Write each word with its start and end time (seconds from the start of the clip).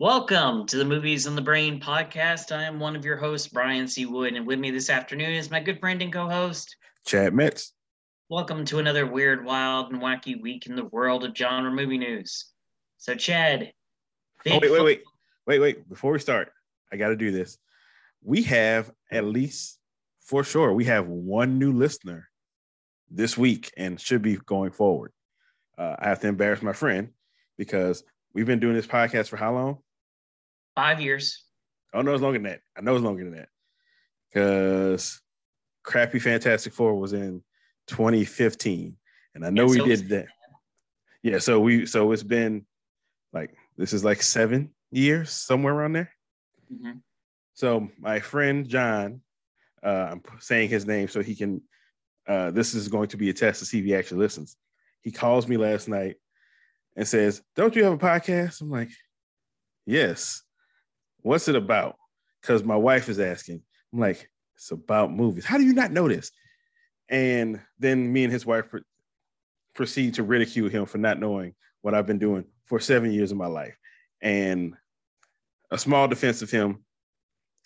Welcome 0.00 0.66
to 0.66 0.76
the 0.76 0.84
Movies 0.84 1.24
on 1.24 1.36
the 1.36 1.40
Brain 1.40 1.80
podcast. 1.80 2.50
I 2.50 2.64
am 2.64 2.80
one 2.80 2.96
of 2.96 3.04
your 3.04 3.16
hosts, 3.16 3.46
Brian 3.46 3.86
C. 3.86 4.06
Wood, 4.06 4.34
and 4.34 4.44
with 4.44 4.58
me 4.58 4.72
this 4.72 4.90
afternoon 4.90 5.30
is 5.30 5.52
my 5.52 5.60
good 5.60 5.78
friend 5.78 6.02
and 6.02 6.12
co 6.12 6.28
host, 6.28 6.74
Chad 7.06 7.32
Metz. 7.32 7.74
Welcome 8.28 8.64
to 8.64 8.80
another 8.80 9.06
weird, 9.06 9.44
wild, 9.44 9.92
and 9.92 10.02
wacky 10.02 10.42
week 10.42 10.66
in 10.66 10.74
the 10.74 10.86
world 10.86 11.22
of 11.22 11.36
genre 11.36 11.70
movie 11.70 11.96
news. 11.96 12.46
So, 12.98 13.14
Chad. 13.14 13.72
Oh, 14.50 14.58
wait, 14.58 14.68
wait, 14.68 14.82
wait, 14.82 15.02
wait, 15.46 15.58
wait. 15.60 15.88
Before 15.88 16.10
we 16.10 16.18
start, 16.18 16.50
I 16.92 16.96
got 16.96 17.10
to 17.10 17.16
do 17.16 17.30
this. 17.30 17.56
We 18.20 18.42
have 18.42 18.90
at 19.12 19.24
least, 19.24 19.78
for 20.22 20.42
sure, 20.42 20.72
we 20.72 20.86
have 20.86 21.06
one 21.06 21.60
new 21.60 21.72
listener 21.72 22.28
this 23.12 23.38
week 23.38 23.72
and 23.76 24.00
should 24.00 24.22
be 24.22 24.38
going 24.38 24.72
forward. 24.72 25.12
Uh, 25.78 25.94
I 26.00 26.08
have 26.08 26.18
to 26.22 26.26
embarrass 26.26 26.62
my 26.62 26.72
friend 26.72 27.10
because 27.56 28.02
we've 28.32 28.44
been 28.44 28.58
doing 28.58 28.74
this 28.74 28.88
podcast 28.88 29.28
for 29.28 29.36
how 29.36 29.54
long? 29.54 29.78
Five 30.74 31.00
years. 31.00 31.44
Oh 31.92 32.02
no, 32.02 32.12
it's 32.12 32.22
longer 32.22 32.38
than 32.38 32.50
that. 32.50 32.60
I 32.76 32.80
know 32.80 32.94
it's 32.94 33.04
longer 33.04 33.24
than 33.24 33.34
that. 33.34 33.48
Because 34.32 35.20
crappy 35.84 36.18
Fantastic 36.18 36.72
Four 36.72 36.96
was 36.96 37.12
in 37.12 37.42
2015. 37.86 38.96
And 39.34 39.46
I 39.46 39.50
know 39.50 39.66
we 39.66 39.78
did 39.84 40.08
that. 40.08 40.26
Yeah, 41.22 41.38
so 41.38 41.60
we 41.60 41.86
so 41.86 42.12
it's 42.12 42.22
been 42.22 42.66
like 43.32 43.54
this 43.76 43.92
is 43.92 44.04
like 44.04 44.22
seven 44.22 44.70
years, 44.90 45.30
somewhere 45.30 45.74
around 45.74 45.94
there. 45.94 46.10
Mm-hmm. 46.72 46.98
So 47.54 47.88
my 47.98 48.20
friend 48.20 48.68
John, 48.68 49.20
uh, 49.82 50.08
I'm 50.10 50.22
saying 50.40 50.68
his 50.68 50.86
name 50.86 51.08
so 51.08 51.22
he 51.22 51.34
can 51.34 51.62
uh, 52.26 52.50
this 52.50 52.74
is 52.74 52.88
going 52.88 53.08
to 53.08 53.16
be 53.16 53.30
a 53.30 53.34
test 53.34 53.60
to 53.60 53.66
see 53.66 53.78
if 53.78 53.84
he 53.84 53.94
actually 53.94 54.18
listens. 54.18 54.56
He 55.02 55.10
calls 55.10 55.46
me 55.46 55.56
last 55.56 55.88
night 55.88 56.16
and 56.96 57.06
says, 57.06 57.42
Don't 57.54 57.76
you 57.76 57.84
have 57.84 57.92
a 57.92 57.98
podcast? 57.98 58.60
I'm 58.60 58.70
like, 58.70 58.90
Yes. 59.86 60.42
What's 61.24 61.48
it 61.48 61.56
about? 61.56 61.96
Because 62.42 62.62
my 62.62 62.76
wife 62.76 63.08
is 63.08 63.18
asking. 63.18 63.62
I'm 63.92 63.98
like, 63.98 64.28
It's 64.56 64.70
about 64.70 65.10
movies. 65.10 65.46
How 65.46 65.56
do 65.56 65.64
you 65.64 65.72
not 65.72 65.90
know 65.90 66.06
this? 66.06 66.30
And 67.08 67.60
then 67.78 68.12
me 68.12 68.24
and 68.24 68.32
his 68.32 68.44
wife 68.44 68.68
pr- 68.68 68.78
proceed 69.74 70.14
to 70.14 70.22
ridicule 70.22 70.68
him 70.68 70.84
for 70.84 70.98
not 70.98 71.18
knowing 71.18 71.54
what 71.80 71.94
I've 71.94 72.06
been 72.06 72.18
doing 72.18 72.44
for 72.66 72.78
seven 72.78 73.10
years 73.10 73.32
of 73.32 73.38
my 73.38 73.46
life. 73.46 73.74
And 74.20 74.74
a 75.70 75.78
small 75.78 76.08
defense 76.08 76.42
of 76.42 76.50
him, 76.50 76.84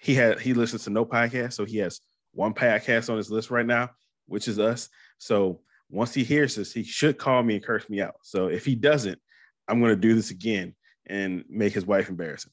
he 0.00 0.14
had 0.14 0.38
he 0.38 0.54
listens 0.54 0.84
to 0.84 0.90
no 0.90 1.04
podcast, 1.04 1.54
so 1.54 1.64
he 1.64 1.78
has 1.78 2.00
one 2.32 2.54
podcast 2.54 3.10
on 3.10 3.16
his 3.16 3.30
list 3.30 3.50
right 3.50 3.66
now, 3.66 3.90
which 4.26 4.46
is 4.46 4.60
us. 4.60 4.88
So 5.18 5.62
once 5.90 6.14
he 6.14 6.22
hears 6.22 6.54
this, 6.54 6.72
he 6.72 6.84
should 6.84 7.18
call 7.18 7.42
me 7.42 7.56
and 7.56 7.64
curse 7.64 7.90
me 7.90 8.00
out. 8.00 8.14
So 8.22 8.46
if 8.46 8.64
he 8.64 8.76
doesn't, 8.76 9.18
I'm 9.66 9.80
going 9.80 9.94
to 9.94 10.00
do 10.00 10.14
this 10.14 10.30
again 10.30 10.76
and 11.06 11.42
make 11.48 11.72
his 11.72 11.86
wife 11.86 12.08
embarrassing. 12.08 12.52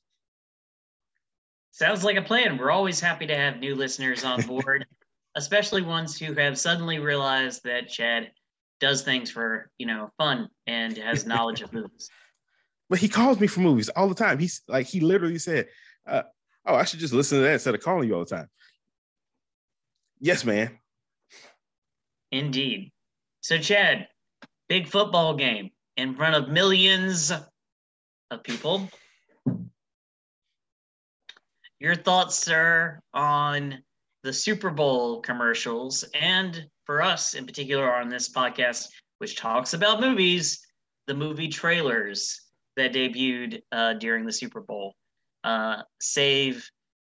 Sounds 1.76 2.06
like 2.06 2.16
a 2.16 2.22
plan. 2.22 2.58
We're 2.58 2.72
always 2.72 3.02
happy 3.02 3.28
to 3.28 3.36
have 3.36 3.60
new 3.60 3.76
listeners 3.76 4.24
on 4.24 4.42
board, 4.44 4.86
especially 5.36 5.82
ones 5.82 6.18
who 6.18 6.34
have 6.36 6.58
suddenly 6.58 7.00
realized 7.00 7.66
that 7.66 7.90
Chad 7.90 8.32
does 8.80 9.02
things 9.02 9.30
for, 9.30 9.70
you 9.78 9.86
know, 9.86 10.10
fun 10.18 10.48
and 10.68 10.96
has 10.98 11.26
knowledge 11.28 11.62
of 11.62 11.74
movies. 11.74 12.10
But 12.90 13.00
he 13.00 13.10
calls 13.10 13.42
me 13.42 13.48
for 13.48 13.60
movies 13.60 13.90
all 13.90 14.08
the 14.08 14.16
time. 14.16 14.40
He's 14.40 14.62
like, 14.70 14.88
he 14.88 15.02
literally 15.02 15.38
said, 15.38 15.68
uh, 16.08 16.22
Oh, 16.66 16.76
I 16.76 16.86
should 16.86 17.02
just 17.02 17.14
listen 17.14 17.40
to 17.40 17.44
that 17.44 17.56
instead 17.56 17.76
of 17.76 17.82
calling 17.82 18.08
you 18.08 18.16
all 18.16 18.24
the 18.24 18.34
time. 18.34 18.50
Yes, 20.22 20.46
man. 20.46 20.80
Indeed. 22.32 22.94
So, 23.42 23.58
Chad, 23.58 24.08
big 24.70 24.88
football 24.88 25.36
game 25.36 25.72
in 25.98 26.16
front 26.16 26.36
of 26.36 26.48
millions 26.48 27.34
of 28.32 28.44
people. 28.44 28.90
Your 31.80 31.96
thoughts, 31.96 32.38
sir, 32.38 33.00
on 33.14 33.84
the 34.24 34.32
Super 34.32 34.70
Bowl 34.70 35.22
commercials, 35.22 36.04
and 36.14 36.66
for 36.86 37.02
us 37.02 37.34
in 37.34 37.46
particular 37.46 37.94
on 37.94 38.10
this 38.10 38.30
podcast, 38.30 38.88
which 39.18 39.36
talks 39.36 39.74
about 39.74 40.00
movies, 40.00 40.66
the 41.08 41.14
movie 41.14 41.50
trailers 41.50 42.42
that 42.78 42.94
debuted 42.94 43.62
uh, 43.72 43.94
during 43.94 44.26
the 44.26 44.32
Super 44.32 44.62
Bowl, 44.62 44.96
uh, 45.44 45.82
save 46.00 46.68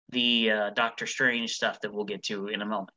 the 0.10 0.52
uh, 0.52 0.70
Doctor 0.72 1.06
Strange 1.06 1.52
stuff 1.52 1.82
that 1.82 1.94
we'll 1.94 2.06
get 2.06 2.24
to 2.24 2.48
in 2.48 2.62
a 2.62 2.66
moment. 2.66 2.92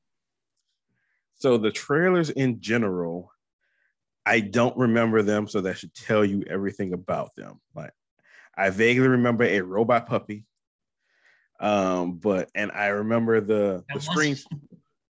So 1.34 1.56
the 1.56 1.70
trailers 1.70 2.30
in 2.30 2.60
general, 2.60 3.30
I 4.26 4.40
don't 4.40 4.76
remember 4.76 5.22
them, 5.22 5.48
so 5.48 5.60
that 5.60 5.78
should 5.78 5.94
tell 5.94 6.24
you 6.24 6.44
everything 6.48 6.92
about 6.92 7.34
them. 7.36 7.60
Like 7.74 7.92
I 8.56 8.70
vaguely 8.70 9.08
remember 9.08 9.44
a 9.44 9.60
robot 9.60 10.06
puppy. 10.06 10.44
Um, 11.60 12.18
but 12.18 12.50
and 12.54 12.70
I 12.72 12.88
remember 12.88 13.40
the, 13.40 13.84
the 13.92 14.00
screen. 14.00 14.36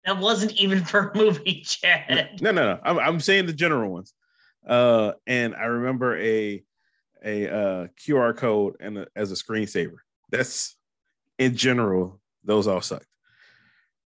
That 0.05 0.19
wasn't 0.19 0.53
even 0.53 0.85
for 0.85 1.09
a 1.09 1.17
movie, 1.17 1.61
Chad. 1.65 2.39
No, 2.39 2.51
no, 2.51 2.75
no. 2.75 2.79
I'm, 2.81 2.97
I'm 2.97 3.19
saying 3.19 3.45
the 3.45 3.51
general 3.51 3.91
ones. 3.91 4.13
Uh, 4.65 5.11
and 5.27 5.53
I 5.53 5.65
remember 5.65 6.17
a 6.17 6.63
a 7.25 7.49
uh, 7.49 7.87
QR 7.99 8.35
code 8.35 8.75
and 8.79 8.99
a, 8.99 9.07
as 9.17 9.33
a 9.33 9.35
screensaver. 9.35 9.97
That's 10.31 10.77
in 11.37 11.57
general, 11.57 12.21
those 12.43 12.67
all 12.67 12.79
sucked. 12.79 13.05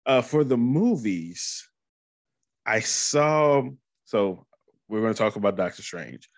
Uh, 0.06 0.22
for 0.22 0.42
the 0.42 0.56
movies, 0.56 1.68
I 2.64 2.80
saw. 2.80 3.62
So 4.06 4.46
we're 4.88 5.02
going 5.02 5.12
to 5.12 5.18
talk 5.18 5.36
about 5.36 5.56
Doctor 5.56 5.82
Strange. 5.82 6.28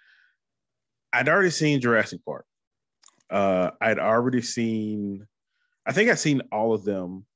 I'd 1.13 1.29
already 1.29 1.51
seen 1.51 1.81
Jurassic 1.81 2.25
Park. 2.25 2.47
Uh, 3.31 3.71
I'd 3.81 3.99
already 3.99 4.43
seen. 4.43 5.27
I 5.85 5.93
think 5.93 6.11
I've 6.11 6.19
seen 6.19 6.43
all 6.53 6.73
of 6.73 6.85
them 6.85 7.27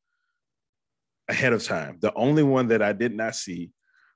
ahead 1.29 1.53
of 1.53 1.65
time. 1.65 1.99
The 2.01 2.15
only 2.15 2.43
one 2.43 2.69
that 2.69 2.83
I 2.83 2.93
did 2.93 3.15
not 3.15 3.35
see 3.35 3.73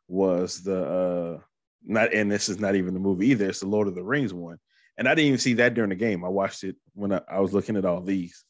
was 0.08 0.62
the 0.62 0.84
uh, 0.84 1.42
not, 1.84 2.12
and 2.12 2.30
this 2.30 2.48
is 2.48 2.60
not 2.60 2.74
even 2.74 2.94
the 2.94 3.00
movie 3.00 3.28
either. 3.28 3.48
It's 3.48 3.60
the 3.60 3.66
Lord 3.66 3.88
of 3.88 3.94
the 3.94 4.04
Rings 4.04 4.34
one, 4.34 4.58
and 4.98 5.08
I 5.08 5.14
didn't 5.14 5.28
even 5.28 5.38
see 5.38 5.54
that 5.54 5.74
during 5.74 5.90
the 5.90 5.96
game. 5.96 6.24
I 6.24 6.28
watched 6.28 6.64
it 6.64 6.76
when 6.94 7.12
I, 7.12 7.20
I 7.28 7.40
was 7.40 7.52
looking 7.52 7.76
at 7.76 7.84
all 7.84 8.00
these. 8.00 8.44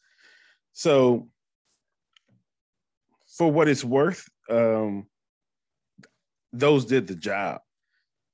So, 0.73 1.29
for 3.37 3.51
what 3.51 3.69
it's 3.69 3.85
worth, 3.85 4.29
um, 4.49 5.07
those 6.53 6.85
did 6.85 7.07
the 7.07 7.15
job 7.15 7.61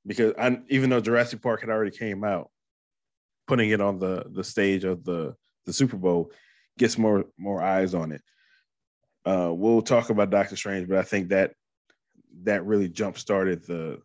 because 0.06 0.35
I, 0.39 0.59
even 0.69 0.91
though 0.91 1.01
Jurassic 1.01 1.43
Park 1.43 1.61
had 1.61 1.71
already 1.71 1.97
came 1.97 2.25
out, 2.25 2.51
putting 3.47 3.71
it 3.71 3.81
on 3.81 3.99
the 3.99 4.25
the 4.31 4.45
stage 4.45 4.85
of 4.85 5.05
the 5.05 5.35
the 5.67 5.73
Super 5.73 5.97
Bowl 5.97 6.31
gets 6.78 6.98
more 6.98 7.26
more 7.38 7.62
eyes 7.62 7.94
on 7.94 8.12
it. 8.12 8.22
Uh, 9.25 9.53
we'll 9.53 9.82
talk 9.82 10.10
about 10.10 10.31
Doctor 10.31 10.56
Strange, 10.56 10.88
but 10.88 10.98
I 10.98 11.03
think 11.03 11.31
that 11.31 11.54
that 12.42 12.64
really 12.64 12.88
jump 12.88 13.19
started 13.19 13.64
the 13.64 14.00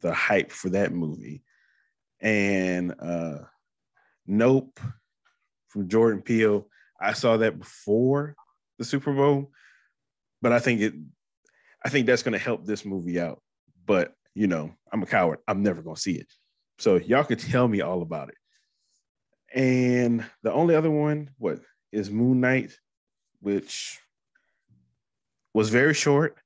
the 0.00 0.12
hype 0.12 0.50
for 0.50 0.70
that 0.70 0.92
movie. 0.92 1.42
And 2.20 2.94
uh, 3.00 3.38
Nope 4.26 4.80
from 5.68 5.88
Jordan 5.88 6.22
Peele, 6.22 6.68
I 7.00 7.12
saw 7.12 7.36
that 7.38 7.58
before 7.58 8.36
the 8.78 8.84
Super 8.84 9.12
Bowl, 9.12 9.50
but 10.40 10.52
I 10.52 10.58
think 10.58 10.80
it 10.80 10.94
I 11.84 11.88
think 11.88 12.06
that's 12.06 12.22
going 12.22 12.32
to 12.32 12.38
help 12.38 12.64
this 12.64 12.84
movie 12.84 13.20
out 13.20 13.42
but 13.86 14.14
you 14.34 14.46
know, 14.46 14.72
I'm 14.92 15.02
a 15.02 15.06
coward. 15.06 15.38
I'm 15.46 15.62
never 15.62 15.82
gonna 15.82 15.96
see 15.96 16.14
it. 16.14 16.26
So 16.78 16.96
y'all 16.96 17.24
can 17.24 17.38
tell 17.38 17.68
me 17.68 17.80
all 17.80 18.02
about 18.02 18.30
it. 18.30 18.36
And 19.54 20.24
the 20.42 20.52
only 20.52 20.74
other 20.74 20.90
one, 20.90 21.30
what 21.38 21.60
is 21.94 22.10
Moon 22.10 22.40
Knight, 22.40 22.76
which 23.40 24.00
was 25.54 25.70
very 25.70 25.94
short, 25.94 26.36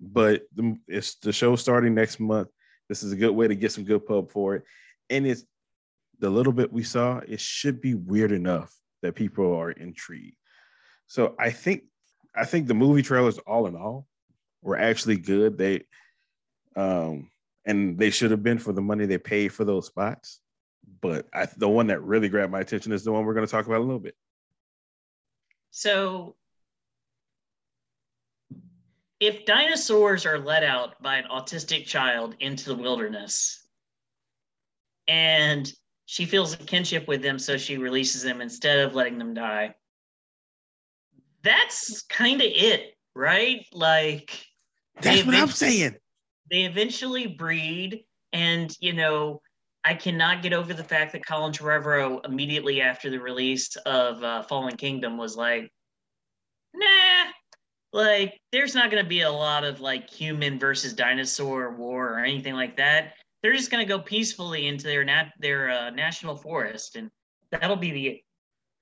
but 0.00 0.42
the, 0.54 0.76
it's 0.86 1.14
the 1.16 1.32
show 1.32 1.56
starting 1.56 1.94
next 1.94 2.20
month. 2.20 2.48
This 2.88 3.02
is 3.02 3.12
a 3.12 3.16
good 3.16 3.30
way 3.30 3.48
to 3.48 3.54
get 3.54 3.72
some 3.72 3.84
good 3.84 4.06
pub 4.06 4.30
for 4.30 4.56
it. 4.56 4.64
And 5.10 5.26
it's 5.26 5.44
the 6.18 6.28
little 6.28 6.52
bit 6.52 6.72
we 6.72 6.82
saw, 6.82 7.18
it 7.26 7.40
should 7.40 7.80
be 7.80 7.94
weird 7.94 8.32
enough 8.32 8.74
that 9.02 9.14
people 9.14 9.56
are 9.56 9.70
intrigued. 9.70 10.36
So 11.06 11.34
I 11.38 11.50
think 11.50 11.84
I 12.36 12.44
think 12.44 12.66
the 12.66 12.74
movie 12.74 13.02
trailers, 13.02 13.38
all 13.38 13.66
in 13.66 13.74
all, 13.74 14.06
were 14.62 14.76
actually 14.76 15.16
good. 15.16 15.56
They 15.56 15.84
um, 16.76 17.30
and 17.64 17.98
they 17.98 18.10
should 18.10 18.30
have 18.30 18.42
been 18.42 18.58
for 18.58 18.72
the 18.72 18.82
money 18.82 19.06
they 19.06 19.18
paid 19.18 19.48
for 19.48 19.64
those 19.64 19.86
spots. 19.86 20.40
But 21.00 21.26
I, 21.32 21.46
the 21.56 21.68
one 21.68 21.86
that 21.88 22.02
really 22.02 22.28
grabbed 22.28 22.52
my 22.52 22.60
attention 22.60 22.92
is 22.92 23.04
the 23.04 23.12
one 23.12 23.24
we're 23.24 23.34
going 23.34 23.46
to 23.46 23.50
talk 23.50 23.66
about 23.66 23.80
a 23.80 23.84
little 23.84 23.98
bit. 23.98 24.14
So, 25.78 26.34
if 29.20 29.46
dinosaurs 29.46 30.26
are 30.26 30.40
let 30.40 30.64
out 30.64 31.00
by 31.00 31.18
an 31.18 31.26
autistic 31.30 31.86
child 31.86 32.34
into 32.40 32.64
the 32.64 32.74
wilderness, 32.74 33.64
and 35.06 35.72
she 36.06 36.24
feels 36.26 36.52
a 36.52 36.56
kinship 36.56 37.06
with 37.06 37.22
them, 37.22 37.38
so 37.38 37.56
she 37.56 37.78
releases 37.78 38.24
them 38.24 38.40
instead 38.40 38.80
of 38.80 38.96
letting 38.96 39.18
them 39.18 39.34
die. 39.34 39.76
That's 41.44 42.02
kind 42.02 42.40
of 42.40 42.48
it, 42.50 42.96
right? 43.14 43.64
Like, 43.72 44.36
that's 45.00 45.24
what 45.24 45.36
I'm 45.36 45.46
saying 45.46 45.94
they 46.50 46.64
eventually 46.64 47.28
breed 47.28 48.04
and 48.32 48.76
you 48.80 48.94
know 48.94 49.42
I 49.84 49.94
cannot 49.94 50.42
get 50.42 50.52
over 50.52 50.74
the 50.74 50.84
fact 50.84 51.12
that 51.12 51.26
Colin 51.26 51.52
Trevorrow 51.52 52.24
immediately 52.24 52.82
after 52.82 53.10
the 53.10 53.18
release 53.18 53.74
of 53.86 54.22
uh, 54.22 54.42
Fallen 54.42 54.76
Kingdom 54.76 55.16
was 55.16 55.36
like, 55.36 55.70
nah, 56.74 57.30
like 57.92 58.38
there's 58.52 58.74
not 58.74 58.90
going 58.90 59.02
to 59.02 59.08
be 59.08 59.22
a 59.22 59.30
lot 59.30 59.64
of 59.64 59.80
like 59.80 60.10
human 60.10 60.58
versus 60.58 60.92
dinosaur 60.92 61.74
war 61.74 62.12
or 62.12 62.18
anything 62.18 62.54
like 62.54 62.76
that. 62.76 63.14
They're 63.42 63.54
just 63.54 63.70
going 63.70 63.86
to 63.86 63.88
go 63.88 64.00
peacefully 64.00 64.66
into 64.66 64.84
their 64.84 65.04
nat- 65.04 65.32
their 65.38 65.70
uh, 65.70 65.90
national 65.90 66.36
forest, 66.36 66.96
and 66.96 67.08
that'll 67.50 67.76
be 67.76 67.92
the 67.92 68.20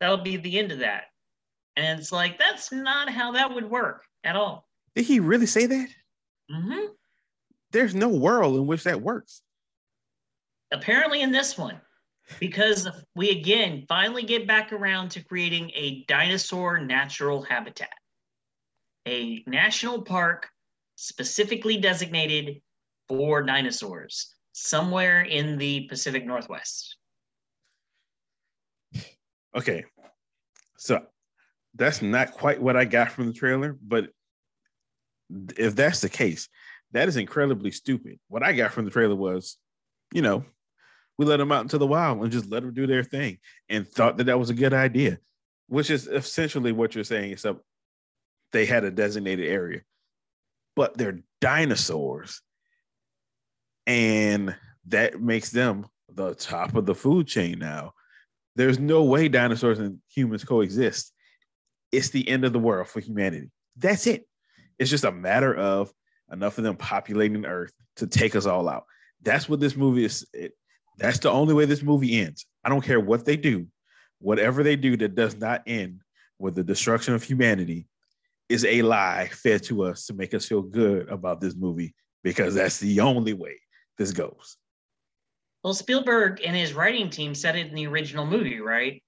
that'll 0.01 0.17
be 0.17 0.37
the 0.39 0.59
end 0.59 0.73
of 0.73 0.79
that. 0.79 1.05
And 1.77 2.01
it's 2.01 2.11
like 2.11 2.39
that's 2.39 2.73
not 2.73 3.11
how 3.11 3.33
that 3.33 3.55
would 3.55 3.69
work 3.71 4.05
at 4.25 4.35
all. 4.35 4.67
Did 4.95 5.05
he 5.05 5.21
really 5.21 5.47
say 5.47 5.67
that? 5.67 5.89
Mm-hmm. 6.51 6.93
There's 7.71 7.95
no 7.95 8.09
world 8.09 8.57
in 8.57 8.67
which 8.67 8.85
that 8.85 9.03
works. 9.03 9.43
Apparently, 10.73 11.23
in 11.23 11.31
this 11.31 11.57
one, 11.57 11.81
because 12.41 12.89
we 13.15 13.31
again 13.31 13.85
finally 13.89 14.25
get 14.25 14.47
back 14.47 14.73
around 14.73 15.11
to 15.11 15.25
creating 15.25 15.71
a 15.75 16.05
dinosaur 16.09 16.79
natural 16.79 17.43
habitat, 17.43 17.93
a 19.07 19.45
national 19.47 20.03
park 20.03 20.49
specifically 20.97 21.77
designated 21.77 22.61
for 23.09 23.43
dinosaurs 23.43 24.35
somewhere 24.53 25.23
in 25.23 25.59
the 25.59 25.87
Pacific 25.89 26.27
Northwest. 26.27 26.97
Okay. 29.55 29.85
So 30.79 31.03
that's 31.75 32.03
not 32.03 32.33
quite 32.33 32.61
what 32.61 32.77
I 32.77 32.85
got 32.85 33.11
from 33.11 33.27
the 33.27 33.33
trailer, 33.33 33.79
but 33.81 34.09
if 35.57 35.77
that's 35.77 36.01
the 36.01 36.09
case, 36.09 36.49
that 36.93 37.09
is 37.09 37.17
incredibly 37.17 37.71
stupid. 37.71 38.19
What 38.29 38.43
I 38.43 38.53
got 38.53 38.73
from 38.73 38.85
the 38.85 38.91
trailer 38.91 39.17
was, 39.17 39.57
you 40.13 40.23
know, 40.23 40.45
we 41.19 41.25
let 41.25 41.39
them 41.39 41.53
out 41.53 41.63
into 41.63 41.79
the 41.79 41.87
wild 41.87 42.23
and 42.23 42.33
just 42.33 42.51
let 42.51 42.63
them 42.63 42.75
do 42.75 42.87
their 42.87 43.05
thing 43.05 43.39
and 43.69 43.89
thought 43.89 44.17
that 44.19 44.25
that 44.25 44.39
was 44.39 44.51
a 44.51 44.55
good 44.55 44.75
idea, 44.75 45.19
which 45.69 45.91
is 45.91 46.07
essentially 46.07 46.73
what 46.73 46.95
you're 46.95 47.05
saying, 47.05 47.33
except 47.33 47.61
they 48.53 48.67
had 48.67 48.85
a 48.85 48.91
designated 48.91 49.49
area. 49.49 49.81
But 50.75 50.97
they're 50.97 51.21
dinosaurs. 51.41 52.43
And 53.87 54.55
that 54.89 55.21
makes 55.21 55.51
them 55.51 55.87
the 56.13 56.35
top 56.35 56.75
of 56.75 56.87
the 56.87 56.95
food 56.95 57.27
chain 57.27 57.59
now. 57.59 57.93
There's 58.57 58.79
no 58.79 59.05
way 59.05 59.29
dinosaurs 59.29 59.79
and 59.79 59.99
humans 60.09 60.45
coexist. 60.45 61.13
It's 61.93 62.11
the 62.11 62.29
end 62.29 62.45
of 62.45 62.53
the 62.53 62.59
world 62.59 62.89
for 62.89 63.01
humanity. 63.01 63.51
That's 63.77 64.07
it. 64.07 64.27
It's 64.79 64.91
just 64.91 65.05
a 65.05 65.13
matter 65.13 65.55
of 65.55 65.93
enough 66.33 66.59
of 66.59 66.65
them 66.65 66.77
populating 66.77 67.47
Earth 67.47 67.73
to 67.97 68.07
take 68.07 68.35
us 68.35 68.47
all 68.47 68.69
out. 68.69 68.85
That's 69.23 69.49
what 69.49 69.61
this 69.61 69.77
movie 69.77 70.05
is. 70.05 70.27
It, 70.33 70.53
that's 70.97 71.19
the 71.19 71.31
only 71.31 71.55
way 71.55 71.65
this 71.65 71.83
movie 71.83 72.19
ends. 72.21 72.47
I 72.65 72.69
don't 72.69 72.85
care 72.85 73.01
what 73.01 73.25
they 73.25 73.37
do, 73.37 73.67
whatever 74.19 74.63
they 74.63 74.77
do 74.77 74.97
that 74.99 75.15
does 75.15 75.37
not 75.37 75.63
end 75.67 76.01
with 76.39 76.55
the 76.55 76.65
destruction 76.65 77.15
of 77.15 77.23
humanity 77.23 77.87
is 78.49 78.65
a 78.65 78.83
lie 78.83 79.29
fed 79.33 79.63
to 79.65 79.83
us 79.85 80.07
to 80.07 80.15
make 80.15 80.33
us 80.35 80.47
feel 80.47 80.63
good 80.63 81.09
about 81.09 81.41
this 81.41 81.55
movie 81.57 81.95
because 82.23 82.55
that's 82.55 82.79
the 82.79 83.01
only 83.01 83.33
way 83.33 83.59
this 83.99 84.13
goes. 84.13 84.57
Well, 85.65 85.75
Spielberg 85.75 86.41
and 86.45 86.55
his 86.55 86.75
writing 86.75 87.11
team 87.11 87.35
said 87.35 87.57
it 87.57 87.67
in 87.67 87.75
the 87.75 87.87
original 87.87 88.25
movie, 88.25 88.61
right? 88.61 89.03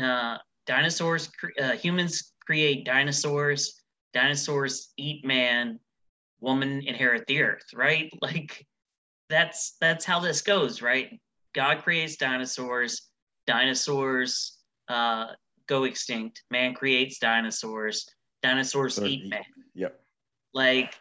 Uh, 0.00 0.38
dinosaurs, 0.66 1.30
uh, 1.62 1.72
humans 1.72 2.32
create 2.44 2.84
dinosaurs, 2.84 3.80
dinosaurs 4.12 4.92
eat 4.96 5.24
man, 5.24 5.78
woman 6.40 6.82
inherit 6.84 7.26
the 7.26 7.42
earth, 7.42 7.66
right? 7.74 8.12
Like 8.22 8.66
that's 9.28 9.76
that's 9.80 10.04
how 10.04 10.20
this 10.20 10.42
goes, 10.42 10.82
right? 10.82 11.20
God 11.54 11.82
creates 11.82 12.16
dinosaurs, 12.16 13.08
dinosaurs 13.46 14.58
uh, 14.88 15.26
go 15.66 15.84
extinct, 15.84 16.42
man 16.50 16.74
creates 16.74 17.18
dinosaurs, 17.18 18.06
dinosaurs 18.42 19.00
eat, 19.00 19.24
eat 19.24 19.30
man. 19.30 19.44
Yep. 19.74 20.00
Like 20.52 20.94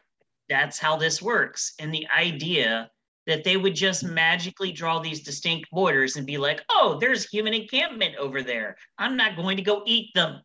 that's 0.50 0.80
how 0.80 0.96
this 0.98 1.22
works. 1.22 1.74
And 1.80 1.94
the 1.94 2.08
idea 2.16 2.90
that 3.26 3.44
they 3.44 3.58
would 3.58 3.76
just 3.76 4.04
magically 4.04 4.72
draw 4.72 5.00
these 5.00 5.24
distinct 5.24 5.70
borders 5.72 6.18
and 6.18 6.26
be 6.26 6.38
like, 6.38 6.62
oh, 6.70 6.98
there's 7.00 7.30
human 7.30 7.54
encampment 7.54 8.16
over 8.18 8.44
there. 8.44 8.76
I'm 8.98 9.16
not 9.16 9.38
going 9.38 9.58
to 9.58 9.64
go 9.64 9.84
eat 9.86 10.10
them. 10.14 10.42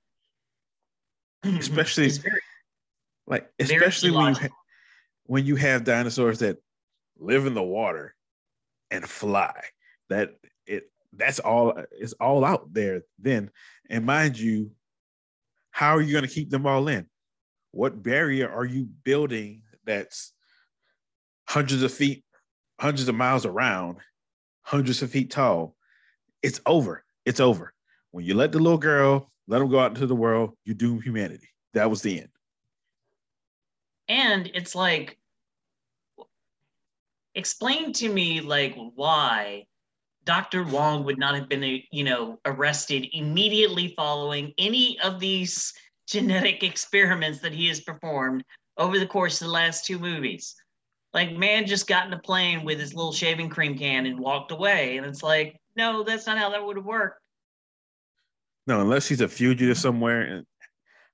Especially 1.44 2.08
very, 2.08 2.40
like 3.26 3.50
especially 3.58 4.10
when 4.10 4.34
you, 4.34 4.40
ha- 4.40 4.48
when 5.26 5.46
you 5.46 5.56
have 5.56 5.84
dinosaurs 5.84 6.38
that 6.40 6.56
live 7.18 7.46
in 7.46 7.54
the 7.54 7.62
water 7.62 8.14
and 8.90 9.08
fly. 9.08 9.54
That 10.08 10.34
it 10.66 10.90
that's 11.12 11.38
all 11.38 11.82
it's 11.92 12.14
all 12.14 12.44
out 12.44 12.72
there 12.72 13.02
then. 13.18 13.50
And 13.90 14.06
mind 14.06 14.38
you, 14.38 14.72
how 15.70 15.96
are 15.96 16.00
you 16.00 16.12
going 16.12 16.26
to 16.26 16.34
keep 16.34 16.50
them 16.50 16.66
all 16.66 16.88
in? 16.88 17.06
What 17.72 18.02
barrier 18.02 18.50
are 18.50 18.64
you 18.64 18.88
building 19.04 19.62
that's 19.84 20.32
hundreds 21.46 21.82
of 21.82 21.92
feet 21.92 22.24
hundreds 22.80 23.08
of 23.08 23.14
miles 23.14 23.44
around, 23.44 23.98
hundreds 24.62 25.02
of 25.02 25.10
feet 25.10 25.30
tall, 25.30 25.74
it's 26.42 26.60
over. 26.66 27.04
It's 27.24 27.40
over. 27.40 27.72
When 28.12 28.24
you 28.24 28.34
let 28.34 28.52
the 28.52 28.58
little 28.58 28.78
girl 28.78 29.30
let 29.46 29.58
them 29.58 29.70
go 29.70 29.80
out 29.80 29.94
into 29.94 30.06
the 30.06 30.14
world, 30.14 30.56
you 30.64 30.74
doom 30.74 31.00
humanity. 31.02 31.48
That 31.74 31.90
was 31.90 32.02
the 32.02 32.20
end. 32.20 32.28
And 34.08 34.50
it's 34.54 34.74
like, 34.74 35.17
explain 37.38 37.92
to 37.94 38.08
me 38.08 38.40
like 38.40 38.76
why 38.96 39.64
Dr. 40.24 40.64
Wong 40.64 41.04
would 41.04 41.18
not 41.18 41.36
have 41.36 41.48
been, 41.48 41.62
uh, 41.64 41.78
you 41.90 42.04
know, 42.04 42.38
arrested 42.44 43.06
immediately 43.12 43.94
following 43.96 44.52
any 44.58 44.98
of 45.00 45.20
these 45.20 45.72
genetic 46.06 46.62
experiments 46.62 47.38
that 47.38 47.52
he 47.52 47.68
has 47.68 47.80
performed 47.80 48.44
over 48.76 48.98
the 48.98 49.06
course 49.06 49.40
of 49.40 49.46
the 49.46 49.52
last 49.52 49.86
two 49.86 49.98
movies. 49.98 50.54
Like, 51.14 51.32
man 51.32 51.66
just 51.66 51.86
got 51.86 52.06
in 52.06 52.12
a 52.12 52.18
plane 52.18 52.64
with 52.64 52.78
his 52.78 52.92
little 52.92 53.12
shaving 53.12 53.48
cream 53.48 53.78
can 53.78 54.04
and 54.04 54.18
walked 54.18 54.50
away. 54.50 54.98
And 54.98 55.06
it's 55.06 55.22
like, 55.22 55.56
no, 55.76 56.02
that's 56.02 56.26
not 56.26 56.38
how 56.38 56.50
that 56.50 56.64
would 56.64 56.76
have 56.76 56.84
worked. 56.84 57.20
No, 58.66 58.80
unless 58.82 59.08
he's 59.08 59.22
a 59.22 59.28
fugitive 59.28 59.78
somewhere 59.78 60.20
and 60.20 60.46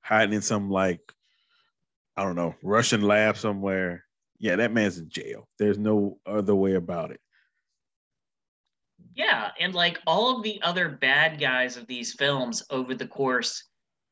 hiding 0.00 0.34
in 0.34 0.42
some 0.42 0.70
like, 0.70 1.00
I 2.16 2.24
don't 2.24 2.34
know, 2.34 2.54
Russian 2.62 3.02
lab 3.02 3.36
somewhere. 3.36 4.04
Yeah, 4.38 4.56
that 4.56 4.72
man's 4.72 4.98
in 4.98 5.08
jail. 5.08 5.48
There's 5.58 5.78
no 5.78 6.18
other 6.26 6.54
way 6.54 6.74
about 6.74 7.10
it. 7.10 7.20
Yeah, 9.14 9.50
and 9.60 9.74
like 9.74 10.00
all 10.06 10.36
of 10.36 10.42
the 10.42 10.60
other 10.62 10.88
bad 10.88 11.38
guys 11.38 11.76
of 11.76 11.86
these 11.86 12.14
films 12.14 12.64
over 12.70 12.94
the 12.94 13.06
course 13.06 13.64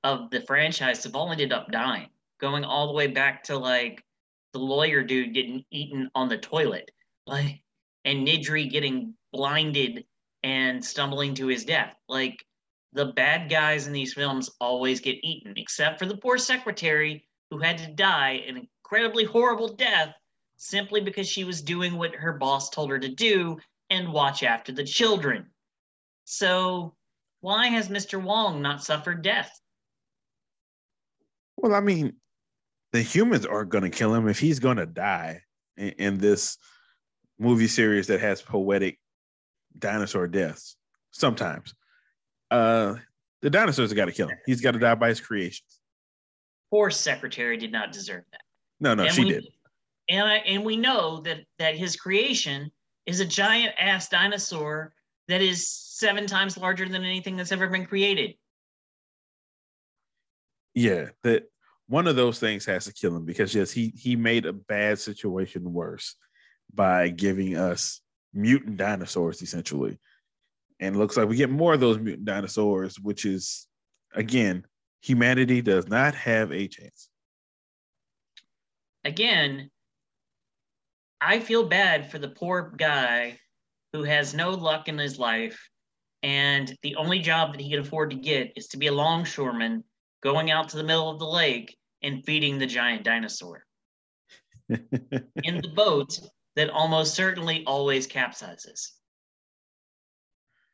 of 0.04 0.30
the 0.30 0.42
franchise 0.42 1.04
have 1.04 1.16
all 1.16 1.32
ended 1.32 1.52
up 1.52 1.70
dying, 1.72 2.08
going 2.40 2.64
all 2.64 2.86
the 2.86 2.94
way 2.94 3.08
back 3.08 3.42
to 3.44 3.56
like 3.56 4.02
the 4.52 4.58
lawyer 4.58 5.02
dude 5.02 5.34
getting 5.34 5.64
eaten 5.70 6.08
on 6.14 6.28
the 6.28 6.38
toilet, 6.38 6.90
like, 7.26 7.62
and 8.04 8.26
Nedry 8.26 8.70
getting 8.70 9.14
blinded 9.32 10.04
and 10.42 10.84
stumbling 10.84 11.34
to 11.34 11.46
his 11.46 11.64
death. 11.64 11.94
Like, 12.08 12.44
the 12.92 13.06
bad 13.06 13.48
guys 13.48 13.86
in 13.86 13.92
these 13.92 14.12
films 14.12 14.50
always 14.60 15.00
get 15.00 15.16
eaten, 15.22 15.54
except 15.56 15.98
for 15.98 16.06
the 16.06 16.16
poor 16.16 16.36
secretary 16.36 17.26
who 17.50 17.58
had 17.58 17.78
to 17.78 17.92
die 17.94 18.42
an 18.46 18.68
incredibly 18.84 19.24
horrible 19.24 19.74
death 19.74 20.14
simply 20.56 21.00
because 21.00 21.28
she 21.28 21.44
was 21.44 21.62
doing 21.62 21.96
what 21.96 22.14
her 22.14 22.32
boss 22.32 22.70
told 22.70 22.90
her 22.90 22.98
to 22.98 23.08
do 23.08 23.58
and 23.90 24.12
watch 24.12 24.42
after 24.42 24.72
the 24.72 24.84
children. 24.84 25.46
So, 26.24 26.94
why 27.40 27.66
has 27.66 27.88
Mr. 27.88 28.22
Wong 28.22 28.62
not 28.62 28.82
suffered 28.82 29.22
death? 29.22 29.60
Well, 31.56 31.74
I 31.74 31.80
mean, 31.80 32.14
the 32.92 33.02
humans 33.02 33.46
are 33.46 33.64
going 33.64 33.82
to 33.82 33.90
kill 33.90 34.14
him 34.14 34.28
if 34.28 34.38
he's 34.38 34.60
going 34.60 34.76
to 34.76 34.86
die 34.86 35.42
in, 35.76 35.88
in, 35.90 36.18
this 36.18 36.58
movie 37.38 37.66
series 37.66 38.06
that 38.06 38.20
has 38.20 38.40
poetic 38.40 38.98
dinosaur 39.78 40.28
deaths 40.28 40.76
sometimes 41.10 41.74
uh 42.50 42.94
the 43.40 43.48
dinosaurs 43.48 43.88
have 43.90 43.96
got 43.96 44.04
to 44.04 44.12
kill 44.12 44.28
him 44.28 44.36
he's 44.46 44.60
got 44.60 44.72
to 44.72 44.78
die 44.78 44.94
by 44.94 45.08
his 45.08 45.20
creations 45.20 45.80
poor 46.70 46.90
secretary 46.90 47.56
did 47.56 47.72
not 47.72 47.90
deserve 47.90 48.22
that 48.30 48.42
no 48.80 48.94
no 48.94 49.08
she 49.08 49.24
did 49.24 49.46
and 50.12 50.28
I, 50.28 50.36
and 50.36 50.64
we 50.64 50.76
know 50.76 51.20
that 51.22 51.40
that 51.58 51.74
his 51.76 51.96
creation 51.96 52.70
is 53.06 53.20
a 53.20 53.24
giant 53.24 53.74
ass 53.78 54.08
dinosaur 54.08 54.94
that 55.28 55.42
is 55.42 55.68
seven 55.68 56.26
times 56.26 56.56
larger 56.56 56.88
than 56.88 57.04
anything 57.04 57.36
that's 57.36 57.52
ever 57.52 57.68
been 57.68 57.86
created 57.86 58.34
yeah 60.74 61.06
that 61.22 61.44
one 61.92 62.06
of 62.06 62.16
those 62.16 62.38
things 62.38 62.64
has 62.64 62.86
to 62.86 62.92
kill 62.92 63.14
him 63.14 63.26
because 63.26 63.54
yes, 63.54 63.70
he 63.70 63.92
he 63.94 64.16
made 64.16 64.46
a 64.46 64.52
bad 64.54 64.98
situation 64.98 65.74
worse 65.74 66.16
by 66.72 67.08
giving 67.08 67.56
us 67.56 68.00
mutant 68.32 68.78
dinosaurs 68.78 69.42
essentially. 69.42 69.98
And 70.80 70.96
looks 70.96 71.18
like 71.18 71.28
we 71.28 71.36
get 71.36 71.50
more 71.50 71.74
of 71.74 71.80
those 71.80 71.98
mutant 71.98 72.24
dinosaurs, 72.24 72.98
which 72.98 73.26
is 73.26 73.68
again, 74.14 74.64
humanity 75.02 75.60
does 75.60 75.86
not 75.86 76.14
have 76.14 76.50
a 76.50 76.66
chance. 76.66 77.10
Again, 79.04 79.70
I 81.24 81.38
feel 81.38 81.68
bad 81.68 82.10
for 82.10 82.18
the 82.18 82.28
poor 82.28 82.74
guy 82.76 83.38
who 83.92 84.02
has 84.02 84.34
no 84.34 84.50
luck 84.50 84.88
in 84.88 84.98
his 84.98 85.18
life, 85.18 85.68
and 86.22 86.74
the 86.82 86.96
only 86.96 87.20
job 87.20 87.52
that 87.52 87.60
he 87.60 87.70
can 87.70 87.78
afford 87.78 88.10
to 88.10 88.16
get 88.16 88.52
is 88.56 88.66
to 88.68 88.76
be 88.76 88.88
a 88.88 88.92
longshoreman 88.92 89.84
going 90.22 90.50
out 90.50 90.68
to 90.70 90.76
the 90.76 90.82
middle 90.82 91.08
of 91.08 91.20
the 91.20 91.26
lake 91.26 91.76
and 92.02 92.24
feeding 92.24 92.58
the 92.58 92.66
giant 92.66 93.04
dinosaur 93.04 93.64
in 94.68 95.60
the 95.60 95.72
boat 95.74 96.18
that 96.56 96.70
almost 96.70 97.14
certainly 97.14 97.62
always 97.66 98.06
capsizes. 98.06 98.90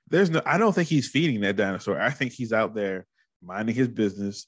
There's 0.09 0.31
no, 0.31 0.41
I 0.47 0.57
don't 0.57 0.75
think 0.75 0.89
he's 0.89 1.09
feeding 1.09 1.43
that 1.43 1.57
dinosaur. 1.57 2.01
I 2.01 2.11
think 2.11 2.33
he's 2.33 2.55
out 2.55 2.75
there 2.75 3.07
minding 3.43 3.75
his 3.75 3.89
business, 3.89 4.47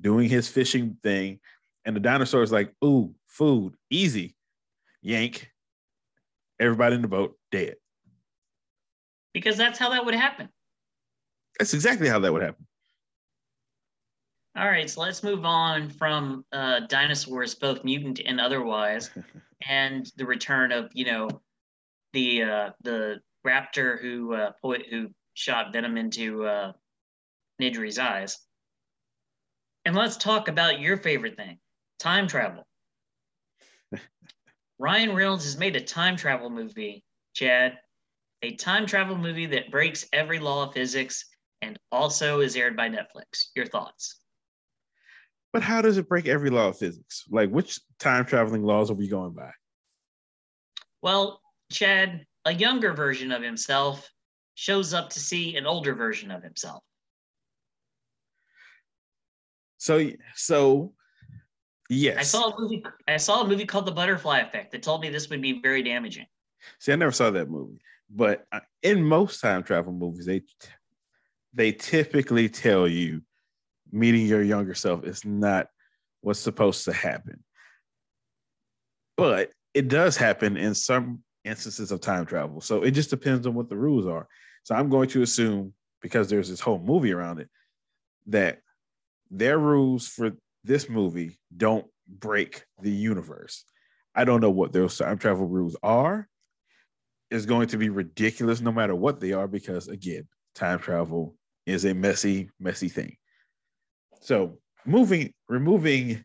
doing 0.00 0.28
his 0.28 0.48
fishing 0.48 0.96
thing, 1.02 1.40
and 1.84 1.96
the 1.96 2.00
dinosaur 2.00 2.42
is 2.42 2.52
like, 2.52 2.72
"Ooh, 2.84 3.14
food, 3.26 3.74
easy." 3.90 4.36
Yank. 5.02 5.50
Everybody 6.58 6.96
in 6.96 7.02
the 7.02 7.08
boat 7.08 7.36
dead. 7.50 7.76
Because 9.32 9.56
that's 9.56 9.78
how 9.78 9.90
that 9.90 10.04
would 10.04 10.14
happen. 10.14 10.48
That's 11.58 11.74
exactly 11.74 12.08
how 12.08 12.18
that 12.18 12.32
would 12.32 12.42
happen. 12.42 12.66
All 14.56 14.66
right, 14.66 14.90
so 14.90 15.00
let's 15.00 15.22
move 15.22 15.44
on 15.44 15.88
from 15.88 16.44
uh, 16.52 16.80
dinosaurs, 16.88 17.54
both 17.54 17.84
mutant 17.84 18.20
and 18.26 18.40
otherwise, 18.40 19.10
and 19.68 20.10
the 20.16 20.26
return 20.26 20.72
of 20.72 20.90
you 20.92 21.04
know 21.04 21.28
the 22.12 22.42
uh, 22.42 22.70
the 22.82 23.20
raptor 23.46 24.00
who 24.00 24.34
uh, 24.34 24.50
who 24.62 25.08
shot 25.34 25.72
venom 25.72 25.96
into 25.96 26.44
uh, 26.44 26.72
Nedry's 27.60 27.98
eyes. 27.98 28.38
And 29.84 29.94
let's 29.94 30.16
talk 30.16 30.48
about 30.48 30.80
your 30.80 30.96
favorite 30.96 31.36
thing, 31.36 31.58
time 31.98 32.26
travel. 32.26 32.66
Ryan 34.80 35.14
Reynolds 35.14 35.44
has 35.44 35.58
made 35.58 35.76
a 35.76 35.80
time 35.80 36.16
travel 36.16 36.48
movie, 36.48 37.04
Chad, 37.34 37.78
a 38.40 38.56
time 38.56 38.86
travel 38.86 39.14
movie 39.14 39.44
that 39.44 39.70
breaks 39.70 40.06
every 40.10 40.38
law 40.38 40.66
of 40.66 40.72
physics 40.72 41.26
and 41.60 41.78
also 41.92 42.40
is 42.40 42.56
aired 42.56 42.78
by 42.78 42.88
Netflix. 42.88 43.48
Your 43.54 43.66
thoughts? 43.66 44.20
But 45.52 45.60
how 45.60 45.82
does 45.82 45.98
it 45.98 46.08
break 46.08 46.26
every 46.26 46.48
law 46.48 46.68
of 46.68 46.78
physics? 46.78 47.26
Like, 47.28 47.50
which 47.50 47.78
time 47.98 48.24
traveling 48.24 48.62
laws 48.62 48.90
are 48.90 48.94
we 48.94 49.06
going 49.06 49.34
by? 49.34 49.50
Well, 51.02 51.42
Chad, 51.70 52.24
a 52.46 52.54
younger 52.54 52.94
version 52.94 53.32
of 53.32 53.42
himself 53.42 54.08
shows 54.54 54.94
up 54.94 55.10
to 55.10 55.20
see 55.20 55.56
an 55.56 55.66
older 55.66 55.94
version 55.94 56.30
of 56.30 56.42
himself. 56.42 56.82
So, 59.76 60.10
so 60.36 60.94
yes, 61.90 62.16
I 62.18 62.22
saw 62.22 62.50
a 62.50 62.60
movie. 62.60 62.82
I 63.06 63.18
saw 63.18 63.42
a 63.42 63.46
movie 63.46 63.66
called 63.66 63.86
The 63.86 63.92
Butterfly 63.92 64.38
Effect 64.38 64.72
that 64.72 64.82
told 64.82 65.02
me 65.02 65.10
this 65.10 65.28
would 65.28 65.42
be 65.42 65.60
very 65.60 65.82
damaging. 65.82 66.26
See, 66.78 66.92
I 66.92 66.96
never 66.96 67.12
saw 67.12 67.30
that 67.30 67.50
movie, 67.50 67.80
but 68.08 68.46
in 68.82 69.02
most 69.02 69.40
time 69.40 69.62
travel 69.62 69.92
movies, 69.92 70.24
they 70.24 70.42
they 71.52 71.72
typically 71.72 72.48
tell 72.48 72.88
you 72.88 73.22
meeting 73.92 74.26
your 74.26 74.42
younger 74.42 74.74
self 74.74 75.04
is 75.04 75.24
not 75.24 75.66
what's 76.20 76.40
supposed 76.40 76.84
to 76.84 76.92
happen. 76.92 77.42
But 79.16 79.50
it 79.74 79.88
does 79.88 80.16
happen 80.16 80.56
in 80.56 80.74
some 80.74 81.22
instances 81.44 81.92
of 81.92 82.00
time 82.00 82.26
travel. 82.26 82.60
So 82.60 82.82
it 82.82 82.92
just 82.92 83.10
depends 83.10 83.46
on 83.46 83.54
what 83.54 83.68
the 83.68 83.76
rules 83.76 84.06
are. 84.06 84.28
So 84.62 84.74
I'm 84.74 84.88
going 84.88 85.08
to 85.10 85.22
assume, 85.22 85.74
because 86.02 86.28
there's 86.28 86.48
this 86.48 86.60
whole 86.60 86.78
movie 86.78 87.12
around 87.12 87.40
it, 87.40 87.48
that 88.26 88.60
their 89.30 89.58
rules 89.58 90.06
for 90.06 90.32
this 90.64 90.88
movie 90.88 91.38
don't 91.56 91.86
break 92.08 92.64
the 92.80 92.90
universe. 92.90 93.64
I 94.14 94.24
don't 94.24 94.40
know 94.40 94.50
what 94.50 94.72
those 94.72 94.98
time 94.98 95.18
travel 95.18 95.46
rules 95.46 95.76
are. 95.82 96.28
Is 97.30 97.46
going 97.46 97.68
to 97.68 97.78
be 97.78 97.90
ridiculous 97.90 98.60
no 98.60 98.72
matter 98.72 98.94
what 98.94 99.20
they 99.20 99.32
are, 99.32 99.46
because 99.46 99.86
again, 99.86 100.26
time 100.56 100.80
travel 100.80 101.36
is 101.64 101.84
a 101.84 101.94
messy, 101.94 102.50
messy 102.58 102.88
thing. 102.88 103.16
So 104.20 104.58
moving, 104.84 105.32
removing 105.48 106.24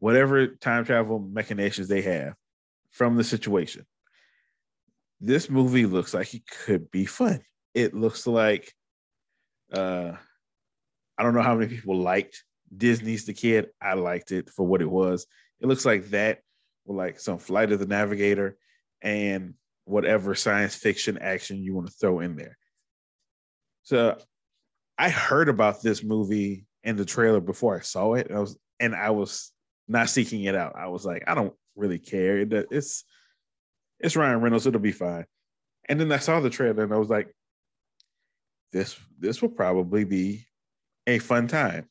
whatever 0.00 0.48
time 0.48 0.84
travel 0.84 1.20
machinations 1.20 1.86
they 1.86 2.02
have 2.02 2.34
from 2.90 3.16
the 3.16 3.22
situation. 3.22 3.86
This 5.20 5.48
movie 5.48 5.86
looks 5.86 6.12
like 6.12 6.34
it 6.34 6.42
could 6.64 6.90
be 6.90 7.04
fun. 7.04 7.40
It 7.74 7.94
looks 7.94 8.26
like 8.26 8.72
uh 9.72 10.12
I 11.16 11.22
don't 11.22 11.34
know 11.34 11.42
how 11.42 11.54
many 11.54 11.72
people 11.72 11.96
liked 11.96 12.42
Disney's 12.76 13.24
The 13.24 13.32
Kid. 13.32 13.68
I 13.80 13.94
liked 13.94 14.32
it 14.32 14.50
for 14.50 14.66
what 14.66 14.82
it 14.82 14.90
was. 14.90 15.26
It 15.60 15.66
looks 15.66 15.84
like 15.84 16.10
that 16.10 16.40
with 16.84 16.96
like 16.96 17.20
some 17.20 17.38
Flight 17.38 17.72
of 17.72 17.78
the 17.78 17.86
Navigator 17.86 18.56
and 19.02 19.54
whatever 19.84 20.34
science 20.34 20.74
fiction 20.74 21.18
action 21.18 21.62
you 21.62 21.74
want 21.74 21.88
to 21.88 21.92
throw 21.92 22.20
in 22.20 22.36
there. 22.36 22.56
So 23.82 24.18
I 24.98 25.08
heard 25.08 25.48
about 25.48 25.82
this 25.82 26.04
movie 26.04 26.66
in 26.84 26.96
the 26.96 27.04
trailer 27.04 27.40
before 27.40 27.76
I 27.76 27.80
saw 27.80 28.14
it. 28.14 28.28
And 28.28 28.36
I 28.36 28.40
was 28.40 28.58
and 28.78 28.94
I 28.94 29.10
was 29.10 29.52
not 29.88 30.08
seeking 30.08 30.44
it 30.44 30.54
out. 30.54 30.76
I 30.76 30.86
was 30.88 31.04
like, 31.04 31.24
I 31.26 31.34
don't 31.34 31.54
really 31.76 31.98
care. 31.98 32.38
It, 32.38 32.52
it's 32.70 33.04
it's 33.98 34.16
Ryan 34.16 34.40
Reynolds. 34.40 34.66
It'll 34.66 34.80
be 34.80 34.92
fine. 34.92 35.26
And 35.88 36.00
then 36.00 36.12
I 36.12 36.18
saw 36.18 36.40
the 36.40 36.50
trailer 36.50 36.84
and 36.84 36.94
I 36.94 36.98
was 36.98 37.10
like, 37.10 37.34
this 38.72 38.96
this 39.18 39.42
will 39.42 39.50
probably 39.50 40.04
be 40.04 40.46
a 41.06 41.18
fun 41.18 41.48
time. 41.48 41.88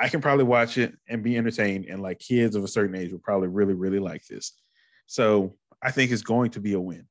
I 0.00 0.08
can 0.08 0.20
probably 0.20 0.44
watch 0.44 0.78
it 0.78 0.94
and 1.08 1.22
be 1.22 1.36
entertained, 1.36 1.86
and 1.86 2.02
like 2.02 2.18
kids 2.18 2.56
of 2.56 2.64
a 2.64 2.68
certain 2.68 2.96
age 2.96 3.12
will 3.12 3.18
probably 3.18 3.48
really 3.48 3.74
really 3.74 3.98
like 3.98 4.24
this. 4.26 4.52
So 5.06 5.56
I 5.82 5.90
think 5.90 6.10
it's 6.10 6.22
going 6.22 6.52
to 6.52 6.60
be 6.60 6.72
a 6.72 6.80
win. 6.80 7.06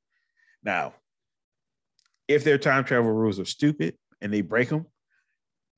Now, 0.63 0.93
if 2.27 2.43
their 2.43 2.57
time 2.57 2.83
travel 2.83 3.11
rules 3.11 3.39
are 3.39 3.45
stupid 3.45 3.95
and 4.21 4.33
they 4.33 4.41
break 4.41 4.69
them, 4.69 4.85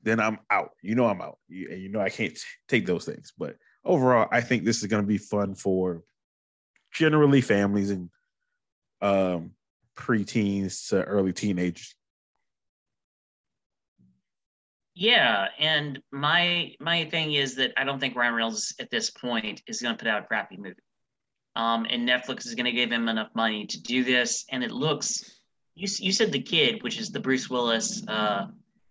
then 0.03 0.20
I'm 0.20 0.39
out. 0.50 0.72
You 0.82 0.96
know 0.96 1.06
I'm 1.06 1.22
out. 1.22 1.38
You, 1.48 1.70
you 1.70 1.89
know 1.89 2.00
I 2.00 2.10
can't 2.10 2.38
take 2.68 2.86
those 2.86 3.06
things. 3.06 3.34
But 3.38 3.56
overall, 3.86 4.27
I 4.32 4.41
think 4.41 4.63
this 4.63 4.82
is 4.82 4.88
going 4.88 5.03
to 5.03 5.08
be 5.08 5.18
fun 5.18 5.56
for 5.56 6.03
generally 6.91 7.41
families 7.41 7.91
and 7.91 8.10
um, 9.01 9.51
preteens 9.98 10.89
to 10.89 11.03
early 11.03 11.34
teenagers. 11.34 11.96
Yeah, 14.93 15.48
and 15.57 16.01
my 16.12 16.75
my 16.79 17.05
thing 17.05 17.33
is 17.33 17.55
that 17.55 17.71
I 17.77 17.83
don't 17.83 18.00
think 18.00 18.15
Ryan 18.15 18.33
Reynolds 18.33 18.75
at 18.79 18.89
this 18.91 19.10
point 19.10 19.62
is 19.67 19.81
going 19.81 19.95
to 19.95 19.98
put 19.98 20.10
out 20.10 20.24
a 20.24 20.27
crappy 20.27 20.57
movie. 20.57 20.75
Um, 21.55 21.86
and 21.89 22.07
Netflix 22.07 22.45
is 22.45 22.55
going 22.55 22.65
to 22.65 22.71
give 22.71 22.91
him 22.91 23.07
enough 23.10 23.29
money 23.33 23.65
to 23.65 23.81
do 23.81 24.03
this, 24.03 24.45
and 24.51 24.63
it 24.63 24.71
looks. 24.71 25.39
You 25.75 25.88
you 26.00 26.12
said 26.12 26.31
the 26.31 26.41
kid, 26.41 26.83
which 26.83 27.00
is 27.00 27.10
the 27.10 27.19
Bruce 27.19 27.50
Willis 27.50 28.05
uh, 28.07 28.48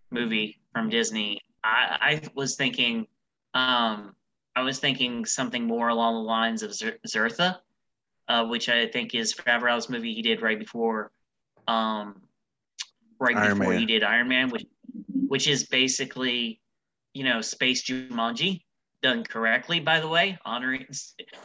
movie 0.09 0.59
from 0.73 0.89
Disney. 0.89 1.39
I, 1.63 1.97
I 2.01 2.21
was 2.33 2.55
thinking, 2.55 3.05
um, 3.53 4.15
I 4.55 4.61
was 4.63 4.79
thinking 4.79 5.25
something 5.25 5.65
more 5.65 5.89
along 5.89 6.15
the 6.15 6.21
lines 6.21 6.63
of 6.63 6.71
Zathura, 6.71 7.57
uh, 8.27 8.45
which 8.45 8.69
I 8.69 8.87
think 8.87 9.13
is 9.13 9.33
Favreau's 9.33 9.89
movie 9.89 10.13
he 10.13 10.23
did 10.23 10.41
right 10.41 10.57
before, 10.57 11.11
um, 11.67 12.21
right 13.19 13.35
Iron 13.35 13.59
before 13.59 13.73
Man. 13.73 13.79
he 13.79 13.85
did 13.85 14.03
Iron 14.03 14.27
Man, 14.27 14.49
which 14.49 14.65
which 15.27 15.47
is 15.47 15.67
basically, 15.67 16.61
you 17.13 17.23
know, 17.23 17.41
space 17.41 17.83
Jumanji 17.83 18.61
done 19.01 19.23
correctly. 19.23 19.79
By 19.79 19.99
the 19.99 20.07
way, 20.07 20.37
honoring 20.45 20.85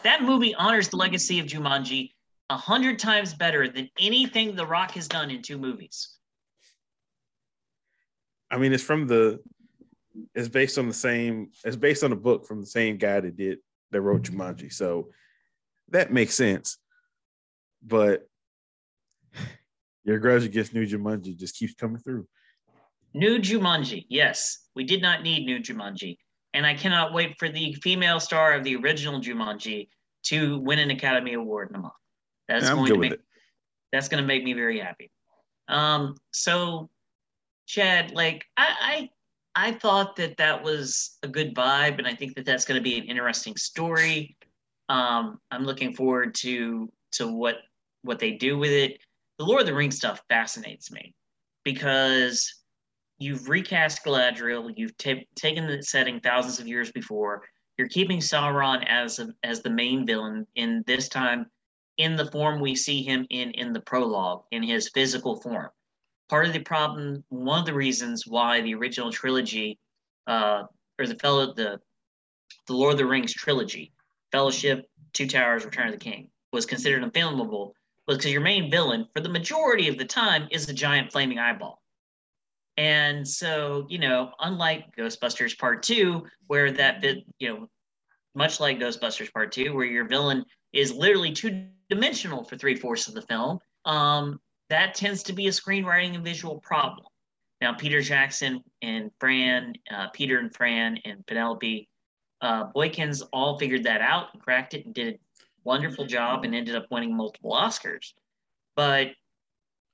that 0.02 0.23
movie 0.23 0.54
honors 0.54 0.88
the 0.88 0.96
legacy 0.96 1.38
of 1.38 1.46
Jumanji 1.46 2.12
a 2.50 2.56
hundred 2.56 2.99
times 2.99 3.35
better 3.35 3.68
than 3.68 3.88
anything 3.99 4.54
The 4.54 4.66
Rock 4.66 4.92
has 4.92 5.08
done 5.08 5.30
in 5.30 5.42
two 5.42 5.58
movies. 5.58 6.16
I 8.50 8.58
mean, 8.58 8.73
it's 8.73 8.82
from 8.82 9.06
the. 9.06 9.40
It's 10.35 10.49
based 10.49 10.78
on 10.78 10.88
the 10.88 10.94
same. 10.94 11.50
It's 11.64 11.76
based 11.76 12.02
on 12.04 12.12
a 12.12 12.16
book 12.16 12.46
from 12.46 12.61
the 12.61 12.66
same 12.66 12.96
guy 12.96 13.20
that 13.20 13.37
did 13.37 13.58
that 13.90 14.00
wrote 14.00 14.23
Jumanji, 14.23 14.73
so 14.73 15.11
that 15.90 16.12
makes 16.12 16.35
sense. 16.35 16.78
But 17.82 18.26
your 20.04 20.18
grudge 20.18 20.44
against 20.44 20.73
New 20.73 20.87
Jumanji 20.87 21.37
just 21.37 21.56
keeps 21.56 21.75
coming 21.75 21.99
through. 21.99 22.26
New 23.16 23.38
Jumanji, 23.38 24.04
yes, 24.11 24.68
we 24.75 24.85
did 24.85 25.00
not 25.00 25.23
need 25.23 25.46
New 25.46 25.58
Jumanji, 25.58 26.18
and 26.52 26.66
I 26.66 26.75
cannot 26.75 27.14
wait 27.14 27.38
for 27.38 27.49
the 27.49 27.73
female 27.82 28.20
star 28.20 28.52
of 28.52 28.62
the 28.62 28.76
original 28.76 29.23
Jumanji 29.23 29.88
to 30.25 30.58
win 30.58 30.78
an 30.78 30.90
Academy 30.90 31.32
Award 31.32 31.70
in 31.70 31.76
a 31.76 31.78
month. 31.78 31.94
That's 32.46 32.68
going 32.68 32.92
to 32.92 32.99
make 32.99 33.18
that's 33.90 34.08
going 34.08 34.23
to 34.23 34.26
make 34.26 34.44
me 34.44 34.52
very 34.52 34.78
happy. 34.78 35.11
Um, 35.68 36.16
so 36.30 36.90
Chad, 37.66 38.12
like 38.12 38.44
I, 38.58 39.08
I, 39.54 39.68
I 39.68 39.73
thought 39.73 40.16
that 40.16 40.37
that 40.37 40.62
was 40.62 41.16
a 41.23 41.28
good 41.28 41.54
vibe, 41.54 41.96
and 41.96 42.06
I 42.06 42.14
think 42.14 42.35
that 42.37 42.44
that's 42.44 42.66
going 42.66 42.78
to 42.78 42.85
be 42.85 42.99
an 42.99 43.04
interesting 43.04 43.56
story. 43.56 44.37
Um, 44.90 45.38
I'm 45.50 45.64
looking 45.64 45.94
forward 45.94 46.35
to 46.37 46.92
to 47.12 47.32
what 47.32 47.56
what 48.02 48.18
they 48.18 48.32
do 48.32 48.58
with 48.58 48.73
it. 48.73 48.99
The 49.38 49.46
Lord 49.46 49.62
of 49.62 49.66
the 49.66 49.75
Rings 49.75 49.96
stuff 49.96 50.20
fascinates 50.28 50.90
me 50.92 51.14
because 51.64 52.52
you've 53.18 53.49
recast 53.49 54.04
Galadriel, 54.04 54.73
you've 54.76 54.96
t- 54.96 55.28
taken 55.35 55.66
the 55.66 55.82
setting 55.82 56.20
thousands 56.20 56.61
of 56.61 56.68
years 56.68 56.90
before. 56.92 57.42
You're 57.78 57.88
keeping 57.88 58.18
Sauron 58.18 58.85
as 58.88 59.18
a, 59.18 59.28
as 59.42 59.62
the 59.62 59.70
main 59.70 60.06
villain 60.06 60.46
in 60.54 60.82
this 60.87 61.08
time 61.08 61.46
in 61.99 62.16
the 62.16 62.30
form 62.30 62.61
we 62.61 62.75
see 62.75 63.02
him 63.02 63.26
in 63.30 63.50
in 63.52 63.73
the 63.73 63.80
prologue, 63.80 64.42
in 64.50 64.62
his 64.62 64.90
physical 64.90 65.40
form. 65.40 65.70
Part 66.28 66.46
of 66.46 66.52
the 66.52 66.61
problem, 66.61 67.25
one 67.28 67.61
of 67.61 67.66
the 67.66 67.75
reasons 67.75 68.26
why 68.26 68.61
the 68.61 68.75
original 68.75 69.12
trilogy, 69.12 69.78
uh, 70.26 70.64
or 70.99 71.06
the 71.06 71.16
fellow 71.16 71.52
the 71.54 71.80
the 72.66 72.75
Lord 72.75 72.92
of 72.92 72.99
the 72.99 73.06
Rings 73.06 73.32
trilogy, 73.32 73.92
Fellowship, 74.32 74.87
Two 75.12 75.26
Towers, 75.26 75.64
Return 75.64 75.87
of 75.87 75.92
the 75.92 75.99
King, 75.99 76.28
was 76.52 76.66
considered 76.66 77.02
unfilmable 77.02 77.73
was 78.06 78.18
because 78.18 78.32
your 78.32 78.40
main 78.40 78.70
villain, 78.70 79.06
for 79.12 79.20
the 79.20 79.28
majority 79.28 79.88
of 79.88 79.99
the 79.99 80.04
time, 80.04 80.46
is 80.50 80.68
a 80.68 80.73
giant 80.73 81.11
flaming 81.11 81.38
eyeball. 81.38 81.82
And 82.76 83.26
so, 83.26 83.87
you 83.88 83.99
know, 83.99 84.33
unlike 84.40 84.95
Ghostbusters 84.97 85.59
Part 85.59 85.83
Two, 85.83 86.26
where 86.47 86.71
that 86.73 87.00
bit, 87.00 87.25
you 87.38 87.49
know, 87.49 87.71
much 88.35 88.61
like 88.61 88.78
Ghostbusters 88.78 89.33
Part 89.33 89.52
Two, 89.52 89.75
where 89.75 89.87
your 89.87 90.06
villain 90.06 90.45
is 90.73 90.92
literally 90.92 91.33
two 91.33 91.66
dimensional 91.88 92.45
for 92.45 92.56
three 92.56 92.75
fourths 92.75 93.09
of 93.09 93.14
the 93.14 93.23
film, 93.23 93.59
um, 93.87 94.38
that 94.68 94.95
tends 94.95 95.23
to 95.23 95.33
be 95.33 95.47
a 95.47 95.50
screenwriting 95.50 96.14
and 96.14 96.25
visual 96.25 96.61
problem. 96.61 97.06
Now, 97.62 97.73
Peter 97.73 98.02
Jackson 98.02 98.62
and 98.83 99.11
Fran, 99.18 99.73
uh, 99.90 100.09
Peter 100.12 100.38
and 100.38 100.54
Fran 100.54 100.99
and 101.06 101.26
Penelope 101.26 101.88
uh, 102.42 102.71
Boykins 102.73 103.23
all 103.33 103.59
figured 103.59 103.85
that 103.85 104.02
out 104.02 104.26
and 104.35 104.42
cracked 104.42 104.75
it 104.75 104.85
and 104.85 104.95
did 104.95 105.14
a 105.14 105.18
wonderful 105.64 106.04
job 106.04 106.45
and 106.45 106.54
ended 106.54 106.76
up 106.76 106.87
winning 106.90 107.16
multiple 107.16 107.52
Oscars. 107.52 108.12
But 108.75 109.12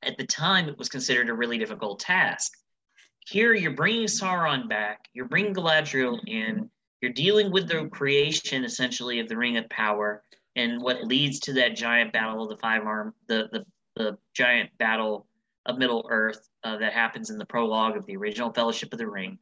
at 0.03 0.17
the 0.19 0.27
time, 0.27 0.69
it 0.69 0.77
was 0.77 0.89
considered 0.89 1.29
a 1.29 1.35
really 1.35 1.59
difficult 1.59 2.01
task. 2.01 2.53
Here, 3.27 3.55
you're 3.55 3.73
bringing 3.73 4.07
Sauron 4.07 4.69
back, 4.69 5.09
you're 5.13 5.29
bringing 5.29 5.55
Galadriel 5.55 6.19
in, 6.27 6.69
you're 7.01 7.13
dealing 7.13 7.53
with 7.53 7.69
the 7.69 7.89
creation 7.89 8.65
essentially 8.65 9.21
of 9.21 9.29
the 9.29 9.37
Ring 9.37 9.57
of 9.57 9.69
Power 9.71 10.23
and 10.57 10.83
what 10.83 11.05
leads 11.05 11.41
to 11.41 11.53
that 11.55 11.77
giant 11.77 12.13
battle 12.13 12.43
of 12.43 12.51
the 12.51 12.57
five 12.57 12.85
arm, 12.85 13.15
the, 13.29 13.49
the, 13.53 13.65
the 13.97 14.19
giant 14.35 14.71
battle 14.79 15.27
of 15.67 15.79
Middle 15.79 16.07
Earth 16.11 16.49
uh, 16.65 16.77
that 16.79 16.93
happens 16.93 17.31
in 17.31 17.39
the 17.39 17.47
prologue 17.47 17.97
of 17.97 18.05
the 18.07 18.17
original 18.17 18.53
Fellowship 18.53 18.93
of 18.93 18.99
the 18.99 19.07
Ring. 19.07 19.39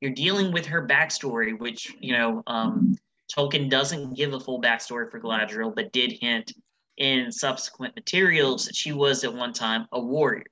You're 0.00 0.12
dealing 0.12 0.52
with 0.52 0.66
her 0.66 0.86
backstory, 0.86 1.58
which, 1.58 1.94
you 2.00 2.12
know, 2.12 2.42
um, 2.46 2.96
Tolkien 3.34 3.70
doesn't 3.70 4.14
give 4.14 4.34
a 4.34 4.40
full 4.40 4.60
backstory 4.60 5.10
for 5.10 5.20
Galadriel, 5.20 5.74
but 5.74 5.92
did 5.92 6.12
hint 6.12 6.52
in 6.98 7.32
subsequent 7.32 7.96
materials 7.96 8.66
that 8.66 8.76
she 8.76 8.92
was 8.92 9.24
at 9.24 9.32
one 9.32 9.52
time 9.52 9.86
a 9.92 10.00
warrior 10.00 10.44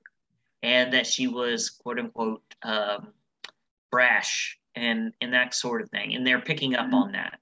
and 0.63 0.93
that 0.93 1.07
she 1.07 1.27
was 1.29 1.71
quote 1.71 1.99
unquote 1.99 2.43
um, 2.63 3.09
brash 3.91 4.59
and 4.77 5.13
and 5.21 5.33
that 5.33 5.55
sort 5.55 5.83
of 5.83 5.91
thing 5.91 6.15
and 6.15 6.27
they're 6.27 6.41
picking 6.41 6.75
up 6.75 6.93
on 6.93 7.13
that. 7.13 7.39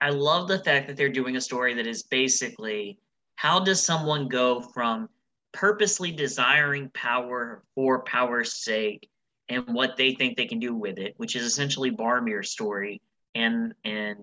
I 0.00 0.10
love 0.10 0.48
the 0.48 0.58
fact 0.58 0.88
that 0.88 0.96
they're 0.96 1.08
doing 1.08 1.36
a 1.36 1.40
story 1.40 1.74
that 1.74 1.86
is 1.86 2.02
basically 2.02 2.98
how 3.36 3.60
does 3.60 3.84
someone 3.84 4.28
go 4.28 4.60
from 4.60 5.08
purposely 5.52 6.10
desiring 6.10 6.90
power 6.94 7.62
for 7.74 8.02
power's 8.02 8.64
sake 8.64 9.08
and 9.48 9.64
what 9.68 9.96
they 9.96 10.14
think 10.14 10.36
they 10.36 10.46
can 10.46 10.58
do 10.58 10.74
with 10.74 10.98
it 10.98 11.14
which 11.18 11.36
is 11.36 11.44
essentially 11.44 11.90
Boromir's 11.90 12.50
story 12.50 13.00
and 13.34 13.74
and 13.84 14.18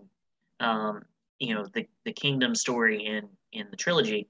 um, 0.60 1.02
you 1.40 1.56
know 1.56 1.66
the 1.74 1.86
the 2.06 2.14
kingdom 2.14 2.56
story 2.56 3.06
in 3.06 3.28
in 3.54 3.68
the 3.72 3.78
trilogy. 3.78 4.28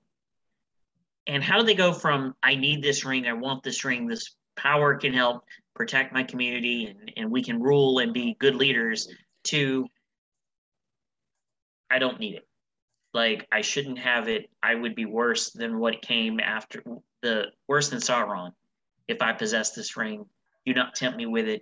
And 1.28 1.44
how 1.44 1.60
do 1.60 1.66
they 1.66 1.76
go 1.76 1.94
from 1.94 2.34
i 2.42 2.56
need 2.56 2.82
this 2.82 3.06
ring 3.06 3.28
i 3.28 3.34
want 3.34 3.62
this 3.62 3.86
ring 3.86 4.08
this 4.08 4.36
power 4.56 4.96
can 4.96 5.14
help 5.14 5.44
protect 5.80 6.14
my 6.14 6.24
community 6.24 6.88
and, 6.88 7.12
and 7.16 7.32
we 7.32 7.42
can 7.42 7.62
rule 7.62 8.00
and 8.00 8.14
be 8.14 8.36
good 8.40 8.56
leaders 8.56 9.08
to 9.46 9.88
i 11.90 11.98
don't 11.98 12.20
need 12.20 12.36
it. 12.36 12.48
Like 13.14 13.48
i 13.52 13.62
shouldn't 13.62 13.98
have 13.98 14.28
it. 14.28 14.50
I 14.62 14.76
would 14.76 14.94
be 14.94 15.06
worse 15.06 15.52
than 15.52 15.80
what 15.80 16.02
came 16.02 16.42
after 16.42 16.84
the 17.22 17.46
worse 17.68 17.90
than 17.90 18.00
sauron 18.00 18.52
if 19.08 19.22
i 19.22 19.32
possess 19.32 19.72
this 19.72 19.96
ring. 19.96 20.26
Do 20.66 20.74
not 20.74 20.96
tempt 20.96 21.18
me 21.18 21.26
with 21.26 21.48
it. 21.48 21.62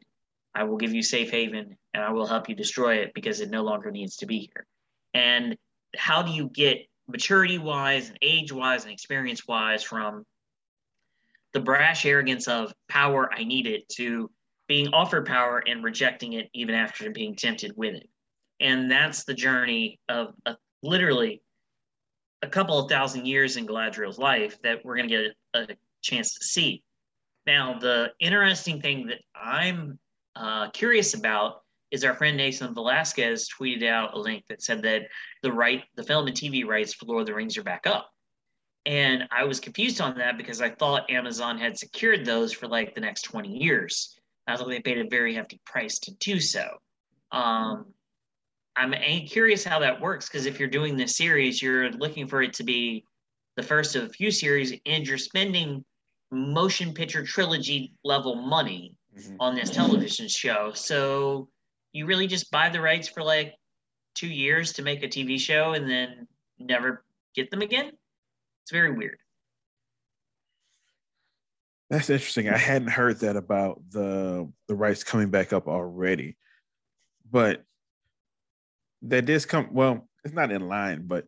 I 0.56 0.64
will 0.64 0.78
give 0.78 0.94
you 0.96 1.04
safe 1.04 1.30
haven 1.30 1.78
and 1.94 2.04
i 2.04 2.12
will 2.12 2.26
help 2.26 2.50
you 2.50 2.56
destroy 2.56 2.96
it 2.96 3.14
because 3.14 3.40
it 3.40 3.52
no 3.52 3.64
longer 3.64 3.92
needs 3.92 4.18
to 4.18 4.26
be 4.26 4.40
here. 4.52 4.66
And 5.14 5.56
how 5.96 6.24
do 6.24 6.32
you 6.32 6.50
get 6.50 6.88
maturity 7.08 7.60
wise 7.60 8.10
and 8.10 8.18
age 8.24 8.52
wise 8.52 8.84
and 8.84 8.92
experience 8.92 9.48
wise 9.48 9.84
from 9.84 10.26
the 11.54 11.60
brash 11.60 12.06
arrogance 12.06 12.48
of 12.48 12.74
power, 12.90 13.30
I 13.34 13.44
need 13.44 13.68
it, 13.68 13.88
to 13.90 14.30
being 14.68 14.90
offered 14.90 15.26
power 15.26 15.64
and 15.66 15.84
rejecting 15.84 16.34
it 16.34 16.50
even 16.54 16.76
after 16.76 17.10
being 17.10 17.36
tempted 17.36 17.74
with 17.76 17.96
it. 17.96 18.10
And 18.60 18.92
that's 18.92 19.24
the 19.24 19.34
journey 19.34 20.00
of 20.10 20.34
literally 20.84 21.42
a 22.42 22.48
couple 22.48 22.78
of 22.78 22.90
thousand 22.90 23.26
years 23.26 23.58
in 23.58 23.66
Galadriel's 23.66 24.20
life 24.20 24.62
that 24.64 24.84
we're 24.84 24.98
going 24.98 25.10
to 25.10 25.16
get 25.16 25.36
a, 25.54 25.72
a, 25.72 25.76
chance 26.04 26.36
to 26.36 26.46
see. 26.46 26.84
Now, 27.48 27.80
the 27.80 28.12
interesting 28.20 28.80
thing 28.82 29.08
that 29.08 29.20
I'm 29.36 29.98
uh, 30.36 30.70
curious 30.70 31.16
about 31.16 31.64
is 31.92 32.04
our 32.04 32.14
friend 32.14 32.38
Nathan 32.38 32.74
Velasquez 32.74 33.50
tweeted 33.50 33.88
out 33.88 34.14
a 34.14 34.20
link 34.20 34.44
that 34.50 34.62
said 34.62 34.82
that 34.84 35.04
the 35.42 35.52
right, 35.52 35.84
the 35.96 36.04
film 36.04 36.28
and 36.28 36.36
TV 36.36 36.66
rights 36.66 36.94
for 36.94 37.06
Lord 37.06 37.22
of 37.22 37.28
the 37.28 37.34
Rings 37.34 37.58
are 37.58 37.64
back 37.64 37.88
up. 37.88 38.10
And 38.88 39.28
I 39.32 39.44
was 39.44 39.60
confused 39.60 40.00
on 40.00 40.18
that 40.18 40.38
because 40.38 40.62
I 40.62 40.70
thought 40.70 41.12
Amazon 41.12 41.58
had 41.58 41.78
secured 41.78 42.26
those 42.26 42.54
for 42.54 42.70
like 42.70 42.96
the 42.96 43.02
next 43.02 43.24
20 43.24 43.50
years. 43.50 44.18
I 44.48 44.56
thought 44.56 44.70
they 44.70 44.80
paid 44.80 44.98
a 44.98 45.10
very 45.10 45.36
hefty 45.36 45.60
price 45.66 46.00
to 46.00 46.16
do 46.16 46.40
so. 46.40 46.66
Um, 47.34 47.88
I'm 48.78 48.94
curious 49.26 49.66
how 49.66 49.80
that 49.80 50.00
works 50.00 50.30
because 50.30 50.46
if 50.46 50.58
you're 50.58 50.70
doing 50.70 50.96
this 50.96 51.18
series, 51.18 51.62
you're 51.62 51.92
looking 51.92 52.28
for 52.28 52.42
it 52.42 52.54
to 52.54 52.64
be 52.64 53.04
the 53.58 53.64
first 53.64 53.98
of 53.98 54.04
a 54.04 54.10
few 54.10 54.32
series 54.32 54.74
and 54.86 55.06
you're 55.06 55.18
spending 55.18 55.84
motion 56.32 56.94
picture 56.94 57.26
trilogy 57.26 57.92
level 58.06 58.36
money 58.36 58.94
mm-hmm. 59.18 59.36
on 59.42 59.54
this 59.54 59.70
television 59.70 60.30
show. 60.30 60.72
So 60.74 61.50
you 61.92 62.06
really 62.06 62.28
just 62.28 62.52
buy 62.52 62.70
the 62.70 62.80
rights 62.80 63.10
for 63.10 63.22
like 63.22 63.56
two 64.16 64.28
years 64.28 64.72
to 64.74 64.82
make 64.82 65.04
a 65.04 65.08
TV 65.08 65.38
show 65.38 65.74
and 65.74 65.90
then 65.90 66.28
never 66.58 67.04
get 67.36 67.52
them 67.52 67.62
again. 67.62 67.92
It's 68.68 68.74
very 68.74 68.92
weird. 68.92 69.18
That's 71.90 72.10
interesting. 72.10 72.50
I 72.50 72.58
hadn't 72.58 72.90
heard 72.90 73.22
that 73.22 73.38
about 73.38 73.82
the 73.92 74.52
the 74.68 74.76
rights 74.76 75.06
coming 75.06 75.30
back 75.30 75.54
up 75.54 75.70
already, 75.70 76.36
but 77.32 77.64
that 79.04 79.24
did 79.24 79.48
come. 79.48 79.70
Well, 79.72 80.10
it's 80.26 80.34
not 80.34 80.52
in 80.52 80.68
line, 80.68 81.04
but 81.08 81.28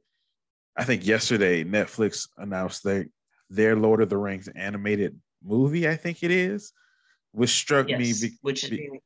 I 0.75 0.83
think 0.83 1.07
yesterday 1.07 1.63
Netflix 1.63 2.27
announced 2.37 2.83
their 2.83 3.05
their 3.49 3.77
Lord 3.77 4.01
of 4.01 4.09
the 4.09 4.17
Rings 4.17 4.49
animated 4.49 5.17
movie. 5.41 5.87
I 5.87 5.95
think 5.95 6.23
it 6.23 6.31
is, 6.31 6.73
which 7.31 7.51
struck 7.51 7.87
yes, 7.87 7.99
me. 7.99 8.27
Be, 8.27 8.35
which 8.41 8.65
is 8.65 8.69
be, 8.71 8.99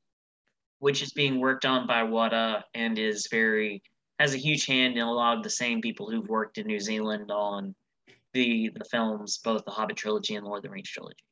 which 0.80 1.04
is 1.04 1.14
being 1.14 1.40
worked 1.40 1.66
on 1.66 1.86
by 1.86 2.02
Weta 2.02 2.64
and 2.74 2.98
is 2.98 3.28
very 3.30 3.84
has 4.18 4.34
a 4.34 4.38
huge 4.38 4.66
hand 4.66 4.98
in 4.98 5.04
a 5.04 5.14
lot 5.14 5.38
of 5.38 5.44
the 5.44 5.52
same 5.52 5.82
people 5.82 6.10
who've 6.10 6.28
worked 6.28 6.58
in 6.58 6.66
New 6.66 6.80
Zealand 6.80 7.30
on 7.30 7.76
the 8.34 8.72
the 8.76 8.86
films, 8.86 9.40
both 9.44 9.66
the 9.66 9.72
Hobbit 9.72 9.98
trilogy 9.98 10.36
and 10.36 10.46
Lord 10.46 10.58
of 10.58 10.64
the 10.64 10.70
Rings 10.70 10.90
trilogy. 10.90 11.24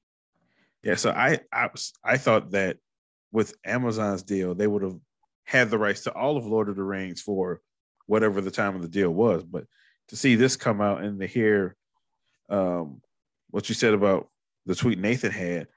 Yeah, 0.83 0.95
so 0.95 1.11
I 1.11 1.39
I, 1.53 1.67
was, 1.71 1.93
I 2.03 2.17
thought 2.17 2.51
that 2.51 2.77
with 3.31 3.53
Amazon's 3.65 4.23
deal, 4.23 4.55
they 4.55 4.67
would 4.67 4.83
have 4.83 4.97
had 5.45 5.69
the 5.69 5.77
rights 5.77 6.03
to 6.03 6.13
all 6.13 6.37
of 6.37 6.45
Lord 6.45 6.69
of 6.69 6.75
the 6.75 6.83
Rings 6.83 7.21
for 7.21 7.61
whatever 8.07 8.41
the 8.41 8.51
time 8.51 8.75
of 8.75 8.81
the 8.81 8.87
deal 8.87 9.11
was. 9.11 9.43
But 9.43 9.65
to 10.09 10.15
see 10.15 10.35
this 10.35 10.55
come 10.55 10.81
out 10.81 11.03
and 11.03 11.19
to 11.19 11.27
hear 11.27 11.75
um, 12.49 13.01
what 13.49 13.69
you 13.69 13.75
said 13.75 13.93
about 13.93 14.29
the 14.65 14.75
tweet 14.75 14.99
Nathan 14.99 15.31
had, 15.31 15.67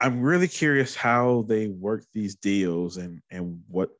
I'm 0.00 0.22
really 0.22 0.48
curious 0.48 0.94
how 0.94 1.44
they 1.48 1.68
work 1.68 2.04
these 2.12 2.36
deals 2.36 2.96
and 2.96 3.20
and 3.30 3.62
what 3.68 3.90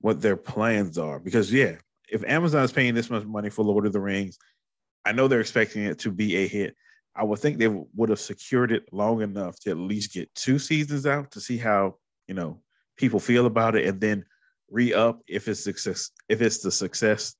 what 0.00 0.20
their 0.20 0.36
plans 0.36 0.98
are 0.98 1.18
because 1.18 1.52
yeah, 1.52 1.76
if 2.08 2.24
Amazon 2.24 2.64
is 2.64 2.72
paying 2.72 2.94
this 2.94 3.10
much 3.10 3.24
money 3.24 3.50
for 3.50 3.64
Lord 3.64 3.86
of 3.86 3.92
the 3.92 4.00
Rings, 4.00 4.38
I 5.08 5.12
know 5.12 5.28
they're 5.28 5.40
expecting 5.40 5.84
it 5.84 5.98
to 6.00 6.10
be 6.10 6.36
a 6.36 6.46
hit. 6.46 6.76
I 7.16 7.24
would 7.24 7.38
think 7.38 7.58
they 7.58 7.68
would 7.68 8.10
have 8.10 8.20
secured 8.20 8.72
it 8.72 8.84
long 8.92 9.22
enough 9.22 9.58
to 9.60 9.70
at 9.70 9.76
least 9.76 10.12
get 10.12 10.32
two 10.34 10.58
seasons 10.58 11.06
out 11.06 11.32
to 11.32 11.40
see 11.40 11.56
how 11.56 11.96
you 12.26 12.34
know 12.34 12.60
people 12.96 13.18
feel 13.18 13.46
about 13.46 13.74
it, 13.74 13.86
and 13.86 14.00
then 14.00 14.24
re 14.70 14.92
up 14.92 15.20
if 15.26 15.48
it's 15.48 15.64
success 15.64 16.10
if 16.28 16.42
it's 16.42 16.58
the 16.58 16.70
success 16.70 17.34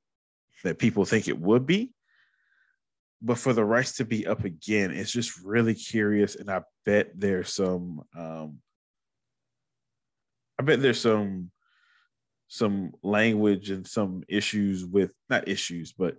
that 0.64 0.78
people 0.78 1.04
think 1.04 1.28
it 1.28 1.38
would 1.38 1.66
be 1.66 1.92
but 3.20 3.38
for 3.38 3.52
the 3.52 3.64
rights 3.64 3.96
to 3.96 4.04
be 4.04 4.26
up 4.26 4.44
again, 4.44 4.92
it's 4.92 5.10
just 5.10 5.42
really 5.42 5.74
curious, 5.74 6.36
and 6.36 6.50
I 6.50 6.62
bet 6.84 7.10
there's 7.18 7.52
some. 7.52 8.02
Um, 8.16 8.58
I 10.58 10.62
bet 10.62 10.80
there's 10.80 11.00
some 11.00 11.50
some 12.50 12.92
language 13.02 13.70
and 13.70 13.86
some 13.86 14.24
issues 14.28 14.84
with 14.84 15.12
not 15.28 15.48
issues, 15.48 15.92
but 15.92 16.16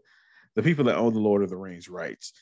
the 0.55 0.63
people 0.63 0.85
that 0.85 0.97
own 0.97 1.13
the 1.13 1.19
Lord 1.19 1.43
of 1.43 1.49
the 1.49 1.57
Rings 1.57 1.89
rights 1.89 2.33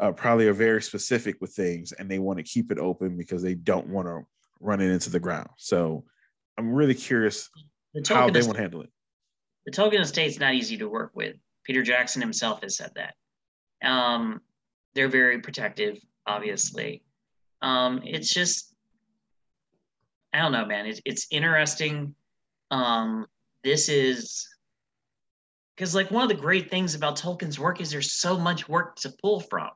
uh, 0.00 0.12
probably 0.12 0.46
are 0.48 0.52
very 0.52 0.82
specific 0.82 1.36
with 1.40 1.54
things, 1.54 1.92
and 1.92 2.10
they 2.10 2.18
want 2.18 2.38
to 2.38 2.42
keep 2.42 2.70
it 2.70 2.78
open 2.78 3.16
because 3.16 3.42
they 3.42 3.54
don't 3.54 3.88
want 3.88 4.08
to 4.08 4.26
run 4.60 4.80
it 4.80 4.90
into 4.90 5.10
the 5.10 5.20
ground. 5.20 5.48
So 5.56 6.04
I'm 6.58 6.72
really 6.72 6.94
curious 6.94 7.48
the 7.94 8.02
how 8.14 8.30
they 8.30 8.42
want 8.42 8.56
to 8.56 8.60
handle 8.60 8.82
it. 8.82 8.90
The 9.66 9.72
Tolkien 9.72 10.00
estate's 10.00 10.38
not 10.38 10.54
easy 10.54 10.76
to 10.78 10.88
work 10.88 11.12
with. 11.14 11.36
Peter 11.64 11.82
Jackson 11.82 12.22
himself 12.22 12.62
has 12.62 12.76
said 12.76 12.92
that 12.94 13.14
Um, 13.86 14.40
they're 14.94 15.08
very 15.08 15.40
protective, 15.40 15.98
obviously. 16.26 17.02
Um, 17.62 18.00
it's 18.04 18.32
just, 18.32 18.74
I 20.32 20.40
don't 20.40 20.52
know, 20.52 20.64
man. 20.64 20.86
It's 20.86 21.00
it's 21.04 21.26
interesting. 21.30 22.14
Um, 22.70 23.26
this 23.64 23.88
is 23.88 24.48
because 25.76 25.94
like 25.94 26.10
one 26.10 26.22
of 26.22 26.28
the 26.28 26.42
great 26.42 26.70
things 26.70 26.94
about 26.94 27.16
Tolkien's 27.16 27.58
work 27.58 27.80
is 27.80 27.90
there's 27.90 28.18
so 28.18 28.38
much 28.38 28.68
work 28.68 28.96
to 28.96 29.12
pull 29.22 29.40
from. 29.40 29.70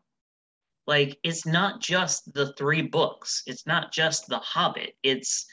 Like 0.86 1.18
it's 1.22 1.46
not 1.46 1.80
just 1.80 2.32
the 2.32 2.52
three 2.54 2.82
books. 2.82 3.42
It's 3.46 3.66
not 3.66 3.92
just 3.92 4.26
the 4.26 4.38
Hobbit. 4.38 4.94
It's 5.02 5.46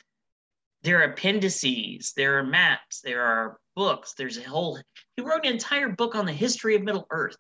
there 0.83 1.01
are 1.01 1.11
appendices, 1.11 2.13
there 2.15 2.39
are 2.39 2.43
maps, 2.43 3.01
there 3.01 3.23
are 3.23 3.59
books. 3.75 4.13
There's 4.17 4.37
a 4.37 4.43
whole. 4.43 4.79
He 5.17 5.23
wrote 5.23 5.45
an 5.45 5.51
entire 5.51 5.89
book 5.89 6.15
on 6.15 6.25
the 6.25 6.33
history 6.33 6.75
of 6.75 6.83
Middle 6.83 7.07
Earth, 7.11 7.35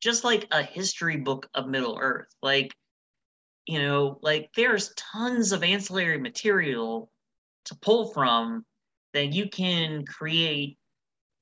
just 0.00 0.22
like 0.22 0.46
a 0.52 0.62
history 0.62 1.16
book 1.16 1.48
of 1.54 1.66
Middle 1.66 1.98
Earth. 2.00 2.28
Like, 2.42 2.72
you 3.66 3.80
know, 3.80 4.18
like 4.22 4.50
there's 4.54 4.94
tons 4.94 5.52
of 5.52 5.64
ancillary 5.64 6.18
material 6.18 7.10
to 7.64 7.74
pull 7.76 8.12
from 8.12 8.64
that 9.14 9.32
you 9.32 9.48
can 9.48 10.04
create 10.06 10.78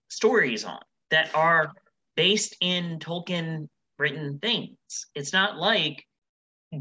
stories 0.09 0.65
on 0.65 0.81
that 1.11 1.35
are 1.35 1.73
based 2.17 2.57
in 2.61 2.99
Tolkien 2.99 3.69
written 3.99 4.39
things. 4.39 4.77
It's 5.15 5.33
not 5.33 5.57
like 5.57 6.05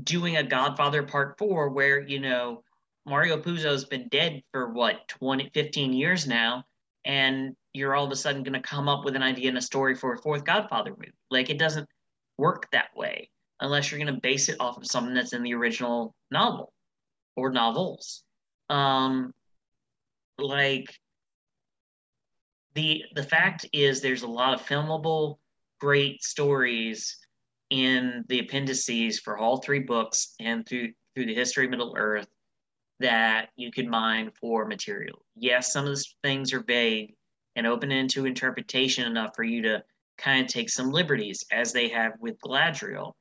doing 0.04 0.38
a 0.38 0.44
Godfather 0.44 1.04
Part 1.04 1.38
4 1.38 1.70
where, 1.70 2.02
you 2.02 2.20
know, 2.20 2.64
Mario 3.06 3.38
Puzo's 3.42 3.86
been 3.86 4.08
dead 4.10 4.42
for 4.52 4.72
what, 4.72 5.08
20, 5.08 5.50
15 5.54 5.94
years 5.94 6.28
now, 6.28 6.64
and 7.06 7.56
you're 7.74 7.96
all 7.96 8.06
of 8.06 8.12
a 8.12 8.16
sudden 8.16 8.44
going 8.44 8.54
to 8.54 8.68
come 8.68 8.88
up 8.88 9.04
with 9.04 9.16
an 9.16 9.24
idea 9.24 9.50
and 9.50 9.58
a 9.58 9.62
story 9.62 9.96
for 9.96 10.14
a 10.14 10.18
fourth 10.18 10.44
Godfather 10.44 10.92
movie. 10.92 11.12
Like, 11.32 11.50
it 11.50 11.58
doesn't 11.58 11.88
work 12.38 12.68
that 12.72 12.90
way 12.96 13.30
unless 13.60 13.92
you're 13.92 14.00
going 14.00 14.14
to 14.14 14.22
base 14.22 14.48
it 14.50 14.58
off 14.60 14.78
of 14.78 14.86
something 14.86 15.14
that's 15.14 15.34
in 15.34 15.44
the 15.44 15.54
original 15.54 16.14
novel 16.32 16.72
or 17.36 17.52
novels. 17.52 18.24
Um, 18.70 19.34
like, 20.38 20.88
the 22.76 23.04
the 23.16 23.24
fact 23.24 23.66
is 23.74 24.02
there's 24.02 24.24
a 24.24 24.28
lot 24.28 24.54
of 24.54 24.66
filmable 24.66 25.38
great 25.80 26.24
stories 26.24 27.18
in 27.70 28.24
the 28.28 28.40
appendices 28.40 29.20
for 29.20 29.38
all 29.38 29.58
three 29.58 29.80
books 29.80 30.36
and 30.40 30.68
through 30.68 30.90
through 31.16 31.26
the 31.26 31.36
history 31.36 31.66
of 31.66 31.72
Middle 31.72 31.96
Earth 31.98 32.28
that 33.00 33.50
you 33.56 33.72
could 33.72 33.88
mine 33.88 34.32
for 34.40 34.66
material. 34.66 35.24
Yes, 35.36 35.72
some 35.72 35.86
of 35.86 35.96
the 35.96 36.06
things 36.24 36.54
are 36.54 36.64
vague 36.64 37.16
and 37.56 37.66
open 37.66 37.92
into 37.92 38.26
interpretation 38.26 39.06
enough 39.06 39.36
for 39.36 39.44
you 39.44 39.62
to 39.62 39.84
kind 40.18 40.46
of 40.46 40.52
take 40.52 40.70
some 40.70 40.92
liberties, 40.92 41.46
as 41.52 41.72
they 41.72 41.88
have 41.88 42.14
with 42.20 42.40
Galadriel. 42.42 43.14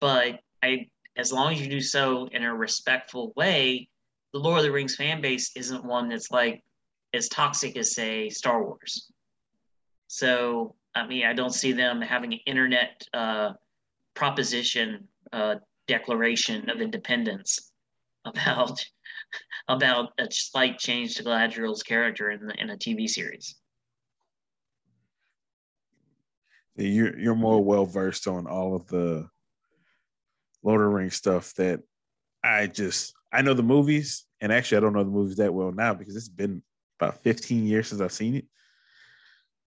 But 0.00 0.40
I, 0.62 0.88
as 1.16 1.32
long 1.32 1.52
as 1.52 1.60
you 1.60 1.68
do 1.68 1.80
so 1.80 2.28
in 2.32 2.44
a 2.44 2.54
respectful 2.54 3.32
way, 3.36 3.88
the 4.32 4.38
Lord 4.38 4.58
of 4.58 4.64
the 4.64 4.72
Rings 4.72 4.96
fan 4.96 5.20
base 5.20 5.50
isn't 5.56 5.84
one 5.84 6.08
that's 6.08 6.30
like 6.30 6.62
as 7.14 7.28
toxic 7.28 7.76
as 7.76 7.94
say 7.94 8.28
Star 8.28 8.62
Wars. 8.62 9.10
So 10.08 10.74
I 10.94 11.06
mean, 11.06 11.26
I 11.26 11.34
don't 11.34 11.54
see 11.54 11.72
them 11.72 12.00
having 12.00 12.32
an 12.32 12.40
internet 12.46 13.02
uh, 13.12 13.52
proposition 14.14 15.06
uh, 15.32 15.56
declaration 15.86 16.70
of 16.70 16.80
independence 16.80 17.72
about 18.24 18.84
about 19.68 20.12
a 20.18 20.26
slight 20.30 20.78
change 20.78 21.16
to 21.16 21.24
Galadriel's 21.24 21.82
character 21.82 22.30
in, 22.30 22.50
in 22.58 22.70
a 22.70 22.76
TV 22.76 23.08
series. 23.08 23.56
You're 26.76 27.18
you're 27.18 27.34
more 27.34 27.62
well 27.62 27.86
versed 27.86 28.26
on 28.26 28.46
all 28.46 28.74
of 28.74 28.86
the 28.88 29.28
Lord 30.62 30.80
of 30.80 30.90
the 30.90 30.94
Rings 30.94 31.14
stuff 31.14 31.54
that 31.54 31.80
I 32.42 32.66
just 32.66 33.14
I 33.32 33.42
know 33.42 33.54
the 33.54 33.62
movies, 33.62 34.24
and 34.40 34.52
actually 34.52 34.78
I 34.78 34.80
don't 34.80 34.92
know 34.92 35.04
the 35.04 35.10
movies 35.10 35.36
that 35.36 35.52
well 35.52 35.72
now 35.72 35.94
because 35.94 36.16
it's 36.16 36.28
been 36.28 36.62
about 37.00 37.22
15 37.22 37.66
years 37.66 37.88
since 37.88 38.00
I've 38.00 38.12
seen 38.12 38.36
it. 38.36 38.44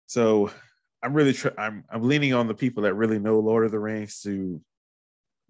So 0.07 0.51
I'm 1.03 1.15
really 1.15 1.33
try- 1.33 1.53
I'm 1.59 1.85
I'm 1.91 2.03
leaning 2.03 2.35
on 2.35 2.49
the 2.49 2.55
people 2.55 2.85
that 2.85 2.95
really 2.95 3.19
know 3.19 3.39
Lord 3.41 3.65
of 3.65 3.71
the 3.71 3.79
Rings 3.79 4.23
to 4.23 4.61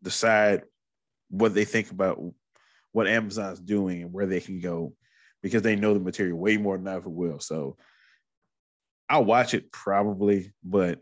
decide 0.03 0.63
what 1.31 1.55
they 1.55 1.65
think 1.65 1.91
about 1.91 2.21
what 2.93 3.07
Amazon's 3.07 3.61
doing 3.61 4.03
and 4.03 4.13
where 4.13 4.27
they 4.27 4.41
can 4.41 4.61
go 4.61 4.95
because 5.43 5.63
they 5.63 5.77
know 5.77 5.95
the 5.95 6.01
material 6.01 6.39
way 6.39 6.57
more 6.57 6.77
than 6.77 6.89
I 6.89 6.97
ever 6.97 7.09
will. 7.09 7.39
So 7.39 7.77
I'll 9.09 9.25
watch 9.25 9.55
it 9.55 9.71
probably, 9.73 10.53
but 10.65 11.01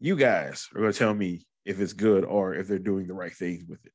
you 0.00 0.16
guys 0.16 0.68
are 0.74 0.80
going 0.80 0.92
to 0.92 0.98
tell 0.98 1.14
me 1.14 1.46
if 1.64 1.80
it's 1.80 1.92
good 1.92 2.24
or 2.24 2.54
if 2.54 2.66
they're 2.66 2.78
doing 2.78 3.06
the 3.06 3.14
right 3.14 3.32
things 3.32 3.64
with 3.68 3.84
it. 3.84 3.92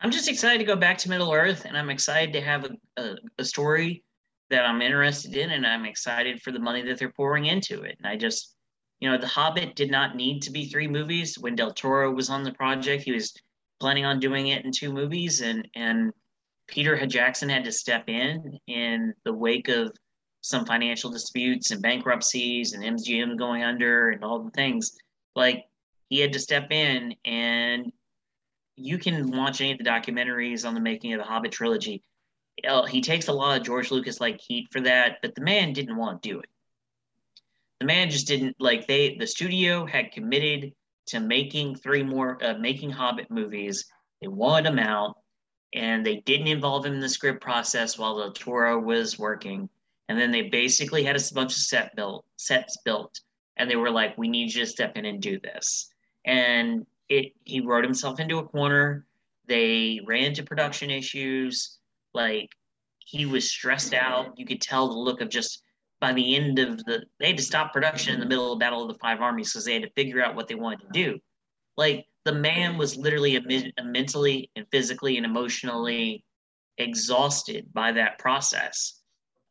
I'm 0.00 0.10
just 0.10 0.28
excited 0.28 0.58
to 0.58 0.64
go 0.64 0.76
back 0.76 0.98
to 0.98 1.08
Middle 1.08 1.32
Earth, 1.32 1.64
and 1.64 1.76
I'm 1.76 1.90
excited 1.90 2.34
to 2.34 2.40
have 2.40 2.64
a, 2.64 3.02
a, 3.02 3.16
a 3.38 3.44
story 3.44 4.04
that 4.50 4.64
I'm 4.64 4.82
interested 4.82 5.36
in, 5.36 5.50
and 5.50 5.66
I'm 5.66 5.84
excited 5.84 6.42
for 6.42 6.52
the 6.52 6.58
money 6.58 6.82
that 6.82 6.98
they're 6.98 7.12
pouring 7.12 7.46
into 7.46 7.82
it. 7.82 7.96
And 7.98 8.06
I 8.06 8.16
just, 8.16 8.54
you 9.00 9.10
know, 9.10 9.18
The 9.18 9.26
Hobbit 9.26 9.74
did 9.74 9.90
not 9.90 10.16
need 10.16 10.42
to 10.42 10.50
be 10.50 10.66
three 10.66 10.88
movies. 10.88 11.38
When 11.38 11.56
Del 11.56 11.72
Toro 11.72 12.12
was 12.12 12.30
on 12.30 12.42
the 12.42 12.52
project, 12.52 13.02
he 13.02 13.12
was 13.12 13.34
planning 13.80 14.04
on 14.04 14.20
doing 14.20 14.48
it 14.48 14.64
in 14.64 14.72
two 14.72 14.92
movies, 14.92 15.40
and 15.40 15.68
and 15.74 16.12
Peter 16.68 17.04
Jackson 17.06 17.48
had 17.48 17.64
to 17.64 17.72
step 17.72 18.08
in 18.08 18.58
in 18.66 19.14
the 19.24 19.32
wake 19.32 19.68
of 19.68 19.92
some 20.40 20.64
financial 20.64 21.10
disputes 21.10 21.70
and 21.72 21.82
bankruptcies 21.82 22.72
and 22.72 22.84
MGM 22.84 23.36
going 23.36 23.62
under 23.62 24.10
and 24.10 24.24
all 24.24 24.40
the 24.40 24.50
things. 24.52 24.96
Like 25.34 25.64
he 26.08 26.20
had 26.20 26.32
to 26.32 26.38
step 26.38 26.70
in, 26.70 27.14
and 27.24 27.92
you 28.76 28.98
can 28.98 29.30
watch 29.30 29.60
any 29.60 29.72
of 29.72 29.78
the 29.78 29.84
documentaries 29.84 30.66
on 30.66 30.74
the 30.74 30.80
making 30.80 31.12
of 31.12 31.18
the 31.18 31.24
Hobbit 31.24 31.50
trilogy 31.50 32.02
he 32.88 33.00
takes 33.00 33.28
a 33.28 33.32
lot 33.32 33.58
of 33.58 33.66
George 33.66 33.90
Lucas 33.90 34.20
like 34.20 34.40
heat 34.40 34.68
for 34.70 34.80
that, 34.80 35.18
but 35.22 35.34
the 35.34 35.40
man 35.40 35.72
didn't 35.72 35.96
want 35.96 36.22
to 36.22 36.28
do 36.28 36.40
it. 36.40 36.48
The 37.80 37.86
man 37.86 38.08
just 38.10 38.26
didn't 38.26 38.56
like 38.58 38.86
they 38.86 39.16
the 39.16 39.26
studio 39.26 39.84
had 39.84 40.12
committed 40.12 40.72
to 41.06 41.20
making 41.20 41.76
three 41.76 42.02
more 42.02 42.42
uh, 42.42 42.54
making 42.54 42.90
Hobbit 42.90 43.30
movies. 43.30 43.84
They 44.22 44.28
wanted 44.28 44.70
him 44.70 44.78
out, 44.78 45.18
and 45.74 46.04
they 46.04 46.16
didn't 46.16 46.46
involve 46.46 46.86
him 46.86 46.94
in 46.94 47.00
the 47.00 47.08
script 47.08 47.42
process 47.42 47.98
while 47.98 48.18
Del 48.18 48.32
Toro 48.32 48.80
was 48.80 49.18
working. 49.18 49.68
And 50.08 50.18
then 50.18 50.30
they 50.30 50.42
basically 50.42 51.04
had 51.04 51.16
a 51.16 51.34
bunch 51.34 51.52
of 51.52 51.58
set 51.58 51.94
built 51.96 52.24
sets 52.36 52.78
built, 52.84 53.20
and 53.58 53.70
they 53.70 53.76
were 53.76 53.90
like, 53.90 54.16
"We 54.16 54.28
need 54.28 54.54
you 54.54 54.64
to 54.64 54.70
step 54.70 54.96
in 54.96 55.04
and 55.04 55.20
do 55.20 55.38
this." 55.40 55.90
And 56.24 56.86
it 57.10 57.32
he 57.44 57.60
wrote 57.60 57.84
himself 57.84 58.18
into 58.18 58.38
a 58.38 58.48
corner. 58.48 59.04
They 59.46 60.00
ran 60.06 60.24
into 60.24 60.42
production 60.42 60.90
issues 60.90 61.78
like 62.16 62.50
he 62.98 63.26
was 63.26 63.48
stressed 63.48 63.94
out. 63.94 64.36
You 64.36 64.44
could 64.44 64.60
tell 64.60 64.88
the 64.88 64.98
look 64.98 65.20
of 65.20 65.28
just 65.28 65.62
by 66.00 66.12
the 66.12 66.34
end 66.34 66.58
of 66.58 66.84
the 66.84 67.04
they 67.20 67.28
had 67.28 67.36
to 67.36 67.42
stop 67.42 67.72
production 67.72 68.14
in 68.14 68.20
the 68.20 68.26
middle 68.26 68.52
of 68.52 68.58
Battle 68.58 68.82
of 68.82 68.88
the 68.88 68.98
Five 68.98 69.20
Armies 69.20 69.52
because 69.52 69.64
they 69.64 69.74
had 69.74 69.82
to 69.82 69.90
figure 69.90 70.22
out 70.22 70.34
what 70.34 70.48
they 70.48 70.56
wanted 70.56 70.80
to 70.80 70.88
do. 70.92 71.18
Like 71.76 72.06
the 72.24 72.34
man 72.34 72.76
was 72.76 72.96
literally 72.96 73.38
mentally 73.82 74.50
and 74.56 74.66
physically 74.72 75.16
and 75.16 75.24
emotionally 75.24 76.24
exhausted 76.78 77.72
by 77.72 77.92
that 77.92 78.18
process. 78.18 79.00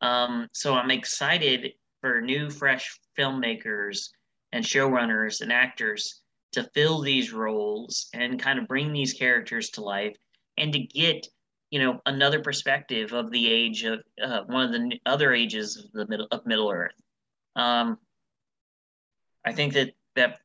Um, 0.02 0.48
so 0.52 0.74
I'm 0.74 0.90
excited 0.90 1.72
for 2.00 2.20
new, 2.20 2.50
fresh 2.50 2.98
filmmakers 3.18 4.10
and 4.52 4.64
showrunners 4.64 5.40
and 5.40 5.52
actors 5.52 6.20
to 6.52 6.68
fill 6.74 7.00
these 7.00 7.32
roles 7.32 8.08
and 8.12 8.40
kind 8.40 8.58
of 8.58 8.68
bring 8.68 8.92
these 8.92 9.14
characters 9.14 9.70
to 9.70 9.82
life 9.82 10.16
and 10.58 10.72
to 10.72 10.80
get 10.80 11.26
you 11.76 11.82
know 11.82 12.00
another 12.06 12.40
perspective 12.40 13.12
of 13.12 13.30
the 13.30 13.52
age 13.52 13.84
of 13.84 14.00
uh, 14.24 14.44
one 14.46 14.64
of 14.64 14.72
the 14.72 14.98
other 15.04 15.34
ages 15.34 15.76
of 15.76 15.92
the 15.92 16.06
middle 16.08 16.26
of 16.30 16.46
Middle 16.46 16.70
Earth. 16.70 16.94
Um, 17.54 17.98
I 19.44 19.52
think 19.52 19.74
that 19.74 19.90
that 20.14 20.38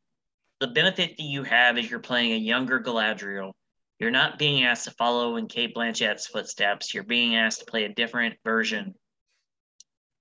the 0.59 0.67
benefit 0.67 1.15
that 1.15 1.23
you 1.23 1.43
have 1.43 1.77
is 1.77 1.89
you're 1.89 2.01
playing 2.01 2.33
a 2.33 2.35
younger 2.35 2.81
Galadriel. 2.81 3.53
You're 3.97 4.11
not 4.11 4.39
being 4.39 4.65
asked 4.65 4.83
to 4.89 4.91
follow 4.91 5.37
in 5.37 5.47
Cate 5.47 5.73
Blanchett's 5.73 6.27
footsteps. 6.27 6.93
You're 6.93 7.05
being 7.05 7.37
asked 7.37 7.59
to 7.59 7.65
play 7.65 7.85
a 7.85 7.93
different 7.93 8.35
version, 8.43 8.93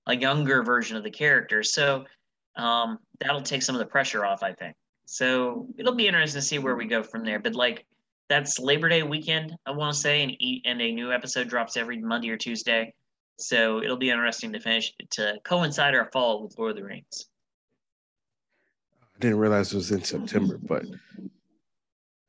a 0.07 0.15
younger 0.15 0.63
version 0.63 0.95
of 0.95 1.03
the 1.03 1.11
character. 1.11 1.61
So 1.61 2.05
um, 2.55 2.99
that'll 3.19 3.41
take 3.41 3.63
some 3.63 3.75
of 3.75 3.79
the 3.79 3.85
pressure 3.85 4.25
off, 4.25 4.43
I 4.43 4.53
think. 4.53 4.77
So 5.07 5.67
it'll 5.77 5.95
be 5.95 6.07
interesting 6.07 6.39
to 6.39 6.47
see 6.47 6.57
where 6.57 6.77
we 6.77 6.85
go 6.85 7.03
from 7.03 7.25
there. 7.25 7.39
But 7.39 7.53
like 7.53 7.85
that's 8.31 8.59
Labor 8.59 8.87
Day 8.87 9.03
weekend, 9.03 9.53
I 9.65 9.71
want 9.71 9.93
to 9.93 9.99
say, 9.99 10.23
and 10.23 10.31
eat 10.39 10.61
and 10.63 10.81
a 10.81 10.89
new 10.89 11.11
episode 11.11 11.49
drops 11.49 11.75
every 11.75 11.99
Monday 11.99 12.29
or 12.29 12.37
Tuesday. 12.37 12.93
So 13.37 13.83
it'll 13.83 13.97
be 13.97 14.09
interesting 14.09 14.53
to 14.53 14.59
finish 14.61 14.93
to 15.11 15.35
coincide 15.43 15.95
our 15.95 16.09
fall 16.13 16.41
with 16.41 16.57
Lord 16.57 16.71
of 16.71 16.77
the 16.77 16.85
Rings. 16.85 17.27
I 19.03 19.19
didn't 19.19 19.37
realize 19.37 19.73
it 19.73 19.75
was 19.75 19.91
in 19.91 20.01
September, 20.03 20.57
but 20.63 20.85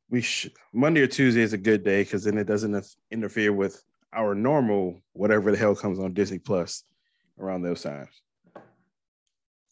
we 0.09 0.19
should 0.19 0.51
Monday 0.73 0.99
or 0.99 1.07
Tuesday 1.07 1.41
is 1.41 1.53
a 1.53 1.57
good 1.57 1.85
day 1.85 2.03
because 2.03 2.25
then 2.25 2.37
it 2.37 2.47
doesn't 2.47 2.85
interfere 3.09 3.53
with 3.53 3.81
our 4.11 4.35
normal 4.35 4.99
whatever 5.13 5.51
the 5.51 5.57
hell 5.57 5.73
comes 5.73 5.99
on 5.99 6.13
Disney 6.13 6.37
Plus 6.37 6.83
around 7.39 7.61
those 7.61 7.81
times. 7.81 8.09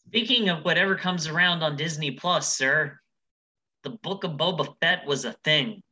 Speaking 0.06 0.48
of 0.48 0.64
whatever 0.64 0.96
comes 0.96 1.26
around 1.26 1.62
on 1.62 1.76
Disney 1.76 2.12
Plus, 2.12 2.56
sir, 2.56 2.98
the 3.82 3.90
book 3.90 4.24
of 4.24 4.38
Boba 4.38 4.74
Fett 4.80 5.06
was 5.06 5.26
a 5.26 5.32
thing. 5.44 5.82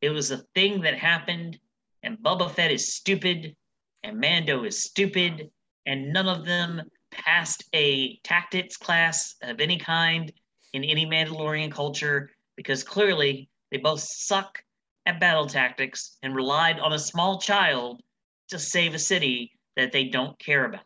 It 0.00 0.10
was 0.10 0.30
a 0.30 0.44
thing 0.54 0.82
that 0.82 0.98
happened, 0.98 1.58
and 2.02 2.18
Boba 2.18 2.50
Fett 2.50 2.70
is 2.70 2.94
stupid, 2.94 3.56
and 4.02 4.20
Mando 4.20 4.64
is 4.64 4.82
stupid, 4.82 5.50
and 5.86 6.12
none 6.12 6.28
of 6.28 6.44
them 6.44 6.82
passed 7.10 7.64
a 7.74 8.18
tactics 8.18 8.76
class 8.76 9.34
of 9.42 9.60
any 9.60 9.78
kind 9.78 10.32
in 10.72 10.84
any 10.84 11.06
Mandalorian 11.06 11.72
culture 11.72 12.30
because 12.56 12.84
clearly 12.84 13.48
they 13.70 13.78
both 13.78 14.00
suck 14.00 14.62
at 15.06 15.20
battle 15.20 15.46
tactics 15.46 16.18
and 16.22 16.34
relied 16.34 16.78
on 16.78 16.92
a 16.92 16.98
small 16.98 17.40
child 17.40 18.02
to 18.48 18.58
save 18.58 18.94
a 18.94 18.98
city 18.98 19.52
that 19.76 19.92
they 19.92 20.04
don't 20.04 20.38
care 20.38 20.66
about. 20.66 20.82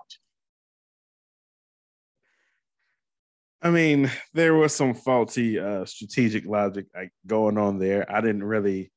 I 3.61 3.71
mean, 3.71 4.11
there 4.35 4.55
was 4.55 4.75
some 4.75 4.95
faulty 4.95 5.59
uh, 5.59 5.85
strategic 5.85 6.47
logic 6.47 6.87
like, 6.95 7.13
going 7.27 7.59
on 7.59 7.79
there. 7.79 8.11
I 8.11 8.21
didn't 8.21 8.45
really, 8.45 8.92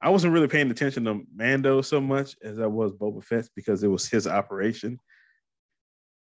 I 0.00 0.10
wasn't 0.10 0.32
really 0.32 0.48
paying 0.48 0.70
attention 0.70 1.04
to 1.04 1.22
Mando 1.34 1.82
so 1.82 2.00
much 2.00 2.36
as 2.42 2.60
I 2.60 2.66
was 2.66 2.92
Boba 2.92 3.22
Fett 3.24 3.48
because 3.56 3.82
it 3.82 3.88
was 3.88 4.08
his 4.08 4.26
operation. 4.26 4.98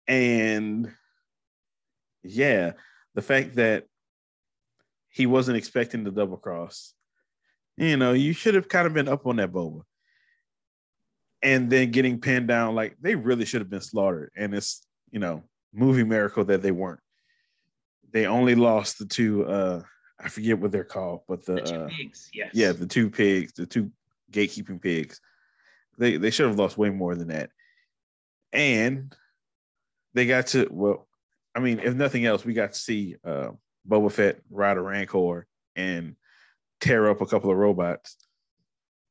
And 0.08 0.90
yeah, 2.22 2.72
the 3.14 3.22
fact 3.22 3.56
that 3.56 3.84
he 5.10 5.26
wasn't 5.26 5.58
expecting 5.58 6.04
the 6.04 6.10
double 6.10 6.36
cross, 6.36 6.94
you 7.76 7.96
know, 7.96 8.12
you 8.12 8.32
should 8.32 8.54
have 8.54 8.68
kind 8.68 8.86
of 8.86 8.94
been 8.94 9.08
up 9.08 9.26
on 9.26 9.36
that 9.36 9.52
Boba. 9.52 9.82
And 11.42 11.70
then 11.70 11.90
getting 11.90 12.20
pinned 12.20 12.48
down, 12.48 12.74
like 12.74 12.96
they 13.00 13.14
really 13.14 13.44
should 13.44 13.60
have 13.60 13.70
been 13.70 13.80
slaughtered. 13.80 14.30
And 14.36 14.54
it's, 14.54 14.86
you 15.10 15.18
know, 15.18 15.42
movie 15.72 16.04
miracle 16.04 16.44
that 16.44 16.62
they 16.62 16.70
weren't 16.70 17.00
they 18.12 18.26
only 18.26 18.54
lost 18.54 18.98
the 18.98 19.06
two 19.06 19.44
uh 19.44 19.82
I 20.22 20.28
forget 20.28 20.58
what 20.58 20.72
they're 20.72 20.84
called, 20.84 21.22
but 21.26 21.44
the, 21.46 21.54
the 21.54 21.84
uh, 21.84 21.88
pigs, 21.88 22.30
yes. 22.32 22.50
Yeah, 22.52 22.72
the 22.72 22.86
two 22.86 23.10
pigs, 23.10 23.52
the 23.52 23.66
two 23.66 23.90
gatekeeping 24.32 24.80
pigs. 24.80 25.20
They 25.98 26.16
they 26.16 26.30
should 26.30 26.46
have 26.46 26.58
lost 26.58 26.78
way 26.78 26.90
more 26.90 27.14
than 27.14 27.28
that. 27.28 27.50
And 28.52 29.14
they 30.14 30.26
got 30.26 30.48
to 30.48 30.68
well, 30.70 31.08
I 31.54 31.60
mean, 31.60 31.80
if 31.80 31.94
nothing 31.94 32.26
else, 32.26 32.44
we 32.44 32.54
got 32.54 32.72
to 32.72 32.78
see 32.78 33.16
uh 33.24 33.50
Boba 33.88 34.12
Fett 34.12 34.40
ride 34.50 34.76
a 34.76 34.82
Rancor 34.82 35.46
and 35.76 36.16
tear 36.80 37.10
up 37.10 37.20
a 37.20 37.26
couple 37.26 37.50
of 37.50 37.56
robots. 37.56 38.16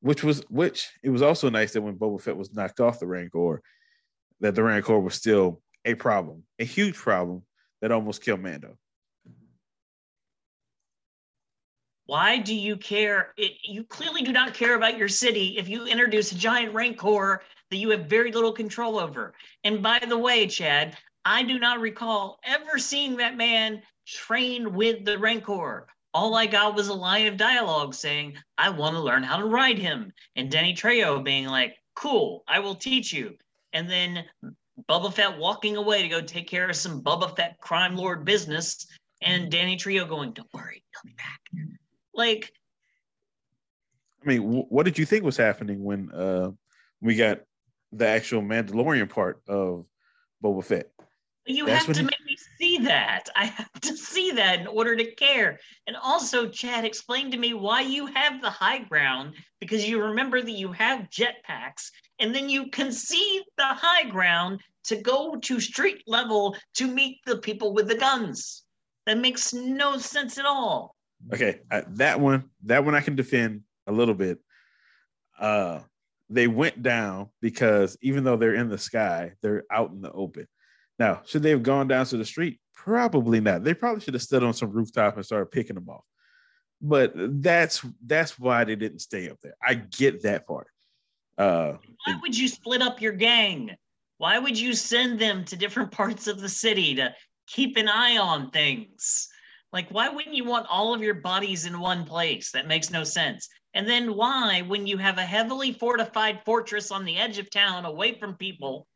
Which 0.02 0.24
was 0.24 0.44
which 0.50 0.90
it 1.04 1.10
was 1.10 1.22
also 1.22 1.50
nice 1.50 1.74
that 1.74 1.82
when 1.82 1.98
Boba 1.98 2.22
Fett 2.22 2.38
was 2.38 2.54
knocked 2.54 2.80
off 2.80 3.00
the 3.00 3.08
Rancor, 3.08 3.62
that 4.40 4.56
the 4.56 4.64
Rancor 4.64 5.00
was 5.00 5.16
still 5.16 5.62
a 5.86 5.96
problem, 5.96 6.44
a 6.58 6.64
huge 6.64 6.96
problem 6.96 7.44
that 7.82 7.92
almost 7.92 8.24
killed 8.24 8.42
Mando. 8.42 8.78
Why 12.10 12.40
do 12.40 12.56
you 12.56 12.76
care? 12.76 13.36
It, 13.38 13.52
you 13.64 13.84
clearly 13.84 14.24
do 14.24 14.32
not 14.32 14.56
care 14.56 14.74
about 14.74 14.98
your 14.98 15.08
city 15.08 15.60
if 15.60 15.70
you 15.70 15.86
introduce 15.86 16.32
a 16.32 16.36
giant 16.36 16.74
rancor 16.74 17.44
that 17.70 17.78
you 17.78 17.92
have 17.92 18.08
very 18.08 18.32
little 18.32 18.52
control 18.52 18.98
over. 18.98 19.36
And 19.64 19.84
by 19.84 20.00
the 20.00 20.18
way, 20.18 20.48
Chad, 20.48 20.98
I 21.24 21.44
do 21.44 21.60
not 21.60 21.80
recall 21.80 22.40
ever 22.44 22.80
seeing 22.80 23.16
that 23.18 23.38
man 23.38 23.84
train 24.08 24.74
with 24.74 25.06
the 25.06 25.20
rancor. 25.20 25.86
All 26.16 26.34
I 26.34 26.48
got 26.48 26.74
was 26.74 26.88
a 26.88 26.96
line 26.96 27.28
of 27.28 27.38
dialogue 27.38 27.94
saying, 27.94 28.38
I 28.58 28.72
want 28.72 28.96
to 28.96 29.02
learn 29.02 29.22
how 29.22 29.38
to 29.38 29.46
ride 29.46 29.78
him. 29.78 30.12
And 30.36 30.50
Danny 30.50 30.74
Trejo 30.74 31.24
being 31.24 31.46
like, 31.46 31.76
cool, 31.94 32.44
I 32.48 32.58
will 32.58 32.74
teach 32.74 33.14
you. 33.14 33.36
And 33.74 33.88
then 33.88 34.26
Boba 34.90 35.14
Fett 35.14 35.38
walking 35.38 35.78
away 35.78 36.02
to 36.02 36.10
go 36.10 36.22
take 36.22 36.48
care 36.48 36.68
of 36.68 36.76
some 36.76 37.04
Boba 37.04 37.36
Fett 37.36 37.62
crime 37.62 37.96
lord 37.96 38.26
business. 38.26 38.88
And 39.22 39.52
Danny 39.52 39.78
Trejo 39.78 40.10
going, 40.10 40.32
don't 40.32 40.52
worry, 40.56 40.82
he'll 40.92 41.12
be 41.12 41.16
back. 41.16 41.78
Like, 42.20 42.52
I 44.22 44.28
mean, 44.28 44.42
w- 44.42 44.66
what 44.68 44.84
did 44.84 44.98
you 44.98 45.06
think 45.06 45.24
was 45.24 45.38
happening 45.38 45.86
when 45.86 46.12
uh, 46.12 46.52
we 47.00 47.16
got 47.16 47.40
the 47.94 48.06
actual 48.06 48.42
Mandalorian 48.42 49.10
part 49.10 49.42
of 49.48 49.86
Boba 50.44 50.66
Fett? 50.66 50.92
You 51.46 51.66
That's 51.66 51.86
have 51.86 51.96
to 51.96 52.02
he... 52.02 52.06
make 52.06 52.26
me 52.28 52.36
see 52.58 52.78
that. 52.80 53.30
I 53.38 53.46
have 53.46 53.72
to 53.84 53.96
see 53.96 54.32
that 54.32 54.60
in 54.60 54.68
order 54.68 54.98
to 54.98 55.16
care. 55.16 55.62
And 55.88 55.96
also, 55.96 56.50
Chad, 56.50 56.84
explain 56.84 57.32
to 57.32 57.38
me 57.38 57.54
why 57.54 57.82
you 57.82 58.08
have 58.08 58.42
the 58.42 58.50
high 58.50 58.80
ground 58.80 59.36
because 59.62 59.88
you 59.88 60.04
remember 60.04 60.42
that 60.42 60.52
you 60.52 60.74
have 60.74 61.10
jetpacks 61.10 61.90
and 62.20 62.36
then 62.36 62.50
you 62.50 62.70
concede 62.70 63.44
the 63.58 63.64
high 63.64 64.10
ground 64.10 64.60
to 64.84 64.98
go 64.98 65.38
to 65.38 65.62
street 65.62 66.04
level 66.06 66.58
to 66.76 66.86
meet 66.86 67.20
the 67.26 67.38
people 67.38 67.74
with 67.74 67.88
the 67.88 67.96
guns. 67.96 68.66
That 69.06 69.20
makes 69.20 69.54
no 69.54 69.98
sense 69.98 70.38
at 70.38 70.46
all. 70.46 70.98
Okay, 71.34 71.62
uh, 71.70 71.82
that 71.90 72.20
one, 72.20 72.50
that 72.64 72.86
one 72.86 72.96
I 72.96 73.02
can 73.02 73.16
defend 73.16 73.62
a 73.88 73.92
little 73.92 74.14
bit. 74.14 74.40
Uh, 75.40 75.82
they 76.30 76.48
went 76.48 76.82
down 76.82 77.30
because 77.42 77.98
even 78.02 78.24
though 78.24 78.38
they're 78.38 78.56
in 78.56 78.70
the 78.70 78.78
sky, 78.78 79.34
they're 79.42 79.64
out 79.72 79.92
in 79.92 80.02
the 80.02 80.12
open. 80.12 80.48
Now, 81.00 81.22
should 81.26 81.44
they 81.44 81.50
have 81.50 81.64
gone 81.64 81.88
down 81.88 82.06
to 82.08 82.18
the 82.18 82.26
street? 82.26 82.60
Probably 82.74 83.40
not. 83.40 83.64
They 83.64 83.74
probably 83.74 84.02
should 84.02 84.14
have 84.14 84.24
stood 84.24 84.44
on 84.44 84.54
some 84.54 84.72
rooftop 84.72 85.16
and 85.16 85.26
started 85.26 85.52
picking 85.52 85.76
them 85.76 85.90
off. 85.90 86.04
But 86.82 87.14
that's 87.16 87.86
that's 88.06 88.40
why 88.40 88.64
they 88.64 88.76
didn't 88.76 89.00
stay 89.00 89.30
up 89.30 89.38
there. 89.42 89.56
I 89.62 89.74
get 89.74 90.22
that 90.24 90.48
part. 90.48 90.68
Uh, 91.38 91.74
why 92.06 92.20
would 92.22 92.38
you 92.38 92.48
split 92.48 92.82
up 92.82 93.02
your 93.02 93.14
gang? 93.14 93.76
Why 94.18 94.38
would 94.40 94.58
you 94.58 94.74
send 94.74 95.20
them 95.20 95.46
to 95.46 95.56
different 95.56 95.92
parts 96.00 96.28
of 96.28 96.40
the 96.40 96.50
city 96.50 96.96
to 96.96 97.14
keep 97.48 97.76
an 97.78 97.90
eye 97.90 98.18
on 98.18 98.52
things? 98.52 99.30
Like, 99.72 99.90
why 99.90 100.10
wouldn't 100.10 100.36
you 100.36 100.46
want 100.46 100.68
all 100.70 100.94
of 100.94 101.04
your 101.04 101.16
bodies 101.16 101.66
in 101.66 101.80
one 101.80 102.06
place? 102.06 102.52
That 102.52 102.68
makes 102.68 102.90
no 102.90 103.04
sense. 103.04 103.48
And 103.74 103.88
then 103.88 104.16
why, 104.16 104.64
when 104.64 104.88
you 104.88 104.98
have 104.98 105.18
a 105.20 105.24
heavily 105.24 105.74
fortified 105.74 106.42
fortress 106.44 106.92
on 106.92 107.06
the 107.06 107.18
edge 107.18 107.38
of 107.38 107.50
town 107.52 107.86
away 107.86 108.18
from 108.18 108.36
people, 108.36 108.88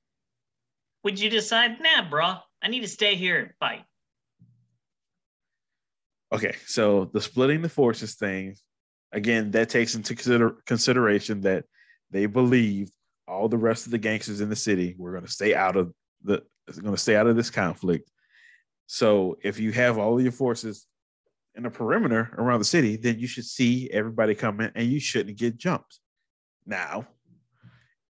would 1.04 1.20
you 1.20 1.30
decide, 1.30 1.80
nah, 1.80 2.10
bro, 2.10 2.36
I 2.62 2.70
need 2.70 2.82
to 2.82 2.88
stay 2.88 3.16
here 3.16 3.40
and 3.40 3.52
fight? 3.60 3.84
Okay, 6.34 6.56
so 6.66 7.06
the 7.14 7.22
splitting 7.22 7.62
the 7.62 7.70
forces 7.70 8.16
thing, 8.16 8.56
again, 9.12 9.52
that 9.52 9.70
takes 9.70 9.94
into 9.94 10.16
consider- 10.16 10.58
consideration 10.66 11.42
that 11.42 11.66
they 12.10 12.26
believed 12.26 12.92
all 13.28 13.48
the 13.48 13.58
rest 13.58 13.86
of 13.86 13.92
the 13.92 14.00
gangsters 14.00 14.42
in 14.42 14.50
the 14.50 14.56
city 14.56 14.96
were 14.98 15.12
going 15.12 15.26
to 15.26 15.32
stay 15.32 15.54
out 15.54 15.76
of 15.76 15.94
the 16.24 16.42
going 16.82 16.96
to 16.96 17.02
stay 17.02 17.16
out 17.16 17.28
of 17.28 17.36
this 17.36 17.50
conflict 17.50 18.10
so 18.88 19.38
if 19.44 19.60
you 19.60 19.72
have 19.72 19.98
all 19.98 20.18
of 20.18 20.24
your 20.24 20.32
forces 20.32 20.86
in 21.56 21.66
a 21.66 21.72
perimeter 21.72 22.34
around 22.38 22.60
the 22.60 22.66
city, 22.66 22.96
then 22.96 23.20
you 23.20 23.28
should 23.28 23.46
see 23.46 23.90
everybody 23.92 24.36
coming 24.36 24.72
and 24.76 24.88
you 24.88 25.00
shouldn't 25.00 25.38
get 25.38 25.58
jumped. 25.58 26.00
Now, 26.66 27.08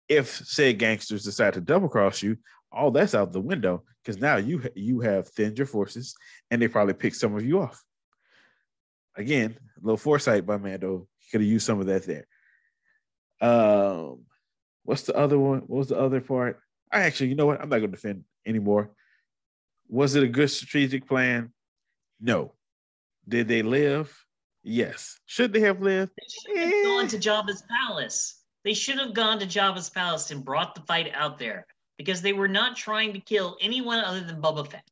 if 0.08 0.28
said 0.30 0.80
gangsters 0.80 1.24
decide 1.24 1.54
to 1.54 1.62
double 1.62 1.88
cross 1.88 2.22
you, 2.22 2.38
all 2.72 2.92
that's 2.92 3.16
out 3.16 3.32
the 3.32 3.42
window 3.42 3.84
because 4.04 4.22
now 4.22 4.38
you 4.38 4.62
you 4.76 5.00
have 5.00 5.28
thinned 5.28 5.58
your 5.58 5.68
forces 5.68 6.16
and 6.50 6.62
they 6.62 6.68
probably 6.68 6.94
pick 6.94 7.16
some 7.16 7.36
of 7.36 7.46
you 7.46 7.62
off. 7.62 7.84
Again, 9.16 9.58
a 9.78 9.86
little 9.86 9.98
foresight 9.98 10.46
by 10.46 10.58
Mando. 10.58 11.08
He 11.20 11.30
could 11.32 11.42
have 11.42 11.50
used 11.50 11.66
some 11.66 11.80
of 11.80 11.88
that 11.88 12.06
there. 12.06 12.28
Um, 13.42 14.26
what's 14.84 15.04
the 15.04 15.16
other 15.16 15.38
one? 15.38 15.60
What 15.62 15.78
was 15.80 15.88
the 15.90 16.00
other 16.00 16.22
part? 16.22 16.60
I 16.92 17.02
actually, 17.02 17.30
you 17.30 17.36
know 17.36 17.46
what? 17.46 17.62
I'm 17.62 17.70
not 17.70 17.80
going 17.80 17.92
to 17.92 17.98
defend 17.98 18.24
anymore. 18.46 18.92
Was 19.89 20.15
it 20.15 20.23
a 20.23 20.28
good 20.28 20.52
strategic 20.52 21.08
plan? 21.08 21.52
No. 22.21 22.54
Did 23.28 23.47
they 23.47 23.63
live? 23.63 24.15
Yes. 24.63 25.19
Should 25.25 25.52
they 25.52 25.62
have 25.62 25.82
lived? 25.82 26.12
They 26.17 26.28
should 26.30 26.58
have 26.58 26.73
eh. 26.73 26.84
gone 26.84 27.08
to 27.08 27.17
Jabba's 27.17 27.63
palace. 27.69 28.43
They 28.63 28.73
should 28.73 28.99
have 28.99 29.13
gone 29.13 29.39
to 29.39 29.47
Jabba's 29.47 29.89
palace 29.89 30.32
and 30.32 30.45
brought 30.45 30.75
the 30.75 30.82
fight 30.82 31.12
out 31.13 31.39
there 31.39 31.65
because 31.97 32.21
they 32.21 32.34
were 32.34 32.47
not 32.47 32.75
trying 32.78 33.13
to 33.13 33.19
kill 33.19 33.58
anyone 33.62 33.99
other 33.99 34.21
than 34.21 34.41
Boba 34.41 34.69
Fett. 34.69 34.88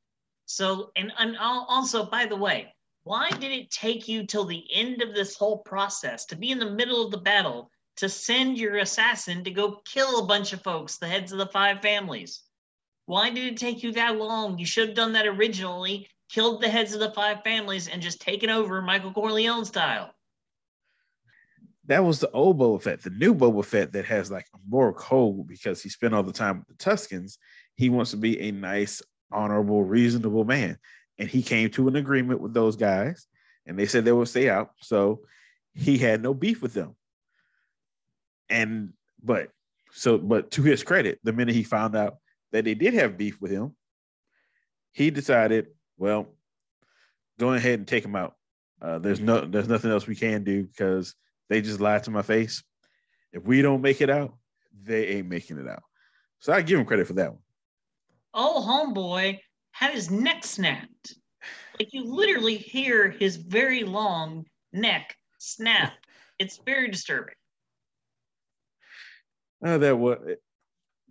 So, 0.45 0.91
and, 0.95 1.11
and 1.19 1.37
also, 1.37 2.05
by 2.05 2.25
the 2.25 2.35
way, 2.35 2.73
why 3.03 3.29
did 3.29 3.51
it 3.51 3.69
take 3.69 4.07
you 4.07 4.25
till 4.25 4.45
the 4.45 4.65
end 4.73 5.01
of 5.01 5.13
this 5.13 5.35
whole 5.35 5.59
process 5.59 6.25
to 6.25 6.35
be 6.35 6.51
in 6.51 6.59
the 6.59 6.71
middle 6.71 7.05
of 7.05 7.11
the 7.11 7.17
battle 7.17 7.69
to 7.97 8.09
send 8.09 8.57
your 8.57 8.77
assassin 8.77 9.43
to 9.43 9.51
go 9.51 9.81
kill 9.85 10.19
a 10.19 10.25
bunch 10.25 10.53
of 10.53 10.61
folks, 10.61 10.97
the 10.97 11.07
heads 11.07 11.31
of 11.31 11.37
the 11.37 11.47
five 11.47 11.81
families? 11.81 12.43
Why 13.07 13.29
did 13.29 13.45
it 13.45 13.57
take 13.57 13.83
you 13.83 13.93
that 13.93 14.17
long? 14.17 14.59
You 14.59 14.65
should 14.65 14.89
have 14.89 14.95
done 14.95 15.13
that 15.13 15.25
originally, 15.25 16.09
killed 16.29 16.61
the 16.61 16.67
heads 16.67 16.93
of 16.93 16.99
the 16.99 17.11
five 17.11 17.41
families, 17.41 17.87
and 17.87 18.01
just 18.01 18.19
taken 18.19 18.49
over 18.49 18.81
Michael 18.81 19.13
Corleone 19.13 19.63
style. 19.63 20.11
That 21.85 22.03
was 22.03 22.19
the 22.19 22.29
old 22.31 22.59
Boba 22.59 22.81
Fett. 22.81 23.01
The 23.01 23.09
new 23.11 23.33
Boba 23.33 23.63
Fett 23.63 23.93
that 23.93 24.03
has 24.03 24.29
like 24.29 24.45
a 24.53 24.57
moral 24.67 24.93
code 24.93 25.47
because 25.47 25.81
he 25.81 25.87
spent 25.87 26.13
all 26.13 26.21
the 26.21 26.33
time 26.33 26.59
with 26.59 26.67
the 26.67 26.83
Tuskens. 26.83 27.37
He 27.75 27.87
wants 27.87 28.11
to 28.11 28.17
be 28.17 28.41
a 28.41 28.51
nice, 28.51 29.01
honorable, 29.31 29.85
reasonable 29.85 30.43
man. 30.43 30.77
And 31.17 31.29
he 31.29 31.41
came 31.41 31.69
to 31.71 31.87
an 31.87 31.95
agreement 31.95 32.41
with 32.41 32.53
those 32.53 32.75
guys, 32.75 33.25
and 33.65 33.79
they 33.79 33.85
said 33.85 34.03
they 34.03 34.11
would 34.11 34.27
stay 34.27 34.49
out. 34.49 34.71
So 34.81 35.21
he 35.73 35.97
had 35.97 36.21
no 36.21 36.33
beef 36.33 36.61
with 36.61 36.73
them. 36.73 36.97
And 38.49 38.91
but 39.23 39.49
so, 39.93 40.17
but 40.17 40.51
to 40.51 40.61
his 40.61 40.83
credit, 40.83 41.19
the 41.23 41.31
minute 41.31 41.55
he 41.55 41.63
found 41.63 41.95
out 41.95 42.17
that 42.57 42.65
they 42.65 42.73
did 42.73 42.95
have 42.95 43.17
beef 43.17 43.39
with 43.39 43.51
him, 43.51 43.75
he 44.91 45.11
decided, 45.11 45.67
well, 45.97 46.27
go 47.39 47.53
ahead 47.53 47.77
and 47.77 47.87
take 47.87 48.03
him 48.03 48.15
out. 48.15 48.33
Uh, 48.81 48.97
there's 48.97 49.19
no 49.19 49.41
there's 49.41 49.67
nothing 49.67 49.91
else 49.91 50.07
we 50.07 50.15
can 50.15 50.43
do 50.43 50.63
because 50.63 51.15
they 51.49 51.61
just 51.61 51.79
lied 51.79 52.03
to 52.03 52.11
my 52.11 52.23
face. 52.23 52.63
If 53.31 53.43
we 53.43 53.61
don't 53.61 53.81
make 53.81 54.01
it 54.01 54.09
out, 54.09 54.35
they 54.83 55.07
ain't 55.07 55.27
making 55.27 55.57
it 55.59 55.67
out. 55.67 55.83
So 56.39 56.51
I 56.51 56.61
give 56.61 56.79
him 56.79 56.85
credit 56.85 57.07
for 57.07 57.13
that 57.13 57.31
one. 57.31 57.41
Oh, 58.33 58.63
homeboy 58.67 59.39
had 59.71 59.93
his 59.93 60.09
neck 60.11 60.43
snapped. 60.43 61.15
Like 61.79 61.93
you 61.93 62.03
literally 62.03 62.57
hear 62.57 63.09
his 63.09 63.35
very 63.35 63.83
long 63.83 64.45
neck 64.73 65.15
snap. 65.37 65.93
It's 66.39 66.59
very 66.63 66.87
disturbing. 66.91 67.33
Oh, 69.65 69.79
that 69.79 69.97
what 69.97 70.21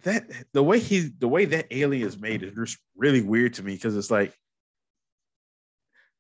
that 0.07 0.31
the 0.53 0.63
way 0.63 0.79
he 0.79 1.11
the 1.19 1.27
way 1.27 1.45
that 1.47 1.67
alien 1.73 2.07
is 2.07 2.17
made 2.17 2.45
is 2.45 2.55
just 2.55 2.79
really 2.97 3.23
weird 3.23 3.55
to 3.55 3.65
me 3.65 3.75
because 3.75 3.97
it's 3.97 4.11
like 4.11 4.33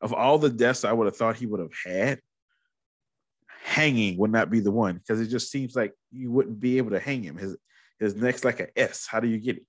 of 0.00 0.12
all 0.12 0.38
the 0.38 0.50
deaths 0.50 0.84
I 0.84 0.92
would 0.92 1.06
have 1.06 1.16
thought 1.16 1.36
he 1.36 1.46
would 1.46 1.60
have 1.60 1.70
had, 1.84 2.20
hanging 3.62 4.18
would 4.18 4.32
not 4.32 4.50
be 4.50 4.58
the 4.58 4.72
one 4.72 4.96
because 4.96 5.20
it 5.20 5.28
just 5.28 5.52
seems 5.52 5.76
like 5.76 5.92
you 6.10 6.32
wouldn't 6.32 6.58
be 6.58 6.78
able 6.78 6.90
to 6.90 6.98
hang 6.98 7.22
him. 7.22 7.38
His 7.38 7.56
his 8.00 8.16
neck's 8.16 8.44
like 8.44 8.58
a 8.58 8.76
S. 8.76 9.06
How 9.08 9.20
do 9.20 9.28
you 9.28 9.38
get 9.38 9.58
it? 9.58 9.66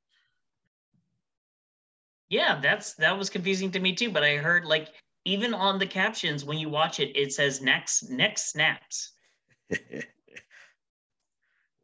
Yeah, 2.27 2.59
that's 2.59 2.95
that 2.95 3.15
was 3.15 3.29
confusing 3.29 3.69
to 3.71 3.79
me 3.79 3.93
too. 3.93 4.09
But 4.09 4.23
I 4.23 4.37
heard 4.37 4.65
like 4.65 4.89
even 5.25 5.53
on 5.53 5.77
the 5.77 5.85
captions 5.85 6.43
when 6.43 6.57
you 6.57 6.69
watch 6.69 6.99
it, 6.99 7.15
it 7.15 7.33
says 7.33 7.61
next 7.61 8.09
neck 8.09 8.39
snaps. 8.39 9.11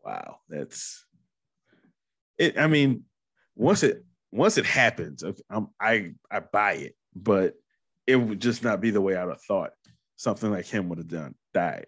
wow, 0.03 0.39
that's 0.49 1.05
it. 2.37 2.57
I 2.57 2.67
mean, 2.67 3.03
once 3.55 3.83
it 3.83 4.03
once 4.31 4.57
it 4.57 4.65
happens, 4.65 5.23
I'm, 5.49 5.67
I 5.79 6.13
I 6.31 6.39
buy 6.39 6.73
it, 6.73 6.95
but 7.15 7.55
it 8.07 8.15
would 8.15 8.41
just 8.41 8.63
not 8.63 8.81
be 8.81 8.91
the 8.91 9.01
way 9.01 9.15
I'd 9.15 9.29
have 9.29 9.41
thought 9.41 9.71
something 10.15 10.51
like 10.51 10.65
him 10.65 10.89
would 10.89 10.97
have 10.97 11.07
done 11.07 11.35
died. 11.53 11.87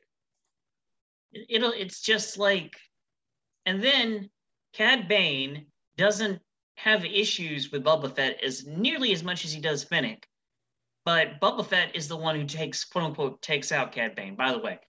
It'll 1.50 1.72
it's 1.72 2.02
just 2.02 2.38
like 2.38 2.76
and 3.66 3.84
then 3.84 4.30
Cad 4.74 5.08
Bane 5.08 5.68
doesn't 5.98 6.42
have 6.78 7.06
issues 7.06 7.72
with 7.72 7.84
Boba 7.84 8.14
Fett 8.14 8.44
as 8.44 8.66
nearly 8.66 9.14
as 9.14 9.24
much 9.24 9.46
as 9.46 9.54
he 9.54 9.62
does 9.62 9.84
Fennec, 9.84 10.28
But 11.06 11.40
Boba 11.40 11.66
Fett 11.66 11.96
is 11.96 12.08
the 12.08 12.18
one 12.18 12.36
who 12.36 12.46
takes 12.46 12.84
quote 12.84 13.06
unquote 13.06 13.42
takes 13.42 13.72
out 13.72 13.92
Cad 13.92 14.16
Bane. 14.16 14.36
By 14.36 14.52
the 14.52 14.60
way, 14.60 14.80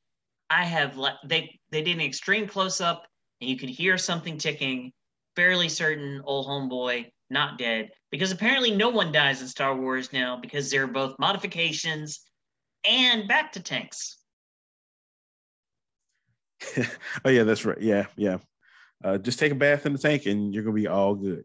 I 0.51 0.65
have 0.65 0.99
they 1.25 1.59
they 1.71 1.83
did 1.83 1.97
an 1.97 2.03
extreme 2.03 2.47
close 2.47 2.81
up 2.81 3.07
and 3.41 3.49
you 3.49 3.57
could 3.57 3.71
hear 3.71 3.99
something 3.99 4.39
ticking. 4.39 4.93
Fairly 5.37 5.69
certain 5.69 6.23
old 6.25 6.47
homeboy 6.47 7.11
not 7.31 7.59
dead 7.59 7.91
because 8.11 8.33
apparently 8.33 8.71
no 8.71 8.89
one 8.89 9.13
dies 9.13 9.43
in 9.43 9.49
Star 9.49 9.77
Wars 9.77 10.13
now 10.13 10.37
because 10.37 10.71
they're 10.71 10.87
both 10.87 11.19
modifications 11.19 12.21
and 12.89 13.29
bacta 13.29 13.63
tanks. 13.63 14.19
oh 17.25 17.29
yeah, 17.31 17.43
that's 17.43 17.65
right. 17.65 17.81
Yeah, 17.81 18.07
yeah. 18.17 18.39
Uh, 19.05 19.19
just 19.19 19.39
take 19.39 19.53
a 19.53 19.57
bath 19.57 19.87
in 19.87 19.93
the 19.93 19.99
tank 19.99 20.27
and 20.27 20.55
you're 20.55 20.63
gonna 20.63 20.75
be 20.75 20.87
all 20.87 21.15
good. 21.15 21.45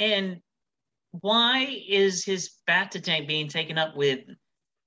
And 0.00 0.40
why 1.12 1.82
is 1.88 2.24
his 2.24 2.50
bacta 2.68 3.02
tank 3.02 3.28
being 3.28 3.48
taken 3.48 3.78
up 3.78 3.96
with 3.96 4.20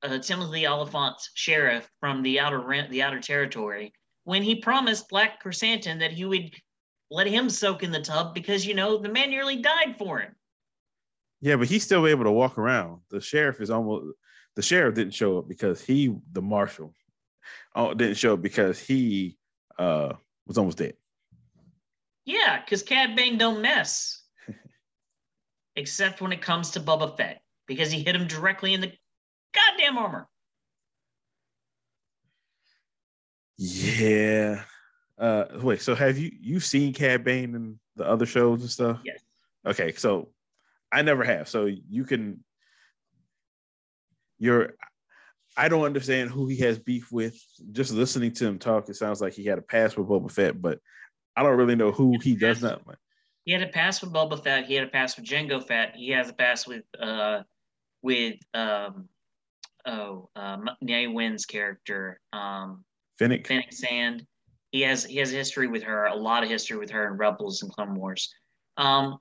uh, 0.03 0.19
Timothy 0.19 0.67
Olyphant's 0.67 1.31
sheriff 1.33 1.89
from 1.99 2.21
the 2.21 2.39
outer 2.39 2.59
rent, 2.59 2.89
the 2.89 3.01
outer 3.01 3.19
territory, 3.19 3.93
when 4.23 4.43
he 4.43 4.55
promised 4.55 5.09
Black 5.09 5.43
Krrsantan 5.43 5.99
that 5.99 6.11
he 6.11 6.25
would 6.25 6.51
let 7.11 7.27
him 7.27 7.49
soak 7.49 7.83
in 7.83 7.91
the 7.91 8.01
tub 8.01 8.33
because 8.33 8.65
you 8.65 8.73
know 8.73 8.97
the 8.97 9.09
man 9.09 9.29
nearly 9.29 9.57
died 9.57 9.95
for 9.97 10.19
him. 10.19 10.35
Yeah, 11.41 11.55
but 11.55 11.67
he's 11.67 11.83
still 11.83 12.05
able 12.05 12.25
to 12.25 12.31
walk 12.31 12.57
around. 12.57 13.01
The 13.09 13.21
sheriff 13.21 13.61
is 13.61 13.69
almost 13.69 14.15
the 14.55 14.61
sheriff 14.61 14.95
didn't 14.95 15.13
show 15.13 15.37
up 15.37 15.47
because 15.47 15.81
he 15.81 16.15
the 16.31 16.41
marshal 16.41 16.93
oh, 17.75 17.93
didn't 17.93 18.17
show 18.17 18.33
up 18.33 18.41
because 18.41 18.79
he 18.79 19.37
uh 19.77 20.13
was 20.45 20.57
almost 20.57 20.77
dead. 20.77 20.95
Yeah, 22.25 22.59
because 22.59 22.83
Cad 22.83 23.15
Bane 23.15 23.37
don't 23.37 23.61
mess. 23.61 24.21
Except 25.75 26.21
when 26.21 26.31
it 26.31 26.41
comes 26.41 26.71
to 26.71 26.79
Boba 26.79 27.15
Fett, 27.15 27.41
because 27.67 27.91
he 27.91 28.03
hit 28.03 28.15
him 28.15 28.27
directly 28.27 28.73
in 28.73 28.81
the 28.81 28.91
goddamn 29.53 29.97
armor. 29.97 30.27
Yeah. 33.57 34.63
Uh, 35.19 35.45
wait. 35.61 35.81
So 35.81 35.95
have 35.95 36.17
you 36.17 36.31
you 36.39 36.59
seen 36.59 36.93
Cad 36.93 37.23
Bane 37.23 37.53
in 37.53 37.79
the 37.95 38.07
other 38.07 38.25
shows 38.25 38.61
and 38.61 38.69
stuff? 38.69 39.01
Yes. 39.03 39.19
Okay. 39.65 39.93
So 39.93 40.29
I 40.91 41.01
never 41.01 41.23
have. 41.23 41.49
So 41.49 41.65
you 41.65 42.05
can. 42.05 42.43
You're. 44.37 44.75
I 45.57 45.67
don't 45.67 45.83
understand 45.83 46.29
who 46.29 46.47
he 46.47 46.55
has 46.57 46.79
beef 46.79 47.11
with. 47.11 47.37
Just 47.73 47.91
listening 47.91 48.31
to 48.33 48.47
him 48.47 48.59
talk, 48.59 48.87
it 48.87 48.95
sounds 48.95 49.19
like 49.19 49.33
he 49.33 49.43
had 49.43 49.57
a 49.57 49.61
pass 49.61 49.97
with 49.97 50.07
Boba 50.07 50.31
Fett, 50.31 50.61
but 50.61 50.79
I 51.35 51.43
don't 51.43 51.57
really 51.57 51.75
know 51.75 51.91
who 51.91 52.17
he 52.19 52.35
does 52.35 52.61
not. 52.61 52.81
He 53.43 53.51
had 53.51 53.63
a 53.63 53.67
pass 53.67 54.01
with 54.01 54.13
Boba 54.13 54.41
Fett. 54.41 54.67
He 54.67 54.75
had 54.75 54.87
a 54.87 54.89
pass 54.89 55.17
with 55.17 55.25
Jango 55.25 55.61
Fett. 55.61 55.95
He 55.95 56.11
has 56.11 56.29
a 56.29 56.33
pass 56.33 56.65
with 56.65 56.83
uh 56.97 57.41
with 58.01 58.37
um 58.53 59.09
oh 59.85 60.29
um 60.35 60.69
Nae 60.81 61.07
Wyn's 61.07 61.45
character 61.45 62.21
um 62.31 62.85
Fennec 63.17 63.45
Fennec 63.45 63.73
Shand 63.73 64.25
he 64.71 64.81
has 64.81 65.03
he 65.03 65.17
has 65.17 65.31
history 65.31 65.67
with 65.67 65.83
her, 65.83 66.05
a 66.05 66.15
lot 66.15 66.43
of 66.43 66.49
history 66.49 66.77
with 66.77 66.89
her 66.91 67.07
in 67.07 67.17
Rebels 67.17 67.61
and 67.61 67.71
Clone 67.71 67.95
Wars. 67.95 68.33
Um, 68.77 69.17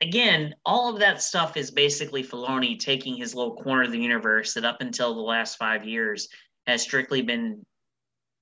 again, 0.00 0.54
all 0.64 0.92
of 0.92 1.00
that 1.00 1.22
stuff 1.22 1.56
is 1.56 1.70
basically 1.70 2.22
Filoni 2.22 2.78
taking 2.78 3.16
his 3.16 3.34
little 3.34 3.56
corner 3.56 3.84
of 3.84 3.92
the 3.92 3.98
universe 3.98 4.54
that 4.54 4.64
up 4.64 4.80
until 4.80 5.14
the 5.14 5.20
last 5.20 5.56
five 5.56 5.84
years 5.84 6.28
has 6.66 6.82
strictly 6.82 7.22
been 7.22 7.64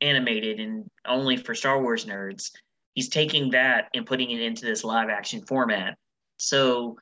animated 0.01 0.59
and 0.59 0.85
only 1.07 1.37
for 1.37 1.55
Star 1.55 1.81
Wars 1.81 2.07
nerds. 2.07 2.51
He's 2.95 3.09
taking 3.09 3.51
that 3.51 3.89
and 3.95 4.07
putting 4.07 4.31
it 4.31 4.43
into 4.43 4.65
this 4.65 4.85
live 4.85 5.09
action 5.09 5.45
format. 5.47 5.97
So 6.37 6.99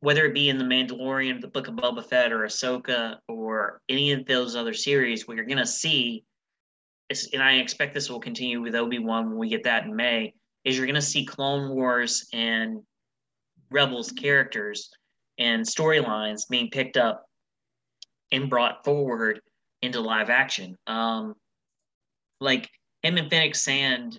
whether 0.00 0.24
it 0.24 0.34
be 0.34 0.48
in 0.48 0.58
the 0.58 0.64
Mandalorian, 0.64 1.40
the 1.40 1.48
Book 1.48 1.68
of 1.68 1.74
Boba 1.74 2.04
Fett, 2.04 2.32
or 2.32 2.40
Ahsoka, 2.40 3.16
or 3.28 3.80
any 3.88 4.12
of 4.12 4.26
those 4.26 4.54
other 4.54 4.72
series, 4.72 5.26
where 5.26 5.36
you're 5.36 5.46
going 5.46 5.58
to 5.58 5.66
see 5.66 6.22
and 7.32 7.42
I 7.42 7.54
expect 7.54 7.94
this 7.94 8.10
will 8.10 8.20
continue 8.20 8.60
with 8.60 8.74
Obi 8.74 8.98
Wan 8.98 9.30
when 9.30 9.38
we 9.38 9.48
get 9.48 9.64
that 9.64 9.84
in 9.84 9.96
May, 9.96 10.34
is 10.64 10.76
you're 10.76 10.86
going 10.86 10.94
to 10.94 11.02
see 11.02 11.24
Clone 11.24 11.74
Wars 11.74 12.28
and 12.32 12.82
Rebels 13.70 14.12
characters 14.12 14.90
and 15.38 15.64
storylines 15.64 16.48
being 16.48 16.70
picked 16.70 16.96
up 16.96 17.24
and 18.32 18.50
brought 18.50 18.84
forward 18.84 19.40
into 19.82 20.00
live 20.00 20.30
action. 20.30 20.76
Um, 20.86 21.34
like 22.40 22.68
him 23.02 23.16
and 23.16 23.30
Fennec 23.30 23.54
Shand, 23.54 24.18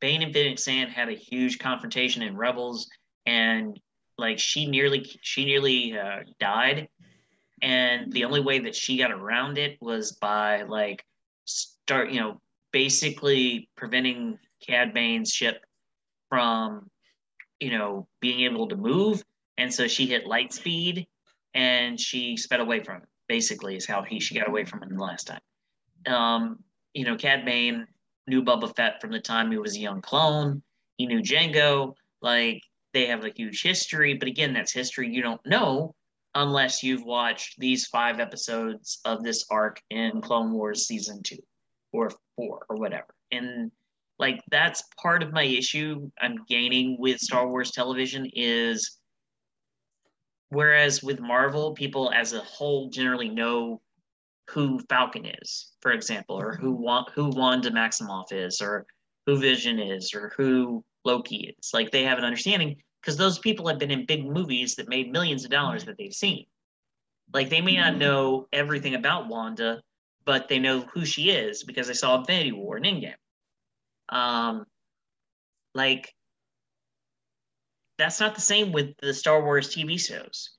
Bane 0.00 0.22
and 0.22 0.32
Fennec 0.32 0.58
Shand 0.58 0.90
had 0.90 1.08
a 1.08 1.14
huge 1.14 1.58
confrontation 1.58 2.22
in 2.22 2.36
Rebels, 2.36 2.88
and 3.26 3.78
like 4.16 4.38
she 4.38 4.66
nearly 4.66 5.04
she 5.22 5.44
nearly 5.44 5.98
uh, 5.98 6.20
died, 6.38 6.88
and 7.62 8.12
the 8.12 8.24
only 8.24 8.40
way 8.40 8.60
that 8.60 8.74
she 8.74 8.98
got 8.98 9.10
around 9.10 9.58
it 9.58 9.76
was 9.80 10.12
by 10.12 10.62
like 10.62 11.04
start, 11.88 12.10
you 12.10 12.20
know, 12.20 12.38
basically 12.70 13.70
preventing 13.74 14.38
Cad 14.66 14.92
Bane's 14.92 15.32
ship 15.32 15.64
from, 16.28 16.90
you 17.60 17.70
know, 17.70 18.06
being 18.20 18.40
able 18.40 18.68
to 18.68 18.76
move. 18.76 19.24
And 19.56 19.72
so 19.72 19.88
she 19.88 20.04
hit 20.04 20.26
light 20.26 20.52
speed 20.52 21.06
and 21.54 21.98
she 21.98 22.36
sped 22.36 22.60
away 22.60 22.84
from 22.84 22.98
it, 22.98 23.08
basically, 23.26 23.74
is 23.74 23.86
how 23.86 24.02
he 24.02 24.20
she 24.20 24.34
got 24.34 24.50
away 24.50 24.66
from 24.66 24.82
him 24.82 24.98
the 24.98 25.02
last 25.02 25.28
time. 25.28 25.40
Um, 26.14 26.58
you 26.92 27.06
know, 27.06 27.16
Cad 27.16 27.46
Bane 27.46 27.86
knew 28.26 28.44
Boba 28.44 28.76
Fett 28.76 29.00
from 29.00 29.10
the 29.10 29.18
time 29.18 29.50
he 29.50 29.56
was 29.56 29.74
a 29.74 29.80
young 29.80 30.02
clone. 30.02 30.62
He 30.98 31.06
knew 31.06 31.22
Jango. 31.22 31.94
Like 32.20 32.60
they 32.92 33.06
have 33.06 33.24
a 33.24 33.32
huge 33.34 33.62
history, 33.62 34.12
but 34.12 34.28
again, 34.28 34.52
that's 34.52 34.72
history 34.72 35.08
you 35.08 35.22
don't 35.22 35.40
know 35.46 35.94
unless 36.34 36.82
you've 36.82 37.04
watched 37.04 37.58
these 37.58 37.86
five 37.86 38.20
episodes 38.20 39.00
of 39.06 39.22
this 39.22 39.46
arc 39.50 39.80
in 39.88 40.20
Clone 40.20 40.52
Wars 40.52 40.86
season 40.86 41.22
two 41.22 41.38
or 41.92 42.10
four 42.36 42.66
or 42.68 42.76
whatever. 42.76 43.14
And 43.32 43.70
like 44.18 44.42
that's 44.50 44.82
part 45.00 45.22
of 45.22 45.32
my 45.32 45.44
issue 45.44 46.10
I'm 46.20 46.44
gaining 46.48 46.96
with 46.98 47.20
Star 47.20 47.48
Wars 47.48 47.70
television 47.70 48.28
is 48.34 48.98
whereas 50.50 51.02
with 51.02 51.20
Marvel, 51.20 51.72
people 51.72 52.10
as 52.12 52.32
a 52.32 52.40
whole 52.40 52.88
generally 52.88 53.28
know 53.28 53.80
who 54.50 54.80
Falcon 54.88 55.26
is, 55.26 55.72
for 55.80 55.92
example, 55.92 56.36
or 56.36 56.54
who 56.56 56.78
mm-hmm. 56.78 57.12
who 57.12 57.28
Wanda 57.28 57.70
Maximoff 57.70 58.32
is, 58.32 58.60
or 58.60 58.86
who 59.26 59.36
Vision 59.36 59.78
is, 59.78 60.14
or 60.14 60.32
who 60.36 60.84
Loki 61.04 61.54
is. 61.58 61.70
Like 61.74 61.90
they 61.90 62.02
have 62.04 62.18
an 62.18 62.24
understanding 62.24 62.76
because 63.00 63.16
those 63.16 63.38
people 63.38 63.68
have 63.68 63.78
been 63.78 63.90
in 63.90 64.06
big 64.06 64.24
movies 64.26 64.74
that 64.76 64.88
made 64.88 65.12
millions 65.12 65.44
of 65.44 65.50
dollars 65.50 65.82
mm-hmm. 65.82 65.90
that 65.90 65.98
they've 65.98 66.14
seen. 66.14 66.46
Like 67.32 67.50
they 67.50 67.60
may 67.60 67.76
not 67.76 67.92
mm-hmm. 67.92 68.00
know 68.00 68.48
everything 68.52 68.94
about 68.94 69.28
Wanda, 69.28 69.82
but 70.28 70.46
they 70.46 70.58
know 70.58 70.82
who 70.92 71.06
she 71.06 71.30
is 71.30 71.64
because 71.64 71.86
they 71.86 71.94
saw 71.94 72.18
Infinity 72.18 72.52
War 72.52 72.76
and 72.76 72.84
Endgame. 72.84 73.14
Um, 74.10 74.66
like 75.74 76.14
that's 77.96 78.20
not 78.20 78.34
the 78.34 78.42
same 78.42 78.70
with 78.70 78.94
the 79.00 79.14
Star 79.14 79.42
Wars 79.42 79.74
TV 79.74 79.98
shows. 79.98 80.50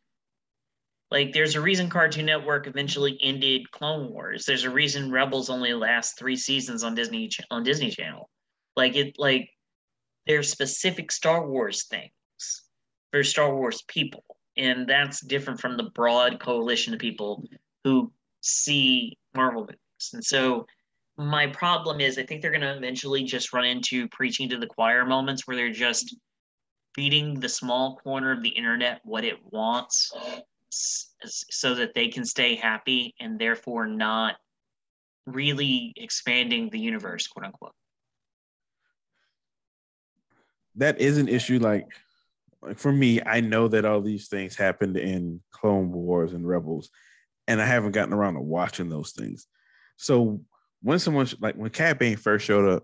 Like, 1.12 1.34
there's 1.34 1.56
a 1.56 1.62
reason 1.62 1.88
Cartoon 1.88 2.26
Network 2.26 2.66
eventually 2.66 3.20
ended 3.22 3.70
Clone 3.70 4.10
Wars. 4.10 4.46
There's 4.46 4.64
a 4.64 4.72
reason 4.72 5.12
Rebels 5.12 5.52
only 5.52 5.74
lasts 5.74 6.16
three 6.18 6.36
seasons 6.36 6.84
on 6.84 6.96
Disney 6.96 7.30
on 7.52 7.62
Disney 7.62 7.92
Channel. 7.92 8.28
Like 8.76 8.96
it, 8.96 9.20
like 9.20 9.52
there's 10.26 10.50
specific 10.50 11.12
Star 11.12 11.48
Wars 11.48 11.86
things 11.86 12.12
for 13.12 13.24
Star 13.24 13.56
Wars 13.56 13.84
people, 13.88 14.26
and 14.58 14.90
that's 14.90 15.22
different 15.22 15.62
from 15.62 15.78
the 15.78 15.92
broad 15.94 16.40
coalition 16.40 16.96
of 16.96 17.00
people 17.00 17.44
who 17.84 18.12
see 18.42 19.19
Marvel 19.36 19.62
movies. 19.62 19.78
And 20.14 20.24
so, 20.24 20.66
my 21.18 21.48
problem 21.48 22.00
is, 22.00 22.18
I 22.18 22.24
think 22.24 22.42
they're 22.42 22.52
going 22.52 22.62
to 22.62 22.78
eventually 22.78 23.24
just 23.24 23.52
run 23.52 23.66
into 23.66 24.08
preaching 24.08 24.48
to 24.50 24.58
the 24.58 24.68
choir 24.68 25.06
moments 25.06 25.46
where 25.46 25.58
they're 25.58 25.72
just 25.72 26.16
feeding 26.96 27.40
the 27.40 27.50
small 27.50 27.98
corner 27.98 28.32
of 28.32 28.42
the 28.42 28.50
internet 28.50 29.02
what 29.04 29.26
it 29.26 29.38
wants 29.52 30.12
so 30.72 31.76
that 31.76 31.94
they 31.94 32.08
can 32.08 32.24
stay 32.26 32.56
happy 32.56 33.14
and 33.20 33.38
therefore 33.38 33.86
not 33.86 34.36
really 35.26 35.94
expanding 35.98 36.70
the 36.70 36.80
universe, 36.80 37.28
quote 37.28 37.46
unquote. 37.46 37.74
That 40.76 41.02
is 41.02 41.18
an 41.18 41.28
issue. 41.28 41.60
Like, 41.60 41.88
like 42.62 42.80
for 42.80 42.92
me, 42.92 43.22
I 43.26 43.42
know 43.42 43.68
that 43.68 43.86
all 43.86 44.02
these 44.02 44.28
things 44.28 44.56
happened 44.56 44.98
in 44.98 45.42
Clone 45.52 45.92
Wars 45.92 46.34
and 46.34 46.48
Rebels, 46.48 46.90
and 47.50 47.60
I 47.60 47.66
haven't 47.66 47.92
gotten 47.92 48.14
around 48.14 48.36
to 48.36 48.42
watching 48.42 48.90
those 48.90 49.12
things. 49.12 49.48
So 49.98 50.42
when 50.82 51.00
someone 51.00 51.28
like 51.42 51.56
when 51.56 51.72
Cad 51.72 51.98
Bane 51.98 52.16
first 52.16 52.46
showed 52.46 52.70
up, 52.70 52.84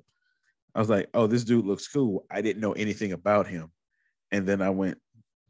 I 0.73 0.79
was 0.79 0.89
like, 0.89 1.07
"Oh, 1.13 1.27
this 1.27 1.45
dude 1.45 1.65
looks 1.65 1.87
cool." 1.87 2.25
I 2.29 2.41
didn't 2.41 2.61
know 2.61 2.73
anything 2.73 3.13
about 3.13 3.47
him, 3.47 3.71
and 4.31 4.45
then 4.45 4.61
I 4.61 4.71
went, 4.71 4.97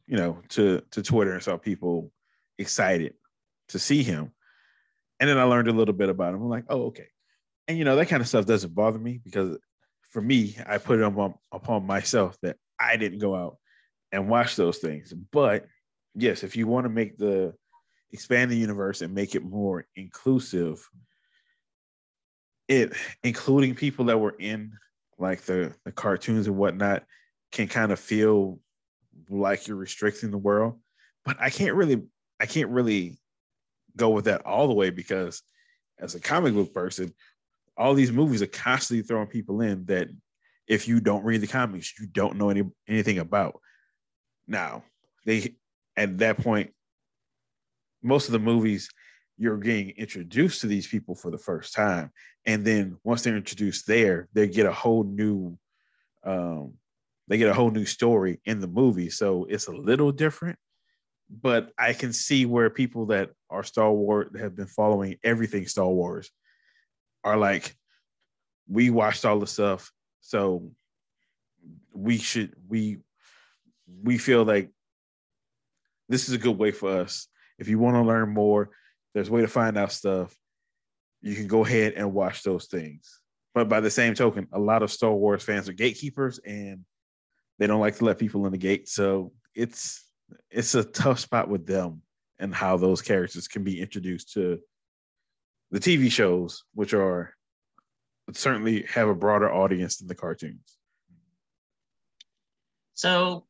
you 0.05 0.17
know, 0.17 0.41
to 0.49 0.81
to 0.91 1.01
Twitter 1.01 1.33
and 1.33 1.41
saw 1.41 1.57
people 1.57 2.11
excited 2.59 3.13
to 3.69 3.79
see 3.79 4.03
him. 4.03 4.31
And 5.19 5.29
then 5.29 5.37
I 5.37 5.43
learned 5.43 5.69
a 5.69 5.73
little 5.73 5.93
bit 5.93 6.09
about 6.09 6.33
him. 6.33 6.41
I'm 6.41 6.49
like, 6.49 6.65
oh, 6.69 6.87
okay. 6.87 7.07
And 7.69 7.77
you 7.77 7.85
know, 7.85 7.95
that 7.95 8.09
kind 8.09 8.21
of 8.21 8.27
stuff 8.27 8.45
doesn't 8.45 8.75
bother 8.75 8.99
me 8.99 9.21
because 9.23 9.57
for 10.11 10.21
me, 10.21 10.57
I 10.67 10.77
put 10.77 10.99
it 10.99 11.05
upon, 11.05 11.35
upon 11.53 11.87
myself 11.87 12.37
that 12.41 12.57
I 12.77 12.97
didn't 12.97 13.19
go 13.19 13.33
out 13.33 13.57
and 14.11 14.29
watch 14.29 14.57
those 14.57 14.77
things. 14.79 15.13
But 15.13 15.65
yes, 16.15 16.43
if 16.43 16.57
you 16.57 16.67
want 16.67 16.83
to 16.83 16.89
make 16.89 17.17
the 17.17 17.53
expand 18.15 18.49
the 18.49 18.57
universe 18.57 19.01
and 19.01 19.13
make 19.13 19.35
it 19.35 19.43
more 19.43 19.85
inclusive, 19.97 20.89
it 22.69 22.93
including 23.23 23.75
people 23.75 24.05
that 24.05 24.19
were 24.19 24.35
in 24.39 24.71
like 25.19 25.41
the 25.41 25.75
the 25.83 25.91
cartoons 25.91 26.47
and 26.47 26.55
whatnot 26.55 27.03
can 27.51 27.67
kind 27.67 27.91
of 27.91 27.99
feel 27.99 28.59
like 29.29 29.67
you're 29.67 29.77
restricting 29.77 30.31
the 30.31 30.37
world. 30.37 30.79
But 31.25 31.35
I 31.41 31.49
can't 31.49 31.75
really 31.75 32.03
I 32.39 32.45
can't 32.45 32.69
really 32.69 33.19
go 33.97 34.09
with 34.09 34.25
that 34.25 34.45
all 34.45 34.67
the 34.67 34.73
way 34.73 34.89
because 34.89 35.41
as 35.99 36.15
a 36.15 36.19
comic 36.19 36.53
book 36.53 36.73
person, 36.73 37.13
all 37.77 37.93
these 37.93 38.11
movies 38.13 38.41
are 38.41 38.47
constantly 38.47 39.03
throwing 39.03 39.27
people 39.27 39.59
in 39.59 39.85
that 39.87 40.07
if 40.67 40.87
you 40.87 41.01
don't 41.01 41.25
read 41.25 41.41
the 41.41 41.47
comics, 41.47 41.93
you 41.99 42.07
don't 42.07 42.37
know 42.37 42.49
any 42.49 42.63
anything 42.87 43.19
about. 43.19 43.59
Now, 44.47 44.83
they 45.25 45.55
at 45.97 46.17
that 46.19 46.37
point, 46.37 46.71
most 48.05 48.27
of 48.27 48.33
the 48.33 48.39
movies 48.39 48.89
you're 49.37 49.57
getting 49.57 49.89
introduced 49.97 50.61
to 50.61 50.67
these 50.67 50.87
people 50.87 51.15
for 51.15 51.31
the 51.31 51.37
first 51.37 51.73
time, 51.73 52.11
and 52.45 52.63
then 52.63 52.97
once 53.03 53.23
they're 53.23 53.35
introduced 53.35 53.87
there, 53.87 54.29
they 54.33 54.47
get 54.47 54.65
a 54.65 54.71
whole 54.71 55.03
new, 55.03 55.57
um, 56.23 56.73
they 57.27 57.37
get 57.37 57.49
a 57.49 57.53
whole 57.53 57.71
new 57.71 57.85
story 57.85 58.39
in 58.45 58.59
the 58.59 58.67
movie. 58.67 59.09
So 59.09 59.45
it's 59.49 59.67
a 59.67 59.73
little 59.73 60.11
different, 60.11 60.57
but 61.29 61.71
I 61.77 61.93
can 61.93 62.13
see 62.13 62.45
where 62.45 62.69
people 62.69 63.07
that 63.07 63.31
are 63.49 63.63
Star 63.63 63.91
Wars 63.91 64.29
have 64.39 64.55
been 64.55 64.67
following 64.67 65.17
everything 65.23 65.67
Star 65.67 65.89
Wars 65.89 66.31
are 67.23 67.37
like, 67.37 67.75
we 68.69 68.89
watched 68.89 69.25
all 69.25 69.39
the 69.39 69.47
stuff, 69.47 69.91
so 70.21 70.71
we 71.91 72.17
should 72.17 72.53
we 72.67 72.99
we 74.03 74.17
feel 74.17 74.43
like 74.43 74.69
this 76.09 76.27
is 76.27 76.35
a 76.35 76.37
good 76.37 76.57
way 76.57 76.71
for 76.71 77.01
us. 77.01 77.27
If 77.57 77.67
you 77.67 77.79
want 77.79 77.95
to 77.95 78.01
learn 78.01 78.29
more, 78.29 78.69
there's 79.13 79.29
a 79.29 79.31
way 79.31 79.41
to 79.41 79.47
find 79.47 79.77
out 79.77 79.91
stuff. 79.91 80.35
You 81.21 81.35
can 81.35 81.47
go 81.47 81.65
ahead 81.65 81.93
and 81.93 82.13
watch 82.13 82.43
those 82.43 82.65
things. 82.65 83.21
But 83.53 83.69
by 83.69 83.79
the 83.79 83.89
same 83.89 84.13
token, 84.13 84.47
a 84.51 84.59
lot 84.59 84.83
of 84.83 84.91
Star 84.91 85.13
Wars 85.13 85.43
fans 85.43 85.69
are 85.69 85.73
gatekeepers 85.73 86.39
and 86.39 86.83
they 87.57 87.67
don't 87.67 87.79
like 87.79 87.95
to 87.97 88.05
let 88.05 88.19
people 88.19 88.45
in 88.45 88.51
the 88.51 88.57
gate. 88.57 88.89
So 88.89 89.31
it's 89.53 90.03
it's 90.49 90.75
a 90.75 90.83
tough 90.83 91.19
spot 91.19 91.47
with 91.47 91.65
them 91.65 92.01
and 92.39 92.53
how 92.53 92.77
those 92.77 93.01
characters 93.01 93.47
can 93.47 93.63
be 93.63 93.79
introduced 93.79 94.33
to 94.33 94.59
the 95.71 95.79
TV 95.79 96.11
shows, 96.11 96.63
which 96.73 96.93
are 96.93 97.33
certainly 98.33 98.83
have 98.89 99.07
a 99.07 99.15
broader 99.15 99.51
audience 99.51 99.97
than 99.97 100.07
the 100.07 100.15
cartoons. 100.15 100.77
So 102.93 103.45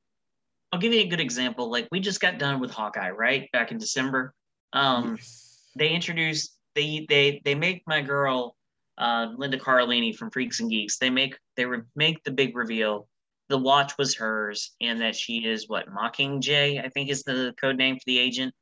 I'll 0.75 0.81
give 0.81 0.91
you 0.91 0.99
a 0.99 1.07
good 1.07 1.21
example. 1.21 1.71
Like 1.71 1.87
we 1.89 2.01
just 2.01 2.19
got 2.19 2.37
done 2.37 2.59
with 2.59 2.69
Hawkeye, 2.69 3.11
right? 3.11 3.49
Back 3.53 3.71
in 3.71 3.77
December. 3.77 4.33
Um, 4.73 5.15
yes. 5.15 5.69
they 5.73 5.87
introduced 5.87 6.57
they 6.75 7.05
they 7.07 7.41
they 7.45 7.55
make 7.55 7.83
my 7.87 8.01
girl 8.01 8.57
uh, 8.97 9.27
Linda 9.37 9.57
Cardellini 9.57 10.13
from 10.13 10.31
Freaks 10.31 10.59
and 10.59 10.69
Geeks. 10.69 10.97
They 10.97 11.09
make 11.09 11.37
they 11.55 11.63
re- 11.63 11.83
make 11.95 12.21
the 12.25 12.31
big 12.31 12.57
reveal 12.57 13.07
the 13.47 13.57
watch 13.57 13.97
was 13.97 14.15
hers 14.15 14.75
and 14.81 14.99
that 14.99 15.15
she 15.15 15.45
is 15.45 15.69
what 15.69 15.85
Mockingjay, 15.87 16.83
I 16.83 16.89
think 16.89 17.09
is 17.09 17.23
the 17.23 17.53
code 17.61 17.77
name 17.77 17.95
for 17.95 18.03
the 18.05 18.19
agent. 18.19 18.53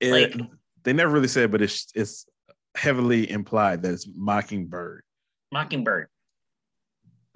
It, 0.00 0.12
like 0.12 0.48
they 0.82 0.94
never 0.94 1.12
really 1.12 1.28
said, 1.28 1.50
but 1.50 1.60
it's 1.60 1.88
it's 1.94 2.24
heavily 2.74 3.30
implied 3.30 3.82
that 3.82 3.92
it's 3.92 4.08
Mockingbird. 4.16 5.02
Mockingbird. 5.52 6.08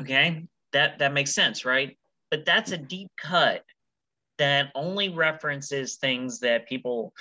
Okay, 0.00 0.46
that 0.72 0.98
that 0.98 1.12
makes 1.12 1.34
sense, 1.34 1.66
right? 1.66 1.98
But 2.30 2.46
that's 2.46 2.72
a 2.72 2.78
deep 2.78 3.08
cut 3.18 3.64
that 4.38 4.70
only 4.74 5.08
references 5.08 5.96
things 5.96 6.40
that 6.40 6.68
people 6.68 7.12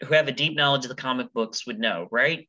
who 0.00 0.14
have 0.14 0.28
a 0.28 0.32
deep 0.32 0.56
knowledge 0.56 0.84
of 0.84 0.88
the 0.88 0.94
comic 0.94 1.32
books 1.32 1.66
would 1.66 1.78
know, 1.78 2.08
right? 2.10 2.48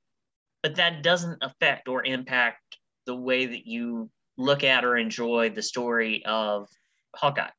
But 0.63 0.75
that 0.75 1.03
doesn't 1.03 1.39
affect 1.41 1.87
or 1.87 2.05
impact 2.05 2.77
the 3.05 3.15
way 3.15 3.45
that 3.45 3.67
you 3.67 4.09
look 4.37 4.63
at 4.63 4.85
or 4.85 4.97
enjoy 4.97 5.49
the 5.49 5.61
story 5.61 6.23
of 6.25 6.67
Hawkeye. 7.15 7.49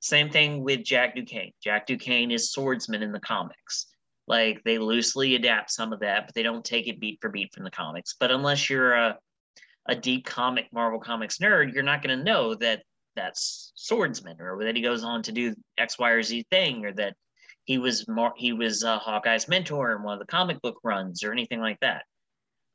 Same 0.00 0.30
thing 0.30 0.64
with 0.64 0.84
Jack 0.84 1.14
Duquesne. 1.14 1.52
Jack 1.62 1.86
Duquesne 1.86 2.32
is 2.32 2.50
swordsman 2.50 3.02
in 3.02 3.12
the 3.12 3.20
comics. 3.20 3.86
Like 4.26 4.62
they 4.64 4.78
loosely 4.78 5.34
adapt 5.34 5.70
some 5.70 5.92
of 5.92 6.00
that, 6.00 6.26
but 6.26 6.34
they 6.34 6.42
don't 6.42 6.64
take 6.64 6.88
it 6.88 7.00
beat 7.00 7.18
for 7.20 7.30
beat 7.30 7.54
from 7.54 7.64
the 7.64 7.70
comics. 7.70 8.14
But 8.18 8.30
unless 8.30 8.68
you're 8.68 8.94
a, 8.94 9.18
a 9.88 9.94
deep 9.94 10.24
comic 10.26 10.66
Marvel 10.72 11.00
Comics 11.00 11.38
nerd, 11.38 11.72
you're 11.72 11.82
not 11.82 12.02
going 12.02 12.16
to 12.16 12.24
know 12.24 12.54
that 12.56 12.82
that's 13.16 13.72
swordsman 13.74 14.40
or 14.40 14.64
that 14.64 14.76
he 14.76 14.82
goes 14.82 15.04
on 15.04 15.22
to 15.22 15.32
do 15.32 15.54
X, 15.78 15.98
Y, 15.98 16.10
or 16.10 16.22
Z 16.22 16.46
thing, 16.50 16.84
or 16.84 16.92
that 16.94 17.14
he 17.64 17.78
was 17.78 18.08
more 18.08 18.32
he 18.36 18.52
was 18.52 18.84
uh, 18.84 18.98
Hawkeye's 18.98 19.48
mentor 19.48 19.94
in 19.94 20.02
one 20.02 20.14
of 20.14 20.20
the 20.20 20.26
comic 20.26 20.60
book 20.62 20.78
runs 20.82 21.22
or 21.22 21.32
anything 21.32 21.60
like 21.60 21.78
that. 21.80 22.04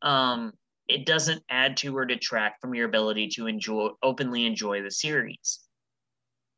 Um, 0.01 0.53
it 0.87 1.05
doesn't 1.05 1.43
add 1.49 1.77
to 1.77 1.97
or 1.97 2.05
detract 2.05 2.61
from 2.61 2.73
your 2.73 2.87
ability 2.87 3.27
to 3.35 3.47
enjoy 3.47 3.89
openly 4.01 4.45
enjoy 4.45 4.81
the 4.81 4.91
series. 4.91 5.59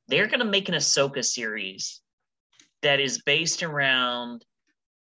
They're 0.08 0.28
going 0.28 0.40
to 0.40 0.46
make 0.46 0.70
an 0.70 0.76
Ahsoka 0.76 1.24
series 1.24 2.02
that 2.82 3.00
is 3.00 3.22
based 3.22 3.64
around 3.64 4.44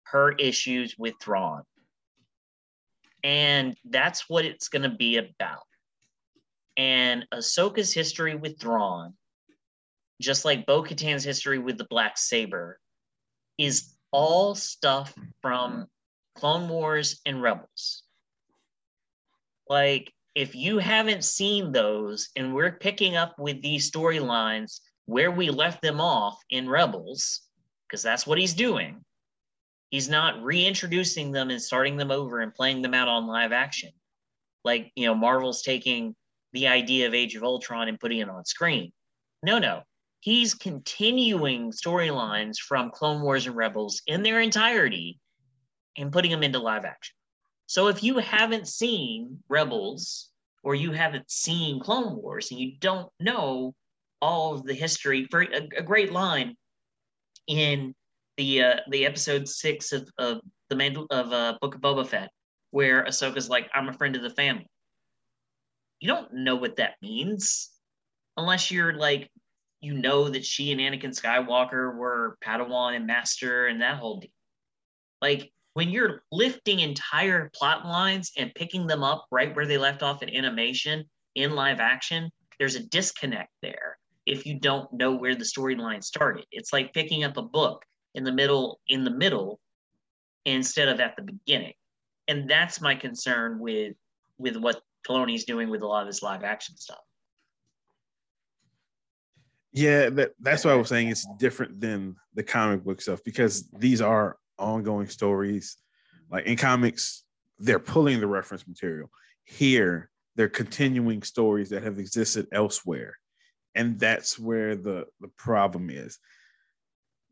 her 0.05 0.33
issues 0.33 0.95
with 0.99 1.15
Thrawn. 1.21 1.63
And 3.23 3.77
that's 3.85 4.29
what 4.29 4.45
it's 4.45 4.69
going 4.69 4.83
to 4.83 4.97
be 4.97 5.17
about. 5.17 5.65
And 6.77 7.27
Ahsoka's 7.33 7.93
history 7.93 8.35
with 8.35 8.59
Thrawn, 8.59 9.15
just 10.21 10.45
like 10.45 10.67
Bo 10.67 10.83
Katan's 10.83 11.25
history 11.25 11.59
with 11.59 11.79
the 11.79 11.87
Black 11.89 12.19
Saber, 12.19 12.79
is 13.59 13.95
all 14.11 14.55
stuff 14.55 15.15
from 15.41 15.87
Clone 16.35 16.69
Wars 16.69 17.21
and 17.27 17.41
Rebels. 17.43 18.03
Like, 19.69 20.13
if 20.35 20.55
you 20.55 20.79
haven't 20.79 21.25
seen 21.25 21.71
those 21.71 22.31
and 22.37 22.55
we're 22.55 22.73
picking 22.73 23.17
up 23.17 23.39
with 23.39 23.63
these 23.63 23.91
storylines 23.91 24.81
where 25.07 25.31
we 25.31 25.51
left 25.51 25.81
them 25.81 26.01
off 26.01 26.39
in 26.51 26.69
Rebels, 26.69 27.43
because 27.87 28.03
that's 28.03 28.27
what 28.27 28.39
he's 28.39 28.55
doing, 28.55 29.05
he's 29.91 30.09
not 30.09 30.43
reintroducing 30.43 31.31
them 31.31 31.51
and 31.51 31.63
starting 31.63 31.97
them 31.97 32.11
over 32.11 32.41
and 32.41 32.53
playing 32.53 32.83
them 32.83 32.95
out 32.95 33.07
on 33.07 33.29
live 33.29 33.53
action. 33.53 33.91
Like, 34.65 34.91
you 34.97 35.07
know, 35.07 35.15
Marvel's 35.15 35.63
taking 35.63 36.17
the 36.55 36.69
idea 36.69 37.07
of 37.07 37.15
Age 37.15 37.35
of 37.35 37.43
Ultron 37.43 37.89
and 37.89 38.01
putting 38.01 38.19
it 38.19 38.31
on 38.31 38.45
screen. 38.45 38.93
No, 39.43 39.59
no. 39.59 39.83
He's 40.21 40.55
continuing 40.55 41.71
storylines 41.71 42.57
from 42.57 42.91
Clone 42.91 43.21
Wars 43.21 43.47
and 43.47 43.57
Rebels 43.57 44.01
in 44.07 44.23
their 44.23 44.41
entirety 44.41 45.19
and 45.99 46.11
putting 46.11 46.31
them 46.31 46.43
into 46.43 46.61
live 46.61 46.87
action. 46.87 47.15
So 47.67 47.89
if 47.89 48.03
you 48.03 48.19
haven't 48.19 48.69
seen 48.69 49.43
Rebels 49.49 50.31
or 50.63 50.75
you 50.75 50.93
haven't 50.93 51.31
seen 51.31 51.81
Clone 51.81 52.17
Wars 52.17 52.51
and 52.51 52.61
you 52.61 52.73
don't 52.79 53.11
know 53.21 53.75
all 54.23 54.55
of 54.55 54.65
the 54.65 54.75
history, 54.75 55.27
for 55.31 55.43
a, 55.43 55.69
a 55.77 55.83
great 55.83 56.13
line 56.13 56.57
in 57.47 57.95
the 58.37 58.63
uh, 58.63 58.77
the 58.91 59.05
episode 59.05 59.47
six 59.49 59.93
of, 59.93 60.09
of 60.19 60.41
the 60.71 60.77
Mandal- 60.77 61.07
of 61.11 61.33
uh, 61.33 61.59
Book 61.61 61.75
of 61.75 61.81
Boba 61.81 62.07
Fett, 62.07 62.31
where 62.71 63.05
Ahsoka's 63.05 63.49
like, 63.49 63.69
"I'm 63.75 63.89
a 63.89 63.93
friend 63.93 64.17
of 64.17 64.23
the 64.23 64.31
family." 64.31 64.67
You 66.05 66.09
don't 66.09 66.35
know 66.35 66.57
what 66.57 66.77
that 66.77 66.97
means 67.01 67.71
unless 68.37 68.71
you're 68.71 68.93
like, 68.93 69.31
you 69.81 69.95
know 69.95 70.29
that 70.29 70.45
she 70.45 70.71
and 70.71 70.79
Anakin 70.79 71.19
Skywalker 71.19 71.97
were 71.97 72.37
Padawan 72.45 72.95
and 72.95 73.07
Master 73.07 73.69
and 73.69 73.81
that 73.81 73.97
whole 73.97 74.21
deal. 74.21 74.29
Like 75.23 75.51
when 75.73 75.89
you're 75.89 76.23
lifting 76.31 76.81
entire 76.81 77.51
plot 77.55 77.87
lines 77.87 78.33
and 78.37 78.55
picking 78.55 78.87
them 78.87 79.03
up 79.03 79.25
right 79.31 79.57
where 79.57 79.65
they 79.65 79.79
left 79.79 80.03
off 80.03 80.23
in 80.23 80.29
animation 80.29 81.07
in 81.37 81.55
live 81.55 81.81
action, 81.81 82.31
there's 82.59 82.75
a 82.75 82.87
disconnect 82.89 83.53
there 83.63 83.97
if 84.27 84.45
you 84.45 84.61
don't 84.61 84.93
know 84.93 85.15
where 85.15 85.35
the 85.35 85.43
storyline 85.43 86.05
started. 86.05 86.45
It's 86.53 86.71
like 86.71 86.93
picking 86.93 87.25
up 87.25 87.39
a 87.39 87.43
book 87.43 87.83
in 88.15 88.25
the 88.25 88.33
middle 88.33 88.79
in 88.89 89.05
the 89.05 89.11
middle 89.11 89.59
instead 90.45 90.89
of 90.89 91.01
at 91.01 91.17
the 91.17 91.23
beginning. 91.23 91.73
And 92.29 92.47
that's 92.47 92.83
my 92.83 92.95
concern 92.95 93.59
with 93.59 93.95
with 94.37 94.59
what 94.59 94.83
Filoni's 95.07 95.45
doing 95.45 95.71
with 95.71 95.83
a 95.83 95.87
lot 95.87 96.03
of 96.03 96.09
this 96.09 96.23
live 96.23 96.45
action 96.45 96.77
stuff. 96.77 96.99
Yeah, 99.73 100.09
that, 100.11 100.33
that's 100.41 100.65
what 100.65 100.73
I 100.73 100.77
was 100.77 100.89
saying. 100.89 101.09
It's 101.09 101.27
different 101.39 101.81
than 101.81 102.15
the 102.35 102.45
comic 102.45 102.85
book 102.85 103.01
stuff 103.01 103.21
because 103.25 103.69
these 103.71 104.01
are 104.01 104.37
ongoing 104.59 105.09
stories. 105.09 105.77
Like 106.31 106.47
in 106.47 106.57
comics, 106.57 107.25
they're 107.59 107.81
pulling 107.81 108.21
the 108.21 108.27
reference 108.27 108.67
material. 108.67 109.11
Here, 109.45 110.11
they're 110.37 110.49
continuing 110.49 111.23
stories 111.23 111.71
that 111.71 111.83
have 111.83 111.99
existed 111.99 112.47
elsewhere. 112.53 113.17
And 113.75 113.99
that's 113.99 114.39
where 114.39 114.77
the, 114.77 115.07
the 115.21 115.29
problem 115.37 115.91
is. 115.91 116.19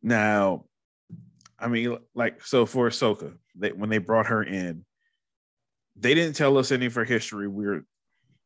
Now, 0.03 0.64
I 1.59 1.68
mean, 1.68 1.97
like, 2.14 2.45
so 2.45 2.66
for 2.66 2.89
Ahsoka, 2.89 3.37
they, 3.55 3.70
when 3.70 3.89
they 3.89 3.99
brought 3.99 4.27
her 4.27 4.43
in, 4.43 4.85
they 5.97 6.14
didn't 6.14 6.36
tell 6.36 6.59
us 6.59 6.72
any 6.72 6.86
of 6.86 6.95
her 6.95 7.05
history. 7.05 7.49
We 7.49 7.66
are 7.66 7.84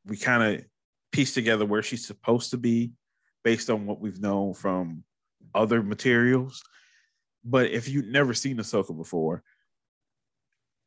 we 0.05 0.17
kind 0.17 0.43
of 0.43 0.65
pieced 1.13 1.35
together 1.35 1.65
where 1.65 1.83
she's 1.83 2.07
supposed 2.07 2.51
to 2.51 2.57
be 2.57 2.93
based 3.45 3.71
on 3.71 3.87
what 3.87 4.01
we've 4.01 4.21
known 4.21 4.55
from 4.55 5.05
other 5.55 5.83
materials. 5.83 6.63
But 7.45 7.71
if 7.71 7.89
you've 7.89 8.07
never 8.07 8.35
seen 8.35 8.59
Ahsoka 8.59 8.97
before, 8.97 9.43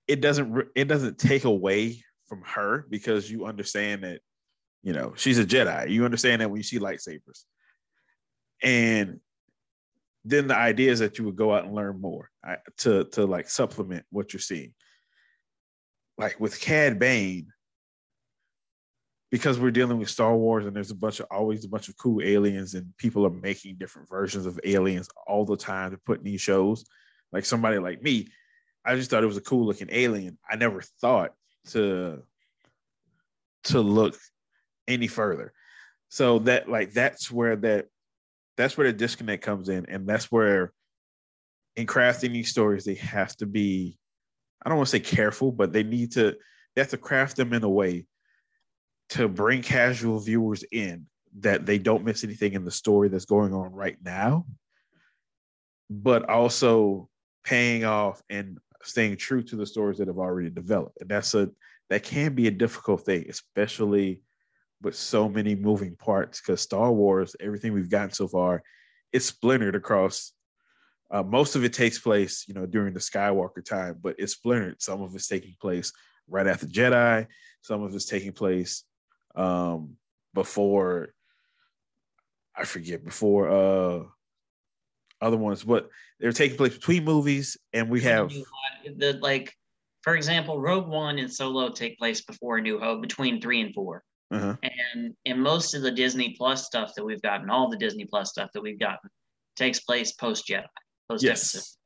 it 0.08 0.22
doesn't 0.22 0.68
it 0.76 0.88
doesn't 0.88 1.18
take 1.18 1.46
away 1.46 2.04
from 2.28 2.42
her 2.44 2.86
because 2.90 3.30
you 3.30 3.46
understand 3.46 4.04
that 4.04 4.22
you 4.84 4.94
know 4.94 5.14
she's 5.16 5.40
a 5.40 5.46
Jedi. 5.46 5.90
You 5.90 6.06
understand 6.06 6.42
that 6.42 6.50
when 6.50 6.58
you 6.58 6.64
see 6.64 6.80
lightsabers, 6.80 7.46
and 8.62 9.20
then 10.26 10.48
the 10.48 10.56
idea 10.56 10.92
is 10.92 11.00
that 11.00 11.18
you 11.18 11.26
would 11.26 11.36
go 11.36 11.54
out 11.54 11.66
and 11.66 11.74
learn 11.74 12.02
more 12.02 12.30
to 12.78 13.06
to 13.06 13.26
like 13.26 13.50
supplement 13.50 14.06
what 14.10 14.34
you're 14.34 14.40
seeing. 14.40 14.74
Like 16.20 16.40
with 16.40 16.60
Cad 16.60 17.00
Bane, 17.00 17.48
because 19.32 19.60
we're 19.60 19.72
dealing 19.72 20.00
with 20.00 20.10
Star 20.10 20.36
Wars 20.36 20.66
and 20.66 20.76
there's 20.76 20.92
a 20.92 20.96
bunch 20.96 21.20
of 21.20 21.28
always 21.32 21.64
a 21.64 21.70
bunch 21.70 21.88
of 21.88 21.98
cool 21.98 22.22
aliens 22.22 22.74
and 22.74 22.96
people 22.98 23.26
are 23.26 23.32
making 23.32 23.76
different 23.76 24.10
versions 24.10 24.46
of 24.46 24.60
aliens 24.64 25.08
all 25.28 25.46
the 25.46 25.56
time 25.56 25.92
to 25.92 25.98
put 25.98 26.20
in 26.20 26.26
these 26.26 26.42
shows. 26.42 26.84
Like 27.32 27.46
somebody 27.46 27.78
like 27.78 28.02
me, 28.02 28.28
I 28.86 28.96
just 28.96 29.10
thought 29.10 29.24
it 29.24 29.28
was 29.28 29.38
a 29.38 29.42
cool 29.42 29.66
looking 29.66 29.90
alien. 29.92 30.38
I 30.50 30.56
never 30.56 30.82
thought 30.82 31.34
to 31.68 32.24
to 33.66 33.82
look 33.82 34.18
any 34.88 35.08
further. 35.08 35.54
So 36.10 36.40
that 36.40 36.68
like 36.68 36.92
that's 36.92 37.32
where 37.32 37.56
that 37.58 37.86
that's 38.58 38.78
where 38.78 38.88
the 38.88 38.98
disconnect 38.98 39.44
comes 39.44 39.70
in, 39.70 39.86
and 39.86 40.08
that's 40.08 40.32
where 40.32 40.74
in 41.76 41.88
crafting 41.88 42.34
these 42.34 42.50
stories 42.50 42.84
they 42.84 42.96
have 42.96 43.36
to 43.38 43.46
be. 43.46 43.99
I 44.64 44.70
don't 44.70 44.78
want 44.78 44.88
to 44.90 44.92
say 44.92 45.00
careful, 45.00 45.52
but 45.52 45.74
they 45.74 45.84
need 45.84 46.12
to 46.14 46.36
they 46.76 46.82
have 46.82 46.90
to 46.90 46.98
craft 46.98 47.38
them 47.38 47.54
in 47.54 47.64
a 47.64 47.70
way 47.70 48.06
to 49.10 49.28
bring 49.28 49.62
casual 49.62 50.20
viewers 50.20 50.64
in 50.72 51.08
that 51.40 51.66
they 51.66 51.78
don't 51.78 52.06
miss 52.06 52.24
anything 52.24 52.54
in 52.54 52.66
the 52.66 52.72
story 52.72 53.10
that's 53.10 53.26
going 53.26 53.54
on 53.54 53.72
right 53.72 53.98
now, 54.04 54.46
but 55.90 56.30
also 56.30 57.10
paying 57.44 57.86
off 57.86 58.22
and 58.30 58.58
staying 58.84 59.18
true 59.18 59.44
to 59.44 59.56
the 59.56 59.66
stories 59.66 59.98
that 59.98 60.08
have 60.08 60.18
already 60.18 60.50
developed. 60.50 60.98
And 61.02 61.10
that's 61.10 61.34
a 61.34 61.50
that 61.90 62.04
can 62.04 62.36
be 62.36 62.48
a 62.48 62.52
difficult 62.52 63.02
thing, 63.02 63.26
especially 63.30 64.22
with 64.82 64.96
so 64.96 65.28
many 65.28 65.56
moving 65.56 65.96
parts. 65.96 66.40
Because 66.40 66.62
Star 66.62 66.92
Wars, 66.92 67.36
everything 67.40 67.74
we've 67.74 67.90
gotten 67.90 68.12
so 68.12 68.28
far, 68.28 68.64
it's 69.12 69.26
splintered 69.26 69.76
across. 69.76 70.34
Uh, 71.12 71.24
most 71.24 71.56
of 71.56 71.64
it 71.64 71.74
takes 71.74 72.00
place, 72.00 72.46
you 72.48 72.54
know, 72.54 72.66
during 72.66 72.94
the 72.94 73.00
Skywalker 73.00 73.64
time, 73.66 73.98
but 74.02 74.16
it's 74.20 74.34
splintered. 74.34 74.82
Some 74.82 75.02
of 75.02 75.16
it's 75.16 75.28
taking 75.28 75.56
place 75.60 75.92
right 76.28 76.48
after 76.48 76.68
Jedi. 76.68 77.26
Some 77.62 77.82
of 77.82 77.94
it's 77.96 78.06
taking 78.06 78.32
place 78.32 78.84
um, 79.36 79.96
before 80.34 81.14
I 82.56 82.66
forget 82.66 83.04
before 83.04 83.50
uh 83.50 84.04
other 85.22 85.38
ones, 85.38 85.64
but 85.64 85.90
they're 86.20 86.32
taking 86.32 86.58
place 86.58 86.74
between 86.74 87.04
movies, 87.04 87.58
and 87.74 87.90
we 87.90 88.02
have 88.02 88.32
the 88.86 89.18
like, 89.22 89.54
for 90.02 90.16
example, 90.16 90.60
Rogue 90.62 90.88
One 90.88 91.20
and 91.20 91.32
Solo 91.32 91.70
take 91.70 91.98
place 91.98 92.22
before 92.22 92.62
New 92.62 92.80
Hope, 92.80 93.02
between 93.02 93.42
three 93.42 93.62
and 93.62 93.74
4 93.74 94.04
uh-huh. 94.32 94.56
and 94.94 95.14
and 95.26 95.42
most 95.42 95.74
of 95.74 95.82
the 95.82 95.92
Disney 95.92 96.36
Plus 96.38 96.66
stuff 96.66 96.94
that 96.96 97.04
we've 97.04 97.22
gotten, 97.22 97.50
all 97.50 97.70
the 97.70 97.78
Disney 97.78 98.06
Plus 98.06 98.30
stuff 98.30 98.50
that 98.54 98.62
we've 98.62 98.80
gotten, 98.80 99.10
takes 99.56 99.80
place 99.80 100.12
post 100.14 100.48
Jedi, 100.48 100.66
post 101.10 101.24
yes. 101.24 101.78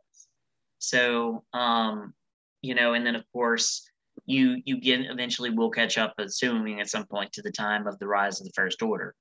So, 0.79 1.43
um, 1.53 2.13
you 2.61 2.75
know, 2.75 2.93
and 2.93 3.05
then 3.05 3.15
of 3.15 3.23
course 3.31 3.89
you 4.25 4.61
you 4.65 4.79
get 4.79 5.01
eventually 5.01 5.49
will 5.49 5.69
catch 5.69 5.97
up, 5.97 6.13
assuming 6.17 6.79
at 6.79 6.89
some 6.89 7.05
point 7.05 7.31
to 7.33 7.41
the 7.41 7.51
time 7.51 7.87
of 7.87 7.97
the 7.99 8.07
rise 8.07 8.39
of 8.39 8.47
the 8.47 8.53
First 8.53 8.81
Order. 8.81 9.15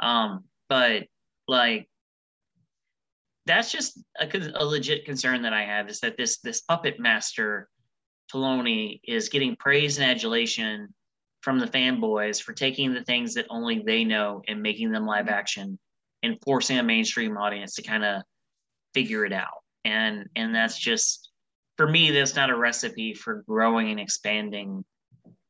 Um, 0.00 0.44
but 0.68 1.04
like 1.48 1.88
that's 3.46 3.70
just 3.70 4.02
a, 4.20 4.28
a 4.54 4.64
legit 4.64 5.04
concern 5.04 5.42
that 5.42 5.52
I 5.52 5.62
have 5.62 5.88
is 5.88 6.00
that 6.00 6.16
this 6.16 6.38
this 6.40 6.62
puppet 6.62 6.98
master 6.98 7.68
Filoni 8.32 9.00
is 9.04 9.28
getting 9.28 9.56
praise 9.56 9.98
and 9.98 10.10
adulation 10.10 10.92
from 11.42 11.60
the 11.60 11.66
fanboys 11.66 12.42
for 12.42 12.52
taking 12.52 12.92
the 12.92 13.04
things 13.04 13.34
that 13.34 13.46
only 13.50 13.82
they 13.86 14.02
know 14.02 14.42
and 14.48 14.60
making 14.60 14.90
them 14.90 15.06
live 15.06 15.28
action 15.28 15.78
and 16.24 16.36
forcing 16.44 16.78
a 16.78 16.82
mainstream 16.82 17.36
audience 17.36 17.76
to 17.76 17.82
kind 17.82 18.04
of 18.04 18.22
figure 18.96 19.26
it 19.26 19.32
out. 19.32 19.62
And 19.84 20.26
and 20.34 20.54
that's 20.54 20.78
just 20.78 21.30
for 21.76 21.86
me, 21.86 22.10
that's 22.10 22.34
not 22.34 22.50
a 22.50 22.56
recipe 22.56 23.12
for 23.12 23.44
growing 23.46 23.90
and 23.90 24.00
expanding 24.00 24.84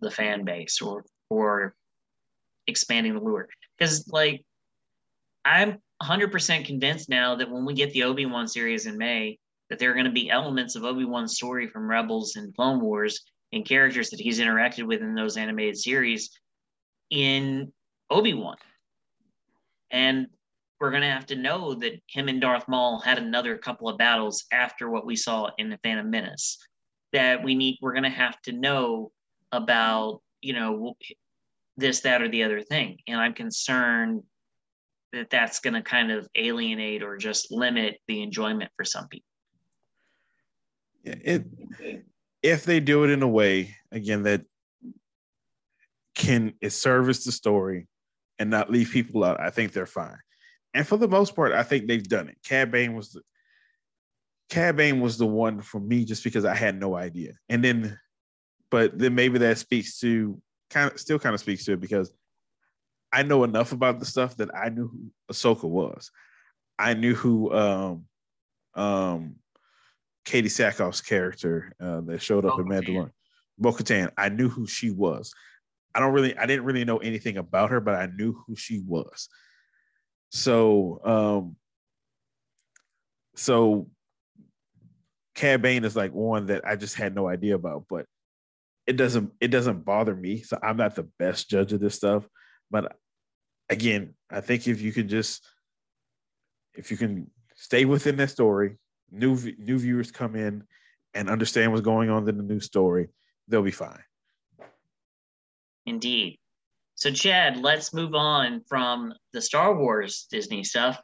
the 0.00 0.10
fan 0.10 0.44
base 0.44 0.82
or 0.82 1.04
or 1.30 1.74
expanding 2.66 3.14
the 3.14 3.20
lure. 3.20 3.48
Because 3.78 4.08
like 4.08 4.44
I'm 5.44 5.78
100% 6.02 6.64
convinced 6.66 7.08
now 7.08 7.36
that 7.36 7.50
when 7.50 7.64
we 7.64 7.72
get 7.72 7.92
the 7.92 8.02
Obi-Wan 8.02 8.48
series 8.48 8.86
in 8.86 8.98
May, 8.98 9.38
that 9.70 9.78
there 9.78 9.90
are 9.90 9.94
going 9.94 10.06
to 10.06 10.12
be 10.12 10.28
elements 10.28 10.74
of 10.74 10.84
Obi-Wan's 10.84 11.36
story 11.36 11.68
from 11.68 11.88
Rebels 11.88 12.34
and 12.34 12.54
Clone 12.54 12.80
Wars 12.80 13.20
and 13.52 13.64
characters 13.64 14.10
that 14.10 14.20
he's 14.20 14.40
interacted 14.40 14.88
with 14.88 15.00
in 15.02 15.14
those 15.14 15.36
animated 15.36 15.78
series 15.78 16.30
in 17.10 17.72
Obi-Wan. 18.10 18.56
And 19.92 20.26
we're 20.80 20.90
going 20.90 21.02
to 21.02 21.10
have 21.10 21.26
to 21.26 21.36
know 21.36 21.74
that 21.74 22.00
him 22.08 22.28
and 22.28 22.40
Darth 22.40 22.68
Maul 22.68 23.00
had 23.00 23.18
another 23.18 23.56
couple 23.56 23.88
of 23.88 23.96
battles 23.96 24.44
after 24.52 24.90
what 24.90 25.06
we 25.06 25.16
saw 25.16 25.48
in 25.58 25.70
the 25.70 25.78
Phantom 25.82 26.08
Menace. 26.08 26.58
That 27.12 27.42
we 27.42 27.54
need, 27.54 27.78
we're 27.80 27.92
going 27.92 28.02
to 28.02 28.10
have 28.10 28.40
to 28.42 28.52
know 28.52 29.10
about, 29.52 30.20
you 30.42 30.52
know, 30.52 30.96
this, 31.76 32.00
that, 32.00 32.20
or 32.20 32.28
the 32.28 32.42
other 32.42 32.60
thing. 32.60 32.98
And 33.06 33.18
I'm 33.18 33.32
concerned 33.32 34.22
that 35.12 35.30
that's 35.30 35.60
going 35.60 35.74
to 35.74 35.82
kind 35.82 36.10
of 36.10 36.28
alienate 36.34 37.02
or 37.02 37.16
just 37.16 37.50
limit 37.50 37.98
the 38.06 38.22
enjoyment 38.22 38.70
for 38.76 38.84
some 38.84 39.08
people. 39.08 39.24
It, 41.04 41.46
if 42.42 42.64
they 42.64 42.80
do 42.80 43.04
it 43.04 43.10
in 43.10 43.22
a 43.22 43.28
way, 43.28 43.76
again, 43.92 44.24
that 44.24 44.42
can 46.14 46.54
it 46.60 46.70
service 46.70 47.24
the 47.24 47.32
story 47.32 47.86
and 48.38 48.50
not 48.50 48.70
leave 48.70 48.90
people 48.90 49.24
out, 49.24 49.40
I 49.40 49.50
think 49.50 49.72
they're 49.72 49.86
fine 49.86 50.18
and 50.74 50.86
for 50.86 50.96
the 50.96 51.08
most 51.08 51.34
part, 51.34 51.52
I 51.52 51.62
think 51.62 51.86
they've 51.86 52.06
done 52.06 52.28
it. 52.28 52.38
Cad 52.44 52.70
Bane 52.70 52.94
was 52.94 53.12
the 53.12 53.22
Cad 54.50 54.76
Bane 54.76 55.00
was 55.00 55.18
the 55.18 55.26
one 55.26 55.60
for 55.60 55.80
me 55.80 56.04
just 56.04 56.22
because 56.22 56.44
I 56.44 56.54
had 56.54 56.78
no 56.78 56.94
idea. 56.94 57.32
And 57.48 57.64
then, 57.64 57.98
but 58.70 58.98
then 58.98 59.14
maybe 59.14 59.38
that 59.38 59.58
speaks 59.58 59.98
to 60.00 60.40
kind 60.70 60.92
of 60.92 61.00
still 61.00 61.18
kind 61.18 61.34
of 61.34 61.40
speaks 61.40 61.64
to 61.64 61.72
it 61.72 61.80
because 61.80 62.12
I 63.12 63.22
know 63.22 63.44
enough 63.44 63.72
about 63.72 63.98
the 63.98 64.06
stuff 64.06 64.36
that 64.36 64.54
I 64.54 64.68
knew 64.68 64.88
who 64.88 65.10
Ahsoka 65.32 65.64
was. 65.64 66.10
I 66.78 66.94
knew 66.94 67.14
who 67.14 67.52
um 67.52 68.04
um 68.74 69.36
Katee 70.26 70.46
Sackhoff's 70.46 71.00
character 71.00 71.72
uh, 71.80 72.00
that 72.02 72.20
showed 72.20 72.44
up 72.44 72.56
Bo-Katan. 72.56 72.60
in 72.60 72.94
Mandalorian, 72.94 73.10
Bo-Katan. 73.58 74.10
I 74.18 74.28
knew 74.28 74.48
who 74.48 74.66
she 74.66 74.90
was. 74.90 75.32
I 75.94 76.00
don't 76.00 76.12
really, 76.12 76.36
I 76.36 76.46
didn't 76.46 76.64
really 76.64 76.84
know 76.84 76.98
anything 76.98 77.38
about 77.38 77.70
her, 77.70 77.80
but 77.80 77.94
I 77.94 78.06
knew 78.06 78.36
who 78.46 78.56
she 78.56 78.82
was. 78.86 79.28
So, 80.30 81.00
um, 81.04 81.56
so 83.34 83.88
Cad 85.34 85.62
Bane 85.62 85.84
is 85.84 85.94
like 85.94 86.12
one 86.12 86.46
that 86.46 86.66
I 86.66 86.76
just 86.76 86.96
had 86.96 87.14
no 87.14 87.28
idea 87.28 87.54
about, 87.54 87.84
but 87.88 88.06
it 88.86 88.96
doesn't 88.96 89.32
it 89.40 89.48
doesn't 89.48 89.84
bother 89.84 90.14
me. 90.14 90.42
So 90.42 90.58
I'm 90.62 90.76
not 90.76 90.94
the 90.94 91.08
best 91.18 91.50
judge 91.50 91.72
of 91.72 91.80
this 91.80 91.94
stuff, 91.94 92.26
but 92.70 92.96
again, 93.68 94.14
I 94.30 94.40
think 94.40 94.66
if 94.66 94.80
you 94.80 94.92
can 94.92 95.08
just 95.08 95.44
if 96.74 96.90
you 96.90 96.96
can 96.96 97.30
stay 97.54 97.84
within 97.84 98.16
that 98.16 98.30
story, 98.30 98.78
new 99.10 99.36
new 99.58 99.78
viewers 99.78 100.10
come 100.10 100.36
in 100.36 100.64
and 101.14 101.30
understand 101.30 101.72
what's 101.72 101.84
going 101.84 102.10
on 102.10 102.28
in 102.28 102.36
the 102.36 102.42
new 102.42 102.60
story, 102.60 103.08
they'll 103.48 103.62
be 103.62 103.70
fine. 103.70 104.02
Indeed. 105.84 106.38
So, 106.96 107.10
Chad, 107.10 107.58
let's 107.58 107.92
move 107.92 108.14
on 108.14 108.62
from 108.66 109.12
the 109.34 109.42
Star 109.42 109.76
Wars 109.76 110.26
Disney 110.30 110.64
stuff 110.64 110.98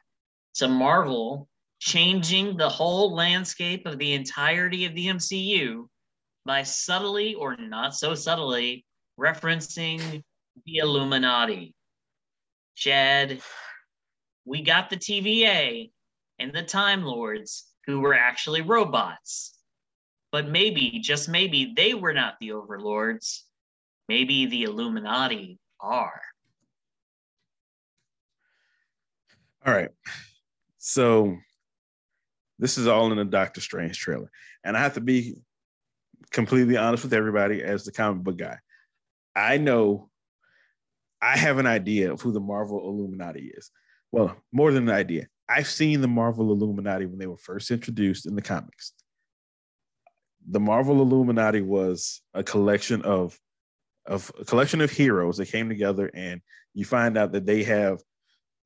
to 0.54 0.66
Marvel 0.66 1.50
changing 1.80 2.56
the 2.56 2.68
whole 2.68 3.14
landscape 3.14 3.84
of 3.84 3.98
the 3.98 4.14
entirety 4.14 4.86
of 4.86 4.94
the 4.94 5.08
MCU 5.08 5.86
by 6.46 6.62
subtly 6.62 7.34
or 7.34 7.56
not 7.58 7.94
so 7.94 8.14
subtly 8.14 8.86
referencing 9.20 10.22
the 10.64 10.78
Illuminati. 10.78 11.74
Chad, 12.74 13.42
we 14.46 14.62
got 14.62 14.88
the 14.88 14.96
TVA 14.96 15.90
and 16.38 16.54
the 16.54 16.62
Time 16.62 17.02
Lords 17.02 17.66
who 17.86 18.00
were 18.00 18.14
actually 18.14 18.62
robots. 18.62 19.58
But 20.30 20.48
maybe, 20.48 21.00
just 21.00 21.28
maybe, 21.28 21.74
they 21.76 21.92
were 21.92 22.14
not 22.14 22.36
the 22.40 22.52
overlords. 22.52 23.44
Maybe 24.08 24.46
the 24.46 24.62
Illuminati 24.62 25.58
are. 25.82 26.20
All 29.66 29.74
right. 29.74 29.90
So 30.78 31.36
this 32.58 32.78
is 32.78 32.86
all 32.86 33.10
in 33.10 33.18
the 33.18 33.24
Doctor 33.24 33.60
Strange 33.60 33.98
trailer. 33.98 34.30
And 34.64 34.76
I 34.76 34.80
have 34.80 34.94
to 34.94 35.00
be 35.00 35.36
completely 36.30 36.76
honest 36.76 37.04
with 37.04 37.12
everybody 37.12 37.62
as 37.62 37.84
the 37.84 37.92
comic 37.92 38.22
book 38.22 38.38
guy. 38.38 38.58
I 39.34 39.58
know 39.58 40.10
I 41.20 41.36
have 41.36 41.58
an 41.58 41.66
idea 41.66 42.12
of 42.12 42.20
who 42.20 42.32
the 42.32 42.40
Marvel 42.40 42.80
Illuminati 42.88 43.52
is. 43.54 43.70
Well, 44.10 44.36
more 44.52 44.72
than 44.72 44.88
an 44.88 44.94
idea. 44.94 45.26
I've 45.48 45.68
seen 45.68 46.00
the 46.00 46.08
Marvel 46.08 46.50
Illuminati 46.50 47.06
when 47.06 47.18
they 47.18 47.26
were 47.26 47.36
first 47.36 47.70
introduced 47.70 48.26
in 48.26 48.34
the 48.34 48.42
comics. 48.42 48.92
The 50.48 50.60
Marvel 50.60 51.00
Illuminati 51.00 51.62
was 51.62 52.20
a 52.34 52.42
collection 52.42 53.02
of 53.02 53.38
of 54.06 54.32
a 54.40 54.44
collection 54.44 54.80
of 54.80 54.90
heroes 54.90 55.36
that 55.36 55.50
came 55.50 55.68
together 55.68 56.10
and 56.14 56.40
you 56.74 56.84
find 56.84 57.16
out 57.16 57.32
that 57.32 57.46
they 57.46 57.62
have 57.62 58.00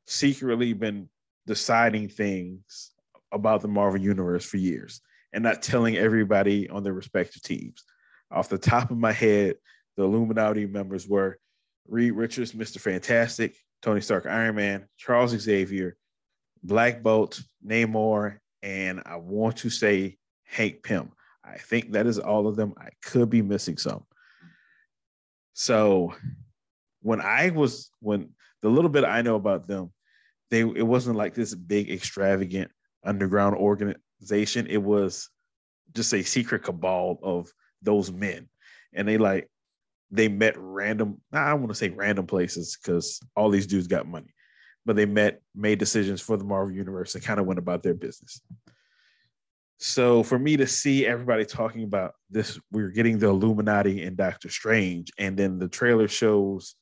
secretly 0.06 0.72
been 0.72 1.08
deciding 1.46 2.08
things 2.08 2.92
about 3.32 3.60
the 3.60 3.68
Marvel 3.68 4.00
universe 4.00 4.44
for 4.44 4.56
years 4.56 5.00
and 5.32 5.42
not 5.42 5.62
telling 5.62 5.96
everybody 5.96 6.68
on 6.68 6.82
their 6.82 6.92
respective 6.92 7.42
teams. 7.42 7.84
Off 8.30 8.48
the 8.48 8.58
top 8.58 8.90
of 8.90 8.96
my 8.96 9.12
head, 9.12 9.56
the 9.96 10.04
Illuminati 10.04 10.66
members 10.66 11.06
were 11.06 11.38
Reed 11.88 12.12
Richards, 12.12 12.52
Mr. 12.52 12.80
Fantastic, 12.80 13.54
Tony 13.82 14.00
Stark, 14.00 14.26
Iron 14.26 14.56
Man, 14.56 14.86
Charles 14.96 15.30
Xavier, 15.32 15.96
Black 16.62 17.02
Bolt, 17.02 17.40
Namor, 17.64 18.38
and 18.62 19.02
I 19.04 19.16
want 19.16 19.58
to 19.58 19.70
say 19.70 20.16
Hank 20.44 20.82
Pym. 20.82 21.12
I 21.44 21.58
think 21.58 21.92
that 21.92 22.06
is 22.06 22.18
all 22.18 22.48
of 22.48 22.56
them. 22.56 22.74
I 22.78 22.88
could 23.04 23.30
be 23.30 23.42
missing 23.42 23.76
some. 23.76 24.04
So 25.58 26.14
when 27.00 27.22
I 27.22 27.48
was 27.48 27.90
when 28.00 28.28
the 28.60 28.68
little 28.68 28.90
bit 28.90 29.04
I 29.04 29.22
know 29.22 29.36
about 29.36 29.66
them, 29.66 29.90
they 30.50 30.60
it 30.60 30.86
wasn't 30.86 31.16
like 31.16 31.32
this 31.32 31.54
big 31.54 31.90
extravagant 31.90 32.70
underground 33.02 33.56
organization. 33.56 34.66
It 34.66 34.82
was 34.82 35.30
just 35.94 36.12
a 36.12 36.22
secret 36.22 36.62
cabal 36.62 37.18
of 37.22 37.50
those 37.80 38.12
men. 38.12 38.50
And 38.92 39.08
they 39.08 39.16
like 39.16 39.48
they 40.10 40.28
met 40.28 40.56
random, 40.58 41.22
I 41.32 41.54
want 41.54 41.68
to 41.70 41.74
say 41.74 41.88
random 41.88 42.26
places 42.26 42.76
because 42.76 43.18
all 43.34 43.48
these 43.48 43.66
dudes 43.66 43.86
got 43.86 44.06
money, 44.06 44.34
but 44.84 44.94
they 44.94 45.06
met, 45.06 45.40
made 45.54 45.78
decisions 45.78 46.20
for 46.20 46.36
the 46.36 46.44
Marvel 46.44 46.74
Universe 46.74 47.14
and 47.14 47.24
kind 47.24 47.40
of 47.40 47.46
went 47.46 47.58
about 47.58 47.82
their 47.82 47.94
business. 47.94 48.42
So 49.78 50.22
for 50.22 50.38
me 50.38 50.56
to 50.56 50.66
see 50.66 51.06
everybody 51.06 51.44
talking 51.44 51.84
about 51.84 52.14
this, 52.30 52.58
we're 52.72 52.90
getting 52.90 53.18
the 53.18 53.28
Illuminati 53.28 54.02
and 54.04 54.16
Doctor 54.16 54.48
Strange, 54.48 55.12
and 55.18 55.36
then 55.36 55.58
the 55.58 55.68
trailer 55.68 56.08
shows 56.08 56.74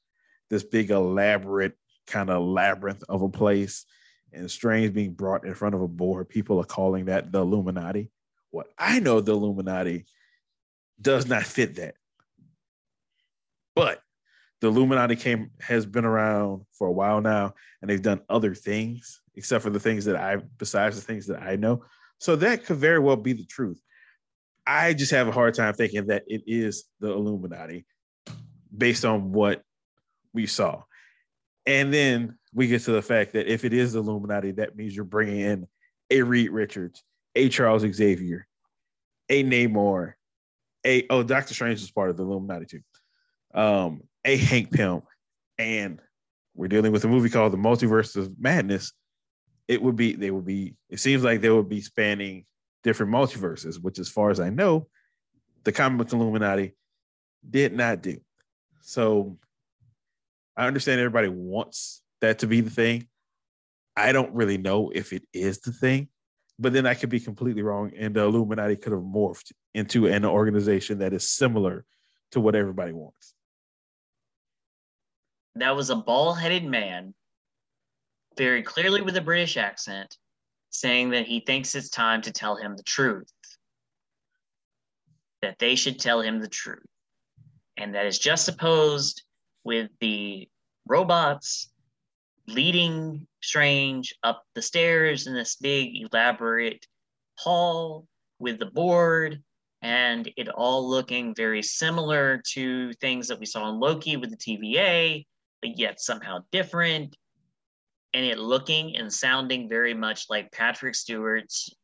this 0.49 0.62
big 0.62 0.90
elaborate 0.90 1.74
kind 2.07 2.30
of 2.30 2.42
labyrinth 2.42 3.03
of 3.09 3.22
a 3.22 3.28
place, 3.28 3.84
and 4.32 4.51
Strange 4.51 4.92
being 4.95 5.12
brought 5.12 5.45
in 5.45 5.55
front 5.55 5.74
of 5.74 5.82
a 5.82 5.88
board. 5.88 6.28
People 6.28 6.61
are 6.61 6.64
calling 6.64 7.07
that 7.07 7.32
the 7.32 7.40
Illuminati. 7.40 8.11
What 8.51 8.68
I 8.78 9.01
know, 9.01 9.20
the 9.20 9.32
Illuminati 9.32 10.07
does 11.01 11.26
not 11.26 11.45
fit 11.45 11.76
that. 11.76 11.97
But 13.74 14.01
the 14.61 14.68
Illuminati 14.68 15.16
came 15.16 15.51
has 15.61 15.84
been 15.84 16.05
around 16.05 16.62
for 16.72 16.86
a 16.86 16.92
while 16.92 17.20
now, 17.20 17.55
and 17.80 17.90
they've 17.90 18.01
done 18.01 18.20
other 18.28 18.55
things, 18.55 19.20
except 19.34 19.64
for 19.64 19.70
the 19.70 19.80
things 19.80 20.05
that 20.05 20.14
I 20.14 20.36
besides 20.36 20.95
the 20.95 21.03
things 21.03 21.26
that 21.26 21.42
I 21.42 21.57
know. 21.57 21.84
So 22.18 22.36
that 22.36 22.64
could 22.64 22.76
very 22.76 22.98
well 22.98 23.16
be 23.16 23.32
the 23.32 23.44
truth. 23.44 23.80
I 24.66 24.94
just 24.94 25.12
have 25.12 25.28
a 25.28 25.32
hard 25.32 25.54
time 25.54 25.74
thinking 25.74 26.06
that 26.06 26.24
it 26.26 26.42
is 26.46 26.84
the 27.00 27.10
Illuminati 27.10 27.84
based 28.76 29.04
on 29.04 29.32
what 29.32 29.62
we 30.32 30.46
saw. 30.46 30.82
And 31.66 31.92
then 31.92 32.38
we 32.52 32.66
get 32.66 32.82
to 32.82 32.92
the 32.92 33.02
fact 33.02 33.32
that 33.34 33.46
if 33.46 33.64
it 33.64 33.72
is 33.72 33.92
the 33.92 34.00
Illuminati, 34.00 34.52
that 34.52 34.76
means 34.76 34.94
you're 34.94 35.04
bringing 35.04 35.40
in 35.40 35.66
a 36.10 36.22
Reed 36.22 36.50
Richards, 36.50 37.02
a 37.34 37.48
Charles 37.48 37.82
Xavier, 37.82 38.46
a 39.28 39.42
Namor, 39.44 40.14
a 40.86 41.06
oh 41.08 41.22
Doctor 41.22 41.54
Strange 41.54 41.82
is 41.82 41.90
part 41.90 42.10
of 42.10 42.16
the 42.16 42.22
Illuminati 42.22 42.66
too, 42.66 42.80
um, 43.58 44.02
a 44.24 44.36
Hank 44.36 44.72
Pym, 44.72 45.02
and 45.58 46.00
we're 46.54 46.68
dealing 46.68 46.92
with 46.92 47.04
a 47.04 47.08
movie 47.08 47.30
called 47.30 47.52
The 47.52 47.58
Multiverse 47.58 48.16
of 48.16 48.30
Madness, 48.38 48.92
it 49.68 49.82
would 49.82 49.96
be 49.96 50.12
they 50.12 50.30
would 50.30 50.44
be 50.44 50.74
it 50.90 51.00
seems 51.00 51.22
like 51.24 51.40
they 51.40 51.50
would 51.50 51.68
be 51.68 51.80
spanning 51.80 52.44
different 52.82 53.12
multiverses 53.12 53.82
which 53.82 53.98
as 53.98 54.08
far 54.08 54.30
as 54.30 54.40
i 54.40 54.50
know 54.50 54.86
the 55.64 55.72
comic 55.72 55.98
book 55.98 56.12
illuminati 56.12 56.74
did 57.48 57.74
not 57.74 58.02
do. 58.02 58.18
So 58.82 59.38
i 60.56 60.66
understand 60.66 61.00
everybody 61.00 61.28
wants 61.28 62.02
that 62.20 62.38
to 62.40 62.46
be 62.46 62.60
the 62.60 62.70
thing. 62.70 63.08
I 63.96 64.12
don't 64.12 64.34
really 64.34 64.58
know 64.58 64.90
if 64.94 65.12
it 65.12 65.22
is 65.32 65.60
the 65.60 65.72
thing 65.72 66.08
but 66.58 66.72
then 66.72 66.86
i 66.86 66.94
could 66.94 67.10
be 67.10 67.20
completely 67.20 67.62
wrong 67.62 67.90
and 67.98 68.14
the 68.14 68.22
illuminati 68.22 68.76
could 68.76 68.92
have 68.92 69.02
morphed 69.02 69.52
into 69.74 70.06
an 70.06 70.24
organization 70.24 70.98
that 70.98 71.12
is 71.12 71.28
similar 71.28 71.84
to 72.30 72.40
what 72.40 72.54
everybody 72.54 72.92
wants. 72.92 73.34
That 75.56 75.76
was 75.76 75.90
a 75.90 75.96
ball-headed 75.96 76.64
man 76.64 77.14
very 78.37 78.62
clearly 78.62 79.01
with 79.01 79.16
a 79.16 79.20
British 79.20 79.57
accent, 79.57 80.16
saying 80.70 81.11
that 81.11 81.26
he 81.26 81.41
thinks 81.41 81.74
it's 81.74 81.89
time 81.89 82.22
to 82.22 82.32
tell 82.32 82.57
him 82.57 82.76
the 82.76 82.82
truth, 82.82 83.32
that 85.43 85.59
they 85.59 85.74
should 85.74 85.99
tell 85.99 86.20
him 86.20 86.41
the 86.41 86.49
truth. 86.49 86.87
And 87.76 87.95
that 87.95 88.07
is 88.07 88.18
just 88.18 88.49
opposed 88.49 89.22
with 89.64 89.91
the 90.01 90.49
robots 90.87 91.70
leading 92.47 93.26
Strange 93.43 94.14
up 94.22 94.45
the 94.55 94.62
stairs 94.62 95.26
in 95.26 95.35
this 95.35 95.57
big, 95.57 95.97
elaborate 95.97 96.87
hall 97.37 98.07
with 98.39 98.59
the 98.59 98.66
board, 98.66 99.43
and 99.82 100.30
it 100.37 100.49
all 100.49 100.89
looking 100.89 101.35
very 101.35 101.62
similar 101.62 102.43
to 102.53 102.93
things 102.95 103.28
that 103.28 103.39
we 103.39 103.47
saw 103.47 103.68
in 103.68 103.80
Loki 103.80 104.16
with 104.16 104.30
the 104.30 104.37
TVA, 104.37 105.26
but 105.61 105.78
yet 105.78 106.01
somehow 106.01 106.39
different 106.53 107.16
and 108.14 108.24
it 108.24 108.38
looking 108.38 108.96
and 108.96 109.12
sounding 109.12 109.68
very 109.68 109.92
much 109.92 110.26
like 110.30 110.52
Patrick 110.52 110.94
Stewart's 110.94 111.74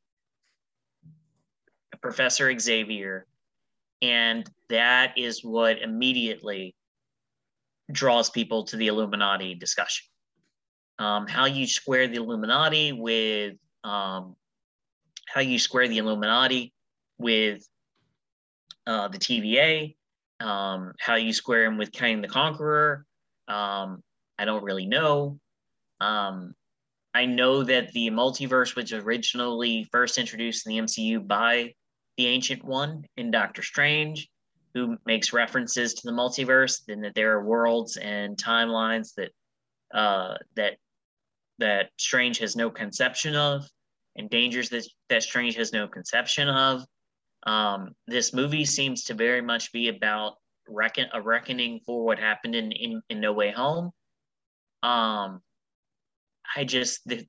Professor 2.00 2.56
Xavier. 2.58 3.26
And 4.00 4.48
that 4.68 5.18
is 5.18 5.44
what 5.44 5.82
immediately 5.82 6.74
draws 7.90 8.30
people 8.30 8.64
to 8.64 8.76
the 8.76 8.86
Illuminati 8.86 9.56
discussion. 9.56 10.06
Um, 11.00 11.26
how 11.26 11.46
you 11.46 11.66
square 11.66 12.06
the 12.06 12.16
Illuminati 12.16 12.92
with 12.92 13.56
um, 13.82 14.36
how 15.26 15.40
you 15.40 15.58
square 15.58 15.88
the 15.88 15.98
Illuminati 15.98 16.72
with 17.18 17.66
uh, 18.86 19.08
the 19.08 19.18
TVA, 19.18 19.96
um, 20.40 20.92
how 21.00 21.16
you 21.16 21.32
square 21.32 21.64
them 21.64 21.76
with 21.76 21.92
Kang 21.92 22.20
the 22.20 22.28
Conqueror. 22.28 23.04
Um, 23.48 24.02
I 24.38 24.44
don't 24.44 24.62
really 24.62 24.86
know. 24.86 25.40
Um, 26.00 26.54
I 27.14 27.26
know 27.26 27.64
that 27.64 27.92
the 27.92 28.10
multiverse 28.10 28.76
was 28.76 28.92
originally 28.92 29.88
first 29.90 30.18
introduced 30.18 30.66
in 30.66 30.72
the 30.72 30.82
MCU 30.82 31.26
by 31.26 31.74
the 32.16 32.26
Ancient 32.26 32.64
One 32.64 33.04
in 33.16 33.30
Doctor 33.30 33.62
Strange, 33.62 34.28
who 34.74 34.96
makes 35.06 35.32
references 35.32 35.94
to 35.94 36.02
the 36.04 36.12
multiverse, 36.12 36.82
and 36.88 37.02
that 37.04 37.14
there 37.14 37.32
are 37.32 37.44
worlds 37.44 37.96
and 37.96 38.36
timelines 38.36 39.14
that 39.16 39.30
uh, 39.92 40.34
that 40.54 40.76
that 41.58 41.90
Strange 41.98 42.38
has 42.38 42.56
no 42.56 42.70
conception 42.70 43.34
of, 43.34 43.68
and 44.16 44.30
dangers 44.30 44.68
that, 44.70 44.86
that 45.08 45.22
Strange 45.22 45.56
has 45.56 45.72
no 45.72 45.88
conception 45.88 46.48
of. 46.48 46.84
Um, 47.46 47.94
this 48.06 48.32
movie 48.32 48.64
seems 48.64 49.04
to 49.04 49.14
very 49.14 49.42
much 49.42 49.72
be 49.72 49.88
about 49.88 50.34
reckon 50.68 51.06
a 51.12 51.20
reckoning 51.20 51.80
for 51.84 52.04
what 52.04 52.18
happened 52.18 52.54
in, 52.54 52.72
in, 52.72 53.02
in 53.10 53.20
No 53.20 53.32
Way 53.32 53.50
Home. 53.50 53.90
Um, 54.82 55.40
I 56.56 56.64
just 56.64 57.06
the, 57.06 57.26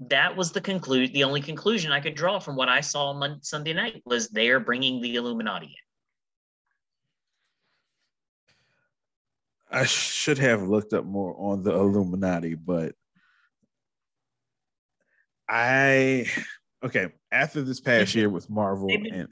that 0.00 0.36
was 0.36 0.52
the 0.52 0.60
conclude. 0.60 1.12
The 1.12 1.24
only 1.24 1.40
conclusion 1.40 1.90
I 1.92 2.00
could 2.00 2.14
draw 2.14 2.38
from 2.38 2.56
what 2.56 2.68
I 2.68 2.80
saw 2.80 3.10
on 3.10 3.42
Sunday 3.42 3.72
night 3.72 4.02
was 4.04 4.28
they 4.28 4.50
are 4.50 4.60
bringing 4.60 5.00
the 5.00 5.16
Illuminati 5.16 5.66
in. 5.66 5.72
I 9.78 9.84
should 9.84 10.38
have 10.38 10.62
looked 10.62 10.92
up 10.92 11.04
more 11.04 11.34
on 11.38 11.62
the 11.62 11.72
Illuminati, 11.72 12.54
but 12.54 12.94
I 15.48 16.26
okay 16.84 17.08
after 17.32 17.62
this 17.62 17.80
past 17.80 18.14
year 18.14 18.28
with 18.28 18.50
Marvel 18.50 18.88
They've 18.88 19.02
been- 19.02 19.14
and 19.14 19.28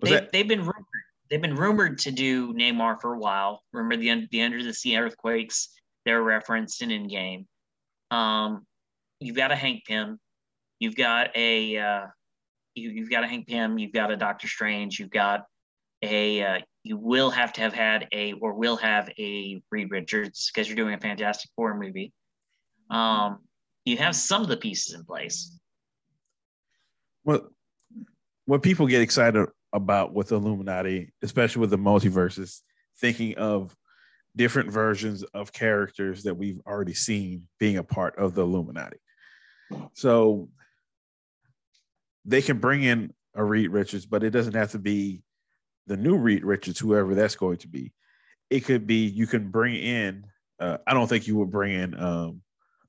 They, 0.00 0.28
they've 0.32 0.48
been 0.48 0.60
rumored. 0.60 0.84
They've 1.30 1.40
been 1.40 1.56
rumored 1.56 1.98
to 2.00 2.10
do 2.10 2.52
Namor 2.52 3.00
for 3.00 3.14
a 3.14 3.18
while. 3.18 3.62
Remember 3.72 3.96
the 3.96 4.26
the 4.30 4.42
under 4.42 4.62
the 4.62 4.74
sea 4.74 4.96
earthquakes? 4.98 5.70
They're 6.04 6.22
referenced 6.22 6.82
in 6.82 6.90
Endgame. 6.90 7.46
Um, 8.10 8.66
you've 9.20 9.36
got 9.36 9.52
a 9.52 9.56
Hank 9.56 9.84
Pym. 9.86 10.18
You've 10.78 10.96
got 10.96 11.30
a 11.36 11.76
uh, 11.78 12.06
you, 12.74 12.90
you've 12.90 13.10
got 13.10 13.24
a 13.24 13.26
Hank 13.26 13.46
Pym. 13.46 13.78
You've 13.78 13.92
got 13.92 14.10
a 14.10 14.16
Doctor 14.16 14.48
Strange. 14.48 14.98
You've 14.98 15.10
got 15.10 15.44
a 16.02 16.42
uh, 16.42 16.58
you 16.82 16.96
will 16.96 17.30
have 17.30 17.52
to 17.54 17.60
have 17.62 17.72
had 17.72 18.08
a 18.12 18.34
or 18.34 18.54
will 18.54 18.76
have 18.76 19.10
a 19.18 19.62
Reed 19.70 19.90
Richards 19.90 20.50
because 20.52 20.68
you're 20.68 20.76
doing 20.76 20.94
a 20.94 20.98
Fantastic 20.98 21.50
Four 21.56 21.78
movie. 21.78 22.12
Um, 22.90 23.38
you 23.84 23.96
have 23.96 24.14
some 24.14 24.42
of 24.42 24.48
the 24.48 24.56
pieces 24.56 24.94
in 24.94 25.04
place. 25.04 25.58
what 27.22 27.46
what 28.46 28.62
people 28.62 28.86
get 28.86 29.00
excited 29.00 29.46
about 29.72 30.12
with 30.12 30.30
Illuminati, 30.30 31.12
especially 31.22 31.60
with 31.60 31.70
the 31.70 31.78
multiverses, 31.78 32.60
thinking 33.00 33.36
of 33.36 33.74
different 34.36 34.70
versions 34.70 35.22
of 35.34 35.52
characters 35.52 36.24
that 36.24 36.34
we've 36.34 36.60
already 36.66 36.94
seen 36.94 37.46
being 37.58 37.78
a 37.78 37.84
part 37.84 38.18
of 38.18 38.34
the 38.34 38.42
Illuminati. 38.42 38.98
So 39.94 40.48
they 42.24 42.42
can 42.42 42.58
bring 42.58 42.82
in 42.82 43.12
a 43.34 43.44
Reed 43.44 43.70
Richards, 43.70 44.06
but 44.06 44.22
it 44.22 44.30
doesn't 44.30 44.54
have 44.54 44.72
to 44.72 44.78
be 44.78 45.22
the 45.86 45.96
new 45.96 46.16
Reed 46.16 46.44
Richards, 46.44 46.78
whoever 46.78 47.14
that's 47.14 47.36
going 47.36 47.58
to 47.58 47.68
be. 47.68 47.92
It 48.50 48.60
could 48.60 48.86
be 48.86 49.06
you 49.06 49.26
can 49.26 49.50
bring 49.50 49.76
in. 49.76 50.26
Uh, 50.58 50.78
I 50.86 50.94
don't 50.94 51.08
think 51.08 51.26
you 51.26 51.36
would 51.36 51.50
bring 51.50 51.72
in 51.72 51.98
um, 51.98 52.42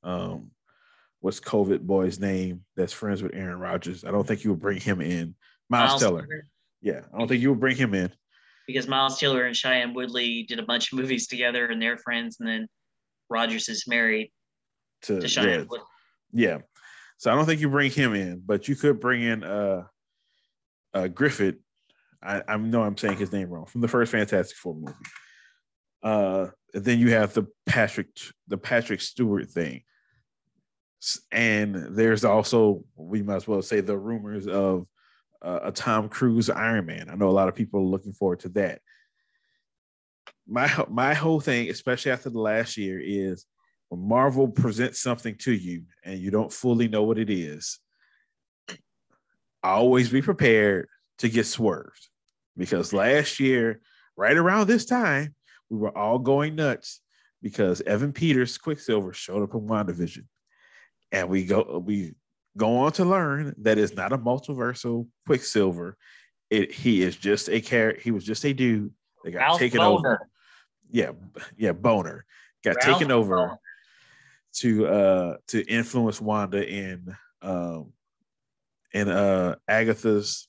um, 0.03 0.51
what's 1.19 1.39
COVID 1.39 1.81
boy's 1.81 2.19
name 2.19 2.63
that's 2.75 2.93
friends 2.93 3.23
with 3.23 3.33
Aaron 3.33 3.59
Rodgers. 3.59 4.05
I 4.05 4.11
don't 4.11 4.27
think 4.27 4.43
you 4.43 4.51
would 4.51 4.61
bring 4.61 4.79
him 4.79 5.01
in. 5.01 5.35
Miles, 5.69 5.99
Teller. 5.99 6.27
Yeah, 6.81 7.01
I 7.13 7.17
don't 7.17 7.27
think 7.27 7.41
you 7.41 7.49
would 7.49 7.59
bring 7.59 7.75
him 7.75 7.93
in. 7.93 8.11
Because 8.67 8.87
Miles 8.87 9.19
Teller 9.19 9.45
and 9.45 9.55
Shailene 9.55 9.93
Woodley 9.93 10.43
did 10.43 10.59
a 10.59 10.63
bunch 10.63 10.91
of 10.91 10.97
movies 10.97 11.27
together 11.27 11.67
and 11.67 11.81
they're 11.81 11.97
friends, 11.97 12.37
and 12.39 12.49
then 12.49 12.67
Rodgers 13.29 13.69
is 13.69 13.85
married 13.87 14.31
To, 15.03 15.19
to 15.19 15.27
Cheyenne 15.27 15.49
yeah, 15.49 15.57
Woodley. 15.57 15.79
yeah. 16.33 16.57
So 17.17 17.31
I 17.31 17.35
don't 17.35 17.45
think 17.45 17.61
you 17.61 17.69
bring 17.69 17.91
him 17.91 18.13
in, 18.13 18.41
but 18.45 18.67
you 18.67 18.75
could 18.75 18.99
bring 18.99 19.21
in 19.21 19.43
uh, 19.43 19.83
uh 20.93 21.07
Griffith. 21.07 21.55
I, 22.21 22.41
I 22.47 22.57
know 22.57 22.83
I'm 22.83 22.97
saying 22.97 23.17
his 23.17 23.31
name 23.31 23.49
wrong 23.49 23.65
from 23.65 23.81
the 23.81 23.87
first 23.87 24.11
Fantastic 24.11 24.57
Four 24.57 24.75
movie. 24.75 24.93
Uh, 26.03 26.47
then 26.73 26.99
you 26.99 27.11
have 27.11 27.33
the 27.33 27.45
Patrick 27.65 28.07
the 28.47 28.57
Patrick 28.57 29.01
Stewart 29.01 29.49
thing, 29.49 29.83
and 31.31 31.75
there's 31.95 32.25
also 32.25 32.83
we 32.95 33.21
might 33.21 33.37
as 33.37 33.47
well 33.47 33.61
say 33.61 33.79
the 33.79 33.97
rumors 33.97 34.47
of 34.47 34.87
uh, 35.45 35.59
a 35.63 35.71
Tom 35.71 36.09
Cruise 36.09 36.49
Iron 36.49 36.87
Man. 36.87 37.07
I 37.09 37.15
know 37.15 37.29
a 37.29 37.31
lot 37.31 37.47
of 37.47 37.55
people 37.55 37.79
are 37.79 37.83
looking 37.83 38.13
forward 38.13 38.39
to 38.41 38.49
that. 38.49 38.81
My 40.47 40.69
my 40.89 41.13
whole 41.13 41.39
thing, 41.39 41.69
especially 41.69 42.11
after 42.11 42.29
the 42.29 42.39
last 42.39 42.77
year, 42.77 42.99
is 42.99 43.45
when 43.89 44.01
Marvel 44.01 44.47
presents 44.47 44.99
something 44.99 45.35
to 45.39 45.53
you 45.53 45.83
and 46.03 46.19
you 46.19 46.31
don't 46.31 46.51
fully 46.51 46.87
know 46.87 47.03
what 47.03 47.19
it 47.19 47.29
is, 47.29 47.79
always 49.63 50.09
be 50.09 50.21
prepared 50.21 50.87
to 51.19 51.29
get 51.29 51.45
swerved. 51.45 52.09
Because 52.57 52.93
last 52.93 53.39
year, 53.39 53.81
right 54.15 54.37
around 54.37 54.67
this 54.67 54.85
time, 54.85 55.35
we 55.69 55.77
were 55.77 55.95
all 55.95 56.19
going 56.19 56.55
nuts 56.55 57.01
because 57.41 57.81
Evan 57.81 58.13
Peters 58.13 58.57
Quicksilver 58.57 59.13
showed 59.13 59.43
up 59.43 59.53
in 59.53 59.61
WandaVision. 59.61 60.25
And 61.11 61.29
we 61.29 61.45
go 61.45 61.83
we 61.85 62.15
go 62.57 62.77
on 62.77 62.91
to 62.93 63.05
learn 63.05 63.53
that 63.59 63.77
it's 63.77 63.95
not 63.95 64.13
a 64.13 64.17
multiversal 64.17 65.07
Quicksilver. 65.25 65.97
It 66.49 66.71
he 66.71 67.01
is 67.01 67.15
just 67.15 67.49
a 67.49 67.59
character, 67.61 68.01
he 68.01 68.11
was 68.11 68.23
just 68.23 68.45
a 68.45 68.53
dude 68.53 68.91
that 69.23 69.31
got 69.31 69.39
Ralph 69.39 69.59
taken 69.59 69.81
Bohner. 69.81 69.97
over. 69.99 70.29
Yeah, 70.89 71.11
yeah, 71.57 71.73
Bohner 71.73 72.21
got 72.63 72.75
Ralph 72.75 72.99
taken 72.99 73.11
over 73.11 73.35
Bohner. 73.35 73.57
to 74.57 74.87
uh 74.87 75.37
to 75.47 75.63
influence 75.65 76.21
Wanda 76.21 76.67
in 76.67 77.15
um 77.41 77.93
in 78.93 79.09
uh 79.09 79.55
Agatha's 79.67 80.47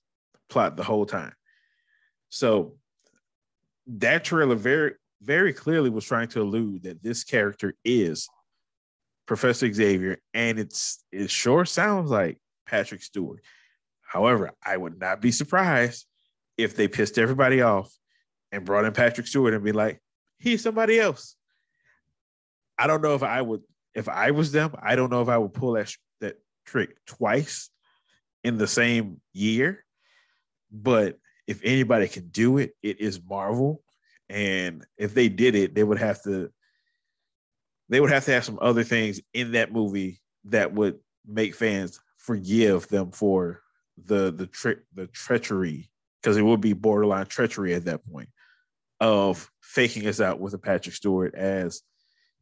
plot 0.49 0.77
the 0.77 0.85
whole 0.85 1.07
time. 1.07 1.33
So 2.29 2.77
that 3.87 4.25
trailer 4.25 4.55
very 4.57 4.95
very 5.23 5.53
clearly 5.53 5.91
was 5.91 6.05
trying 6.05 6.29
to 6.29 6.43
allude 6.43 6.83
that 6.83 7.03
this 7.03 7.25
character 7.25 7.75
is 7.85 8.29
Professor 9.27 9.73
Xavier 9.73 10.19
and 10.35 10.59
it's 10.59 11.05
it 11.13 11.31
sure 11.31 11.65
sounds 11.65 12.11
like 12.11 12.39
Patrick 12.67 13.03
Stewart. 13.03 13.41
However, 14.03 14.53
I 14.65 14.77
would 14.77 15.01
not 15.01 15.21
be 15.21 15.33
surprised 15.33 16.07
if 16.57 16.77
they 16.77 16.89
pissed 16.89 17.19
everybody 17.19 17.61
off 17.61 17.93
and 18.53 18.65
brought 18.65 18.85
in 18.85 18.93
Patrick 18.93 19.27
Stewart 19.27 19.55
and 19.55 19.65
be 19.65 19.73
like, 19.73 20.01
he's 20.39 20.63
somebody 20.63 20.99
else. 20.99 21.37
I 22.79 22.87
don't 22.87 23.03
know 23.03 23.15
if 23.15 23.23
I 23.23 23.43
would 23.43 23.63
if 23.95 24.09
I 24.09 24.31
was 24.31 24.53
them, 24.53 24.75
I 24.81 24.95
don't 24.95 25.11
know 25.11 25.23
if 25.23 25.29
I 25.29 25.39
would 25.39 25.55
pull 25.55 25.73
that 25.73 25.93
that 26.21 26.37
trick 26.65 26.97
twice 27.07 27.71
in 28.45 28.59
the 28.59 28.67
same 28.67 29.21
year. 29.33 29.85
But 30.71 31.19
if 31.47 31.61
anybody 31.65 32.09
can 32.09 32.29
do 32.29 32.59
it, 32.59 32.73
it 32.83 33.01
is 33.01 33.21
Marvel. 33.23 33.83
And 34.29 34.85
if 34.99 35.15
they 35.15 35.29
did 35.29 35.55
it, 35.55 35.75
they 35.75 35.85
would 35.85 35.99
have 35.99 36.23
to 36.25 36.51
they 37.89 38.01
would 38.01 38.11
have 38.11 38.25
to 38.25 38.33
have 38.33 38.45
some 38.45 38.59
other 38.61 38.85
things 38.85 39.21
in 39.35 39.53
that 39.53 39.73
movie 39.73 40.21
that 40.45 40.73
would 40.73 40.99
make 41.27 41.55
fans 41.55 42.01
forgive 42.17 42.89
them 42.89 43.11
for 43.11 43.63
the 44.05 44.31
the 44.33 44.47
trick 44.47 44.81
the 44.95 45.07
treachery 45.09 45.91
because 46.21 46.37
it 46.37 46.43
would 46.43 46.61
be 46.61 46.73
borderline 46.73 47.27
treachery 47.27 47.75
at 47.75 47.85
that 47.85 48.05
point 48.11 48.29
of 49.01 49.51
faking 49.61 50.07
us 50.07 50.21
out 50.21 50.41
with 50.41 50.55
a 50.55 50.59
Patrick 50.59 50.95
Stewart 50.95 51.35
as 51.35 51.83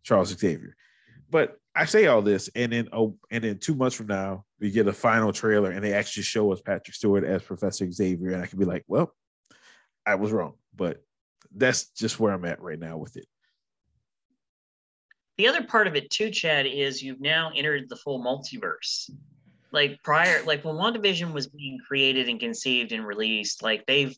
Charles 0.03 0.29
Xavier. 0.29 0.77
But 1.31 1.59
I 1.75 1.87
say 1.87 2.07
all 2.07 2.23
this, 2.23 2.49
and 2.55 2.73
then 2.73 2.89
oh, 2.93 3.17
and 3.31 3.43
then 3.43 3.59
two 3.59 3.75
months 3.75 3.97
from 3.97 4.07
now, 4.07 4.45
we 4.61 4.71
get 4.71 4.87
a 4.87 4.93
final 4.93 5.33
trailer, 5.33 5.71
and 5.71 5.83
they 5.83 5.93
actually 5.93 6.23
show 6.23 6.53
us 6.53 6.61
Patrick 6.61 6.95
Stewart 6.95 7.25
as 7.25 7.43
Professor 7.43 7.91
Xavier, 7.91 8.31
and 8.31 8.43
I 8.43 8.47
can 8.47 8.59
be 8.59 8.65
like, 8.65 8.85
well, 8.87 9.13
I 10.07 10.15
was 10.15 10.31
wrong, 10.31 10.55
but 10.75 11.03
that's 11.55 11.87
just 11.91 12.21
where 12.21 12.33
I'm 12.33 12.45
at 12.45 12.61
right 12.61 12.79
now 12.79 12.99
with 12.99 13.17
it. 13.17 13.27
The 15.37 15.49
other 15.49 15.65
part 15.65 15.87
of 15.87 15.97
it 15.97 16.11
too, 16.11 16.31
Chad, 16.31 16.67
is 16.67 17.03
you've 17.03 17.21
now 17.21 17.51
entered 17.55 17.89
the 17.89 17.97
full 17.97 18.23
multiverse. 18.23 19.11
Like 19.73 20.01
prior, 20.05 20.43
like 20.45 20.65
when 20.65 20.77
WandaVision 20.77 21.33
was 21.33 21.49
being 21.49 21.79
created 21.87 22.29
and 22.29 22.39
conceived 22.39 22.93
and 22.93 23.05
released, 23.05 23.63
like 23.63 23.85
they've, 23.87 24.17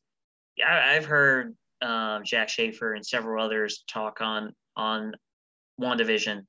I, 0.64 0.96
I've 0.96 1.06
heard 1.06 1.56
um, 1.80 2.24
Jac 2.24 2.50
Schaeffer 2.50 2.92
and 2.92 3.06
several 3.06 3.42
others 3.42 3.82
talk 3.88 4.20
on 4.20 4.52
on 4.76 5.14
WandaVision, 5.80 6.42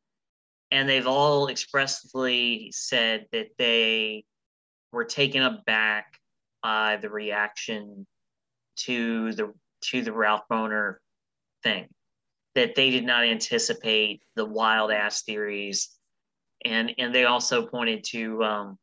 and 0.71 0.89
they've 0.89 1.07
all 1.07 1.47
expressly 1.47 2.69
said 2.73 3.27
that 3.31 3.47
they 3.57 4.25
were 4.91 5.05
taken 5.05 5.43
aback 5.43 6.19
by 6.61 6.97
the 6.97 7.09
reaction 7.09 8.05
to 8.77 9.31
the 9.31 9.53
to 9.83 10.01
the 10.01 10.11
Ralph 10.11 10.43
Bohner 10.51 10.95
thing 11.63 11.87
that 12.57 12.73
they 12.73 12.89
did 12.89 13.05
not 13.05 13.23
anticipate 13.23 14.23
the 14.35 14.43
wild 14.43 14.91
ass 14.91 15.21
theories. 15.21 15.89
And 16.65 16.91
and 16.97 17.13
they 17.13 17.25
also 17.25 17.67
pointed 17.67 18.03
to 18.05 18.43
um, 18.43 18.79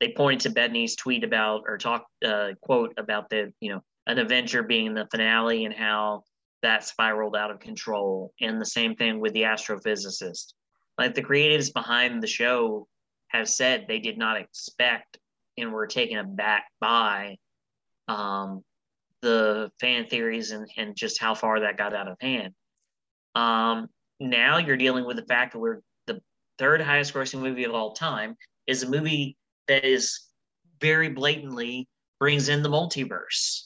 they 0.00 0.14
pointed 0.16 0.40
to 0.40 0.54
Bettany's 0.54 0.96
tweet 0.96 1.24
about 1.24 1.64
or 1.68 1.76
talk 1.76 2.06
uh, 2.24 2.52
quote 2.62 2.94
about 2.96 3.28
the 3.28 3.52
you 3.60 3.70
know 3.70 3.82
an 4.06 4.18
Avenger 4.18 4.62
being 4.62 4.94
the 4.94 5.06
finale 5.10 5.66
and 5.66 5.74
how 5.74 6.24
that 6.62 6.84
spiraled 6.84 7.36
out 7.36 7.50
of 7.50 7.60
control. 7.60 8.32
And 8.40 8.58
the 8.58 8.66
same 8.66 8.96
thing 8.96 9.20
with 9.20 9.34
the 9.34 9.42
astrophysicist. 9.42 10.54
Like 10.96 11.14
the 11.14 11.22
creatives 11.22 11.70
behind 11.70 12.22
the 12.22 12.26
show 12.26 12.88
have 13.28 13.48
said 13.48 13.84
they 13.86 13.98
did 13.98 14.16
not 14.16 14.40
expect 14.40 15.18
and 15.58 15.70
were 15.70 15.86
taken 15.86 16.16
aback 16.16 16.64
by 16.80 17.36
um, 18.08 18.64
the 19.24 19.70
fan 19.80 20.06
theories 20.06 20.52
and, 20.52 20.68
and 20.76 20.94
just 20.94 21.20
how 21.20 21.34
far 21.34 21.60
that 21.60 21.76
got 21.76 21.94
out 21.94 22.08
of 22.08 22.16
hand. 22.20 22.52
Um, 23.34 23.88
now 24.20 24.58
you're 24.58 24.76
dealing 24.76 25.04
with 25.04 25.16
the 25.16 25.26
fact 25.26 25.52
that 25.52 25.58
we're 25.58 25.80
the 26.06 26.20
third 26.58 26.80
highest 26.80 27.12
grossing 27.12 27.40
movie 27.40 27.64
of 27.64 27.74
all 27.74 27.92
time, 27.92 28.36
is 28.66 28.84
a 28.84 28.88
movie 28.88 29.36
that 29.66 29.84
is 29.84 30.20
very 30.80 31.08
blatantly 31.08 31.88
brings 32.20 32.48
in 32.48 32.62
the 32.62 32.68
multiverse. 32.68 33.64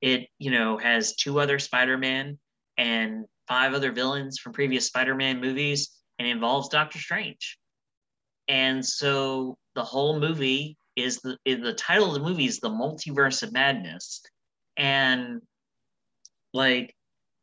It, 0.00 0.28
you 0.38 0.52
know, 0.52 0.78
has 0.78 1.16
two 1.16 1.40
other 1.40 1.58
Spider-Man 1.58 2.38
and 2.76 3.24
five 3.48 3.74
other 3.74 3.90
villains 3.90 4.38
from 4.38 4.52
previous 4.52 4.86
Spider-Man 4.86 5.40
movies 5.40 5.90
and 6.18 6.28
involves 6.28 6.68
Doctor 6.68 6.98
Strange. 6.98 7.58
And 8.46 8.84
so 8.84 9.56
the 9.74 9.82
whole 9.82 10.20
movie 10.20 10.76
is 10.96 11.18
the 11.18 11.36
is 11.44 11.60
the 11.60 11.74
title 11.74 12.08
of 12.08 12.14
the 12.14 12.28
movie 12.28 12.46
is 12.46 12.60
the 12.60 12.70
multiverse 12.70 13.42
of 13.42 13.52
madness. 13.52 14.22
And 14.78 15.42
like 16.54 16.94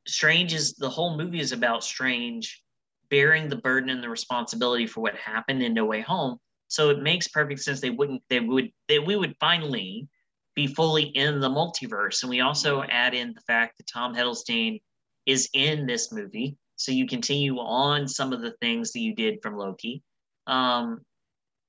Strange 0.07 0.53
is 0.53 0.73
the 0.73 0.89
whole 0.89 1.17
movie 1.17 1.39
is 1.39 1.51
about 1.51 1.83
Strange 1.83 2.63
bearing 3.09 3.49
the 3.49 3.57
burden 3.57 3.89
and 3.89 4.01
the 4.01 4.09
responsibility 4.09 4.87
for 4.87 5.01
what 5.01 5.15
happened 5.15 5.61
in 5.61 5.73
No 5.73 5.85
Way 5.85 6.01
Home. 6.01 6.37
So 6.67 6.89
it 6.89 7.01
makes 7.01 7.27
perfect 7.27 7.61
sense 7.61 7.79
they 7.79 7.91
wouldn't 7.91 8.23
they 8.29 8.39
would 8.39 8.71
that 8.89 9.05
we 9.05 9.15
would 9.15 9.35
finally 9.39 10.07
be 10.55 10.67
fully 10.67 11.03
in 11.03 11.39
the 11.39 11.49
multiverse. 11.49 12.23
And 12.23 12.29
we 12.29 12.41
also 12.41 12.83
add 12.83 13.13
in 13.13 13.33
the 13.33 13.41
fact 13.41 13.77
that 13.77 13.87
Tom 13.87 14.15
Hiddleston 14.15 14.81
is 15.25 15.49
in 15.53 15.85
this 15.85 16.11
movie. 16.11 16.57
So 16.77 16.91
you 16.91 17.05
continue 17.07 17.57
on 17.57 18.07
some 18.07 18.33
of 18.33 18.41
the 18.41 18.55
things 18.61 18.91
that 18.93 19.01
you 19.01 19.13
did 19.13 19.39
from 19.41 19.57
Loki. 19.57 20.01
Um, 20.47 21.01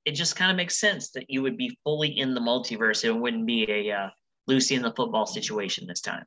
it 0.04 0.12
just 0.12 0.36
kind 0.36 0.50
of 0.50 0.56
makes 0.56 0.78
sense 0.78 1.10
that 1.10 1.26
you 1.28 1.42
would 1.42 1.56
be 1.56 1.76
fully 1.82 2.18
in 2.18 2.34
the 2.34 2.40
multiverse. 2.40 3.04
It 3.04 3.10
wouldn't 3.10 3.46
be 3.46 3.68
a 3.68 3.92
uh, 3.92 4.08
Lucy 4.46 4.74
in 4.74 4.82
the 4.82 4.92
football 4.92 5.26
situation 5.26 5.86
this 5.86 6.00
time. 6.00 6.24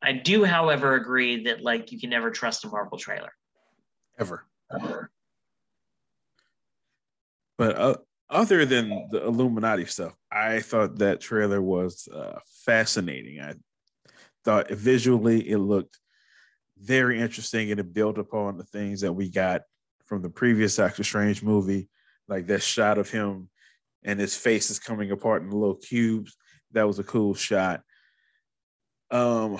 I 0.00 0.12
do, 0.12 0.44
however, 0.44 0.94
agree 0.94 1.44
that 1.44 1.62
like 1.62 1.90
you 1.90 1.98
can 1.98 2.10
never 2.10 2.30
trust 2.30 2.64
a 2.64 2.68
Marvel 2.68 2.98
trailer. 2.98 3.32
Ever. 4.18 4.46
Ever. 4.72 5.10
But 7.56 7.76
uh, 7.76 7.96
other 8.30 8.64
than 8.64 9.08
the 9.10 9.24
Illuminati 9.26 9.86
stuff, 9.86 10.14
I 10.30 10.60
thought 10.60 10.98
that 10.98 11.20
trailer 11.20 11.60
was 11.60 12.06
uh, 12.08 12.38
fascinating. 12.64 13.40
I 13.40 13.54
thought 14.44 14.70
visually 14.70 15.48
it 15.48 15.58
looked 15.58 15.98
very 16.78 17.20
interesting 17.20 17.72
and 17.72 17.80
it 17.80 17.92
built 17.92 18.18
upon 18.18 18.56
the 18.56 18.64
things 18.64 19.00
that 19.00 19.12
we 19.12 19.28
got 19.28 19.62
from 20.06 20.22
the 20.22 20.30
previous 20.30 20.76
Doctor 20.76 21.02
Strange 21.02 21.42
movie, 21.42 21.88
like 22.28 22.46
that 22.46 22.62
shot 22.62 22.98
of 22.98 23.10
him 23.10 23.48
and 24.04 24.20
his 24.20 24.36
face 24.36 24.70
is 24.70 24.78
coming 24.78 25.10
apart 25.10 25.42
in 25.42 25.50
little 25.50 25.74
cubes. 25.74 26.36
That 26.72 26.86
was 26.86 26.98
a 26.98 27.04
cool 27.04 27.34
shot. 27.34 27.82
Um, 29.10 29.58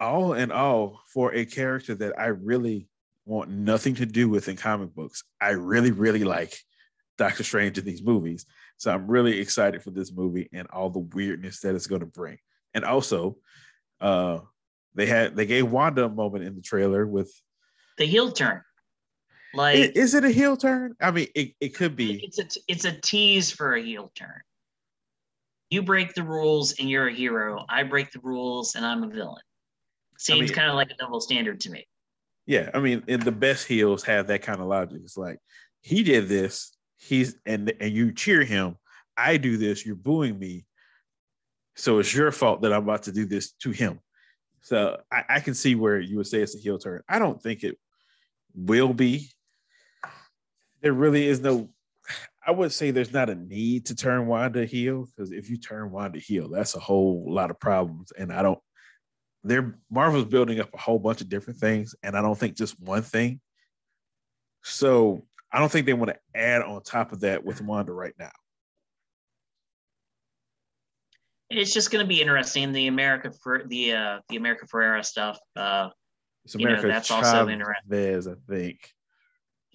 all 0.00 0.34
in 0.34 0.52
all, 0.52 1.00
for 1.12 1.34
a 1.34 1.44
character 1.44 1.94
that 1.96 2.18
I 2.18 2.26
really 2.26 2.88
want 3.26 3.50
nothing 3.50 3.94
to 3.96 4.06
do 4.06 4.28
with 4.28 4.48
in 4.48 4.56
comic 4.56 4.94
books, 4.94 5.24
I 5.40 5.50
really, 5.50 5.90
really 5.90 6.24
like 6.24 6.56
Doctor 7.18 7.42
Strange 7.42 7.78
in 7.78 7.84
these 7.84 8.02
movies. 8.02 8.46
So 8.76 8.92
I'm 8.92 9.06
really 9.06 9.40
excited 9.40 9.82
for 9.82 9.90
this 9.90 10.12
movie 10.12 10.48
and 10.52 10.68
all 10.70 10.90
the 10.90 10.98
weirdness 10.98 11.60
that 11.60 11.74
it's 11.74 11.86
going 11.86 12.00
to 12.00 12.06
bring. 12.06 12.38
And 12.74 12.84
also, 12.84 13.36
uh, 14.00 14.40
they 14.94 15.06
had 15.06 15.34
they 15.36 15.46
gave 15.46 15.70
Wanda 15.70 16.04
a 16.04 16.08
moment 16.08 16.44
in 16.44 16.54
the 16.54 16.62
trailer 16.62 17.06
with 17.06 17.32
the 17.98 18.06
heel 18.06 18.32
turn. 18.32 18.62
Like, 19.54 19.92
is 19.94 20.14
it 20.14 20.24
a 20.24 20.30
heel 20.30 20.56
turn? 20.56 20.96
I 21.00 21.12
mean, 21.12 21.28
it, 21.34 21.54
it 21.60 21.74
could 21.74 21.94
be. 21.94 22.20
It's 22.24 22.38
a 22.38 22.60
it's 22.66 22.84
a 22.84 22.92
tease 22.92 23.50
for 23.50 23.74
a 23.74 23.82
heel 23.82 24.10
turn. 24.14 24.40
You 25.74 25.82
break 25.82 26.14
the 26.14 26.22
rules 26.22 26.74
and 26.78 26.88
you're 26.88 27.08
a 27.08 27.12
hero. 27.12 27.64
I 27.68 27.82
break 27.82 28.12
the 28.12 28.20
rules 28.20 28.76
and 28.76 28.86
I'm 28.86 29.02
a 29.02 29.08
villain. 29.08 29.42
Seems 30.18 30.38
I 30.38 30.40
mean, 30.42 30.52
kind 30.52 30.68
of 30.68 30.76
like 30.76 30.92
a 30.92 30.94
double 30.94 31.20
standard 31.20 31.58
to 31.62 31.70
me. 31.70 31.84
Yeah, 32.46 32.70
I 32.72 32.78
mean, 32.78 33.02
and 33.08 33.20
the 33.20 33.32
best 33.32 33.66
heels 33.66 34.04
have 34.04 34.28
that 34.28 34.42
kind 34.42 34.60
of 34.60 34.68
logic. 34.68 35.00
It's 35.02 35.16
like 35.16 35.40
he 35.82 36.04
did 36.04 36.28
this, 36.28 36.76
he's 36.96 37.34
and 37.44 37.72
and 37.80 37.92
you 37.92 38.12
cheer 38.12 38.44
him. 38.44 38.76
I 39.16 39.36
do 39.36 39.56
this, 39.56 39.84
you're 39.84 39.96
booing 39.96 40.38
me. 40.38 40.64
So 41.74 41.98
it's 41.98 42.14
your 42.14 42.30
fault 42.30 42.62
that 42.62 42.72
I'm 42.72 42.84
about 42.84 43.02
to 43.04 43.12
do 43.12 43.26
this 43.26 43.50
to 43.62 43.72
him. 43.72 43.98
So 44.60 45.00
I, 45.10 45.24
I 45.28 45.40
can 45.40 45.54
see 45.54 45.74
where 45.74 45.98
you 45.98 46.18
would 46.18 46.28
say 46.28 46.40
it's 46.40 46.54
a 46.54 46.58
heel 46.60 46.78
turn. 46.78 47.02
I 47.08 47.18
don't 47.18 47.42
think 47.42 47.64
it 47.64 47.76
will 48.54 48.94
be. 48.94 49.28
There 50.82 50.92
really 50.92 51.26
is 51.26 51.40
no. 51.40 51.70
I 52.46 52.50
would 52.50 52.72
say 52.72 52.90
there's 52.90 53.12
not 53.12 53.30
a 53.30 53.34
need 53.34 53.86
to 53.86 53.94
turn 53.94 54.26
Wanda 54.26 54.66
heel 54.66 55.06
because 55.06 55.32
if 55.32 55.48
you 55.48 55.56
turn 55.56 55.90
Wanda 55.90 56.18
heel, 56.18 56.48
that's 56.48 56.74
a 56.74 56.80
whole 56.80 57.24
lot 57.26 57.50
of 57.50 57.58
problems. 57.58 58.12
And 58.12 58.32
I 58.32 58.42
don't. 58.42 58.58
They're 59.42 59.78
Marvel's 59.90 60.24
building 60.24 60.60
up 60.60 60.72
a 60.72 60.78
whole 60.78 60.98
bunch 60.98 61.20
of 61.20 61.28
different 61.28 61.58
things, 61.58 61.94
and 62.02 62.16
I 62.16 62.22
don't 62.22 62.38
think 62.38 62.56
just 62.56 62.78
one 62.80 63.02
thing. 63.02 63.40
So 64.62 65.26
I 65.52 65.58
don't 65.58 65.70
think 65.70 65.86
they 65.86 65.92
want 65.92 66.10
to 66.10 66.38
add 66.38 66.62
on 66.62 66.82
top 66.82 67.12
of 67.12 67.20
that 67.20 67.44
with 67.44 67.60
Wanda 67.60 67.92
right 67.92 68.14
now. 68.18 68.30
It's 71.50 71.72
just 71.72 71.90
going 71.90 72.02
to 72.02 72.08
be 72.08 72.20
interesting. 72.20 72.72
The 72.72 72.88
America 72.88 73.32
for 73.42 73.64
the 73.66 73.92
uh, 73.92 74.18
the 74.28 74.36
America 74.36 74.66
Ferrera 74.66 75.04
stuff. 75.04 75.38
Uh, 75.54 75.90
it's 76.44 76.54
America 76.54 76.82
you 76.82 76.88
know, 76.88 76.94
that's 76.94 77.08
Chavez, 77.08 77.32
also 77.32 77.48
interesting. 77.48 77.84
I 78.28 78.52
think. 78.52 78.90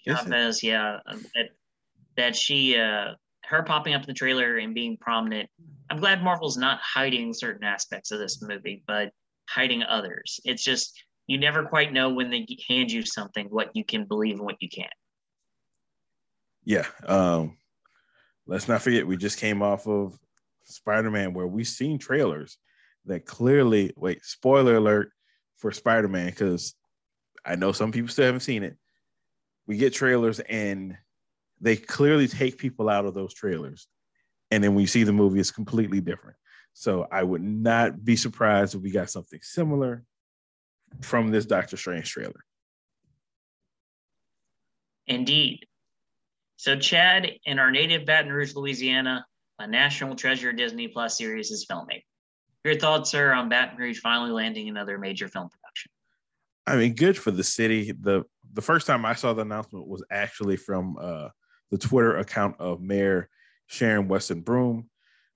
Chavez, 0.06 0.64
yeah, 0.64 0.98
um, 1.06 1.24
that, 2.20 2.36
she 2.36 2.78
uh, 2.78 3.14
her 3.46 3.64
popping 3.64 3.94
up 3.94 4.02
in 4.02 4.08
the 4.08 4.14
trailer 4.14 4.58
and 4.58 4.76
being 4.76 4.98
prominent. 4.98 5.50
I'm 5.90 6.00
glad 6.00 6.24
Marvel's 6.24 6.58
not 6.58 6.80
hiding 6.82 7.34
certain 7.34 7.64
aspects 7.64 8.12
of 8.12 8.20
this 8.20 8.42
movie, 8.42 8.84
but 8.86 9.12
hiding 9.50 9.84
others. 9.84 10.40
It's 10.46 10.64
just 10.64 11.02
you 11.28 11.38
never 11.38 11.66
quite 11.66 11.92
know 11.92 12.10
when 12.10 12.30
they 12.30 12.46
hand 12.68 12.92
you 12.92 13.04
something 13.04 13.48
what 13.48 13.70
you 13.74 13.84
can 13.84 14.06
believe 14.06 14.36
and 14.36 14.46
what 14.46 14.62
you 14.62 14.70
can't 14.70 14.92
yeah. 16.70 16.86
Um, 17.08 17.58
let's 18.46 18.68
not 18.68 18.84
forget 18.84 19.08
we 19.08 19.18
just 19.18 19.40
came 19.40 19.64
off 19.64 19.88
of 19.88 20.18
Spider-Man 20.66 21.34
where 21.34 21.48
we've 21.48 21.68
seen 21.68 21.98
trailers 21.98 22.60
that 23.06 23.26
clearly 23.26 23.92
wait, 23.96 24.24
spoiler 24.24 24.76
alert 24.76 25.12
for 25.58 25.72
Spider-Man, 25.72 26.28
because 26.28 26.76
I 27.44 27.56
know 27.56 27.72
some 27.72 27.92
people 27.92 28.10
still 28.10 28.26
haven't 28.26 28.42
seen 28.42 28.62
it. 28.62 28.78
We 29.66 29.78
get 29.78 29.94
trailers 29.94 30.40
and 30.42 30.96
they 31.62 31.76
clearly 31.76 32.28
take 32.28 32.58
people 32.58 32.90
out 32.90 33.06
of 33.06 33.14
those 33.14 33.34
trailers. 33.34 33.88
And 34.52 34.64
then 34.64 34.74
when 34.74 34.82
you 34.82 34.88
see 34.88 35.04
the 35.04 35.14
movie 35.14 35.40
it's 35.40 35.52
completely 35.52 36.02
different. 36.02 36.38
So 36.74 37.08
I 37.12 37.24
would 37.24 37.44
not 37.44 38.04
be 38.04 38.16
surprised 38.16 38.76
if 38.76 38.82
we 38.82 38.92
got 38.92 39.10
something 39.10 39.40
similar 39.42 40.04
from 41.02 41.30
this 41.30 41.46
Doctor 41.46 41.78
Strange 41.78 42.10
trailer. 42.10 42.44
Indeed. 45.08 45.66
So, 46.58 46.78
Chad, 46.78 47.32
in 47.46 47.58
our 47.58 47.72
native 47.72 48.06
Baton 48.06 48.32
Rouge, 48.32 48.54
Louisiana, 48.56 49.26
a 49.60 49.68
National 49.68 50.16
Treasure 50.16 50.52
Disney 50.52 50.88
Plus 50.88 51.18
series 51.18 51.52
is 51.52 51.66
filming. 51.66 52.02
Your 52.64 52.76
thoughts, 52.76 53.10
sir, 53.10 53.32
on 53.32 53.50
Baton 53.50 53.78
Rouge 53.78 54.00
finally 54.00 54.32
landing 54.32 54.68
another 54.68 54.98
major 54.98 55.28
film 55.28 55.50
production? 55.50 55.92
I 56.68 56.76
mean, 56.76 56.94
good 56.96 57.18
for 57.18 57.32
the 57.32 57.44
city. 57.44 57.92
the 57.92 58.24
The 58.54 58.62
first 58.62 58.88
time 58.88 59.06
I 59.06 59.14
saw 59.14 59.34
the 59.34 59.42
announcement 59.42 59.88
was 59.88 60.04
actually 60.12 60.58
from 60.58 60.98
uh, 61.00 61.30
the 61.72 61.78
Twitter 61.78 62.18
account 62.18 62.56
of 62.60 62.82
Mayor 62.82 63.30
Sharon 63.68 64.08
Weston 64.08 64.42
Broome, 64.42 64.90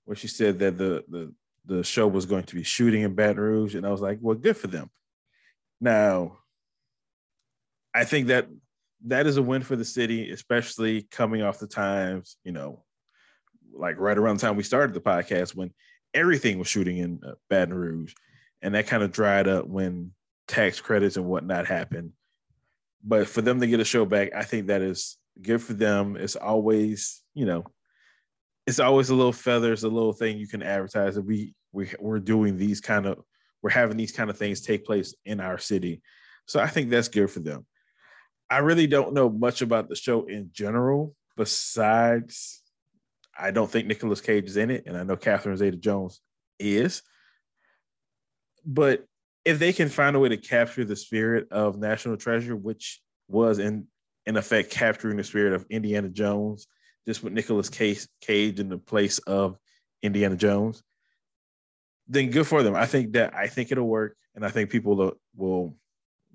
where 0.04 0.16
she 0.16 0.28
said 0.28 0.58
that 0.60 0.78
the 0.78 1.04
the 1.08 1.32
the 1.66 1.82
show 1.82 2.06
was 2.06 2.26
going 2.26 2.44
to 2.44 2.54
be 2.54 2.62
shooting 2.62 3.02
in 3.02 3.14
Baton 3.14 3.40
Rouge, 3.40 3.74
and 3.74 3.86
I 3.86 3.90
was 3.90 4.00
like, 4.00 4.18
well, 4.20 4.36
good 4.36 4.56
for 4.56 4.66
them. 4.66 4.90
Now, 5.80 6.38
I 7.94 8.04
think 8.04 8.26
that 8.28 8.48
that 9.06 9.26
is 9.26 9.36
a 9.36 9.42
win 9.42 9.62
for 9.62 9.76
the 9.76 9.84
city, 9.84 10.30
especially 10.30 11.02
coming 11.02 11.42
off 11.42 11.58
the 11.58 11.66
times, 11.66 12.36
you 12.44 12.52
know, 12.52 12.82
like 13.72 13.98
right 13.98 14.16
around 14.16 14.38
the 14.38 14.46
time 14.46 14.56
we 14.56 14.62
started 14.62 14.94
the 14.94 15.00
podcast 15.00 15.54
when 15.54 15.72
everything 16.12 16.58
was 16.58 16.68
shooting 16.68 16.98
in 16.98 17.20
uh, 17.26 17.32
Baton 17.50 17.74
Rouge. 17.74 18.14
And 18.62 18.74
that 18.74 18.86
kind 18.86 19.02
of 19.02 19.12
dried 19.12 19.46
up 19.46 19.66
when 19.66 20.12
tax 20.48 20.80
credits 20.80 21.16
and 21.16 21.26
whatnot 21.26 21.66
happened. 21.66 22.12
But 23.02 23.28
for 23.28 23.42
them 23.42 23.60
to 23.60 23.66
get 23.66 23.80
a 23.80 23.84
show 23.84 24.06
back, 24.06 24.30
I 24.34 24.44
think 24.44 24.68
that 24.68 24.80
is 24.80 25.18
good 25.40 25.62
for 25.62 25.72
them. 25.72 26.16
It's 26.16 26.36
always, 26.36 27.22
you 27.34 27.46
know, 27.46 27.64
it's 28.66 28.80
always 28.80 29.10
a 29.10 29.14
little 29.14 29.32
feathers, 29.32 29.84
a 29.84 29.88
little 29.88 30.12
thing 30.12 30.38
you 30.38 30.48
can 30.48 30.62
advertise 30.62 31.16
that 31.16 31.22
we, 31.22 31.54
we 31.72 31.92
we're 32.00 32.18
doing 32.18 32.56
these 32.56 32.80
kind 32.80 33.06
of 33.06 33.22
we're 33.62 33.70
having 33.70 33.96
these 33.96 34.12
kind 34.12 34.30
of 34.30 34.36
things 34.36 34.60
take 34.60 34.84
place 34.84 35.14
in 35.24 35.40
our 35.40 35.58
city. 35.58 36.02
So 36.46 36.60
I 36.60 36.66
think 36.66 36.90
that's 36.90 37.08
good 37.08 37.30
for 37.30 37.40
them. 37.40 37.66
I 38.50 38.58
really 38.58 38.86
don't 38.86 39.14
know 39.14 39.30
much 39.30 39.62
about 39.62 39.88
the 39.88 39.96
show 39.96 40.26
in 40.26 40.50
general, 40.52 41.14
besides 41.36 42.62
I 43.36 43.50
don't 43.50 43.70
think 43.70 43.86
Nicolas 43.86 44.20
Cage 44.20 44.44
is 44.44 44.56
in 44.56 44.70
it, 44.70 44.84
and 44.86 44.96
I 44.96 45.02
know 45.02 45.16
Catherine 45.16 45.56
Zeta 45.56 45.76
Jones 45.76 46.20
is. 46.58 47.02
But 48.64 49.06
if 49.44 49.58
they 49.58 49.72
can 49.72 49.88
find 49.88 50.14
a 50.14 50.18
way 50.18 50.28
to 50.28 50.36
capture 50.36 50.84
the 50.84 50.96
spirit 50.96 51.48
of 51.50 51.78
National 51.78 52.16
Treasure, 52.16 52.56
which 52.56 53.00
was 53.28 53.58
in 53.58 53.86
in 54.26 54.36
effect 54.36 54.70
capturing 54.70 55.16
the 55.16 55.24
spirit 55.24 55.52
of 55.52 55.66
Indiana 55.70 56.08
Jones, 56.08 56.66
just 57.06 57.22
with 57.22 57.32
Nicolas 57.32 57.68
Cage, 57.68 58.06
Cage 58.20 58.60
in 58.60 58.68
the 58.68 58.78
place 58.78 59.18
of 59.20 59.58
Indiana 60.02 60.36
Jones, 60.36 60.82
then 62.08 62.30
good 62.30 62.46
for 62.46 62.62
them. 62.62 62.74
I 62.74 62.86
think 62.86 63.12
that 63.12 63.34
I 63.34 63.46
think 63.46 63.72
it'll 63.72 63.88
work, 63.88 64.16
and 64.34 64.44
I 64.44 64.50
think 64.50 64.70
people 64.70 64.96
will, 64.96 65.12
will 65.36 65.76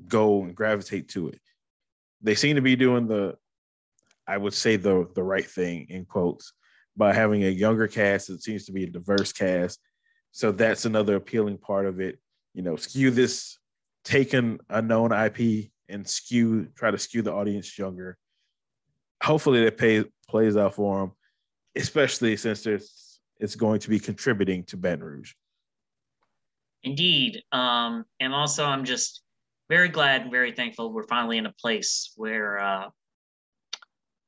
go 0.08 0.44
and 0.44 0.56
gravitate 0.56 1.10
to 1.10 1.30
it 1.30 1.42
they 2.22 2.36
seem 2.36 2.56
to 2.56 2.62
be 2.62 2.76
doing 2.76 3.08
the 3.08 3.36
I 4.28 4.38
would 4.38 4.54
say 4.54 4.76
the 4.76 5.08
the 5.16 5.24
right 5.24 5.46
thing 5.46 5.88
in 5.90 6.06
quotes 6.06 6.54
by 6.96 7.14
having 7.14 7.44
a 7.44 7.50
younger 7.50 7.88
cast. 7.88 8.30
It 8.30 8.44
seems 8.44 8.66
to 8.66 8.72
be 8.72 8.84
a 8.84 8.90
diverse 8.90 9.32
cast, 9.32 9.80
so 10.32 10.52
that's 10.52 10.86
another 10.86 11.16
appealing 11.16 11.58
part 11.58 11.86
of 11.86 12.00
it. 12.00 12.20
You 12.54 12.62
know, 12.62 12.76
skew 12.76 13.12
this, 13.12 13.58
taken 14.04 14.60
a 14.70 14.82
known 14.82 15.12
IP 15.12 15.72
and 15.90 16.08
skew, 16.08 16.68
try 16.76 16.92
to 16.92 16.98
skew 16.98 17.22
the 17.22 17.34
audience 17.34 17.78
younger. 17.78 18.18
Hopefully, 19.24 19.64
that 19.64 19.78
plays 20.28 20.58
out 20.58 20.76
for 20.76 21.00
them, 21.00 21.12
especially 21.76 22.38
since 22.38 22.64
there's 22.64 23.20
it's 23.40 23.56
going 23.56 23.80
to 23.80 23.90
be 23.90 24.00
contributing 24.00 24.64
to 24.66 24.78
Baton 24.78 25.04
Rouge. 25.04 25.34
Indeed, 26.84 27.42
um, 27.52 28.06
and 28.20 28.34
also 28.34 28.66
I'm 28.66 28.86
just 28.86 29.22
very 29.70 29.90
glad 29.90 30.22
and 30.22 30.32
very 30.32 30.52
thankful 30.52 30.92
we're 30.92 31.04
finally 31.04 31.38
in 31.38 31.46
a 31.46 31.54
place 31.54 32.12
where 32.16 32.60
uh, 32.60 32.90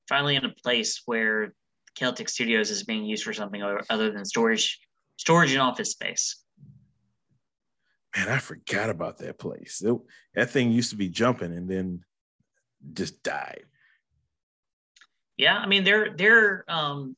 finally 0.07 0.35
in 0.35 0.45
a 0.45 0.53
place 0.63 1.01
where 1.05 1.53
Celtic 1.95 2.29
Studios 2.29 2.69
is 2.69 2.83
being 2.83 3.05
used 3.05 3.23
for 3.23 3.33
something 3.33 3.63
other 3.89 4.11
than 4.11 4.25
storage, 4.25 4.79
storage 5.17 5.51
and 5.51 5.61
office 5.61 5.91
space. 5.91 6.40
Man, 8.15 8.27
I 8.27 8.39
forgot 8.39 8.89
about 8.89 9.17
that 9.19 9.39
place. 9.39 9.81
It, 9.81 9.97
that 10.35 10.49
thing 10.49 10.71
used 10.71 10.89
to 10.89 10.97
be 10.97 11.09
jumping 11.09 11.55
and 11.55 11.69
then 11.69 12.03
just 12.93 13.23
died. 13.23 13.63
Yeah, 15.37 15.57
I 15.57 15.65
mean, 15.65 15.83
there, 15.83 16.13
there. 16.15 16.65
Um, 16.67 17.15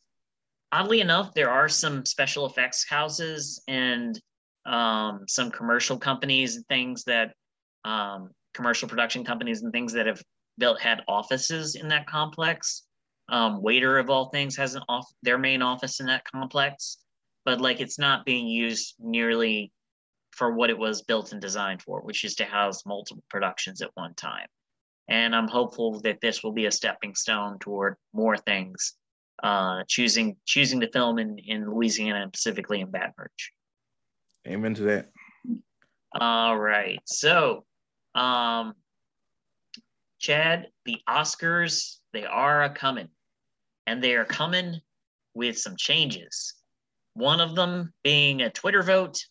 oddly 0.71 1.01
enough, 1.01 1.33
there 1.33 1.49
are 1.49 1.67
some 1.67 2.05
special 2.05 2.45
effects 2.45 2.87
houses 2.87 3.61
and 3.67 4.19
um, 4.65 5.25
some 5.27 5.51
commercial 5.51 5.97
companies 5.97 6.55
and 6.55 6.65
things 6.67 7.03
that 7.05 7.33
um, 7.85 8.29
commercial 8.53 8.87
production 8.87 9.23
companies 9.25 9.63
and 9.63 9.73
things 9.73 9.93
that 9.93 10.05
have 10.05 10.21
built 10.57 10.79
had 10.79 11.01
offices 11.07 11.75
in 11.75 11.87
that 11.89 12.07
complex. 12.07 12.83
Um, 13.29 13.61
Waitr 13.61 13.99
of 13.99 14.09
all 14.09 14.29
things 14.29 14.55
has 14.57 14.75
an 14.75 14.83
off 14.87 15.05
their 15.23 15.37
main 15.37 15.61
office 15.61 15.99
in 15.99 16.05
that 16.07 16.23
complex, 16.29 16.97
but 17.45 17.61
like 17.61 17.79
it's 17.79 17.99
not 17.99 18.25
being 18.25 18.47
used 18.47 18.95
nearly 18.99 19.71
for 20.35 20.53
what 20.53 20.69
it 20.69 20.77
was 20.77 21.01
built 21.01 21.31
and 21.31 21.41
designed 21.41 21.81
for, 21.81 22.01
which 22.01 22.23
is 22.23 22.35
to 22.35 22.45
house 22.45 22.85
multiple 22.85 23.23
productions 23.29 23.81
at 23.81 23.91
one 23.93 24.13
time. 24.15 24.47
And 25.09 25.35
I'm 25.35 25.47
hopeful 25.47 25.99
that 26.01 26.21
this 26.21 26.43
will 26.43 26.53
be 26.53 26.65
a 26.65 26.71
stepping 26.71 27.13
stone 27.15 27.59
toward 27.59 27.95
more 28.13 28.37
things. 28.37 28.93
Uh, 29.41 29.83
choosing 29.87 30.37
choosing 30.45 30.79
to 30.79 30.89
film 30.91 31.19
in 31.19 31.37
in 31.39 31.69
Louisiana 31.69 32.21
and 32.21 32.35
specifically 32.35 32.81
in 32.81 32.91
Baton 32.91 33.13
Rouge. 33.17 33.49
Amen 34.47 34.73
to 34.75 34.83
that. 34.83 35.09
All 36.19 36.57
right, 36.57 36.99
so 37.05 37.65
um, 38.13 38.73
Chad, 40.19 40.67
the 40.85 40.97
Oscars, 41.09 41.97
they 42.13 42.23
are 42.23 42.63
a 42.63 42.69
coming, 42.69 43.09
and 43.87 44.01
they 44.01 44.15
are 44.15 44.25
coming 44.25 44.79
with 45.33 45.57
some 45.57 45.75
changes. 45.75 46.53
One 47.15 47.41
of 47.41 47.55
them 47.55 47.91
being 48.03 48.41
a 48.41 48.51
Twitter 48.51 48.83
vote, 48.83 49.25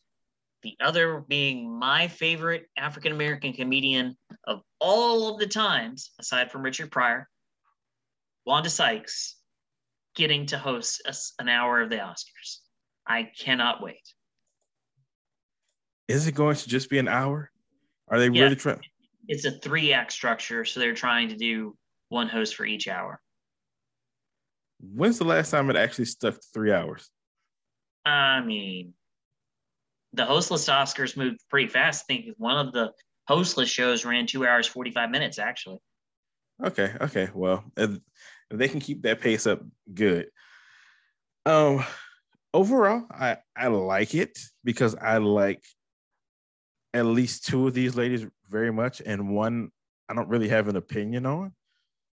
the 0.62 0.76
other 0.80 1.24
being 1.28 1.70
my 1.78 2.08
favorite 2.08 2.66
African 2.76 3.12
American 3.12 3.52
comedian 3.52 4.16
of 4.46 4.60
all 4.80 5.32
of 5.32 5.38
the 5.38 5.46
times, 5.46 6.10
aside 6.18 6.50
from 6.50 6.62
Richard 6.62 6.90
Pryor, 6.90 7.28
Wanda 8.46 8.70
Sykes, 8.70 9.36
getting 10.14 10.46
to 10.46 10.58
host 10.58 11.02
a, 11.06 11.14
an 11.42 11.48
hour 11.48 11.80
of 11.80 11.90
the 11.90 11.96
Oscars. 11.96 12.58
I 13.06 13.30
cannot 13.38 13.82
wait. 13.82 14.14
Is 16.08 16.26
it 16.26 16.32
going 16.32 16.56
to 16.56 16.68
just 16.68 16.90
be 16.90 16.98
an 16.98 17.08
hour? 17.08 17.50
Are 18.08 18.18
they 18.18 18.28
yeah. 18.28 18.44
really 18.44 18.56
trying? 18.56 18.80
it's 19.28 19.44
a 19.44 19.52
three 19.52 19.92
act 19.92 20.12
structure, 20.12 20.64
so 20.64 20.80
they're 20.80 20.94
trying 20.94 21.28
to 21.28 21.36
do 21.36 21.76
one 22.08 22.28
host 22.28 22.54
for 22.56 22.64
each 22.64 22.88
hour. 22.88 23.20
When's 24.80 25.18
the 25.18 25.24
last 25.24 25.50
time 25.50 25.70
it 25.70 25.76
actually 25.76 26.06
stuck 26.06 26.34
to 26.34 26.40
three 26.52 26.72
hours? 26.72 27.08
I 28.04 28.40
mean, 28.40 28.94
the 30.12 30.24
hostless 30.24 30.68
Oscars 30.68 31.16
moved 31.16 31.40
pretty 31.48 31.68
fast. 31.68 32.04
I 32.04 32.14
think 32.14 32.34
one 32.38 32.66
of 32.66 32.72
the 32.72 32.92
hostless 33.28 33.68
shows 33.68 34.04
ran 34.04 34.26
two 34.26 34.46
hours 34.46 34.66
forty 34.66 34.90
five 34.90 35.10
minutes 35.10 35.38
actually. 35.38 35.78
Okay, 36.64 36.92
okay. 37.00 37.28
Well, 37.34 37.64
if 37.76 37.98
they 38.50 38.68
can 38.68 38.80
keep 38.80 39.02
that 39.02 39.20
pace 39.20 39.46
up, 39.46 39.60
good. 39.92 40.26
Um, 41.46 41.84
overall, 42.54 43.06
I 43.10 43.38
I 43.56 43.68
like 43.68 44.14
it 44.14 44.38
because 44.62 44.94
I 44.94 45.18
like 45.18 45.62
at 46.94 47.06
least 47.06 47.46
two 47.46 47.66
of 47.66 47.74
these 47.74 47.96
ladies 47.96 48.26
very 48.48 48.72
much, 48.72 49.02
and 49.04 49.34
one 49.34 49.70
I 50.08 50.14
don't 50.14 50.28
really 50.28 50.48
have 50.48 50.68
an 50.68 50.76
opinion 50.76 51.26
on. 51.26 51.52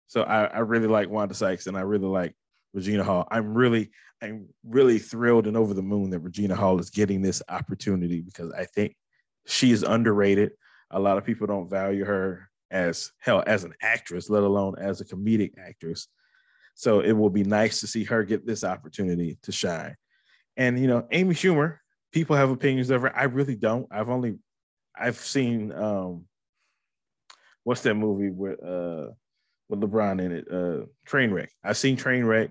So 0.08 0.24
I, 0.24 0.45
I 0.45 0.60
really 0.60 0.88
like 0.88 1.10
Wanda 1.10 1.36
Sykes 1.36 1.68
and 1.68 1.78
I 1.78 1.82
really 1.82 2.08
like 2.08 2.34
Regina 2.74 3.03
Hall. 3.03 3.28
I'm 3.32 3.53
really, 3.53 3.91
I'm 4.22 4.47
really 4.63 4.99
thrilled 4.99 5.47
and 5.47 5.57
over 5.57 5.74
the 5.74 5.82
moon 5.82 6.09
that 6.11 6.20
Regina 6.20 6.55
Hall 6.55 6.80
is 6.80 6.89
getting 6.89 7.22
this 7.22 7.41
opportunity 7.49 8.22
because 8.22 8.51
I 8.51 8.65
think 8.65 8.95
she 9.45 9.72
is 9.72 9.84
underrated. 9.84 10.51
A 10.91 10.99
lot 10.99 11.17
of 11.17 11.26
people 11.26 11.47
don't 11.47 11.70
value 11.70 12.05
her 12.05 12.49
as 12.72 13.11
hell 13.20 13.43
as 13.47 13.63
an 13.63 13.74
actress, 13.82 14.30
let 14.30 14.43
alone 14.43 14.76
as 14.80 15.01
a 15.01 15.05
comedic 15.05 15.53
actress. 15.57 16.07
So 16.76 17.01
it 17.01 17.11
will 17.11 17.30
be 17.30 17.43
nice 17.43 17.80
to 17.82 17.88
see 17.88 18.03
her 18.05 18.24
get 18.24 18.45
this 18.45 18.63
opportunity 18.63 19.38
to 19.43 19.51
shine. 19.51 19.95
And 20.55 20.80
you 20.80 20.88
know, 20.88 21.07
Amy 21.11 21.36
Schumer, 21.36 21.78
people 22.11 22.36
have 22.36 22.51
opinions 22.51 22.89
of 22.89 23.01
her. 23.01 23.15
I 23.17 23.24
really 23.24 23.55
don't. 23.55 23.88
I've 23.91 24.09
only 24.09 24.38
I've 24.95 25.17
seen 25.17 25.72
um 25.72 26.26
what's 27.63 27.82
that 27.82 27.95
movie 27.95 28.30
with 28.30 28.63
uh 28.63 29.07
with 29.70 29.82
LeBron 29.82 30.22
in 30.22 30.32
it? 30.32 30.47
Uh 30.51 30.86
Trainwreck. 31.07 31.49
I've 31.63 31.78
seen 31.78 31.97
Trainwreck. 31.97 32.49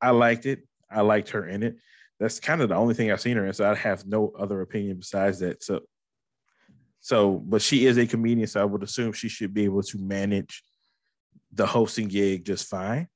I 0.00 0.10
liked 0.10 0.46
it. 0.46 0.60
I 0.90 1.00
liked 1.00 1.30
her 1.30 1.46
in 1.46 1.62
it. 1.62 1.76
That's 2.20 2.40
kind 2.40 2.62
of 2.62 2.68
the 2.68 2.74
only 2.74 2.94
thing 2.94 3.10
I've 3.10 3.20
seen 3.20 3.36
her 3.36 3.46
in. 3.46 3.52
So 3.52 3.70
I 3.70 3.74
have 3.74 4.06
no 4.06 4.32
other 4.38 4.60
opinion 4.60 4.98
besides 4.98 5.40
that. 5.40 5.62
So 5.62 5.80
so 7.00 7.34
but 7.34 7.62
she 7.62 7.86
is 7.86 7.98
a 7.98 8.06
comedian, 8.06 8.48
so 8.48 8.60
I 8.60 8.64
would 8.64 8.82
assume 8.82 9.12
she 9.12 9.28
should 9.28 9.54
be 9.54 9.64
able 9.64 9.82
to 9.82 9.98
manage 9.98 10.62
the 11.52 11.66
hosting 11.66 12.08
gig 12.08 12.44
just 12.44 12.68
fine. 12.68 13.08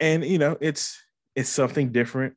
And 0.00 0.24
you 0.24 0.38
know, 0.38 0.56
it's 0.60 0.98
it's 1.34 1.50
something 1.50 1.92
different. 1.92 2.34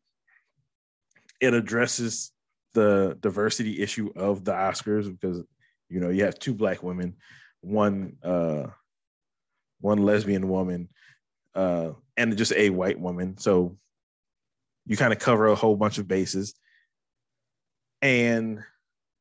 It 1.42 1.54
addresses 1.54 2.32
the 2.74 3.18
diversity 3.20 3.82
issue 3.82 4.12
of 4.16 4.44
the 4.44 4.52
Oscars 4.52 5.10
because 5.10 5.42
you 5.90 6.00
know, 6.00 6.10
you 6.10 6.26
have 6.26 6.40
two 6.40 6.54
black 6.54 6.84
women, 6.84 7.16
one 7.62 8.18
uh 8.24 8.68
one 9.86 10.04
lesbian 10.04 10.50
woman, 10.50 10.90
uh, 11.54 11.92
and 12.18 12.36
just 12.36 12.54
a 12.54 12.72
white 12.72 13.00
woman. 13.00 13.38
So 13.38 13.78
you 14.86 14.98
kind 14.98 15.14
of 15.14 15.20
cover 15.20 15.48
a 15.48 15.56
whole 15.56 15.76
bunch 15.76 16.00
of 16.00 16.08
bases. 16.08 16.56
And 18.02 18.64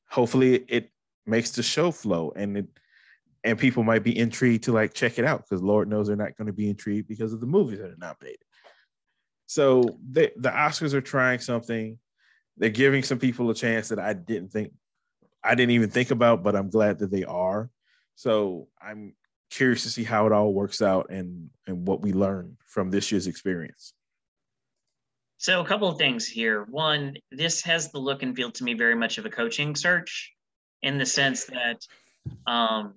hopefully 0.08 0.64
it 0.68 0.90
makes 1.26 1.52
the 1.52 1.62
show 1.62 1.90
flow 1.90 2.32
and 2.36 2.58
it 2.58 2.66
and 3.44 3.58
people 3.58 3.82
might 3.82 4.02
be 4.02 4.16
intrigued 4.16 4.64
to 4.64 4.72
like 4.72 4.94
check 4.94 5.18
it 5.18 5.24
out 5.24 5.42
because 5.42 5.62
Lord 5.62 5.88
knows 5.88 6.06
they're 6.06 6.16
not 6.16 6.36
going 6.36 6.46
to 6.46 6.52
be 6.52 6.70
intrigued 6.70 7.08
because 7.08 7.34
of 7.34 7.40
the 7.40 7.46
movies 7.46 7.78
that 7.78 7.90
are 7.90 7.96
nominated. 7.98 8.38
So 9.46 9.98
they, 10.10 10.30
the 10.36 10.48
Oscars 10.48 10.94
are 10.94 11.02
trying 11.02 11.40
something. 11.40 11.98
They're 12.56 12.70
giving 12.70 13.02
some 13.02 13.18
people 13.18 13.50
a 13.50 13.54
chance 13.54 13.88
that 13.90 13.98
I 13.98 14.14
didn't 14.14 14.48
think 14.48 14.72
I 15.42 15.54
didn't 15.54 15.72
even 15.72 15.90
think 15.90 16.10
about, 16.10 16.42
but 16.42 16.56
I'm 16.56 16.70
glad 16.70 17.00
that 17.00 17.10
they 17.10 17.24
are. 17.24 17.68
So 18.14 18.68
I'm 18.80 19.14
curious 19.50 19.82
to 19.84 19.90
see 19.90 20.04
how 20.04 20.26
it 20.26 20.32
all 20.32 20.52
works 20.52 20.82
out 20.82 21.10
and 21.10 21.50
and 21.66 21.86
what 21.86 22.00
we 22.00 22.12
learn 22.12 22.56
from 22.66 22.90
this 22.90 23.10
year's 23.12 23.26
experience. 23.26 23.94
So 25.38 25.60
a 25.60 25.64
couple 25.64 25.88
of 25.88 25.98
things 25.98 26.26
here. 26.26 26.64
One, 26.70 27.16
this 27.30 27.60
has 27.62 27.92
the 27.92 27.98
look 27.98 28.22
and 28.22 28.34
feel 28.34 28.50
to 28.52 28.64
me 28.64 28.74
very 28.74 28.94
much 28.94 29.18
of 29.18 29.26
a 29.26 29.30
coaching 29.30 29.74
search, 29.76 30.32
in 30.82 30.96
the 30.96 31.06
sense 31.06 31.44
that 31.46 31.80
um, 32.46 32.94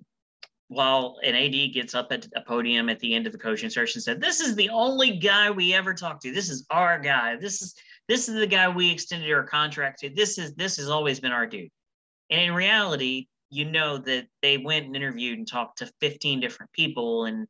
while 0.68 1.18
an 1.22 1.34
AD 1.34 1.72
gets 1.72 1.94
up 1.94 2.12
at 2.12 2.26
a 2.36 2.42
podium 2.42 2.88
at 2.88 3.00
the 3.00 3.14
end 3.14 3.26
of 3.26 3.32
the 3.32 3.38
coaching 3.38 3.70
search 3.70 3.94
and 3.94 4.02
said, 4.02 4.20
"This 4.20 4.40
is 4.40 4.54
the 4.54 4.68
only 4.70 5.16
guy 5.16 5.50
we 5.50 5.74
ever 5.74 5.94
talked 5.94 6.22
to. 6.22 6.32
This 6.32 6.50
is 6.50 6.66
our 6.70 6.98
guy. 6.98 7.36
This 7.36 7.62
is 7.62 7.74
this 8.06 8.28
is 8.28 8.36
the 8.36 8.46
guy 8.46 8.68
we 8.68 8.90
extended 8.90 9.30
our 9.32 9.44
contract 9.44 10.00
to. 10.00 10.10
This 10.10 10.38
is 10.38 10.54
this 10.54 10.76
has 10.76 10.88
always 10.88 11.20
been 11.20 11.32
our 11.32 11.46
dude." 11.46 11.70
And 12.30 12.40
in 12.40 12.54
reality, 12.54 13.28
you 13.50 13.64
know 13.64 13.98
that 13.98 14.26
they 14.42 14.58
went 14.58 14.86
and 14.86 14.96
interviewed 14.96 15.38
and 15.38 15.48
talked 15.48 15.78
to 15.78 15.90
15 16.00 16.40
different 16.40 16.72
people 16.72 17.24
and 17.24 17.46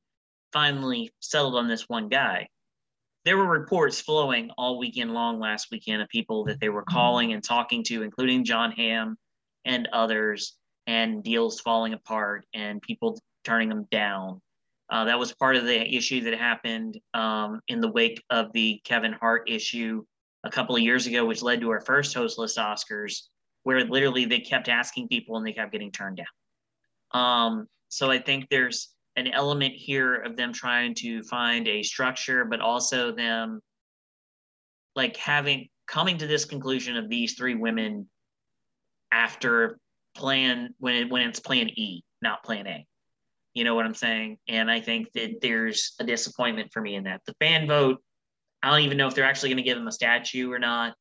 finally 0.52 1.12
settled 1.20 1.54
on 1.54 1.68
this 1.68 1.88
one 1.88 2.08
guy. 2.08 2.48
There 3.24 3.36
were 3.36 3.46
reports 3.46 4.00
flowing 4.00 4.50
all 4.56 4.78
weekend 4.78 5.12
long 5.12 5.40
last 5.40 5.68
weekend 5.70 6.00
of 6.00 6.08
people 6.08 6.44
that 6.44 6.60
they 6.60 6.68
were 6.68 6.82
mm-hmm. 6.82 6.94
calling 6.94 7.32
and 7.32 7.42
talking 7.42 7.82
to, 7.84 8.02
including 8.02 8.44
Jon 8.44 8.72
Hamm 8.72 9.16
and 9.64 9.88
others, 9.92 10.56
and 10.86 11.22
deals 11.22 11.60
falling 11.60 11.92
apart 11.92 12.46
and 12.54 12.80
people 12.80 13.20
turning 13.44 13.68
them 13.68 13.86
down. 13.90 14.40
Uh, 14.90 15.04
that 15.04 15.18
was 15.18 15.34
part 15.34 15.56
of 15.56 15.64
the 15.64 15.94
issue 15.94 16.22
that 16.22 16.38
happened 16.38 16.98
um, 17.12 17.60
in 17.68 17.80
the 17.80 17.90
wake 17.90 18.22
of 18.30 18.50
the 18.52 18.80
Kevin 18.84 19.12
Hart 19.12 19.50
issue 19.50 20.02
a 20.44 20.50
couple 20.50 20.74
of 20.74 20.80
years 20.80 21.06
ago, 21.06 21.26
which 21.26 21.42
led 21.42 21.60
to 21.60 21.70
our 21.70 21.82
first 21.82 22.14
hostless 22.14 22.56
Oscars, 22.56 23.24
where 23.68 23.84
literally 23.84 24.24
they 24.24 24.40
kept 24.40 24.70
asking 24.70 25.06
people 25.08 25.36
and 25.36 25.46
they 25.46 25.52
kept 25.52 25.72
getting 25.72 25.92
turned 25.92 26.16
down. 26.16 27.20
Um, 27.20 27.66
so 27.90 28.10
I 28.10 28.18
think 28.18 28.46
there's 28.48 28.94
an 29.14 29.26
element 29.26 29.74
here 29.74 30.22
of 30.22 30.38
them 30.38 30.54
trying 30.54 30.94
to 30.94 31.22
find 31.24 31.68
a 31.68 31.82
structure, 31.82 32.46
but 32.46 32.62
also 32.62 33.12
them 33.12 33.60
like 34.96 35.18
having 35.18 35.68
coming 35.86 36.16
to 36.16 36.26
this 36.26 36.46
conclusion 36.46 36.96
of 36.96 37.10
these 37.10 37.34
three 37.34 37.56
women 37.56 38.08
after 39.12 39.78
plan 40.16 40.74
when 40.78 40.94
it, 40.94 41.10
when 41.10 41.20
it's 41.28 41.38
plan 41.38 41.68
E, 41.68 42.02
not 42.22 42.42
plan 42.42 42.66
A. 42.66 42.86
You 43.52 43.64
know 43.64 43.74
what 43.74 43.84
I'm 43.84 43.92
saying? 43.92 44.38
And 44.48 44.70
I 44.70 44.80
think 44.80 45.12
that 45.12 45.42
there's 45.42 45.92
a 46.00 46.04
disappointment 46.04 46.72
for 46.72 46.80
me 46.80 46.94
in 46.94 47.04
that. 47.04 47.20
The 47.26 47.34
fan 47.38 47.66
vote, 47.68 47.98
I 48.62 48.70
don't 48.70 48.80
even 48.86 48.96
know 48.96 49.08
if 49.08 49.14
they're 49.14 49.26
actually 49.26 49.50
going 49.50 49.58
to 49.58 49.62
give 49.62 49.76
them 49.76 49.88
a 49.88 49.92
statue 49.92 50.50
or 50.50 50.58
not, 50.58 50.94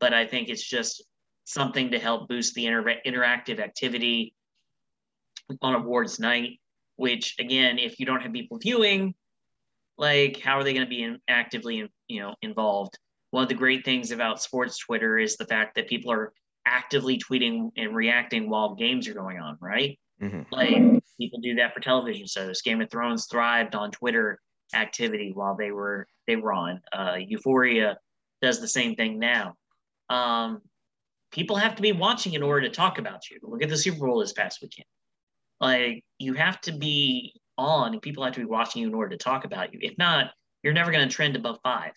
but 0.00 0.14
I 0.14 0.26
think 0.26 0.48
it's 0.48 0.66
just 0.66 1.04
something 1.46 1.92
to 1.92 1.98
help 1.98 2.28
boost 2.28 2.54
the 2.54 2.66
inter- 2.66 3.00
interactive 3.06 3.60
activity 3.60 4.34
on 5.62 5.74
awards 5.74 6.20
night. 6.20 6.60
Which 6.96 7.36
again, 7.38 7.78
if 7.78 8.00
you 8.00 8.06
don't 8.06 8.22
have 8.22 8.32
people 8.32 8.58
viewing, 8.58 9.14
like 9.98 10.40
how 10.40 10.58
are 10.58 10.64
they 10.64 10.72
going 10.72 10.86
to 10.86 10.90
be 10.90 11.02
in, 11.02 11.18
actively, 11.28 11.90
you 12.08 12.20
know, 12.20 12.34
involved? 12.42 12.98
One 13.30 13.42
of 13.42 13.48
the 13.48 13.54
great 13.54 13.84
things 13.84 14.12
about 14.12 14.42
sports 14.42 14.78
Twitter 14.78 15.18
is 15.18 15.36
the 15.36 15.44
fact 15.44 15.74
that 15.74 15.88
people 15.88 16.10
are 16.10 16.32
actively 16.64 17.18
tweeting 17.18 17.70
and 17.76 17.94
reacting 17.94 18.48
while 18.48 18.74
games 18.74 19.08
are 19.08 19.14
going 19.14 19.38
on, 19.38 19.58
right? 19.60 19.98
Mm-hmm. 20.22 20.42
Like 20.50 21.02
people 21.20 21.40
do 21.40 21.54
that 21.56 21.74
for 21.74 21.80
television 21.80 22.26
shows. 22.26 22.62
Game 22.62 22.80
of 22.80 22.90
Thrones 22.90 23.26
thrived 23.30 23.74
on 23.74 23.90
Twitter 23.90 24.40
activity 24.74 25.32
while 25.34 25.54
they 25.54 25.70
were 25.70 26.06
they 26.26 26.36
were 26.36 26.52
on. 26.52 26.80
Uh, 26.92 27.16
Euphoria 27.18 27.98
does 28.40 28.60
the 28.60 28.68
same 28.68 28.94
thing 28.94 29.18
now. 29.18 29.54
Um, 30.08 30.62
people 31.30 31.56
have 31.56 31.76
to 31.76 31.82
be 31.82 31.92
watching 31.92 32.34
in 32.34 32.42
order 32.42 32.68
to 32.68 32.74
talk 32.74 32.98
about 32.98 33.30
you. 33.30 33.38
Look 33.42 33.62
at 33.62 33.68
the 33.68 33.76
Super 33.76 34.06
Bowl 34.06 34.20
this 34.20 34.32
past 34.32 34.60
weekend. 34.62 34.86
Like 35.60 36.04
you 36.18 36.34
have 36.34 36.60
to 36.62 36.72
be 36.72 37.34
on, 37.58 37.92
and 37.92 38.02
people 38.02 38.24
have 38.24 38.34
to 38.34 38.40
be 38.40 38.46
watching 38.46 38.82
you 38.82 38.88
in 38.88 38.94
order 38.94 39.16
to 39.16 39.22
talk 39.22 39.44
about 39.44 39.72
you. 39.72 39.78
If 39.82 39.96
not, 39.98 40.30
you're 40.62 40.72
never 40.72 40.92
going 40.92 41.08
to 41.08 41.14
trend 41.14 41.36
above 41.36 41.58
five. 41.62 41.92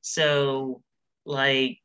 So, 0.00 0.82
like, 1.24 1.78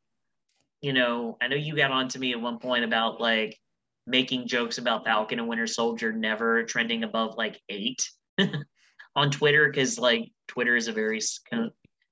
you 0.80 0.92
know, 0.92 1.36
I 1.40 1.48
know 1.48 1.56
you 1.56 1.76
got 1.76 1.90
on 1.90 2.08
to 2.08 2.18
me 2.18 2.32
at 2.32 2.40
one 2.40 2.58
point 2.58 2.84
about 2.84 3.20
like 3.20 3.58
making 4.06 4.46
jokes 4.46 4.78
about 4.78 5.04
Falcon 5.04 5.38
and 5.38 5.48
Winter 5.48 5.66
Soldier 5.66 6.12
never 6.12 6.64
trending 6.64 7.04
above 7.04 7.36
like 7.36 7.60
eight 7.68 8.06
on 9.16 9.30
Twitter 9.30 9.68
because 9.68 9.98
like 9.98 10.30
Twitter 10.46 10.76
is 10.76 10.88
a 10.88 10.92
very 10.92 11.20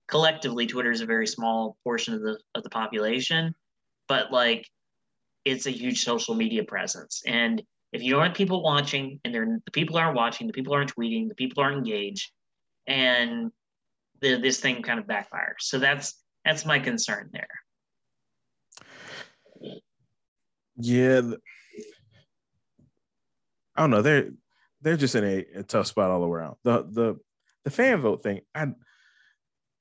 collectively 0.09 0.67
Twitter 0.67 0.91
is 0.91 1.01
a 1.01 1.07
very 1.07 1.27
small 1.27 1.77
portion 1.85 2.15
of 2.15 2.23
the 2.23 2.39
of 2.55 2.63
the 2.63 2.71
population, 2.71 3.55
but 4.13 4.31
like 4.31 4.69
it's 5.47 5.65
a 5.65 5.71
huge 5.71 6.05
social 6.05 6.35
media 6.35 6.63
presence. 6.65 7.23
And 7.27 7.63
if 7.95 8.03
you 8.03 8.13
don't 8.13 8.27
have 8.27 8.35
people 8.35 8.63
watching 8.63 9.19
and 9.25 9.35
they're 9.35 9.59
the 9.65 9.71
people 9.71 9.97
aren't 9.97 10.15
watching, 10.15 10.47
the 10.47 10.53
people 10.53 10.75
aren't 10.75 10.95
tweeting, 10.95 11.31
the 11.31 11.35
people 11.35 11.63
aren't 11.63 11.79
engaged, 11.79 12.31
and 12.87 13.51
the, 14.21 14.37
this 14.37 14.61
thing 14.61 14.83
kind 14.83 15.01
of 15.01 15.07
backfires. 15.07 15.61
So 15.61 15.79
that's 15.79 16.23
that's 16.45 16.67
my 16.67 16.79
concern 16.79 17.31
there. 17.33 17.49
Yeah, 20.77 21.23
I 23.75 23.81
don't 23.81 23.91
know. 23.91 24.03
They're 24.03 24.31
they're 24.83 24.99
just 24.99 25.15
in 25.15 25.25
a, 25.25 25.47
a, 25.61 25.63
tough 25.63 25.87
spot 25.87 26.11
all 26.11 26.25
around. 26.27 26.57
The 26.65 26.83
the 26.83 27.17
the 27.65 27.71
fan 27.71 28.03
vote 28.03 28.23
thing, 28.23 28.43
I 28.55 28.67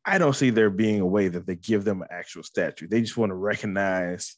I 0.05 0.17
don't 0.17 0.35
see 0.35 0.49
there 0.49 0.69
being 0.69 0.99
a 0.99 1.05
way 1.05 1.27
that 1.27 1.45
they 1.45 1.55
give 1.55 1.83
them 1.83 2.01
an 2.01 2.07
actual 2.09 2.43
statue. 2.43 2.87
They 2.87 3.01
just 3.01 3.17
want 3.17 3.29
to 3.29 3.35
recognize. 3.35 4.35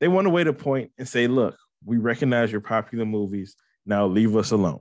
They 0.00 0.08
want 0.08 0.26
a 0.26 0.30
way 0.30 0.44
to 0.44 0.52
point 0.52 0.90
and 0.98 1.08
say, 1.08 1.28
"Look, 1.28 1.56
we 1.84 1.98
recognize 1.98 2.50
your 2.50 2.60
popular 2.60 3.06
movies. 3.06 3.56
Now 3.86 4.06
leave 4.06 4.36
us 4.36 4.50
alone," 4.50 4.80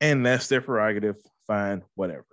and 0.00 0.24
that's 0.24 0.48
their 0.48 0.62
prerogative. 0.62 1.16
Fine, 1.46 1.82
whatever 1.94 2.26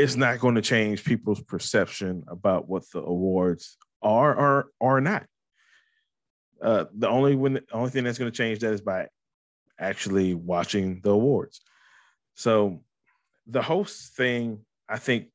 it's 0.00 0.16
not 0.16 0.40
going 0.40 0.54
to 0.54 0.62
change 0.62 1.04
people's 1.04 1.42
perception 1.42 2.24
about 2.26 2.66
what 2.66 2.90
the 2.90 3.00
awards 3.02 3.76
are 4.00 4.34
or 4.34 4.70
are 4.80 4.98
not. 4.98 5.26
Uh, 6.62 6.86
the 6.94 7.06
only 7.06 7.34
when 7.34 7.54
the 7.54 7.64
only 7.72 7.90
thing 7.90 8.04
that's 8.04 8.18
going 8.18 8.30
to 8.30 8.36
change 8.36 8.60
that 8.60 8.72
is 8.72 8.80
by 8.80 9.08
actually 9.78 10.34
watching 10.34 11.02
the 11.02 11.10
awards. 11.10 11.60
So 12.34 12.82
the 13.46 13.60
host 13.60 14.16
thing, 14.16 14.64
I 14.88 14.96
think 14.96 15.28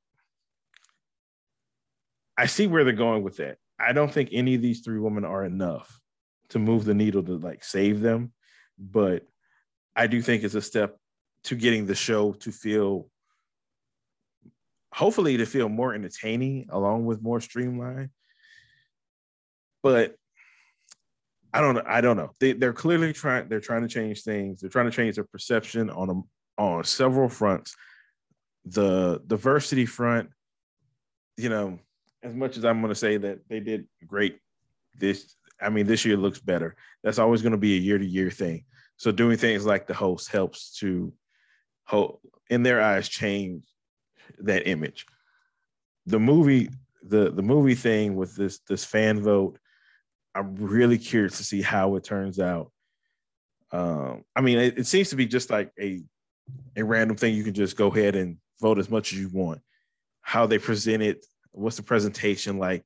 I 2.38 2.48
see 2.48 2.68
where 2.68 2.84
they're 2.84 2.94
going 2.94 3.24
with 3.24 3.38
that. 3.38 3.58
I 3.80 3.94
don't 3.94 4.12
think 4.12 4.30
any 4.32 4.56
of 4.56 4.62
these 4.62 4.82
three 4.82 5.00
women 5.00 5.26
are 5.26 5.44
enough 5.44 6.00
to 6.50 6.60
move 6.60 6.86
the 6.86 6.94
needle 6.94 7.24
to 7.24 7.38
like 7.38 7.64
save 7.64 8.02
them, 8.02 8.34
but 8.78 9.24
I 9.96 10.08
do 10.08 10.22
think 10.22 10.44
it's 10.44 10.56
a 10.56 10.62
step 10.62 10.98
to 11.46 11.56
getting 11.56 11.86
the 11.86 11.96
show 11.96 12.34
to 12.34 12.52
feel 12.52 13.10
hopefully 14.94 15.38
to 15.38 15.46
feel 15.46 15.68
more 15.68 15.94
entertaining 15.94 16.68
along 16.70 17.06
with 17.06 17.22
more 17.22 17.42
streamlined. 17.42 18.10
But 19.84 20.16
I 21.54 21.62
don't 21.62 21.76
know. 21.76 21.84
I 21.86 22.02
don't 22.02 22.18
know. 22.18 22.32
They, 22.40 22.54
they're 22.54 22.74
clearly 22.74 23.14
trying. 23.14 23.48
They're 23.48 23.60
trying 23.60 23.84
to 23.84 23.88
change 23.88 24.24
things. 24.24 24.60
They're 24.60 24.70
trying 24.70 24.90
to 24.90 24.96
change 24.96 25.16
their 25.16 25.24
perception 25.24 25.90
on 25.90 26.10
a, 26.10 26.62
on 26.62 26.84
several 26.84 27.30
fronts. 27.30 27.76
The 28.66 29.22
diversity 29.28 29.86
front, 29.86 30.30
you 31.38 31.50
know, 31.50 31.80
as 32.26 32.34
much 32.34 32.58
as 32.58 32.66
I'm 32.66 32.82
going 32.82 32.92
to 32.92 33.00
say 33.00 33.18
that 33.18 33.40
they 33.48 33.60
did 33.60 33.88
great 34.06 34.40
this, 34.98 35.36
I 35.62 35.70
mean, 35.70 35.86
this 35.86 36.04
year 36.06 36.18
looks 36.18 36.40
better. 36.40 36.76
That's 37.04 37.20
always 37.20 37.42
going 37.42 37.52
to 37.52 37.58
be 37.58 37.76
a 37.76 37.80
year 37.80 37.98
to 37.98 38.06
year 38.06 38.32
thing. 38.32 38.66
So 38.98 39.12
doing 39.12 39.38
things 39.38 39.66
like 39.66 39.86
the 39.86 39.94
host 39.94 40.32
helps 40.32 40.78
to, 40.80 41.14
in 42.50 42.64
their 42.64 42.82
eyes, 42.82 43.08
change 43.08 43.64
that 44.40 44.68
image. 44.68 45.06
The 46.08 46.20
movie, 46.20 46.70
the 47.04 47.32
the 47.32 47.44
movie 47.44 47.76
thing 47.76 48.16
with 48.16 48.36
this 48.36 48.60
this 48.68 48.84
fan 48.84 49.22
vote, 49.22 49.60
I'm 50.34 50.56
really 50.56 50.98
curious 50.98 51.38
to 51.38 51.44
see 51.44 51.62
how 51.62 51.96
it 51.96 52.04
turns 52.04 52.40
out. 52.40 52.72
Um, 53.72 54.24
I 54.36 54.42
mean, 54.42 54.58
it, 54.58 54.80
it 54.80 54.88
seems 54.88 55.10
to 55.10 55.16
be 55.16 55.26
just 55.26 55.50
like 55.50 55.72
a 55.80 56.02
a 56.76 56.84
random 56.84 57.18
thing. 57.18 57.36
You 57.36 57.44
can 57.44 57.54
just 57.54 57.76
go 57.76 57.88
ahead 57.88 58.16
and 58.16 58.38
vote 58.62 58.80
as 58.80 58.90
much 58.90 59.14
as 59.14 59.20
you 59.20 59.30
want. 59.30 59.62
How 60.22 60.46
they 60.46 60.58
present 60.58 61.04
it, 61.04 61.26
what's 61.58 61.78
the 61.78 61.84
presentation 61.84 62.58
like 62.58 62.84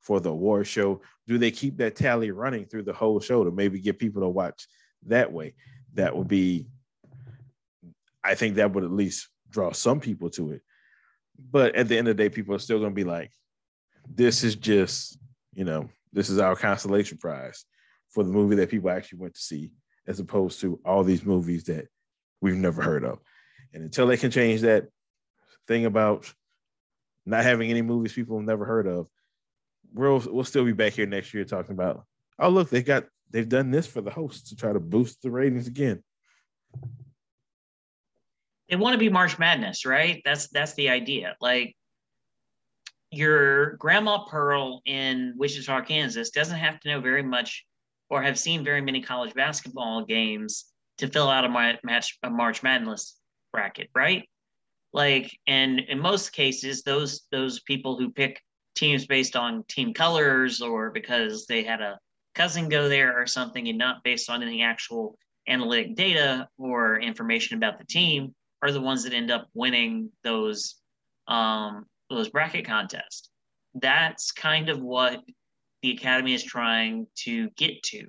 for 0.00 0.20
the 0.20 0.30
award 0.30 0.66
show? 0.66 1.00
Do 1.26 1.38
they 1.38 1.50
keep 1.50 1.76
that 1.78 1.96
tally 1.96 2.30
running 2.30 2.66
through 2.66 2.84
the 2.84 2.92
whole 2.92 3.20
show 3.20 3.44
to 3.44 3.50
maybe 3.50 3.80
get 3.80 3.98
people 3.98 4.22
to 4.22 4.28
watch 4.28 4.66
that 5.06 5.32
way? 5.32 5.54
That 5.94 6.16
would 6.16 6.28
be, 6.28 6.66
I 8.22 8.34
think 8.34 8.56
that 8.56 8.72
would 8.72 8.84
at 8.84 8.92
least 8.92 9.28
draw 9.50 9.72
some 9.72 10.00
people 10.00 10.30
to 10.30 10.52
it. 10.52 10.62
But 11.50 11.74
at 11.74 11.88
the 11.88 11.96
end 11.96 12.08
of 12.08 12.16
the 12.16 12.22
day, 12.22 12.28
people 12.28 12.54
are 12.54 12.60
still 12.60 12.78
going 12.78 12.90
to 12.90 12.94
be 12.94 13.04
like, 13.04 13.30
this 14.14 14.44
is 14.44 14.56
just, 14.56 15.18
you 15.54 15.64
know, 15.64 15.88
this 16.12 16.28
is 16.28 16.38
our 16.38 16.56
consolation 16.56 17.18
prize 17.18 17.64
for 18.10 18.24
the 18.24 18.30
movie 18.30 18.56
that 18.56 18.70
people 18.70 18.90
actually 18.90 19.20
went 19.20 19.34
to 19.34 19.40
see, 19.40 19.72
as 20.06 20.20
opposed 20.20 20.60
to 20.60 20.80
all 20.84 21.04
these 21.04 21.24
movies 21.24 21.64
that 21.64 21.86
we've 22.40 22.56
never 22.56 22.82
heard 22.82 23.04
of. 23.04 23.20
And 23.72 23.82
until 23.82 24.06
they 24.06 24.16
can 24.16 24.30
change 24.30 24.62
that 24.62 24.88
thing 25.66 25.86
about 25.86 26.32
not 27.30 27.44
having 27.44 27.70
any 27.70 27.82
movies 27.82 28.12
people 28.12 28.36
have 28.38 28.46
never 28.46 28.64
heard 28.64 28.86
of, 28.86 29.08
we'll 29.92 30.22
we'll 30.26 30.44
still 30.44 30.64
be 30.64 30.72
back 30.72 30.92
here 30.92 31.06
next 31.06 31.32
year 31.32 31.44
talking 31.44 31.72
about, 31.72 32.04
oh 32.38 32.48
look, 32.48 32.70
they 32.70 32.82
got 32.82 33.06
they've 33.30 33.48
done 33.48 33.70
this 33.70 33.86
for 33.86 34.00
the 34.00 34.10
hosts 34.10 34.50
to 34.50 34.56
try 34.56 34.72
to 34.72 34.80
boost 34.80 35.22
the 35.22 35.30
ratings 35.30 35.66
again 35.66 36.02
they 38.70 38.76
want 38.76 38.94
to 38.94 38.98
be 38.98 39.08
March 39.08 39.38
Madness, 39.38 39.84
right? 39.84 40.22
That's 40.24 40.48
that's 40.48 40.74
the 40.74 40.88
idea. 40.88 41.36
Like 41.40 41.76
your 43.10 43.72
grandma 43.76 44.24
Pearl 44.24 44.80
in 44.86 45.34
Wichita, 45.36 45.82
Kansas 45.82 46.30
doesn't 46.30 46.56
have 46.56 46.78
to 46.80 46.88
know 46.88 47.00
very 47.00 47.24
much 47.24 47.66
or 48.08 48.22
have 48.22 48.38
seen 48.38 48.64
very 48.64 48.80
many 48.80 49.02
college 49.02 49.34
basketball 49.34 50.04
games 50.04 50.66
to 50.98 51.08
fill 51.08 51.28
out 51.28 51.44
a 51.44 51.78
match 51.82 52.18
a 52.22 52.30
March 52.30 52.62
Madness 52.62 53.16
bracket, 53.52 53.90
right? 53.94 54.28
Like, 54.92 55.30
and 55.46 55.80
in 55.80 56.00
most 56.00 56.32
cases, 56.32 56.82
those 56.82 57.22
those 57.30 57.60
people 57.60 57.96
who 57.96 58.10
pick 58.10 58.42
teams 58.74 59.06
based 59.06 59.36
on 59.36 59.64
team 59.68 59.94
colors 59.94 60.60
or 60.60 60.90
because 60.90 61.46
they 61.46 61.62
had 61.62 61.80
a 61.80 61.98
cousin 62.34 62.68
go 62.68 62.88
there 62.88 63.20
or 63.20 63.26
something, 63.26 63.68
and 63.68 63.78
not 63.78 64.02
based 64.04 64.30
on 64.30 64.42
any 64.42 64.62
actual 64.62 65.16
analytic 65.48 65.94
data 65.94 66.48
or 66.58 67.00
information 67.00 67.56
about 67.56 67.78
the 67.78 67.84
team, 67.84 68.34
are 68.62 68.72
the 68.72 68.80
ones 68.80 69.04
that 69.04 69.12
end 69.12 69.30
up 69.30 69.48
winning 69.54 70.10
those 70.24 70.76
um, 71.28 71.86
those 72.08 72.28
bracket 72.28 72.66
contests. 72.66 73.30
That's 73.74 74.32
kind 74.32 74.68
of 74.68 74.80
what 74.80 75.22
the 75.82 75.92
academy 75.92 76.34
is 76.34 76.42
trying 76.42 77.06
to 77.24 77.48
get 77.50 77.82
to, 77.84 78.06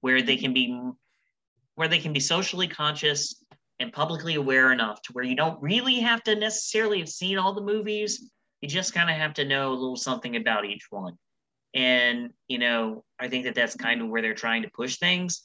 where 0.00 0.22
they 0.22 0.36
can 0.36 0.52
be 0.52 0.78
where 1.76 1.88
they 1.88 1.98
can 1.98 2.12
be 2.12 2.20
socially 2.20 2.66
conscious 2.66 3.42
and 3.78 3.92
publicly 3.92 4.36
aware 4.36 4.72
enough 4.72 5.02
to 5.02 5.12
where 5.12 5.24
you 5.24 5.36
don't 5.36 5.60
really 5.62 6.00
have 6.00 6.22
to 6.24 6.34
necessarily 6.34 6.98
have 6.98 7.08
seen 7.08 7.38
all 7.38 7.54
the 7.54 7.60
movies. 7.60 8.30
You 8.60 8.68
just 8.68 8.94
kind 8.94 9.10
of 9.10 9.16
have 9.16 9.34
to 9.34 9.44
know 9.44 9.72
a 9.72 9.74
little 9.74 9.96
something 9.96 10.36
about 10.36 10.64
each 10.64 10.86
one. 10.90 11.14
And, 11.74 12.30
you 12.48 12.58
know, 12.58 13.04
I 13.20 13.28
think 13.28 13.44
that 13.44 13.54
that's 13.54 13.74
kind 13.74 14.00
of 14.00 14.08
where 14.08 14.22
they're 14.22 14.34
trying 14.34 14.62
to 14.62 14.70
push 14.74 14.96
things. 14.96 15.42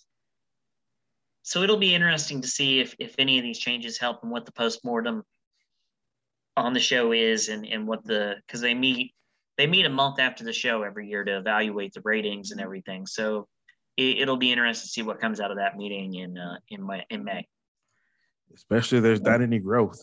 so 1.44 1.64
it'll 1.64 1.78
be 1.78 1.96
interesting 1.96 2.42
to 2.42 2.48
see 2.48 2.80
if 2.80 2.96
if 3.00 3.16
any 3.18 3.38
of 3.38 3.44
these 3.44 3.60
changes 3.60 3.98
help 3.98 4.24
and 4.24 4.32
what 4.32 4.46
the 4.46 4.52
postmortem 4.52 5.24
on 6.56 6.74
the 6.74 6.80
show 6.80 7.12
is 7.12 7.50
and 7.50 7.66
and 7.66 7.88
what 7.88 8.04
the 8.06 8.36
because 8.46 8.62
they 8.62 8.74
meet 8.74 9.14
they 9.58 9.68
meet 9.68 9.86
a 9.86 9.90
month 9.90 10.20
after 10.20 10.44
the 10.44 10.54
show 10.54 10.84
every 10.84 11.08
year 11.08 11.24
to 11.24 11.38
evaluate 11.38 11.94
the 11.94 12.02
ratings 12.04 12.52
and 12.52 12.62
everything. 12.62 13.06
So 13.06 13.48
it, 13.98 14.28
will 14.28 14.38
be 14.38 14.52
interesting 14.52 14.88
to 14.88 14.92
see 14.92 15.02
what 15.04 15.20
comes 15.20 15.40
out 15.40 15.52
of 15.52 15.58
that 15.58 15.78
meeting 15.78 16.16
in 16.16 16.38
uh, 16.38 16.58
in 16.70 16.86
May, 16.86 17.06
in 17.10 17.24
May. 17.24 17.48
Especially 18.56 18.98
if 18.98 19.04
there's 19.04 19.22
not 19.22 19.42
any 19.42 19.60
growth. 19.60 20.02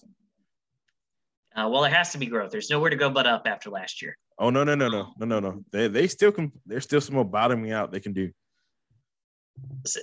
Uh, 1.57 1.69
well, 1.69 1.83
there 1.83 1.91
has 1.91 2.13
to 2.13 2.19
be 2.19 2.27
growth. 2.27 2.51
There's 2.51 2.71
nowhere 2.71 2.91
to 2.91 2.97
go 2.97 3.11
but 3.11 3.27
up 3.27 3.43
after 3.47 3.71
last 3.71 4.01
year. 4.01 4.17
Oh 4.39 4.51
no 4.51 4.63
no 4.63 4.75
no 4.75 4.89
no 4.89 5.13
no 5.19 5.27
no 5.27 5.41
no. 5.41 5.65
They 5.73 5.89
they 5.89 6.07
still 6.07 6.31
can. 6.31 6.53
There's 6.65 6.85
still 6.85 7.01
some 7.01 7.17
more 7.17 7.25
bottoming 7.25 7.73
out 7.73 7.91
they 7.91 8.01
can 8.01 8.13
do. 8.13 8.31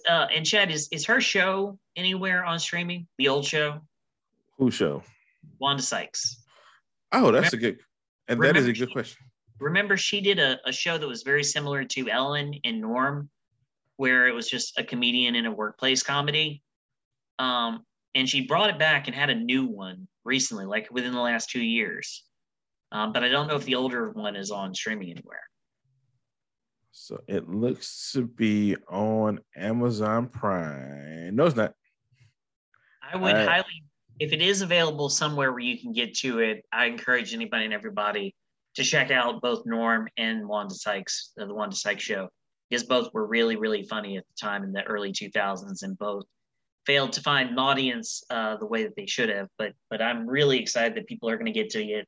Uh, 0.10 0.28
and 0.36 0.46
Chad, 0.46 0.70
is 0.70 0.90
is 0.92 1.06
her 1.06 1.22
show 1.22 1.80
anywhere 1.96 2.44
on 2.44 2.60
streaming? 2.60 3.08
The 3.18 3.30
old 3.30 3.46
show. 3.46 3.80
Who 4.58 4.70
show? 4.72 5.04
Wanda 5.60 5.82
Sykes. 5.82 6.44
Oh, 7.12 7.32
that's 7.32 7.54
remember, 7.54 7.56
a 7.56 7.72
good, 7.72 7.80
and 8.28 8.44
that 8.44 8.58
is 8.58 8.68
a 8.68 8.74
good 8.74 8.90
she, 8.90 8.94
question. 8.94 9.26
Remember, 9.60 9.96
she 9.96 10.20
did 10.20 10.40
a, 10.40 10.60
a 10.66 10.72
show 10.74 10.98
that 10.98 11.08
was 11.08 11.24
very 11.24 11.44
similar 11.44 11.86
to 11.86 12.10
Ellen 12.10 12.54
and 12.66 12.82
Norm, 12.82 13.30
where 13.96 14.28
it 14.28 14.34
was 14.34 14.50
just 14.50 14.78
a 14.78 14.84
comedian 14.84 15.36
in 15.36 15.46
a 15.46 15.52
workplace 15.52 16.04
comedy. 16.04 16.62
Um, 17.40 17.86
and 18.16 18.28
she 18.28 18.48
brought 18.48 18.70
it 18.70 18.80
back 18.80 19.08
and 19.08 19.16
had 19.16 19.30
a 19.30 19.36
new 19.36 19.66
one 19.66 20.08
recently, 20.24 20.66
like 20.66 20.88
within 20.92 21.12
the 21.14 21.20
last 21.20 21.50
two 21.50 21.64
years. 21.64 22.24
Um, 22.92 23.12
but 23.12 23.24
I 23.24 23.30
don't 23.30 23.48
know 23.48 23.56
if 23.56 23.66
the 23.66 23.76
older 23.76 24.10
one 24.12 24.36
is 24.36 24.52
on 24.52 24.74
streaming 24.74 25.12
anywhere. 25.12 25.44
So 26.92 27.20
it 27.28 27.50
looks 27.50 28.14
to 28.14 28.26
be 28.26 28.78
on 28.90 29.42
Amazon 29.56 30.30
Prime. 30.30 31.36
No, 31.36 31.46
it's 31.46 31.56
not. 31.58 31.74
I 33.12 33.18
would 33.18 33.36
uh, 33.36 33.46
highly, 33.46 33.84
if 34.20 34.32
it 34.32 34.42
is 34.42 34.62
available 34.62 35.10
somewhere 35.10 35.52
where 35.52 35.60
you 35.60 35.78
can 35.78 35.92
get 35.92 36.16
to 36.20 36.40
it, 36.40 36.64
I 36.72 36.86
encourage 36.86 37.34
anybody 37.34 37.66
and 37.66 37.74
everybody 37.74 38.34
to 38.76 38.84
check 38.84 39.12
out 39.12 39.42
both 39.42 39.66
Norm 39.66 40.08
and 40.18 40.48
Wanda 40.48 40.74
Sykes, 40.74 41.34
the 41.36 41.54
Wanda 41.54 41.76
Sykes 41.76 42.04
show 42.04 42.30
because 42.70 42.84
both 42.84 43.14
were 43.14 43.28
really, 43.28 43.58
really 43.58 43.84
funny 43.84 44.18
at 44.18 44.24
the 44.26 44.48
time 44.48 44.64
in 44.64 44.72
the 44.72 44.84
early 44.84 45.12
2000s 45.12 45.84
and 45.84 45.98
both 45.98 46.26
failed 46.86 47.14
to 47.14 47.22
find 47.22 47.50
an 47.50 47.60
audience 47.60 48.24
uh, 48.30 48.58
the 48.58 48.66
way 48.66 48.84
that 48.84 48.96
they 48.96 49.06
should 49.06 49.30
have. 49.30 49.48
But 49.58 49.74
but 49.90 50.02
I'm 50.02 50.28
really 50.28 50.60
excited 50.60 50.96
that 50.96 51.08
people 51.08 51.30
are 51.30 51.38
going 51.38 51.46
to 51.46 51.52
get 51.52 51.70
to 51.72 51.86
get 51.86 52.08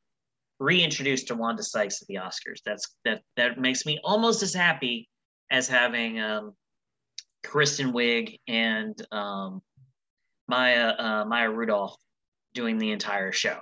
reintroduced 0.60 1.28
to 1.28 1.36
Wanda 1.36 1.64
Sykes 1.64 2.02
at 2.02 2.08
the 2.08 2.16
Oscars. 2.16 2.62
That's 2.66 2.96
that 3.06 3.22
that 3.36 3.60
makes 3.60 3.86
me 3.86 4.00
almost 4.04 4.44
as 4.44 4.54
happy 4.54 5.10
as 5.52 5.68
having 5.68 6.20
um, 6.20 6.54
Kristen 7.44 7.94
Wiig 7.94 8.40
and 8.48 8.96
um, 9.12 9.62
Maya 10.48 10.94
uh, 10.98 11.26
Maya 11.26 11.50
Rudolph 11.50 11.96
doing 12.54 12.78
the 12.78 12.92
entire 12.92 13.32
show 13.32 13.60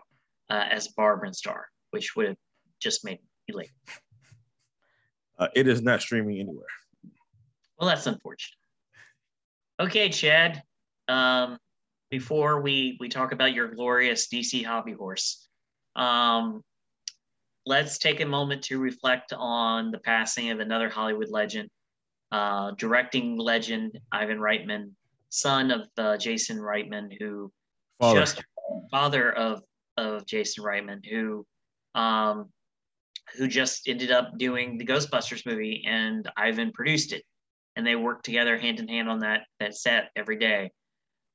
uh, 0.49 0.65
as 0.71 0.87
Barb 0.89 1.23
and 1.23 1.35
Star, 1.35 1.67
which 1.91 2.15
would 2.15 2.27
have 2.27 2.37
just 2.79 3.03
made 3.03 3.19
me 3.47 3.55
late. 3.55 3.71
Uh, 5.37 5.47
it 5.53 5.67
is 5.67 5.81
not 5.81 6.01
streaming 6.01 6.39
anywhere. 6.39 6.65
Well, 7.77 7.89
that's 7.89 8.07
unfortunate. 8.07 8.57
Okay, 9.79 10.07
Chad. 10.07 10.63
Um, 11.07 11.57
before 12.11 12.61
we 12.61 12.97
we 12.99 13.09
talk 13.09 13.31
about 13.31 13.53
your 13.53 13.67
glorious 13.67 14.27
DC 14.27 14.65
hobby 14.65 14.93
horse, 14.93 15.47
um, 15.95 16.63
let's 17.65 17.97
take 17.97 18.21
a 18.21 18.25
moment 18.25 18.63
to 18.63 18.79
reflect 18.79 19.33
on 19.33 19.91
the 19.91 19.99
passing 19.99 20.51
of 20.51 20.59
another 20.59 20.89
Hollywood 20.89 21.29
legend, 21.29 21.69
uh, 22.31 22.71
directing 22.77 23.37
legend 23.37 23.99
Ivan 24.11 24.39
Reitman, 24.39 24.91
son 25.29 25.71
of 25.71 25.87
uh, 25.97 26.17
Jason 26.17 26.57
Reitman, 26.57 27.15
who 27.19 27.51
father. 27.99 28.19
just 28.19 28.43
father 28.91 29.31
of 29.33 29.61
of 29.97 30.25
Jason 30.25 30.63
Reitman, 30.63 31.05
who 31.05 31.45
um, 31.95 32.49
who 33.35 33.47
just 33.47 33.87
ended 33.87 34.11
up 34.11 34.37
doing 34.37 34.77
the 34.77 34.85
Ghostbusters 34.85 35.45
movie, 35.45 35.83
and 35.87 36.29
Ivan 36.37 36.71
produced 36.71 37.13
it 37.13 37.23
and 37.75 37.85
they 37.85 37.95
worked 37.95 38.25
together 38.25 38.57
hand 38.57 38.79
in 38.79 38.87
hand 38.87 39.09
on 39.09 39.19
that 39.19 39.41
that 39.59 39.75
set 39.75 40.09
every 40.15 40.37
day. 40.37 40.71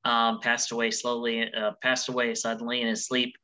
Um, 0.03 0.39
passed 0.39 0.71
away 0.71 0.89
slowly, 0.89 1.53
uh, 1.53 1.73
passed 1.83 2.09
away 2.09 2.33
suddenly 2.33 2.81
in 2.81 2.87
his 2.87 3.05
sleep 3.05 3.35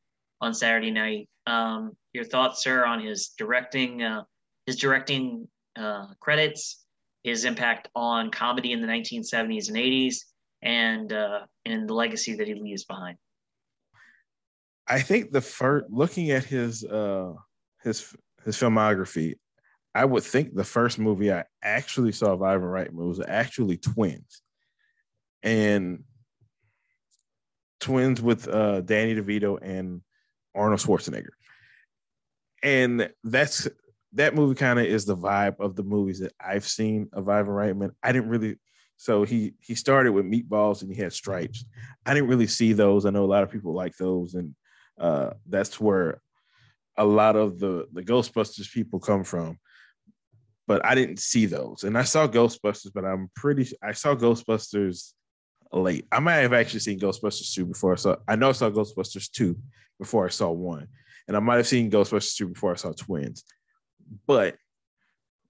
on 0.41 0.53
Saturday 0.53 0.91
night. 0.91 1.29
Um, 1.45 1.95
your 2.13 2.25
thoughts, 2.25 2.63
sir, 2.63 2.85
on 2.85 2.99
his 2.99 3.29
directing, 3.37 4.01
uh, 4.01 4.23
his 4.65 4.75
directing 4.75 5.47
uh, 5.77 6.07
credits, 6.19 6.85
his 7.23 7.45
impact 7.45 7.89
on 7.95 8.31
comedy 8.31 8.71
in 8.71 8.81
the 8.81 8.87
1970s 8.87 9.67
and 9.67 9.77
80s, 9.77 10.15
and 10.63 11.13
uh, 11.13 11.41
and 11.65 11.87
the 11.87 11.93
legacy 11.93 12.35
that 12.35 12.47
he 12.47 12.55
leaves 12.55 12.85
behind. 12.85 13.17
I 14.87 15.01
think 15.01 15.31
the 15.31 15.41
first 15.41 15.85
looking 15.89 16.31
at 16.31 16.43
his 16.43 16.83
uh, 16.83 17.33
his 17.83 18.15
his 18.45 18.55
filmography, 18.55 19.35
I 19.93 20.05
would 20.05 20.23
think 20.23 20.55
the 20.55 20.63
first 20.63 20.97
movie 20.99 21.31
I 21.31 21.43
actually 21.61 22.13
saw 22.13 22.33
of 22.33 22.41
Ivan 22.41 22.67
Reitman 22.67 23.07
was 23.07 23.21
actually 23.27 23.77
Twins, 23.77 24.41
and 25.43 26.03
Twins 27.79 28.21
with 28.21 28.47
uh, 28.47 28.81
Danny 28.81 29.15
DeVito 29.15 29.59
and 29.61 30.01
Arnold 30.55 30.79
Schwarzenegger, 30.79 31.29
and 32.63 33.09
that's 33.23 33.67
that 34.13 34.35
movie. 34.35 34.55
Kind 34.55 34.79
of 34.79 34.85
is 34.85 35.05
the 35.05 35.15
vibe 35.15 35.59
of 35.59 35.75
the 35.75 35.83
movies 35.83 36.19
that 36.19 36.33
I've 36.39 36.67
seen 36.67 37.09
of 37.13 37.29
Ivan 37.29 37.53
Reitman. 37.53 37.91
I 38.01 38.11
didn't 38.11 38.29
really. 38.29 38.57
So 38.97 39.23
he 39.23 39.53
he 39.59 39.75
started 39.75 40.11
with 40.11 40.25
Meatballs 40.25 40.81
and 40.81 40.91
he 40.91 40.99
had 40.99 41.13
Stripes. 41.13 41.65
I 42.05 42.13
didn't 42.13 42.29
really 42.29 42.47
see 42.47 42.73
those. 42.73 43.05
I 43.05 43.11
know 43.11 43.25
a 43.25 43.27
lot 43.27 43.43
of 43.43 43.51
people 43.51 43.73
like 43.73 43.95
those, 43.97 44.33
and 44.33 44.55
uh, 44.99 45.31
that's 45.47 45.79
where 45.79 46.21
a 46.97 47.05
lot 47.05 47.35
of 47.35 47.59
the 47.59 47.87
the 47.93 48.01
Ghostbusters 48.01 48.71
people 48.71 48.99
come 48.99 49.23
from 49.23 49.59
but 50.67 50.85
I 50.85 50.93
didn't 50.95 51.19
see 51.19 51.45
those. 51.45 51.83
And 51.83 51.97
I 51.97 52.03
saw 52.03 52.27
Ghostbusters, 52.27 52.91
but 52.93 53.05
I'm 53.05 53.31
pretty 53.35 53.71
I 53.81 53.93
saw 53.93 54.13
Ghostbusters 54.13 55.13
late. 55.71 56.05
I 56.11 56.19
might 56.19 56.35
have 56.35 56.53
actually 56.53 56.79
seen 56.79 56.99
Ghostbusters 56.99 57.53
2 57.53 57.65
before 57.65 57.93
I 57.93 57.95
saw 57.95 58.15
I 58.27 58.35
know 58.35 58.49
I 58.49 58.53
saw 58.53 58.69
Ghostbusters 58.69 59.31
2 59.31 59.57
before 59.99 60.25
I 60.25 60.29
saw 60.29 60.49
one. 60.49 60.87
And 61.27 61.35
I 61.35 61.39
might 61.39 61.57
have 61.57 61.67
seen 61.67 61.91
Ghostbusters 61.91 62.35
2 62.37 62.49
before 62.49 62.71
I 62.71 62.75
saw 62.75 62.93
twins. 62.93 63.43
But 64.25 64.55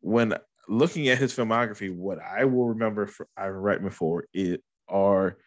when 0.02 0.34
looking 0.68 1.08
at 1.10 1.18
his 1.18 1.34
filmography, 1.34 1.94
what 1.94 2.20
I 2.20 2.46
will 2.46 2.70
remember 2.70 3.08
for 3.08 3.28
Ivan 3.38 3.62
Reitman 3.62 3.94
for 3.94 4.26
it 4.34 4.64
are 4.88 5.38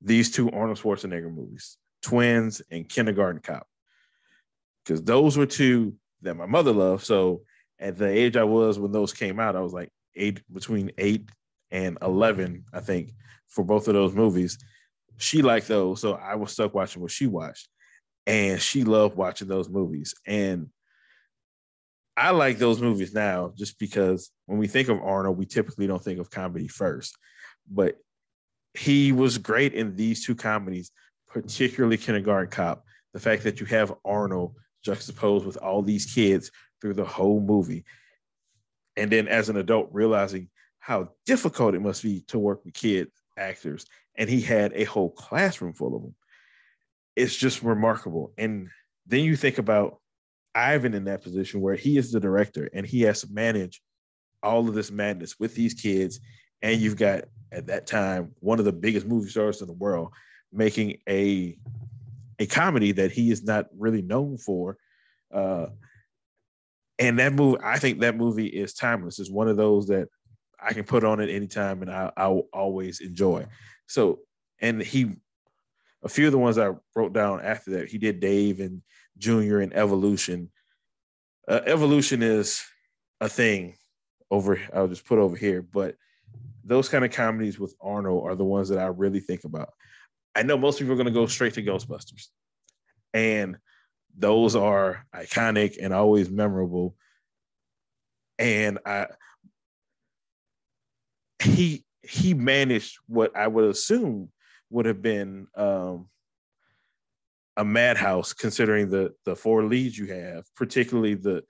these 0.00 0.30
two 0.30 0.50
Arnold 0.50 0.78
Schwarzenegger 0.78 1.32
movies, 1.32 1.76
Twins 2.02 2.62
and 2.70 2.88
Kindergarten 2.88 3.40
Cop. 3.42 3.66
Because 4.84 5.02
those 5.02 5.36
were 5.36 5.46
two 5.46 5.94
that 6.22 6.36
my 6.36 6.46
mother 6.46 6.72
loved. 6.72 7.04
So 7.04 7.42
at 7.78 7.96
the 7.96 8.08
age 8.08 8.36
I 8.36 8.44
was 8.44 8.78
when 8.78 8.92
those 8.92 9.12
came 9.12 9.38
out, 9.38 9.56
I 9.56 9.60
was 9.60 9.72
like 9.72 9.90
eight 10.14 10.40
between 10.52 10.92
eight 10.98 11.28
and 11.70 11.98
eleven, 12.02 12.64
I 12.72 12.80
think, 12.80 13.12
for 13.48 13.64
both 13.64 13.88
of 13.88 13.94
those 13.94 14.14
movies. 14.14 14.58
She 15.16 15.42
liked 15.42 15.68
those, 15.68 16.00
so 16.00 16.14
I 16.14 16.36
was 16.36 16.52
stuck 16.52 16.74
watching 16.74 17.02
what 17.02 17.10
she 17.10 17.26
watched, 17.26 17.68
and 18.26 18.60
she 18.60 18.84
loved 18.84 19.16
watching 19.16 19.48
those 19.48 19.68
movies. 19.68 20.14
And 20.26 20.68
I 22.16 22.30
like 22.30 22.58
those 22.58 22.80
movies 22.80 23.14
now 23.14 23.52
just 23.56 23.78
because 23.78 24.30
when 24.46 24.58
we 24.58 24.66
think 24.66 24.88
of 24.88 25.02
Arnold, 25.02 25.38
we 25.38 25.46
typically 25.46 25.86
don't 25.86 26.02
think 26.02 26.20
of 26.20 26.30
comedy 26.30 26.68
first, 26.68 27.16
but 27.70 27.96
he 28.74 29.12
was 29.12 29.38
great 29.38 29.74
in 29.74 29.96
these 29.96 30.24
two 30.24 30.34
comedies, 30.34 30.90
particularly 31.28 31.96
Kindergarten 31.96 32.50
Cop. 32.50 32.84
The 33.12 33.20
fact 33.20 33.42
that 33.44 33.60
you 33.60 33.66
have 33.66 33.94
Arnold 34.04 34.54
juxtaposed 34.84 35.44
with 35.44 35.56
all 35.56 35.82
these 35.82 36.06
kids 36.06 36.50
through 36.80 36.94
the 36.94 37.04
whole 37.04 37.40
movie. 37.40 37.84
And 38.96 39.10
then 39.10 39.26
as 39.26 39.48
an 39.48 39.56
adult, 39.56 39.88
realizing 39.92 40.48
how 40.78 41.10
difficult 41.26 41.74
it 41.74 41.82
must 41.82 42.02
be 42.02 42.22
to 42.28 42.38
work 42.38 42.64
with 42.64 42.74
kid 42.74 43.08
actors. 43.36 43.86
And 44.16 44.28
he 44.28 44.40
had 44.40 44.72
a 44.74 44.84
whole 44.84 45.10
classroom 45.10 45.72
full 45.72 45.96
of 45.96 46.02
them. 46.02 46.14
It's 47.16 47.36
just 47.36 47.62
remarkable. 47.62 48.32
And 48.38 48.68
then 49.06 49.24
you 49.24 49.36
think 49.36 49.58
about 49.58 49.98
Ivan 50.54 50.94
in 50.94 51.04
that 51.04 51.22
position 51.22 51.60
where 51.60 51.74
he 51.74 51.98
is 51.98 52.10
the 52.10 52.20
director 52.20 52.68
and 52.72 52.86
he 52.86 53.02
has 53.02 53.20
to 53.20 53.32
manage 53.32 53.82
all 54.42 54.68
of 54.68 54.74
this 54.74 54.90
madness 54.90 55.38
with 55.38 55.54
these 55.54 55.74
kids. 55.74 56.20
And 56.62 56.80
you've 56.80 56.96
got 56.96 57.24
at 57.52 57.66
that 57.66 57.86
time 57.86 58.32
one 58.40 58.58
of 58.58 58.64
the 58.64 58.72
biggest 58.72 59.06
movie 59.06 59.30
stars 59.30 59.60
in 59.60 59.66
the 59.66 59.72
world 59.72 60.12
making 60.52 60.98
a 61.08 61.56
a 62.38 62.46
comedy 62.46 62.92
that 62.92 63.10
he 63.10 63.30
is 63.30 63.42
not 63.42 63.66
really 63.76 64.02
known 64.02 64.38
for. 64.38 64.76
Uh, 65.32 65.66
and 66.98 67.18
that 67.18 67.32
movie, 67.32 67.58
I 67.62 67.78
think 67.78 68.00
that 68.00 68.16
movie 68.16 68.46
is 68.46 68.74
timeless. 68.74 69.18
It's 69.18 69.30
one 69.30 69.48
of 69.48 69.56
those 69.56 69.88
that 69.88 70.08
I 70.60 70.72
can 70.72 70.84
put 70.84 71.04
on 71.04 71.20
at 71.20 71.28
any 71.28 71.46
time 71.46 71.82
and 71.82 71.90
I, 71.90 72.10
I 72.16 72.28
will 72.28 72.48
always 72.52 73.00
enjoy. 73.00 73.46
So, 73.86 74.20
and 74.60 74.82
he, 74.82 75.16
a 76.02 76.08
few 76.08 76.26
of 76.26 76.32
the 76.32 76.38
ones 76.38 76.58
I 76.58 76.72
wrote 76.94 77.12
down 77.12 77.40
after 77.42 77.72
that, 77.72 77.88
he 77.88 77.98
did 77.98 78.20
Dave 78.20 78.60
and 78.60 78.82
Junior 79.16 79.60
and 79.60 79.74
Evolution. 79.74 80.50
Uh, 81.46 81.60
Evolution 81.64 82.22
is 82.22 82.62
a 83.20 83.28
thing 83.28 83.76
over, 84.30 84.60
I'll 84.74 84.88
just 84.88 85.06
put 85.06 85.18
over 85.18 85.36
here, 85.36 85.62
but 85.62 85.96
those 86.64 86.88
kind 86.88 87.04
of 87.04 87.12
comedies 87.12 87.58
with 87.58 87.74
Arnold 87.80 88.26
are 88.26 88.34
the 88.34 88.44
ones 88.44 88.68
that 88.68 88.78
I 88.78 88.86
really 88.86 89.20
think 89.20 89.44
about. 89.44 89.72
I 90.34 90.42
know 90.42 90.58
most 90.58 90.78
people 90.78 90.92
are 90.92 90.96
going 90.96 91.06
to 91.06 91.12
go 91.12 91.26
straight 91.26 91.54
to 91.54 91.62
Ghostbusters, 91.62 92.26
and 93.14 93.56
those 94.16 94.54
are 94.54 95.06
iconic 95.14 95.78
and 95.80 95.94
always 95.94 96.30
memorable. 96.30 96.94
And 98.38 98.78
I, 98.84 99.06
he 101.42 101.84
he 102.02 102.34
managed 102.34 102.98
what 103.06 103.36
I 103.36 103.46
would 103.46 103.64
assume 103.64 104.30
would 104.70 104.86
have 104.86 105.02
been 105.02 105.46
um, 105.54 106.08
a 107.56 107.64
madhouse, 107.64 108.32
considering 108.32 108.88
the 108.90 109.14
the 109.24 109.36
four 109.36 109.64
leads 109.64 109.98
you 109.98 110.06
have, 110.06 110.44
particularly 110.56 111.14
the 111.14 111.42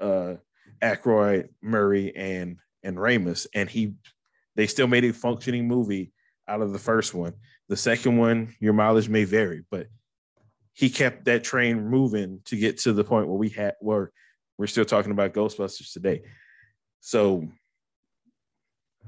uh, 0.00 0.34
Aykroyd, 0.82 1.48
Murray, 1.62 2.14
and 2.14 2.58
and 2.82 2.96
Ramis, 2.96 3.46
and 3.54 3.68
he 3.68 3.94
they 4.56 4.66
still 4.66 4.86
made 4.86 5.04
a 5.04 5.12
functioning 5.12 5.66
movie 5.66 6.12
out 6.48 6.60
of 6.60 6.72
the 6.72 6.78
first 6.78 7.14
one. 7.14 7.34
The 7.68 7.76
second 7.76 8.18
one, 8.18 8.54
your 8.60 8.72
mileage 8.72 9.08
may 9.08 9.24
vary, 9.24 9.64
but 9.70 9.86
he 10.74 10.90
kept 10.90 11.24
that 11.26 11.44
train 11.44 11.88
moving 11.88 12.40
to 12.46 12.56
get 12.56 12.78
to 12.78 12.92
the 12.92 13.04
point 13.04 13.28
where 13.28 13.36
we 13.36 13.48
had 13.48 13.74
where 13.80 14.10
we're 14.58 14.66
still 14.66 14.84
talking 14.84 15.12
about 15.12 15.32
Ghostbusters 15.32 15.92
today. 15.92 16.22
So 17.00 17.48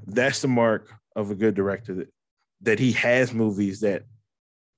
that's 0.07 0.41
the 0.41 0.47
mark 0.47 0.91
of 1.15 1.31
a 1.31 1.35
good 1.35 1.55
director 1.55 1.93
that, 1.95 2.13
that 2.61 2.79
he 2.79 2.91
has 2.93 3.33
movies 3.33 3.79
that 3.81 4.03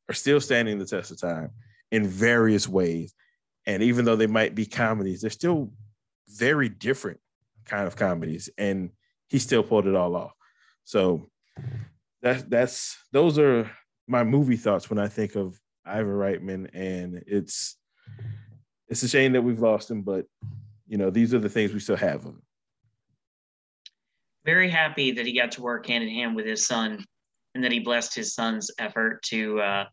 are 0.10 0.14
still 0.14 0.39
standing 0.39 0.77
the 0.77 0.85
test 0.85 1.11
of 1.11 1.19
time 1.19 1.52
in 1.91 2.07
various 2.07 2.68
ways. 2.68 3.14
And 3.65 3.84
even 3.84 4.06
though 4.06 4.15
they 4.15 4.27
might 4.27 4.56
be 4.56 4.65
comedies, 4.65 5.22
they're 5.22 5.30
still 5.30 5.72
very 6.30 6.69
different 6.69 7.19
kind 7.65 7.88
of 7.88 7.95
comedies. 7.95 8.49
And 8.57 8.91
he 9.27 9.39
still 9.39 9.64
pulled 9.64 9.88
it 9.88 9.95
all 9.95 10.15
off. 10.15 10.31
So 10.85 11.30
that's 12.22 12.44
that's 12.44 12.98
those 13.11 13.38
are 13.38 13.69
my 14.07 14.23
movie 14.23 14.56
thoughts 14.56 14.89
when 14.89 14.99
I 14.99 15.07
think 15.07 15.35
of 15.35 15.60
Ivan 15.85 16.14
Reitman, 16.14 16.69
and 16.73 17.23
it's 17.27 17.77
it's 18.88 19.03
a 19.03 19.07
shame 19.07 19.34
that 19.34 19.41
we've 19.41 19.60
lost 19.60 19.91
him, 19.91 20.02
but 20.02 20.26
you 20.88 20.98
know 20.98 21.10
these 21.10 21.34
are 21.34 21.39
the 21.39 21.49
things 21.49 21.73
we 21.73 21.80
still 21.80 21.98
have 21.98 22.26
of 22.26 22.34
him. 22.34 22.41
Very 24.48 24.69
happy 24.69 25.11
that 25.11 25.26
he 25.26 25.38
got 25.38 25.52
to 25.52 25.61
work 25.61 25.88
hand 25.88 26.06
in 26.06 26.10
hand 26.10 26.34
with 26.34 26.45
his 26.45 26.65
son, 26.65 27.06
and 27.53 27.64
that 27.65 27.74
he 27.74 27.80
blessed 27.80 28.15
his 28.15 28.34
son's 28.34 28.72
effort 28.80 29.22
to 29.24 29.60
uh, 29.60 29.86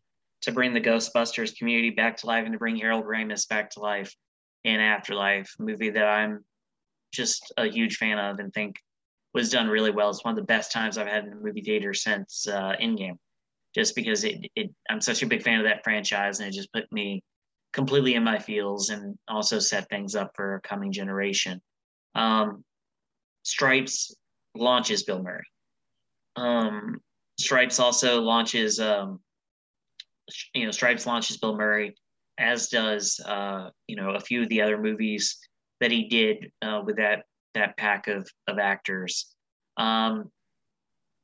to 0.43 0.51
bring 0.53 0.73
the 0.73 0.79
Ghostbusters 0.79 1.57
community 1.57 1.89
back 1.89 2.15
to 2.17 2.27
life 2.27 2.45
and 2.45 2.53
to 2.53 2.57
bring 2.57 2.77
Harold 2.77 3.03
Ramis 3.03 3.49
back 3.49 3.69
to 3.71 3.81
life 3.81 4.15
in 4.63 4.79
Afterlife, 4.79 5.53
movie 5.59 5.89
that 5.89 6.07
I'm 6.07 6.45
just 7.11 7.53
a 7.57 7.65
huge 7.65 7.97
fan 7.97 8.17
of 8.17 8.39
and 8.39 8.53
think 8.53 8.77
was 9.33 9.49
done 9.49 9.67
really 9.67 9.91
well. 9.91 10.09
It's 10.09 10.23
one 10.23 10.31
of 10.31 10.37
the 10.37 10.43
best 10.43 10.71
times 10.71 10.97
I've 10.97 11.07
had 11.07 11.25
in 11.25 11.33
a 11.33 11.35
movie 11.35 11.61
theater 11.61 11.93
since 11.93 12.47
uh, 12.47 12.75
Endgame, 12.81 13.17
just 13.75 13.93
because 13.93 14.23
it, 14.23 14.49
it 14.55 14.71
I'm 14.89 15.01
such 15.01 15.21
a 15.21 15.27
big 15.27 15.43
fan 15.43 15.59
of 15.59 15.65
that 15.65 15.83
franchise 15.83 16.39
and 16.39 16.47
it 16.47 16.53
just 16.53 16.71
put 16.71 16.89
me 16.93 17.21
completely 17.73 18.15
in 18.15 18.23
my 18.23 18.39
feels 18.39 18.89
and 18.89 19.17
also 19.27 19.59
set 19.59 19.89
things 19.89 20.15
up 20.15 20.31
for 20.33 20.55
a 20.55 20.61
coming 20.61 20.93
generation. 20.93 21.61
Um, 22.15 22.63
Stripes 23.43 24.15
launches 24.55 25.03
Bill 25.03 25.21
Murray. 25.21 25.45
Um, 26.35 26.99
Stripes 27.39 27.79
also 27.79 28.21
launches, 28.21 28.79
um, 28.79 29.19
you 30.53 30.65
know, 30.65 30.71
Stripes 30.71 31.05
launches 31.05 31.37
Bill 31.37 31.55
Murray, 31.55 31.95
as 32.37 32.69
does 32.69 33.19
uh, 33.25 33.69
you 33.87 33.95
know 33.95 34.11
a 34.11 34.19
few 34.19 34.43
of 34.43 34.49
the 34.49 34.61
other 34.61 34.81
movies 34.81 35.37
that 35.81 35.91
he 35.91 36.07
did 36.07 36.51
uh, 36.61 36.81
with 36.85 36.97
that 36.97 37.23
that 37.53 37.77
pack 37.77 38.07
of 38.07 38.29
of 38.47 38.59
actors. 38.59 39.33
Um, 39.77 40.31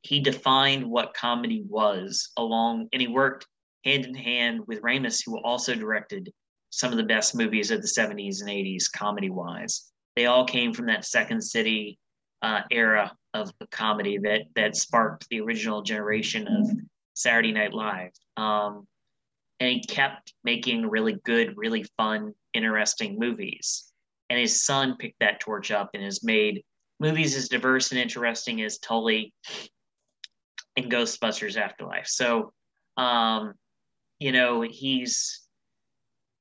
he 0.02 0.20
defined 0.20 0.84
what 0.84 1.14
comedy 1.14 1.64
was 1.66 2.30
along, 2.36 2.88
and 2.92 3.00
he 3.00 3.08
worked 3.08 3.46
hand 3.84 4.04
in 4.04 4.14
hand 4.14 4.60
with 4.66 4.82
Ramis, 4.82 5.22
who 5.24 5.40
also 5.42 5.74
directed 5.74 6.32
some 6.70 6.90
of 6.90 6.96
the 6.96 7.04
best 7.04 7.34
movies 7.34 7.70
of 7.70 7.82
the 7.82 7.88
70s 7.88 8.40
and 8.40 8.48
80s, 8.48 8.84
comedy 8.90 9.30
wise. 9.30 9.92
They 10.16 10.26
all 10.26 10.44
came 10.44 10.72
from 10.72 10.86
that 10.86 11.04
Second 11.04 11.42
City 11.42 11.98
uh, 12.40 12.62
era 12.70 13.12
of 13.34 13.52
comedy 13.70 14.18
that 14.18 14.42
that 14.54 14.76
sparked 14.76 15.26
the 15.30 15.40
original 15.40 15.82
generation 15.82 16.46
of 16.46 16.70
Saturday 17.14 17.52
Night 17.52 17.72
Live. 17.72 18.12
Um, 18.36 18.86
and 19.60 19.70
he 19.70 19.80
kept 19.80 20.34
making 20.42 20.88
really 20.88 21.18
good, 21.24 21.54
really 21.56 21.84
fun, 21.96 22.32
interesting 22.54 23.18
movies 23.18 23.92
and 24.32 24.40
his 24.40 24.64
son 24.64 24.96
picked 24.96 25.20
that 25.20 25.40
torch 25.40 25.70
up 25.70 25.90
and 25.92 26.02
has 26.02 26.24
made 26.24 26.64
movies 26.98 27.36
as 27.36 27.50
diverse 27.50 27.90
and 27.90 28.00
interesting 28.00 28.62
as 28.62 28.78
Tully 28.78 29.34
and 30.74 30.90
Ghostbusters 30.90 31.58
Afterlife. 31.58 32.06
So, 32.06 32.50
um, 32.96 33.52
you 34.20 34.32
know, 34.32 34.62
he's 34.62 35.46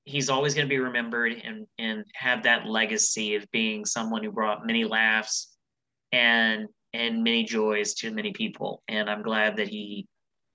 he's 0.06 0.30
always 0.30 0.54
going 0.54 0.66
to 0.66 0.70
be 0.70 0.80
remembered 0.80 1.34
and 1.44 1.68
and 1.78 2.06
have 2.14 2.44
that 2.44 2.66
legacy 2.66 3.36
of 3.36 3.46
being 3.52 3.84
someone 3.84 4.24
who 4.24 4.32
brought 4.32 4.66
many 4.66 4.86
laughs 4.86 5.54
and 6.14 6.70
and 6.94 7.24
many 7.24 7.44
joys 7.44 7.94
to 7.96 8.12
many 8.12 8.32
people. 8.34 8.84
And 8.88 9.10
I'm 9.10 9.22
glad 9.22 9.58
that 9.58 9.68
he 9.68 10.08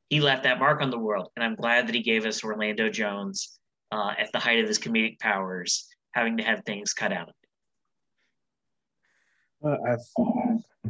he 0.08 0.20
left 0.20 0.44
that 0.44 0.58
mark 0.58 0.80
on 0.80 0.90
the 0.90 0.98
world. 0.98 1.30
And 1.36 1.44
I'm 1.44 1.56
glad 1.56 1.88
that 1.88 1.94
he 1.94 2.02
gave 2.02 2.26
us 2.26 2.44
Orlando 2.44 2.88
Jones 2.88 3.58
uh, 3.90 4.12
at 4.16 4.30
the 4.32 4.38
height 4.38 4.60
of 4.60 4.68
his 4.68 4.78
comedic 4.78 5.18
powers 5.18 5.88
having 6.12 6.36
to 6.36 6.44
have 6.44 6.62
things 6.64 6.92
cut 6.92 7.12
out 7.12 7.28
of 7.28 7.28
it. 7.28 7.46
I've 9.64 9.98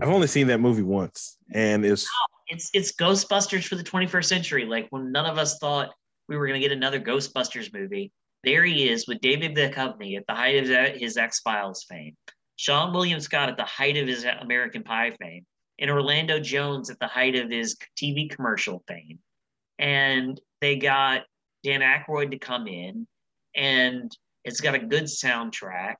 I've 0.01 0.09
only 0.09 0.27
seen 0.27 0.48
that 0.48 0.59
movie 0.59 0.82
once, 0.82 1.39
and 1.52 1.85
it's 1.85 2.09
it's 2.48 2.70
it's 2.74 2.93
Ghostbusters 2.93 3.66
for 3.66 3.77
the 3.77 3.85
21st 3.85 4.24
century. 4.24 4.66
Like 4.66 4.89
when 4.90 5.12
none 5.12 5.27
of 5.27 5.39
us 5.39 5.59
thought 5.59 5.94
we 6.28 6.36
were 6.36 6.47
going 6.47 6.60
to 6.60 6.68
get 6.68 6.77
another 6.77 7.01
Ghostbusters 7.01 7.73
movie, 7.73 8.12
there 8.44 8.64
he 8.64 8.89
is 8.89 9.06
with 9.09 9.20
David 9.20 9.55
Duchovny 9.55 10.16
at 10.16 10.27
the 10.27 10.35
height 10.35 10.56
of 10.62 10.97
his 10.97 11.16
X 11.16 11.40
Files 11.40 11.85
fame, 11.89 12.16
Seann 12.58 12.92
William 12.92 13.20
Scott 13.20 13.48
at 13.48 13.56
the 13.56 13.64
height 13.64 13.96
of 13.96 14.08
his 14.08 14.24
American 14.40 14.82
Pie 14.82 15.12
fame, 15.20 15.44
and 15.78 15.90
Orlando 15.90 16.40
Jones 16.40 16.90
at 16.90 16.98
the 16.98 17.06
height 17.06 17.36
of 17.36 17.50
his 17.50 17.76
TV 18.00 18.30
commercial 18.30 18.82
fame, 18.88 19.18
and 19.78 20.40
they 20.60 20.76
got 20.76 21.22
Dan 21.62 21.80
Aykroyd 21.80 22.30
to 22.30 22.38
come 22.38 22.66
in, 22.66 23.06
and 23.54 24.16
it's 24.44 24.60
got 24.60 24.74
a 24.74 24.78
good 24.78 25.04
soundtrack. 25.04 25.96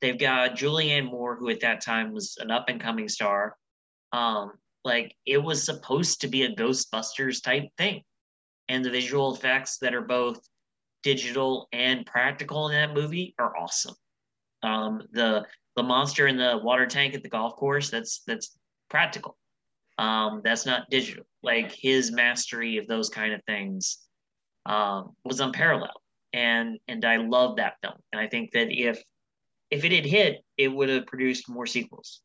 They've 0.00 0.18
got 0.18 0.56
Julianne 0.56 1.10
Moore, 1.10 1.36
who 1.36 1.50
at 1.50 1.60
that 1.60 1.82
time 1.82 2.12
was 2.12 2.36
an 2.40 2.50
up 2.50 2.68
and 2.68 2.80
coming 2.80 3.08
star. 3.08 3.56
Um, 4.12 4.52
like 4.84 5.14
it 5.26 5.38
was 5.38 5.62
supposed 5.62 6.22
to 6.22 6.28
be 6.28 6.44
a 6.44 6.54
Ghostbusters 6.54 7.42
type 7.42 7.68
thing. 7.76 8.02
And 8.68 8.84
the 8.84 8.90
visual 8.90 9.34
effects 9.34 9.78
that 9.78 9.94
are 9.94 10.00
both 10.00 10.40
digital 11.02 11.68
and 11.72 12.06
practical 12.06 12.68
in 12.68 12.74
that 12.74 12.94
movie 12.94 13.34
are 13.38 13.56
awesome. 13.56 13.94
Um, 14.62 15.02
the 15.12 15.44
the 15.76 15.82
monster 15.82 16.26
in 16.26 16.36
the 16.36 16.60
water 16.62 16.86
tank 16.86 17.14
at 17.14 17.22
the 17.22 17.28
golf 17.28 17.56
course, 17.56 17.90
that's 17.90 18.22
that's 18.26 18.56
practical. 18.88 19.36
Um, 19.98 20.40
that's 20.42 20.66
not 20.66 20.90
digital. 20.90 21.24
Like 21.42 21.72
his 21.72 22.10
mastery 22.10 22.78
of 22.78 22.86
those 22.86 23.08
kind 23.08 23.32
of 23.32 23.42
things 23.44 23.98
um, 24.66 25.14
was 25.24 25.40
unparalleled 25.40 26.00
and 26.32 26.78
and 26.88 27.04
I 27.04 27.16
love 27.16 27.56
that 27.56 27.74
film. 27.82 27.96
And 28.12 28.20
I 28.20 28.26
think 28.26 28.52
that 28.52 28.68
if 28.70 29.02
if 29.70 29.84
it 29.84 29.92
had 29.92 30.04
hit, 30.04 30.44
it 30.56 30.68
would 30.68 30.88
have 30.88 31.06
produced 31.06 31.48
more 31.48 31.66
sequels. 31.66 32.20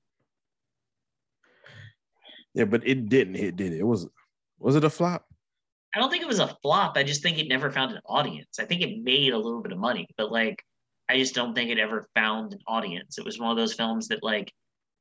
Yeah, 2.54 2.66
but 2.66 2.88
it 2.88 3.10
didn't 3.10 3.36
hit, 3.36 3.56
did 3.56 3.74
it? 3.74 3.80
It 3.80 3.88
was 3.88 4.08
was 4.60 4.76
it 4.76 4.84
a 4.84 4.90
flop? 4.90 5.26
I 5.94 6.00
don't 6.00 6.10
think 6.10 6.24
it 6.24 6.28
was 6.28 6.40
a 6.40 6.56
flop. 6.62 6.98
I 6.98 7.04
just 7.04 7.24
think 7.24 7.40
it 7.40 7.48
never 7.48 7.72
found 7.72 7.94
an 7.94 8.02
audience. 8.06 8.60
I 8.60 8.66
think 8.66 8.82
it 8.82 9.02
made 9.02 9.34
a 9.34 9.38
little 9.38 9.62
bit 9.62 9.72
of 9.72 9.78
money, 9.78 10.08
but 10.18 10.32
like 10.32 10.62
I 11.08 11.18
just 11.18 11.36
don't 11.36 11.54
think 11.54 11.70
it 11.70 11.80
ever 11.80 12.08
found 12.16 12.54
an 12.54 12.60
audience. 12.68 13.18
It 13.18 13.26
was 13.26 13.40
one 13.40 13.52
of 13.52 13.58
those 13.58 13.74
films 13.74 14.08
that 14.08 14.24
like 14.24 14.52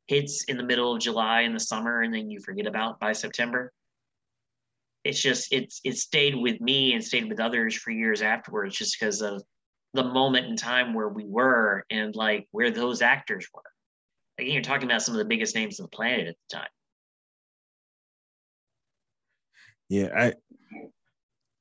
hits 0.07 0.45
in 0.45 0.57
the 0.57 0.63
middle 0.63 0.95
of 0.95 1.01
July 1.01 1.43
in 1.43 1.55
the 1.55 1.61
summer 1.61 2.03
and 2.03 2.13
then 2.13 2.31
you 2.31 2.41
forget 2.41 2.67
about 2.67 3.01
by 3.01 3.13
September. 3.13 3.73
It's 5.03 5.21
just 5.21 5.53
it's 5.53 5.81
it 5.85 5.97
stayed 5.97 6.35
with 6.35 6.61
me 6.61 6.95
and 6.95 7.03
stayed 7.03 7.29
with 7.29 7.41
others 7.41 7.75
for 7.75 7.91
years 7.91 8.23
afterwards 8.23 8.77
just 8.77 8.99
because 8.99 9.23
of 9.23 9.43
the 9.95 10.05
moment 10.05 10.47
in 10.47 10.57
time 10.57 10.93
where 10.93 11.09
we 11.09 11.25
were 11.25 11.85
and 11.91 12.15
like 12.17 12.49
where 12.51 12.71
those 12.71 13.01
actors 13.01 13.47
were. 13.55 13.63
Again 14.39 14.53
you're 14.53 14.63
talking 14.63 14.89
about 14.89 15.03
some 15.03 15.15
of 15.15 15.19
the 15.19 15.25
biggest 15.25 15.55
names 15.55 15.81
on 15.81 15.85
the 15.85 15.97
planet 15.97 16.29
at 16.29 16.37
the 16.49 16.57
time. 16.57 16.69
Yeah 19.89 20.09
i 20.17 20.35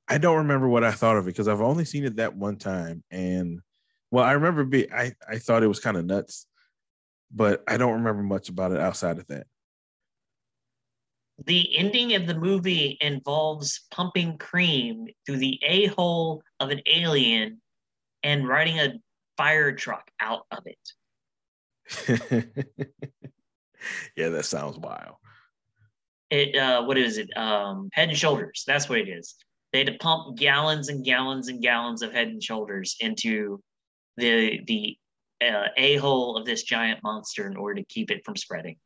i 0.08 0.18
don't 0.18 0.38
remember 0.38 0.68
what 0.68 0.84
i 0.84 0.92
thought 0.92 1.18
of 1.18 1.26
it 1.26 1.32
because 1.32 1.48
i've 1.48 1.62
only 1.62 1.86
seen 1.86 2.06
it 2.06 2.16
that 2.16 2.36
one 2.36 2.56
time 2.58 3.04
and 3.12 3.60
well 4.14 4.24
i 4.24 4.34
remember 4.34 4.64
be 4.64 4.92
i 4.94 5.12
i 5.28 5.38
thought 5.38 5.64
it 5.64 5.68
was 5.68 5.80
kind 5.80 5.98
of 5.98 6.06
nuts 6.06 6.46
but 7.34 7.64
i 7.68 7.76
don't 7.76 7.94
remember 7.94 8.22
much 8.22 8.48
about 8.48 8.72
it 8.72 8.80
outside 8.80 9.18
of 9.18 9.26
that 9.28 9.48
the 11.46 11.76
ending 11.78 12.14
of 12.14 12.28
the 12.28 12.36
movie 12.36 12.98
involves 13.02 13.82
pumping 13.92 14.38
cream 14.38 15.08
through 15.26 15.38
the 15.38 15.60
a 15.66 15.88
hole 15.88 16.44
of 16.60 16.70
an 16.70 16.82
alien 16.86 17.60
and 18.22 18.48
riding 18.48 18.80
a 18.80 18.94
fire 19.36 19.74
truck 19.74 20.10
out 20.20 20.46
of 20.52 20.64
it. 20.66 20.78
yeah, 24.16 24.30
that 24.30 24.46
sounds 24.46 24.78
wild. 24.78 25.16
it 26.30 26.56
uh, 26.56 26.84
what 26.84 26.98
is 26.98 27.18
it? 27.18 27.36
Um, 27.36 27.90
Head 27.94 28.10
and 28.10 28.18
Shoulders. 28.18 28.64
That's 28.66 28.88
what 28.88 29.00
it 29.00 29.10
is. 29.10 29.36
They 29.72 29.80
had 29.80 29.88
to 29.88 29.98
pump 29.98 30.38
gallons 30.38 30.90
and 30.90 31.04
gallons 31.04 31.48
and 31.48 31.62
gallons 31.62 32.04
of 32.04 32.14
Head 32.14 32.28
and 32.28 32.42
Shoulders 32.42 32.96
into 33.00 33.60
the 34.18 34.62
the 34.66 34.98
uh, 35.42 35.68
a 35.78 35.98
hole 35.98 36.38
of 36.38 36.46
this 36.46 36.64
giant 36.64 37.02
monster 37.04 37.48
in 37.48 37.58
order 37.58 37.82
to 37.82 37.86
keep 37.86 38.12
it 38.12 38.24
from 38.26 38.36
spreading. 38.36 38.78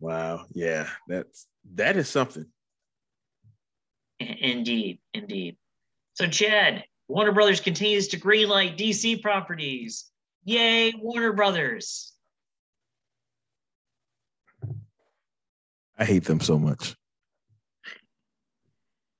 Wow. 0.00 0.46
Yeah, 0.52 0.88
that's 1.06 1.46
that 1.74 1.96
is 1.96 2.08
something. 2.08 2.46
Indeed, 4.18 4.98
indeed. 5.14 5.56
So, 6.14 6.26
Chad, 6.26 6.84
Warner 7.08 7.32
Brothers 7.32 7.60
continues 7.60 8.08
to 8.08 8.20
greenlight 8.20 8.76
DC 8.76 9.22
properties. 9.22 10.10
Yay, 10.44 10.92
Warner 10.98 11.32
Brothers. 11.32 12.12
I 15.98 16.04
hate 16.04 16.24
them 16.24 16.40
so 16.40 16.58
much. 16.58 16.96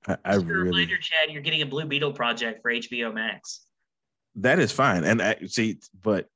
I, 0.05 0.17
I 0.25 0.33
Just 0.33 0.45
really 0.45 0.69
reminder, 0.69 0.97
Chad, 0.97 1.31
you're 1.31 1.41
getting 1.41 1.61
a 1.61 1.65
Blue 1.65 1.85
Beetle 1.85 2.13
project 2.13 2.61
for 2.61 2.71
HBO 2.71 3.13
Max. 3.13 3.65
That 4.35 4.59
is 4.59 4.71
fine. 4.71 5.03
And 5.03 5.21
I 5.21 5.37
see, 5.45 5.79
but 6.01 6.27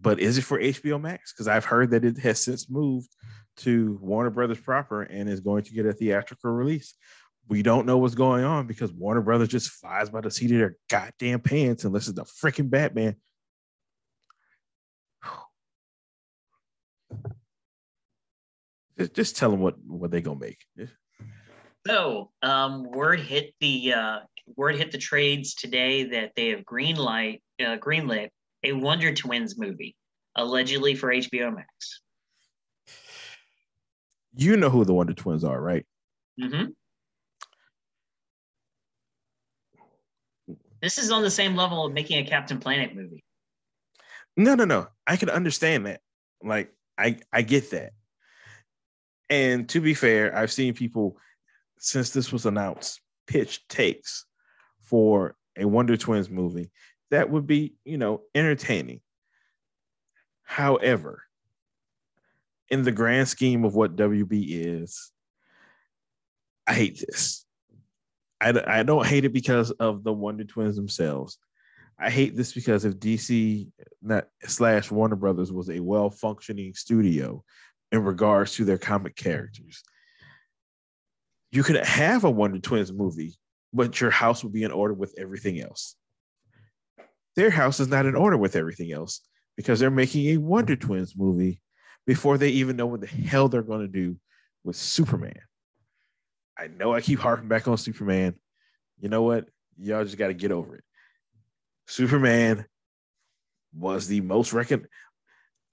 but 0.00 0.20
is 0.20 0.38
it 0.38 0.42
for 0.42 0.58
HBO 0.60 1.00
Max? 1.00 1.32
Because 1.32 1.48
I've 1.48 1.64
heard 1.64 1.90
that 1.90 2.04
it 2.04 2.18
has 2.18 2.42
since 2.42 2.68
moved 2.68 3.08
to 3.58 3.98
Warner 4.02 4.30
Brothers 4.30 4.60
proper 4.60 5.02
and 5.02 5.28
is 5.28 5.40
going 5.40 5.64
to 5.64 5.72
get 5.72 5.86
a 5.86 5.92
theatrical 5.92 6.50
release. 6.50 6.94
We 7.48 7.62
don't 7.62 7.86
know 7.86 7.96
what's 7.96 8.14
going 8.14 8.44
on 8.44 8.66
because 8.66 8.92
Warner 8.92 9.22
Brothers 9.22 9.48
just 9.48 9.70
flies 9.70 10.10
by 10.10 10.20
the 10.20 10.30
seat 10.30 10.50
of 10.52 10.58
their 10.58 10.76
goddamn 10.90 11.40
pants 11.40 11.84
unless 11.84 12.08
it's 12.08 12.16
the 12.16 12.24
freaking 12.24 12.68
Batman. 12.70 13.16
Just, 18.98 19.12
just 19.14 19.36
tell 19.36 19.50
them 19.50 19.60
what 19.60 19.74
what 19.86 20.10
they 20.10 20.22
gonna 20.22 20.40
make. 20.40 20.64
So, 21.86 22.30
um, 22.42 22.90
word 22.90 23.20
hit 23.20 23.52
the 23.60 23.92
uh, 23.92 24.20
word 24.56 24.76
hit 24.76 24.90
the 24.90 24.96
trades 24.96 25.54
today 25.54 26.04
that 26.04 26.32
they 26.34 26.48
have 26.48 26.64
greenlight 26.64 27.42
uh, 27.60 27.76
greenlit 27.78 28.28
a 28.62 28.72
Wonder 28.72 29.14
Twins 29.14 29.58
movie, 29.58 29.96
allegedly 30.34 30.94
for 30.94 31.12
HBO 31.12 31.54
Max. 31.54 32.00
You 34.34 34.56
know 34.56 34.70
who 34.70 34.84
the 34.84 34.92
Wonder 34.94 35.14
Twins 35.14 35.44
are, 35.44 35.60
right? 35.60 35.86
hmm 36.40 36.66
This 40.82 40.98
is 40.98 41.10
on 41.10 41.22
the 41.22 41.30
same 41.30 41.56
level 41.56 41.86
of 41.86 41.92
making 41.92 42.18
a 42.18 42.28
Captain 42.28 42.58
Planet 42.58 42.94
movie. 42.94 43.24
No, 44.36 44.54
no, 44.54 44.64
no. 44.64 44.88
I 45.06 45.16
can 45.16 45.30
understand 45.30 45.86
that. 45.86 46.00
Like, 46.42 46.72
I 46.98 47.18
I 47.32 47.42
get 47.42 47.70
that. 47.70 47.92
And 49.30 49.68
to 49.70 49.80
be 49.80 49.94
fair, 49.94 50.36
I've 50.36 50.52
seen 50.52 50.74
people 50.74 51.16
since 51.78 52.10
this 52.10 52.32
was 52.32 52.46
announced 52.46 53.00
pitch 53.26 53.66
takes 53.68 54.26
for 54.82 55.34
a 55.58 55.64
Wonder 55.64 55.96
Twins 55.96 56.30
movie 56.30 56.70
that 57.10 57.30
would 57.30 57.46
be, 57.46 57.74
you 57.84 57.98
know, 57.98 58.22
entertaining. 58.34 59.00
However, 60.42 61.22
in 62.68 62.82
the 62.82 62.92
grand 62.92 63.28
scheme 63.28 63.64
of 63.64 63.74
what 63.74 63.96
WB 63.96 64.44
is, 64.48 65.10
I 66.66 66.74
hate 66.74 67.04
this. 67.06 67.44
I, 68.40 68.52
I 68.66 68.82
don't 68.82 69.06
hate 69.06 69.24
it 69.24 69.32
because 69.32 69.70
of 69.72 70.04
the 70.04 70.12
Wonder 70.12 70.44
Twins 70.44 70.76
themselves. 70.76 71.38
I 71.98 72.10
hate 72.10 72.36
this 72.36 72.52
because 72.52 72.84
if 72.84 72.98
DC 72.98 73.68
not 74.02 74.28
slash 74.44 74.90
Warner 74.90 75.16
Brothers 75.16 75.50
was 75.50 75.70
a 75.70 75.80
well 75.80 76.10
functioning 76.10 76.74
studio 76.74 77.42
in 77.92 78.04
regards 78.04 78.54
to 78.54 78.64
their 78.64 78.78
comic 78.78 79.16
characters, 79.16 79.82
you 81.50 81.62
could 81.62 81.76
have 81.76 82.24
a 82.24 82.30
Wonder 82.30 82.58
Twins 82.58 82.92
movie, 82.92 83.34
but 83.72 84.00
your 84.00 84.10
house 84.10 84.44
would 84.44 84.52
be 84.52 84.64
in 84.64 84.72
order 84.72 84.92
with 84.92 85.14
everything 85.16 85.60
else. 85.60 85.96
Their 87.36 87.50
house 87.50 87.80
is 87.80 87.88
not 87.88 88.06
in 88.06 88.14
order 88.14 88.36
with 88.36 88.56
everything 88.56 88.92
else 88.92 89.20
because 89.56 89.78
they're 89.78 89.90
making 89.90 90.26
a 90.26 90.36
Wonder 90.38 90.76
mm-hmm. 90.76 90.86
Twins 90.86 91.14
movie 91.16 91.60
before 92.06 92.38
they 92.38 92.50
even 92.50 92.76
know 92.76 92.86
what 92.86 93.00
the 93.00 93.06
hell 93.06 93.48
they're 93.48 93.62
going 93.62 93.80
to 93.80 93.88
do 93.88 94.16
with 94.64 94.76
Superman. 94.76 95.40
I 96.58 96.68
know 96.68 96.94
I 96.94 97.00
keep 97.00 97.18
harping 97.18 97.48
back 97.48 97.68
on 97.68 97.76
Superman. 97.76 98.34
You 98.98 99.08
know 99.08 99.22
what? 99.22 99.48
Y'all 99.78 100.04
just 100.04 100.16
got 100.16 100.28
to 100.28 100.34
get 100.34 100.52
over 100.52 100.76
it. 100.76 100.84
Superman 101.86 102.64
was 103.74 104.08
the 104.08 104.22
most 104.22 104.52
recon 104.52 104.86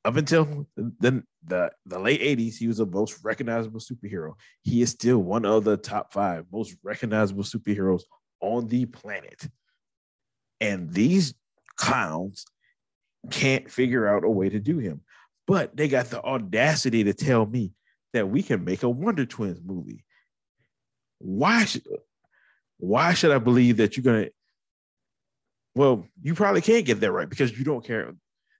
up 0.05 0.17
until 0.17 0.67
the, 0.75 1.23
the 1.45 1.71
the 1.85 1.99
late 1.99 2.21
80s, 2.21 2.55
he 2.55 2.67
was 2.67 2.77
the 2.77 2.85
most 2.85 3.23
recognizable 3.23 3.79
superhero. 3.79 4.33
He 4.61 4.81
is 4.81 4.89
still 4.89 5.19
one 5.19 5.45
of 5.45 5.63
the 5.63 5.77
top 5.77 6.11
five 6.13 6.45
most 6.51 6.75
recognizable 6.83 7.43
superheroes 7.43 8.03
on 8.41 8.67
the 8.67 8.85
planet. 8.85 9.47
And 10.59 10.91
these 10.91 11.33
clowns 11.75 12.45
can't 13.31 13.69
figure 13.69 14.07
out 14.07 14.23
a 14.23 14.29
way 14.29 14.49
to 14.49 14.59
do 14.59 14.77
him. 14.77 15.01
But 15.47 15.75
they 15.75 15.87
got 15.87 16.07
the 16.07 16.21
audacity 16.21 17.03
to 17.03 17.13
tell 17.13 17.45
me 17.45 17.73
that 18.13 18.29
we 18.29 18.43
can 18.43 18.63
make 18.63 18.83
a 18.83 18.89
Wonder 18.89 19.25
Twins 19.25 19.59
movie. 19.63 20.05
Why 21.19 21.65
should 21.65 21.83
why 22.77 23.13
should 23.13 23.31
I 23.31 23.39
believe 23.39 23.77
that 23.77 23.95
you're 23.95 24.03
gonna 24.03 24.29
well, 25.75 26.05
you 26.21 26.35
probably 26.35 26.61
can't 26.61 26.85
get 26.85 26.99
that 26.99 27.11
right 27.11 27.29
because 27.29 27.57
you 27.57 27.63
don't 27.65 27.85
care. 27.85 28.13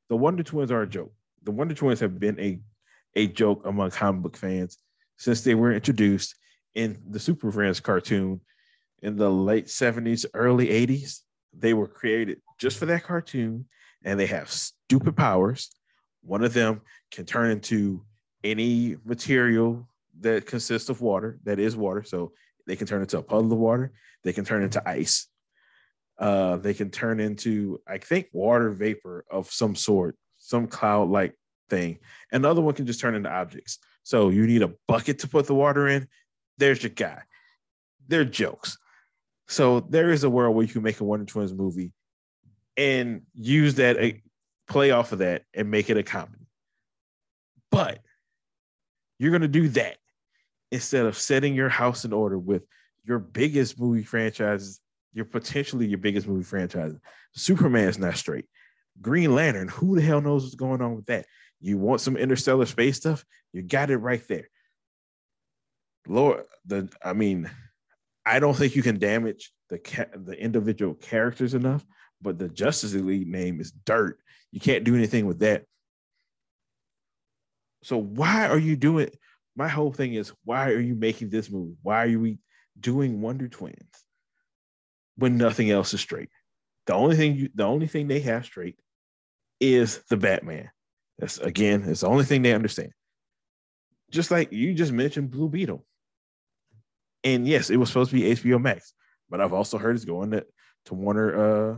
The 0.10 0.16
Wonder 0.16 0.44
Twins 0.44 0.72
are 0.72 0.82
a 0.82 0.88
joke. 0.88 1.14
The 1.44 1.52
Wonder 1.52 1.76
Twins 1.76 2.00
have 2.00 2.20
been 2.20 2.40
a, 2.40 2.60
a 3.16 3.28
joke 3.28 3.62
among 3.66 3.92
comic 3.92 4.24
book 4.24 4.38
fans 4.38 4.78
since 5.18 5.42
they 5.42 5.54
were 5.56 5.74
introduced 5.74 6.36
in 6.74 7.02
the 7.08 7.20
Super 7.20 7.52
Friends 7.52 7.80
cartoon 7.80 8.42
in 9.02 9.16
the 9.16 9.30
late 9.30 9.68
70s, 9.68 10.26
early 10.34 10.68
80s. 10.68 11.20
They 11.58 11.74
were 11.74 11.88
created 11.88 12.42
just 12.60 12.78
for 12.78 12.86
that 12.88 13.04
cartoon 13.04 13.66
and 14.04 14.20
they 14.20 14.28
have 14.28 14.50
stupid 14.50 15.16
powers. 15.16 15.70
One 16.22 16.44
of 16.44 16.54
them 16.54 16.82
can 17.12 17.26
turn 17.26 17.52
into 17.52 18.04
any 18.44 18.98
material 19.06 19.88
that 20.20 20.46
consists 20.46 20.90
of 20.90 21.02
water, 21.02 21.40
that 21.44 21.60
is 21.60 21.76
water. 21.76 22.04
So 22.04 22.34
they 22.68 22.76
can 22.76 22.88
turn 22.88 23.02
into 23.02 23.18
a 23.18 23.24
puddle 23.24 23.52
of 23.52 23.60
water, 23.60 23.94
they 24.24 24.34
can 24.34 24.46
turn 24.46 24.64
into 24.64 24.88
ice, 24.88 25.28
uh, 26.18 26.58
they 26.58 26.74
can 26.74 26.90
turn 26.90 27.20
into, 27.20 27.82
I 27.88 27.98
think, 27.98 28.30
water 28.32 28.70
vapor 28.70 29.26
of 29.30 29.52
some 29.52 29.76
sort, 29.76 30.16
some 30.38 30.68
cloud 30.68 31.10
like 31.10 31.36
thing. 31.70 32.00
And 32.32 32.44
the 32.44 32.50
other 32.50 32.62
one 32.62 32.74
can 32.74 32.86
just 32.86 33.00
turn 33.00 33.16
into 33.16 33.32
objects. 33.32 33.80
So 34.04 34.30
you 34.30 34.46
need 34.46 34.62
a 34.62 34.74
bucket 34.88 35.20
to 35.20 35.28
put 35.28 35.48
the 35.48 35.56
water 35.56 35.88
in. 35.88 36.08
There's 36.58 36.84
your 36.84 36.92
guy. 36.92 37.24
They're 38.08 38.26
jokes. 38.26 38.78
So 39.54 39.82
there 39.82 40.12
is 40.12 40.24
a 40.24 40.30
world 40.30 40.56
where 40.56 40.66
you 40.66 40.72
can 40.72 40.84
make 40.84 41.00
a 41.00 41.04
Wonder 41.04 41.26
Twins 41.26 41.54
movie 41.54 41.92
and 42.76 43.22
use 43.34 43.76
that, 43.76 43.98
a 43.98 44.22
play 44.68 44.92
off 44.92 45.12
of 45.12 45.20
that, 45.20 45.44
and 45.54 45.70
make 45.70 45.90
it 45.90 45.98
a 45.98 46.04
comedy. 46.04 46.48
But 47.72 48.00
you're 49.20 49.38
to 49.38 49.48
do 49.48 49.70
that 49.70 49.98
instead 50.72 51.06
of 51.06 51.18
setting 51.18 51.54
your 51.54 51.70
house 51.70 52.04
in 52.04 52.14
order 52.14 52.38
with 52.38 52.64
your 53.06 53.20
biggest 53.20 53.80
movie 53.80 54.04
franchises 54.04 54.80
you're 55.14 55.26
potentially 55.26 55.86
your 55.86 56.00
biggest 56.00 56.28
movie 56.28 56.44
franchise. 56.44 56.94
Superman's 57.34 58.00
not 58.00 58.18
straight. 58.18 58.46
Green 59.02 59.34
Lantern, 59.34 59.68
who 59.68 59.96
the 59.96 60.02
hell 60.02 60.22
knows 60.22 60.44
what's 60.44 60.56
going 60.56 60.82
on 60.82 60.96
with 60.96 61.06
that? 61.06 61.26
You 61.62 61.78
want 61.78 62.02
some 62.02 62.18
interstellar 62.18 62.66
space 62.66 62.98
stuff? 62.98 63.24
You 63.54 63.62
got 63.62 63.90
it 63.90 63.98
right 63.98 64.28
there. 64.28 64.50
Lord, 66.08 66.44
the 66.66 66.90
I 67.04 67.14
mean, 67.14 67.50
I 68.26 68.40
don't 68.40 68.56
think 68.56 68.76
you 68.76 68.84
can 68.84 69.00
damage 69.00 69.52
the 69.70 69.80
ca- 69.80 70.06
the 70.16 70.34
individual 70.34 70.94
characters 70.94 71.54
enough, 71.54 71.86
but 72.22 72.40
the 72.40 72.50
Justice 72.50 72.94
League 72.94 73.28
name 73.28 73.60
is 73.60 73.72
dirt. 73.72 74.20
You 74.52 74.60
can't 74.60 74.84
do 74.84 74.96
anything 74.96 75.26
with 75.26 75.40
that. 75.40 75.66
So 77.84 77.98
why 77.98 78.48
are 78.48 78.58
you 78.58 78.76
doing? 78.76 79.10
My 79.56 79.68
whole 79.68 79.92
thing 79.92 80.14
is 80.14 80.32
why 80.46 80.70
are 80.72 80.80
you 80.80 80.96
making 80.96 81.30
this 81.30 81.52
movie? 81.52 81.76
Why 81.82 82.06
are 82.06 82.20
we 82.20 82.40
doing 82.80 83.22
Wonder 83.22 83.48
Twins? 83.48 84.04
when 85.18 85.38
nothing 85.38 85.70
else 85.70 85.94
is 85.94 86.02
straight. 86.02 86.30
The 86.86 86.94
only 86.94 87.16
thing 87.16 87.36
you, 87.36 87.50
the 87.54 87.64
only 87.64 87.88
thing 87.88 88.08
they 88.08 88.20
have 88.22 88.46
straight 88.46 88.78
is 89.60 90.00
the 90.10 90.18
Batman. 90.18 90.70
That's 91.18 91.38
again, 91.38 91.84
it's 91.88 92.02
the 92.02 92.08
only 92.08 92.26
thing 92.26 92.42
they 92.42 92.54
understand. 92.54 92.92
Just 94.12 94.32
like 94.32 94.52
you 94.52 94.74
just 94.74 94.92
mentioned 94.92 95.32
Blue 95.32 95.50
Beetle. 95.50 95.86
And 97.24 97.48
yes, 97.48 97.70
it 97.70 97.78
was 97.78 97.90
supposed 97.90 98.12
to 98.12 98.16
be 98.16 98.34
HBO 98.34 98.62
Max, 98.62 98.94
but 99.30 99.40
I've 99.42 99.54
also 99.54 99.78
heard 99.78 99.96
it's 99.96 100.06
going 100.06 100.32
to, 100.32 100.46
to 100.86 100.94
Warner 100.94 101.74
uh 101.74 101.78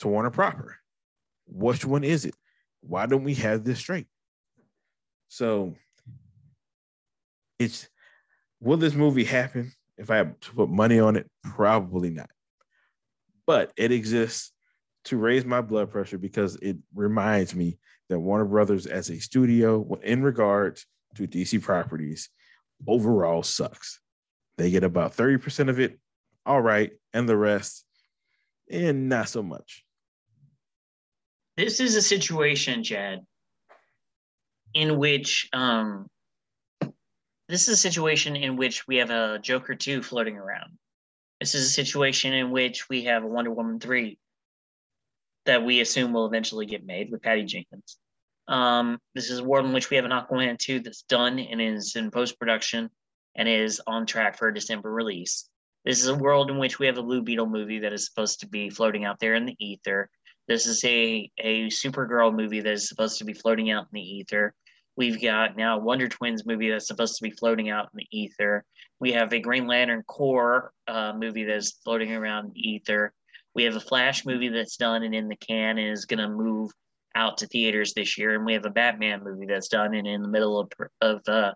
to 0.00 0.08
Warner 0.08 0.30
proper. 0.30 0.76
Which 1.46 1.84
one 1.84 2.04
is 2.04 2.24
it? 2.24 2.34
Why 2.80 3.06
don't 3.06 3.24
we 3.24 3.34
have 3.34 3.64
this 3.64 3.78
straight? 3.78 4.06
So 5.28 5.74
it's 7.58 7.88
will 8.60 8.76
this 8.76 8.94
movie 8.94 9.24
happen? 9.24 9.72
If 9.96 10.10
I 10.10 10.16
have 10.16 10.40
to 10.40 10.52
put 10.52 10.70
money 10.70 10.98
on 10.98 11.16
it, 11.16 11.30
probably 11.44 12.10
not. 12.10 12.30
But 13.46 13.72
it 13.76 13.92
exists 13.92 14.52
to 15.04 15.16
raise 15.16 15.44
my 15.44 15.60
blood 15.60 15.90
pressure 15.90 16.18
because 16.18 16.56
it 16.56 16.78
reminds 16.94 17.54
me 17.54 17.78
that 18.08 18.18
Warner 18.18 18.44
Brothers, 18.44 18.86
as 18.86 19.10
a 19.10 19.18
studio, 19.18 19.98
in 20.02 20.22
regards 20.22 20.86
to 21.16 21.26
DC 21.26 21.62
properties, 21.62 22.28
overall 22.86 23.42
sucks. 23.42 24.00
They 24.60 24.70
get 24.70 24.84
about 24.84 25.16
30% 25.16 25.70
of 25.70 25.80
it, 25.80 25.98
all 26.44 26.60
right, 26.60 26.92
and 27.14 27.26
the 27.26 27.34
rest, 27.34 27.82
and 28.70 29.08
not 29.08 29.30
so 29.30 29.42
much. 29.42 29.86
This 31.56 31.80
is 31.80 31.96
a 31.96 32.02
situation, 32.02 32.84
Chad, 32.84 33.20
in 34.74 34.98
which 34.98 35.48
um, 35.54 36.08
this 37.48 37.68
is 37.68 37.68
a 37.68 37.76
situation 37.76 38.36
in 38.36 38.56
which 38.56 38.86
we 38.86 38.96
have 38.96 39.08
a 39.08 39.38
Joker 39.38 39.74
2 39.74 40.02
floating 40.02 40.36
around. 40.36 40.72
This 41.40 41.54
is 41.54 41.64
a 41.64 41.70
situation 41.70 42.34
in 42.34 42.50
which 42.50 42.86
we 42.90 43.04
have 43.04 43.24
a 43.24 43.28
Wonder 43.28 43.52
Woman 43.52 43.80
3 43.80 44.18
that 45.46 45.64
we 45.64 45.80
assume 45.80 46.12
will 46.12 46.26
eventually 46.26 46.66
get 46.66 46.84
made 46.84 47.10
with 47.10 47.22
Patty 47.22 47.44
Jenkins. 47.44 47.96
Um, 48.46 48.98
this 49.14 49.30
is 49.30 49.38
a 49.38 49.44
world 49.44 49.64
in 49.64 49.72
which 49.72 49.88
we 49.88 49.96
have 49.96 50.04
an 50.04 50.10
Aquaman 50.10 50.58
2 50.58 50.80
that's 50.80 51.00
done 51.04 51.38
and 51.38 51.62
is 51.62 51.96
in 51.96 52.10
post 52.10 52.38
production 52.38 52.90
and 53.36 53.48
is 53.48 53.80
on 53.86 54.06
track 54.06 54.36
for 54.36 54.48
a 54.48 54.54
December 54.54 54.92
release. 54.92 55.48
This 55.84 56.00
is 56.00 56.08
a 56.08 56.14
world 56.14 56.50
in 56.50 56.58
which 56.58 56.78
we 56.78 56.86
have 56.86 56.98
a 56.98 57.02
Blue 57.02 57.22
Beetle 57.22 57.46
movie 57.46 57.78
that 57.78 57.92
is 57.92 58.06
supposed 58.06 58.40
to 58.40 58.48
be 58.48 58.68
floating 58.68 59.04
out 59.04 59.18
there 59.18 59.34
in 59.34 59.46
the 59.46 59.56
ether. 59.58 60.10
This 60.46 60.66
is 60.66 60.84
a, 60.84 61.30
a 61.38 61.68
Supergirl 61.68 62.34
movie 62.34 62.60
that 62.60 62.72
is 62.72 62.88
supposed 62.88 63.18
to 63.18 63.24
be 63.24 63.32
floating 63.32 63.70
out 63.70 63.84
in 63.84 63.94
the 63.94 64.00
ether. 64.00 64.54
We've 64.96 65.20
got 65.20 65.56
now 65.56 65.78
Wonder 65.78 66.08
Twins 66.08 66.44
movie 66.44 66.70
that's 66.70 66.86
supposed 66.86 67.16
to 67.16 67.22
be 67.22 67.30
floating 67.30 67.70
out 67.70 67.88
in 67.92 67.98
the 67.98 68.06
ether. 68.10 68.64
We 68.98 69.12
have 69.12 69.32
a 69.32 69.40
Green 69.40 69.66
Lantern 69.66 70.02
Corps 70.02 70.72
uh, 70.88 71.14
movie 71.16 71.44
that's 71.44 71.78
floating 71.84 72.12
around 72.12 72.52
the 72.52 72.60
ether. 72.60 73.12
We 73.54 73.64
have 73.64 73.76
a 73.76 73.80
Flash 73.80 74.26
movie 74.26 74.48
that's 74.48 74.76
done 74.76 75.02
and 75.02 75.14
in 75.14 75.28
the 75.28 75.36
can 75.36 75.78
and 75.78 75.92
is 75.92 76.04
going 76.04 76.18
to 76.18 76.28
move 76.28 76.70
out 77.14 77.38
to 77.38 77.46
theaters 77.46 77.94
this 77.94 78.18
year, 78.18 78.34
and 78.34 78.44
we 78.44 78.52
have 78.52 78.66
a 78.66 78.70
Batman 78.70 79.24
movie 79.24 79.46
that's 79.46 79.68
done 79.68 79.94
and 79.94 80.06
in 80.06 80.22
the 80.22 80.28
middle 80.28 80.60
of 80.60 80.70
of 81.00 81.20
uh, 81.26 81.52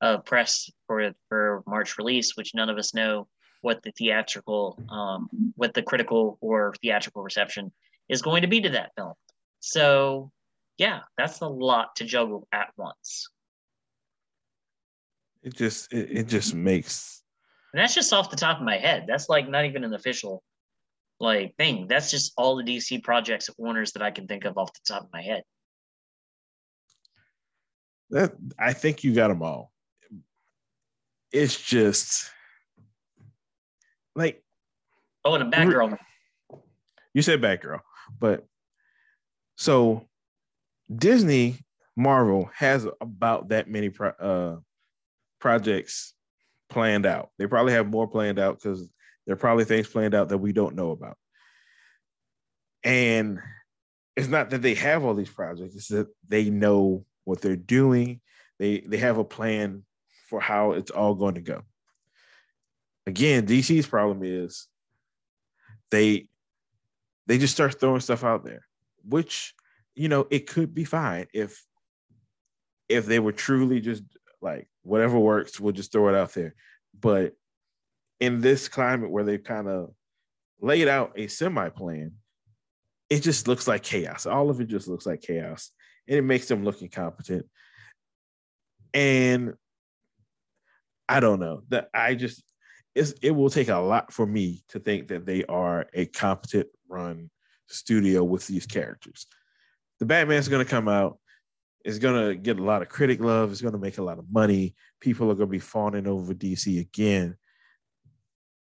of 0.00 0.24
press 0.24 0.70
for 0.86 1.12
for 1.28 1.62
March 1.66 1.98
release, 1.98 2.36
which 2.36 2.54
none 2.54 2.68
of 2.68 2.78
us 2.78 2.94
know 2.94 3.26
what 3.62 3.82
the 3.82 3.90
theatrical, 3.92 4.78
um, 4.90 5.28
what 5.56 5.74
the 5.74 5.82
critical 5.82 6.38
or 6.40 6.74
theatrical 6.82 7.22
reception 7.22 7.72
is 8.08 8.22
going 8.22 8.42
to 8.42 8.48
be 8.48 8.60
to 8.60 8.68
that 8.68 8.92
film. 8.96 9.14
So, 9.60 10.30
yeah, 10.78 11.00
that's 11.18 11.40
a 11.40 11.48
lot 11.48 11.96
to 11.96 12.04
juggle 12.04 12.46
at 12.52 12.68
once. 12.76 13.28
It 15.42 15.54
just 15.54 15.92
it, 15.92 16.08
it 16.10 16.28
just 16.28 16.54
makes. 16.54 17.22
And 17.72 17.82
that's 17.82 17.94
just 17.94 18.12
off 18.12 18.30
the 18.30 18.36
top 18.36 18.58
of 18.58 18.64
my 18.64 18.76
head. 18.76 19.06
That's 19.08 19.28
like 19.28 19.48
not 19.48 19.64
even 19.64 19.84
an 19.84 19.94
official 19.94 20.42
like 21.20 21.54
thing. 21.56 21.86
That's 21.88 22.10
just 22.10 22.32
all 22.36 22.56
the 22.56 22.62
DC 22.62 23.02
projects 23.02 23.48
at 23.48 23.54
Warner's 23.58 23.92
that 23.92 24.02
I 24.02 24.10
can 24.10 24.26
think 24.26 24.44
of 24.44 24.58
off 24.58 24.72
the 24.72 24.80
top 24.86 25.04
of 25.04 25.12
my 25.12 25.22
head. 25.22 25.42
That 28.10 28.32
I 28.58 28.72
think 28.72 29.02
you 29.02 29.14
got 29.14 29.28
them 29.28 29.42
all. 29.42 29.72
It's 31.36 31.60
just 31.60 32.30
like 34.14 34.42
oh, 35.22 35.34
and 35.34 35.52
a 35.52 35.56
Batgirl. 35.56 35.98
You 37.12 37.20
said 37.20 37.42
Batgirl, 37.42 37.80
but 38.18 38.46
so 39.58 40.06
Disney 40.94 41.58
Marvel 41.94 42.48
has 42.54 42.86
about 43.02 43.50
that 43.50 43.68
many 43.68 43.90
pro- 43.90 44.08
uh, 44.08 44.56
projects 45.38 46.14
planned 46.70 47.04
out. 47.04 47.28
They 47.38 47.46
probably 47.46 47.74
have 47.74 47.86
more 47.86 48.08
planned 48.08 48.38
out 48.38 48.58
because 48.58 48.88
there 49.26 49.34
are 49.34 49.38
probably 49.38 49.66
things 49.66 49.88
planned 49.88 50.14
out 50.14 50.30
that 50.30 50.38
we 50.38 50.54
don't 50.54 50.74
know 50.74 50.90
about. 50.90 51.18
And 52.82 53.40
it's 54.16 54.28
not 54.28 54.48
that 54.50 54.62
they 54.62 54.74
have 54.74 55.04
all 55.04 55.14
these 55.14 55.28
projects, 55.28 55.76
it's 55.76 55.88
that 55.88 56.08
they 56.26 56.48
know 56.48 57.04
what 57.24 57.42
they're 57.42 57.56
doing. 57.56 58.22
They 58.58 58.80
they 58.80 58.96
have 58.96 59.18
a 59.18 59.24
plan 59.24 59.84
for 60.26 60.40
how 60.40 60.72
it's 60.72 60.90
all 60.90 61.14
going 61.14 61.34
to 61.34 61.40
go. 61.40 61.62
Again, 63.06 63.46
DC's 63.46 63.86
problem 63.86 64.20
is 64.22 64.66
they 65.90 66.28
they 67.26 67.38
just 67.38 67.54
start 67.54 67.78
throwing 67.80 68.00
stuff 68.00 68.24
out 68.24 68.44
there, 68.44 68.66
which 69.04 69.54
you 69.94 70.08
know 70.08 70.26
it 70.30 70.48
could 70.48 70.74
be 70.74 70.84
fine 70.84 71.26
if 71.32 71.64
if 72.88 73.06
they 73.06 73.18
were 73.18 73.32
truly 73.32 73.80
just 73.80 74.02
like 74.40 74.68
whatever 74.82 75.18
works, 75.18 75.58
we'll 75.58 75.72
just 75.72 75.92
throw 75.92 76.08
it 76.08 76.14
out 76.14 76.32
there. 76.34 76.54
But 76.98 77.32
in 78.20 78.40
this 78.40 78.68
climate 78.68 79.10
where 79.10 79.24
they've 79.24 79.42
kind 79.42 79.68
of 79.68 79.90
laid 80.60 80.88
out 80.88 81.12
a 81.16 81.26
semi 81.26 81.68
plan, 81.68 82.12
it 83.10 83.22
just 83.22 83.48
looks 83.48 83.68
like 83.68 83.82
chaos. 83.82 84.26
All 84.26 84.50
of 84.50 84.60
it 84.60 84.68
just 84.68 84.88
looks 84.88 85.06
like 85.06 85.20
chaos. 85.20 85.70
And 86.08 86.18
it 86.18 86.22
makes 86.22 86.46
them 86.46 86.64
look 86.64 86.82
incompetent. 86.82 87.46
And 88.94 89.54
I 91.08 91.20
don't 91.20 91.40
know 91.40 91.62
that 91.68 91.88
I 91.94 92.14
just 92.14 92.42
it 92.94 93.30
will 93.30 93.50
take 93.50 93.68
a 93.68 93.76
lot 93.76 94.10
for 94.10 94.24
me 94.24 94.64
to 94.68 94.78
think 94.80 95.08
that 95.08 95.26
they 95.26 95.44
are 95.44 95.86
a 95.92 96.06
competent 96.06 96.68
run 96.88 97.28
studio 97.66 98.24
with 98.24 98.46
these 98.46 98.64
characters. 98.64 99.26
The 100.00 100.06
Batman's 100.06 100.48
going 100.48 100.64
to 100.64 100.70
come 100.70 100.88
out. 100.88 101.18
It's 101.84 101.98
going 101.98 102.28
to 102.28 102.34
get 102.34 102.58
a 102.58 102.64
lot 102.64 102.80
of 102.80 102.88
critic 102.88 103.20
love. 103.20 103.52
It's 103.52 103.60
going 103.60 103.74
to 103.74 103.78
make 103.78 103.98
a 103.98 104.02
lot 104.02 104.18
of 104.18 104.24
money. 104.32 104.74
People 105.00 105.30
are 105.30 105.34
going 105.34 105.48
to 105.48 105.52
be 105.52 105.58
fawning 105.58 106.06
over 106.06 106.32
DC 106.32 106.80
again 106.80 107.36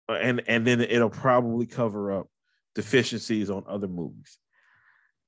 and 0.08 0.42
and 0.46 0.66
then 0.66 0.80
it'll 0.80 1.10
probably 1.10 1.66
cover 1.66 2.12
up 2.12 2.28
deficiencies 2.74 3.50
on 3.50 3.64
other 3.66 3.88
movies 3.88 4.38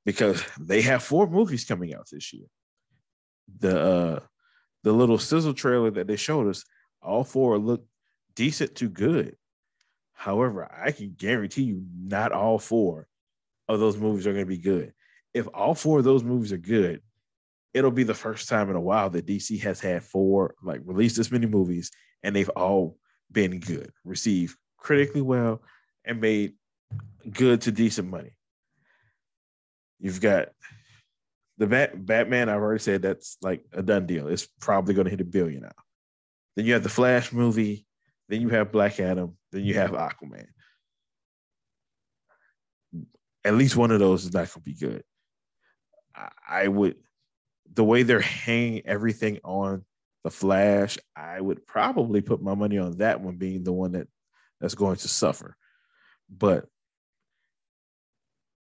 because 0.05 0.43
they 0.61 0.83
have 0.83 1.03
four 1.03 1.27
movies 1.27 1.65
coming 1.65 1.95
out 1.95 2.07
this 2.11 2.33
year. 2.33 2.47
The 3.59 3.81
uh 3.81 4.21
the 4.85 4.93
little 4.93 5.19
sizzle 5.19 5.55
trailer 5.55 5.91
that 5.91 6.07
they 6.07 6.17
showed 6.17 6.49
us, 6.49 6.65
all 7.03 7.25
four 7.25 7.59
look 7.59 7.85
decent 8.35 8.77
to 8.77 8.89
good. 8.89 9.37
However, 10.13 10.71
I 10.73 10.91
can 10.91 11.15
guarantee 11.17 11.63
you 11.63 11.85
not 11.97 12.33
all 12.33 12.59
four 12.59 13.07
of 13.69 13.81
those 13.81 13.97
movies 13.97 14.27
are 14.27 14.33
going 14.33 14.45
to 14.45 14.49
be 14.49 14.59
good. 14.59 14.93
If 15.35 15.47
all 15.55 15.75
four 15.75 15.99
of 15.99 16.05
those 16.05 16.25
movies 16.25 16.53
are 16.53 16.59
good, 16.59 17.03
it'll 17.75 17.91
be 17.91 18.03
the 18.03 18.15
first 18.15 18.49
time 18.49 18.71
in 18.71 18.77
a 18.77 18.81
while 18.81 19.11
that 19.11 19.27
DC 19.27 19.61
has 19.61 19.81
had 19.81 20.03
four 20.03 20.55
like 20.63 20.81
released 20.85 21.17
this 21.17 21.31
many 21.31 21.47
movies 21.47 21.91
and 22.23 22.35
they've 22.35 22.49
all 22.51 22.97
been 23.31 23.61
good, 23.61 23.93
received 24.05 24.57
critically 24.77 25.23
well 25.23 25.63
and 26.05 26.21
made 26.21 26.55
good 27.31 27.61
to 27.63 27.73
decent 27.73 28.09
money. 28.09 28.33
You've 30.01 30.21
got 30.21 30.49
the 31.59 31.67
Bat- 31.67 32.07
Batman. 32.07 32.49
I've 32.49 32.61
already 32.61 32.83
said 32.83 33.03
that's 33.03 33.37
like 33.43 33.65
a 33.73 33.83
done 33.83 34.07
deal. 34.07 34.29
It's 34.29 34.49
probably 34.61 34.95
going 34.95 35.05
to 35.05 35.11
hit 35.11 35.21
a 35.21 35.25
billion 35.25 35.63
now. 35.63 35.73
Then 36.59 36.67
you 36.67 36.73
have 36.73 36.83
the 36.83 36.89
Flash 36.89 37.33
movie. 37.33 37.87
Then 38.29 38.41
you 38.41 38.49
have 38.49 38.73
Black 38.73 38.99
Adam. 38.99 39.37
Then 39.53 39.63
you 39.63 39.75
have 39.75 39.93
Aquaman. 39.93 40.49
At 43.45 43.55
least 43.55 43.77
one 43.77 43.93
of 43.93 44.01
those 44.01 44.25
is 44.25 44.33
not 44.35 44.49
going 44.49 44.49
to 44.49 44.61
be 44.63 44.75
good. 44.75 45.05
I, 46.49 46.67
would, 46.67 46.97
the 47.73 47.85
way 47.85 48.03
they're 48.03 48.19
hanging 48.19 48.85
everything 48.87 49.39
on 49.45 49.85
the 50.25 50.33
Flash, 50.33 50.99
I 51.15 51.41
would 51.41 51.65
probably 51.65 52.23
put 52.23 52.43
my 52.43 52.57
money 52.57 52.79
on 52.79 52.99
that 52.99 53.21
one 53.21 53.37
being 53.37 53.63
the 53.63 53.73
one 53.73 53.93
that 53.93 54.09
that's 54.61 54.75
going 54.75 54.97
to 54.97 55.09
suffer. 55.09 55.57
But 56.29 56.67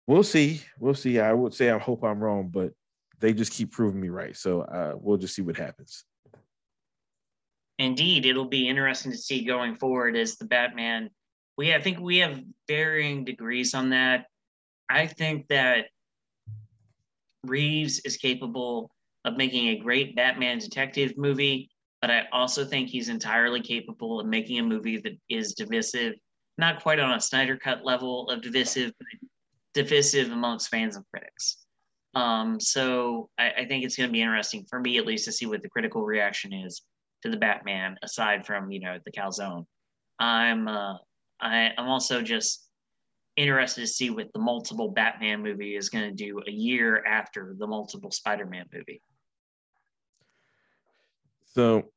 we'll 0.08 0.24
see. 0.24 0.62
We'll 0.80 0.94
see. 0.94 1.20
I 1.20 1.32
would 1.32 1.54
say 1.54 1.70
I 1.70 1.78
hope 1.78 2.02
I'm 2.02 2.18
wrong, 2.18 2.48
but 2.48 2.72
they 3.20 3.32
just 3.34 3.52
keep 3.52 3.70
proving 3.70 4.00
me 4.00 4.08
right. 4.08 4.36
So 4.36 4.62
uh, 4.62 4.94
we'll 4.96 5.18
just 5.18 5.36
see 5.36 5.42
what 5.42 5.56
happens. 5.56 6.04
Indeed, 7.78 8.26
it'll 8.26 8.48
be 8.48 8.68
interesting 8.68 9.12
to 9.12 9.18
see 9.18 9.44
going 9.44 9.76
forward 9.76 10.16
as 10.16 10.36
the 10.36 10.44
Batman. 10.44 11.10
We 11.56 11.74
I 11.74 11.80
think 11.80 11.98
we 11.98 12.18
have 12.18 12.40
varying 12.68 13.24
degrees 13.24 13.74
on 13.74 13.90
that. 13.90 14.26
I 14.88 15.06
think 15.06 15.48
that 15.48 15.86
Reeves 17.44 18.00
is 18.00 18.16
capable 18.16 18.90
of 19.24 19.36
making 19.36 19.68
a 19.68 19.78
great 19.78 20.14
Batman 20.14 20.58
detective 20.58 21.16
movie 21.16 21.70
but 22.04 22.10
I 22.10 22.24
also 22.32 22.66
think 22.66 22.90
he's 22.90 23.08
entirely 23.08 23.62
capable 23.62 24.20
of 24.20 24.26
making 24.26 24.58
a 24.58 24.62
movie 24.62 24.98
that 24.98 25.16
is 25.30 25.54
divisive, 25.54 26.12
not 26.58 26.82
quite 26.82 26.98
on 26.98 27.14
a 27.14 27.18
Snyder 27.18 27.56
cut 27.56 27.82
level 27.82 28.28
of 28.28 28.42
divisive, 28.42 28.92
but 28.98 29.06
divisive 29.72 30.30
amongst 30.30 30.68
fans 30.68 30.96
and 30.96 31.04
critics. 31.10 31.64
Um, 32.14 32.60
so 32.60 33.30
I, 33.38 33.52
I 33.52 33.64
think 33.64 33.86
it's 33.86 33.96
going 33.96 34.10
to 34.10 34.12
be 34.12 34.20
interesting 34.20 34.66
for 34.68 34.80
me, 34.80 34.98
at 34.98 35.06
least, 35.06 35.24
to 35.24 35.32
see 35.32 35.46
what 35.46 35.62
the 35.62 35.70
critical 35.70 36.04
reaction 36.04 36.52
is 36.52 36.82
to 37.24 37.30
the 37.30 37.36
Batman, 37.36 37.96
aside 38.02 38.46
from 38.46 38.70
you 38.70 38.80
know 38.80 38.98
the 39.04 39.10
calzone. 39.10 39.66
I'm 40.18 40.68
uh, 40.68 40.98
I, 41.40 41.70
I'm 41.76 41.88
also 41.88 42.22
just 42.22 42.68
interested 43.36 43.80
to 43.80 43.86
see 43.86 44.10
what 44.10 44.32
the 44.32 44.38
multiple 44.38 44.90
Batman 44.90 45.42
movie 45.42 45.74
is 45.74 45.88
going 45.88 46.04
to 46.04 46.14
do 46.14 46.40
a 46.46 46.50
year 46.50 47.02
after 47.04 47.56
the 47.58 47.66
multiple 47.66 48.10
Spider-Man 48.10 48.66
movie. 48.72 49.02
So 51.54 51.90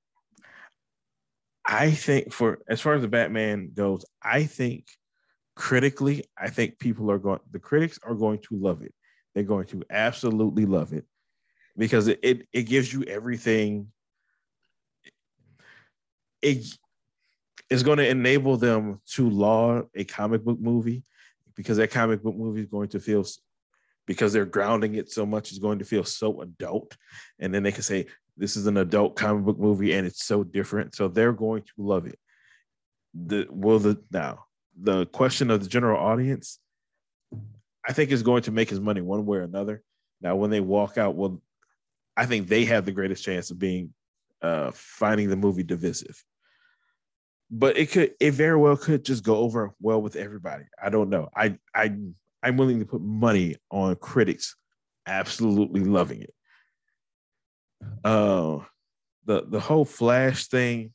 I 1.67 1.91
think 1.91 2.33
for 2.33 2.59
as 2.69 2.79
far 2.79 2.93
as 2.93 3.01
the 3.01 3.07
Batman 3.07 3.71
goes, 3.73 4.05
I 4.23 4.45
think 4.45 4.85
critically, 5.55 6.23
I 6.37 6.49
think 6.49 6.79
people 6.79 7.11
are 7.11 7.19
going 7.19 7.39
the 7.51 7.59
critics 7.59 7.99
are 8.03 8.15
going 8.15 8.39
to 8.43 8.55
love 8.55 8.81
it. 8.81 8.93
They're 9.35 9.43
going 9.43 9.67
to 9.67 9.83
absolutely 9.89 10.65
love 10.65 10.93
it 10.93 11.05
because 11.77 12.07
it 12.07 12.19
it, 12.23 12.47
it 12.53 12.63
gives 12.63 12.93
you 12.93 13.03
everything. 13.03 13.91
It 16.47 16.77
is 17.69 17.83
going 17.83 17.97
to 17.97 18.07
enable 18.07 18.57
them 18.57 19.01
to 19.05 19.29
law 19.29 19.81
a 19.95 20.03
comic 20.03 20.43
book 20.43 20.59
movie 20.59 21.03
because 21.55 21.77
that 21.77 21.91
comic 21.91 22.23
book 22.23 22.35
movie 22.35 22.61
is 22.61 22.67
going 22.67 22.89
to 22.89 22.99
feel 22.99 23.25
because 24.05 24.31
they're 24.31 24.45
grounding 24.45 24.95
it 24.95 25.11
so 25.11 25.25
much 25.25 25.51
is 25.51 25.59
going 25.59 25.79
to 25.79 25.85
feel 25.85 26.03
so 26.03 26.41
adult. 26.41 26.95
And 27.39 27.53
then 27.53 27.63
they 27.63 27.71
can 27.71 27.83
say 27.83 28.07
this 28.37 28.55
is 28.55 28.67
an 28.67 28.77
adult 28.77 29.15
comic 29.15 29.43
book 29.43 29.59
movie 29.59 29.93
and 29.93 30.07
it's 30.07 30.23
so 30.23 30.43
different. 30.43 30.95
So 30.95 31.07
they're 31.07 31.33
going 31.33 31.63
to 31.63 31.73
love 31.77 32.07
it. 32.07 32.17
The 33.13 33.47
will 33.49 33.79
the 33.79 34.01
now 34.11 34.45
the 34.79 35.07
question 35.07 35.49
of 35.49 35.63
the 35.63 35.67
general 35.67 35.99
audience 35.99 36.59
i 37.87 37.91
think 37.91 38.11
is 38.11 38.21
going 38.21 38.43
to 38.43 38.51
make 38.51 38.69
his 38.69 38.79
money 38.79 39.01
one 39.01 39.25
way 39.25 39.39
or 39.39 39.41
another. 39.41 39.81
Now 40.21 40.35
when 40.35 40.51
they 40.51 40.59
walk 40.59 40.97
out 40.97 41.15
well 41.15 41.41
i 42.15 42.25
think 42.25 42.47
they 42.47 42.65
have 42.65 42.85
the 42.85 42.91
greatest 42.91 43.23
chance 43.23 43.49
of 43.49 43.57
being 43.57 43.93
uh 44.43 44.71
finding 44.73 45.29
the 45.29 45.35
movie 45.35 45.63
divisive 45.63 46.23
but 47.49 47.77
it 47.77 47.91
could 47.91 48.13
it 48.19 48.31
very 48.31 48.57
well 48.57 48.77
could 48.77 49.05
just 49.05 49.23
go 49.23 49.37
over 49.37 49.73
well 49.79 50.01
with 50.01 50.15
everybody. 50.15 50.65
I 50.81 50.89
don't 50.89 51.09
know. 51.09 51.29
I 51.35 51.57
i 51.73 51.93
i'm 52.43 52.57
willing 52.57 52.79
to 52.79 52.85
put 52.85 53.01
money 53.01 53.55
on 53.71 53.95
critics 53.95 54.55
absolutely 55.05 55.83
loving 55.83 56.21
it. 56.21 56.33
Uh 58.03 58.59
the 59.25 59.45
the 59.47 59.59
whole 59.59 59.85
flash 59.85 60.47
thing 60.47 60.93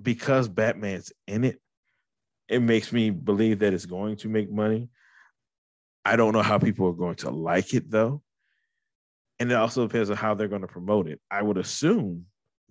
because 0.00 0.48
batman's 0.48 1.12
in 1.26 1.44
it 1.44 1.60
it 2.48 2.60
makes 2.60 2.92
me 2.92 3.10
believe 3.10 3.58
that 3.58 3.74
it's 3.74 3.86
going 3.86 4.16
to 4.16 4.28
make 4.28 4.50
money. 4.50 4.88
I 6.04 6.16
don't 6.16 6.32
know 6.32 6.42
how 6.42 6.58
people 6.58 6.88
are 6.88 6.94
going 6.94 7.16
to 7.16 7.30
like 7.30 7.74
it 7.74 7.90
though. 7.90 8.22
And 9.38 9.52
it 9.52 9.54
also 9.54 9.86
depends 9.86 10.10
on 10.10 10.16
how 10.16 10.34
they're 10.34 10.48
going 10.48 10.62
to 10.62 10.68
promote 10.68 11.08
it. 11.08 11.20
I 11.30 11.42
would 11.42 11.58
assume 11.58 12.26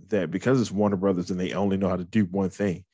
that 0.09 0.31
because 0.31 0.61
it's 0.61 0.71
Warner 0.71 0.95
Brothers 0.95 1.31
and 1.31 1.39
they 1.39 1.53
only 1.53 1.77
know 1.77 1.89
how 1.89 1.97
to 1.97 2.03
do 2.03 2.25
one 2.25 2.49
thing, 2.49 2.85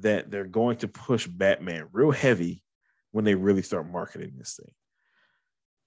that 0.00 0.30
they're 0.30 0.44
going 0.44 0.76
to 0.78 0.88
push 0.88 1.26
Batman 1.26 1.88
real 1.92 2.10
heavy 2.10 2.62
when 3.12 3.24
they 3.24 3.34
really 3.34 3.62
start 3.62 3.90
marketing 3.90 4.34
this 4.36 4.58
thing. 4.60 4.72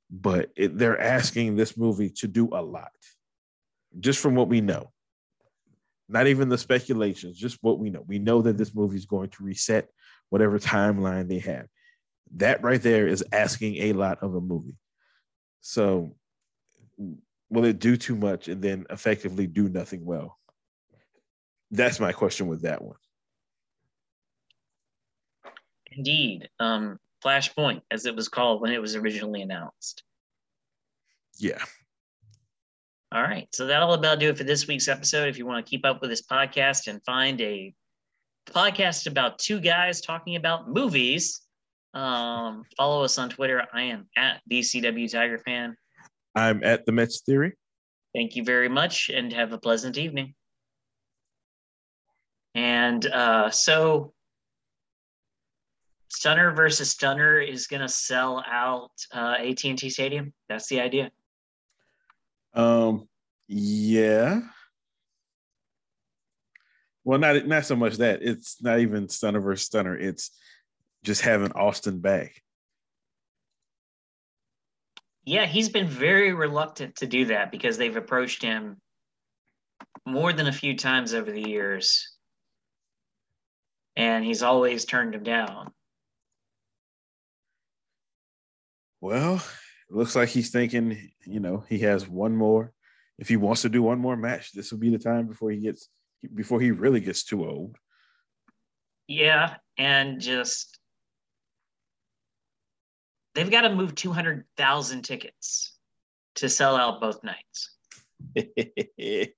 But 0.09 0.49
it, 0.55 0.77
they're 0.77 0.99
asking 0.99 1.55
this 1.55 1.77
movie 1.77 2.09
to 2.17 2.27
do 2.27 2.49
a 2.51 2.61
lot, 2.61 2.91
just 3.99 4.19
from 4.19 4.35
what 4.35 4.49
we 4.49 4.61
know. 4.61 4.91
Not 6.09 6.27
even 6.27 6.49
the 6.49 6.57
speculations, 6.57 7.37
just 7.37 7.57
what 7.61 7.79
we 7.79 7.89
know. 7.89 8.03
We 8.05 8.19
know 8.19 8.41
that 8.41 8.57
this 8.57 8.75
movie 8.75 8.97
is 8.97 9.05
going 9.05 9.29
to 9.29 9.43
reset 9.43 9.87
whatever 10.29 10.59
timeline 10.59 11.27
they 11.27 11.39
have. 11.39 11.67
That 12.35 12.61
right 12.63 12.81
there 12.81 13.07
is 13.07 13.23
asking 13.31 13.77
a 13.77 13.93
lot 13.93 14.21
of 14.21 14.35
a 14.35 14.41
movie. 14.41 14.77
So, 15.61 16.15
will 17.49 17.65
it 17.65 17.79
do 17.79 17.95
too 17.95 18.15
much 18.15 18.47
and 18.49 18.61
then 18.61 18.85
effectively 18.89 19.47
do 19.47 19.69
nothing 19.69 20.03
well? 20.03 20.37
That's 21.73 21.99
my 21.99 22.11
question 22.11 22.47
with 22.47 22.61
that 22.61 22.83
one. 22.83 22.95
Indeed. 25.91 26.47
Um, 26.59 26.99
Flashpoint, 27.25 27.81
as 27.89 28.05
it 28.05 28.15
was 28.15 28.29
called 28.29 28.61
when 28.61 28.71
it 28.71 28.79
was 28.79 28.95
originally 28.95 29.41
announced. 29.41 30.03
Yeah. 31.39 31.63
All 33.11 33.23
right. 33.23 33.47
So 33.53 33.65
that'll 33.65 33.93
about 33.93 34.19
do 34.19 34.29
it 34.29 34.37
for 34.37 34.43
this 34.43 34.67
week's 34.67 34.87
episode. 34.87 35.27
If 35.27 35.39
you 35.39 35.47
want 35.47 35.65
to 35.65 35.69
keep 35.69 35.83
up 35.83 35.99
with 35.99 36.11
this 36.11 36.21
podcast 36.21 36.87
and 36.87 37.03
find 37.05 37.41
a 37.41 37.73
podcast 38.49 39.07
about 39.07 39.39
two 39.39 39.59
guys 39.59 39.99
talking 39.99 40.35
about 40.35 40.69
movies, 40.69 41.41
um, 41.95 42.63
follow 42.77 43.03
us 43.03 43.17
on 43.17 43.29
Twitter. 43.29 43.63
I 43.73 43.83
am 43.83 44.07
at 44.15 44.41
BCW 44.49 45.11
Tiger 45.11 45.39
Fan. 45.39 45.75
I'm 46.35 46.63
at 46.63 46.85
the 46.85 46.91
Mets 46.91 47.21
Theory. 47.21 47.53
Thank 48.13 48.35
you 48.35 48.43
very 48.43 48.69
much 48.69 49.09
and 49.09 49.33
have 49.33 49.53
a 49.53 49.57
pleasant 49.57 49.97
evening. 49.97 50.35
And 52.55 53.05
uh, 53.05 53.49
so 53.49 54.13
Stunner 56.09 56.51
versus 56.51 56.91
Stunner 56.91 57.39
is 57.39 57.67
going 57.67 57.81
to 57.81 57.89
sell 57.89 58.43
out 58.47 58.91
uh, 59.11 59.35
AT&T 59.39 59.89
Stadium. 59.89 60.33
That's 60.47 60.67
the 60.67 60.79
idea. 60.79 61.11
Um, 62.53 63.07
yeah. 63.47 64.41
Well, 67.03 67.19
not 67.19 67.45
not 67.47 67.65
so 67.65 67.75
much 67.75 67.97
that 67.97 68.21
it's 68.21 68.61
not 68.61 68.79
even 68.79 69.09
Stunner 69.09 69.41
versus 69.41 69.65
Stunner. 69.65 69.97
It's 69.97 70.31
just 71.03 71.21
having 71.21 71.51
Austin 71.51 71.99
back. 71.99 72.41
Yeah, 75.25 75.45
he's 75.45 75.69
been 75.69 75.87
very 75.87 76.33
reluctant 76.33 76.97
to 76.97 77.07
do 77.07 77.25
that 77.25 77.51
because 77.51 77.77
they've 77.77 77.95
approached 77.95 78.43
him 78.43 78.77
more 80.05 80.31
than 80.31 80.47
a 80.47 80.53
few 80.53 80.77
times 80.77 81.13
over 81.13 81.31
the 81.31 81.49
years 81.49 82.12
and 83.95 84.25
he's 84.25 84.43
always 84.43 84.85
turned 84.85 85.15
him 85.15 85.23
down. 85.23 85.71
Well, 89.01 89.35
it 89.35 89.95
looks 89.95 90.15
like 90.15 90.29
he's 90.29 90.49
thinking, 90.49 91.11
you 91.25 91.39
know, 91.39 91.65
he 91.67 91.79
has 91.79 92.07
one 92.07 92.35
more. 92.35 92.71
If 93.19 93.29
he 93.29 93.37
wants 93.37 93.61
to 93.63 93.69
do 93.69 93.83
one 93.83 93.99
more 93.99 94.17
match, 94.17 94.51
this 94.53 94.71
will 94.71 94.79
be 94.79 94.89
the 94.89 94.97
time 94.97 95.27
before 95.27 95.51
he 95.51 95.57
gets 95.57 95.89
before 96.33 96.61
he 96.61 96.71
really 96.71 97.01
gets 97.01 97.23
too 97.23 97.45
old. 97.45 97.75
Yeah, 99.07 99.55
and 99.77 100.21
just 100.21 100.79
they've 103.35 103.51
got 103.51 103.61
to 103.61 103.75
move 103.75 103.93
200,000 103.95 105.01
tickets 105.01 105.77
to 106.35 106.49
sell 106.49 106.75
out 106.75 107.01
both 107.01 107.23
nights. 107.23 107.75
it's 108.35 109.31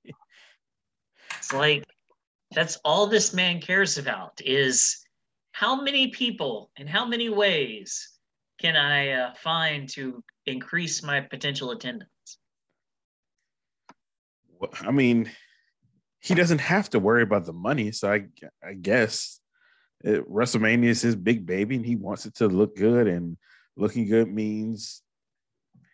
like 1.53 1.83
that's 2.53 2.77
all 2.85 3.07
this 3.07 3.33
man 3.33 3.59
cares 3.59 3.97
about 3.97 4.39
is 4.43 5.05
how 5.51 5.81
many 5.81 6.09
people 6.09 6.69
and 6.77 6.89
how 6.89 7.05
many 7.05 7.29
ways 7.29 8.19
can 8.59 8.75
I 8.75 9.09
uh, 9.11 9.33
find 9.35 9.89
to 9.89 10.23
increase 10.45 11.03
my 11.03 11.21
potential 11.21 11.71
attendance? 11.71 12.09
Well, 14.59 14.71
I 14.81 14.91
mean, 14.91 15.29
he 16.19 16.33
doesn't 16.33 16.61
have 16.61 16.89
to 16.91 16.99
worry 16.99 17.23
about 17.23 17.45
the 17.45 17.53
money. 17.53 17.91
So 17.91 18.11
I, 18.11 18.27
I 18.63 18.73
guess 18.73 19.39
it, 20.03 20.29
WrestleMania 20.29 20.85
is 20.85 21.01
his 21.01 21.15
big 21.15 21.45
baby, 21.45 21.75
and 21.75 21.85
he 21.85 21.95
wants 21.95 22.25
it 22.25 22.35
to 22.35 22.47
look 22.47 22.75
good. 22.75 23.07
And 23.07 23.37
looking 23.75 24.07
good 24.07 24.31
means 24.31 25.01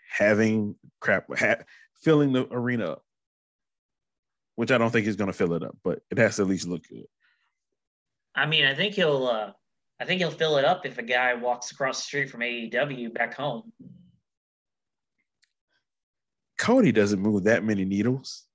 having 0.09 0.75
crap, 0.99 1.25
ha- 1.37 1.63
filling 2.01 2.33
the 2.33 2.47
arena 2.51 2.91
up 2.91 3.03
which 4.55 4.71
I 4.71 4.77
don't 4.77 4.91
think 4.91 5.05
he's 5.05 5.15
going 5.15 5.31
to 5.31 5.37
fill 5.37 5.53
it 5.53 5.63
up, 5.63 5.77
but 5.83 5.99
it 6.09 6.17
has 6.17 6.35
to 6.35 6.43
at 6.43 6.47
least 6.47 6.67
look 6.67 6.87
good. 6.87 7.05
I 8.35 8.45
mean, 8.45 8.65
I 8.65 8.73
think 8.73 8.95
he'll, 8.95 9.27
uh, 9.27 9.51
I 9.99 10.05
think 10.05 10.19
he'll 10.19 10.31
fill 10.31 10.57
it 10.57 10.65
up 10.65 10.85
if 10.85 10.97
a 10.97 11.03
guy 11.03 11.33
walks 11.33 11.71
across 11.71 11.97
the 11.97 12.03
street 12.03 12.29
from 12.29 12.41
AEW 12.41 13.13
back 13.13 13.33
home. 13.33 13.71
Cody 16.57 16.91
doesn't 16.91 17.19
move 17.19 17.43
that 17.45 17.63
many 17.63 17.85
needles. 17.85 18.45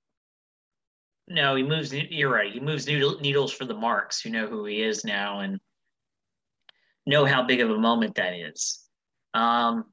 No, 1.27 1.55
he 1.55 1.63
moves. 1.63 1.93
You're 1.93 2.31
right. 2.31 2.53
He 2.53 2.61
moves 2.61 2.87
needles 2.87 3.51
for 3.51 3.65
the 3.65 3.73
marks 3.73 4.21
who 4.21 4.29
know 4.29 4.47
who 4.47 4.63
he 4.65 4.81
is 4.81 5.03
now 5.03 5.41
and 5.41 5.59
know 7.05 7.25
how 7.25 7.43
big 7.43 7.59
of 7.59 7.69
a 7.69 7.77
moment 7.77 8.15
that 8.15 8.33
is. 8.33 8.79
Um, 9.33 9.85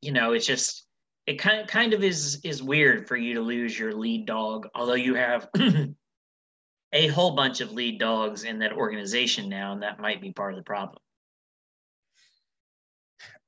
you 0.00 0.10
know, 0.10 0.32
it's 0.32 0.46
just 0.46 0.86
it 1.26 1.38
kind 1.38 1.68
kind 1.68 1.92
of 1.92 2.02
is 2.02 2.40
is 2.42 2.62
weird 2.62 3.06
for 3.06 3.16
you 3.16 3.34
to 3.34 3.40
lose 3.40 3.78
your 3.78 3.94
lead 3.94 4.26
dog, 4.26 4.68
although 4.74 4.94
you 4.94 5.14
have 5.14 5.48
a 6.92 7.06
whole 7.08 7.36
bunch 7.36 7.60
of 7.60 7.72
lead 7.72 7.98
dogs 7.98 8.44
in 8.44 8.58
that 8.58 8.72
organization 8.72 9.48
now, 9.48 9.72
and 9.72 9.82
that 9.82 10.00
might 10.00 10.20
be 10.20 10.32
part 10.32 10.52
of 10.52 10.58
the 10.58 10.64
problem. 10.64 10.98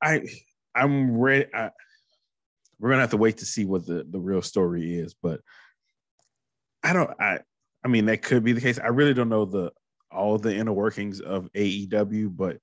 I 0.00 0.22
I'm 0.74 1.16
ready. 1.16 1.46
I, 1.52 1.70
we're 2.78 2.90
gonna 2.90 3.02
have 3.02 3.10
to 3.10 3.16
wait 3.16 3.38
to 3.38 3.46
see 3.46 3.64
what 3.64 3.86
the 3.86 4.06
the 4.08 4.20
real 4.20 4.42
story 4.42 4.94
is, 4.96 5.14
but 5.14 5.40
I 6.82 6.92
don't. 6.92 7.10
I 7.20 7.40
I 7.84 7.88
mean 7.88 8.06
that 8.06 8.22
could 8.22 8.44
be 8.44 8.52
the 8.52 8.60
case. 8.60 8.78
I 8.78 8.88
really 8.88 9.14
don't 9.14 9.28
know 9.28 9.46
the 9.46 9.72
all 10.12 10.38
the 10.38 10.54
inner 10.54 10.72
workings 10.72 11.20
of 11.20 11.50
AEW, 11.54 12.36
but 12.36 12.58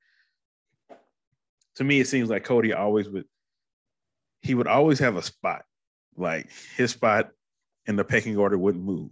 to 1.75 1.83
me, 1.83 1.99
it 1.99 2.07
seems 2.07 2.29
like 2.29 2.45
Cody 2.45 2.71
always 2.73 3.09
would 3.09 3.25
he 4.41 4.55
would 4.55 4.67
always 4.67 4.99
have 4.99 5.15
a 5.15 5.21
spot. 5.21 5.63
Like 6.15 6.49
his 6.75 6.91
spot 6.91 7.31
in 7.85 7.95
the 7.95 8.03
pecking 8.03 8.37
order 8.37 8.57
wouldn't 8.57 8.83
move. 8.83 9.11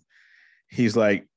He's 0.67 0.95
like, 0.95 1.27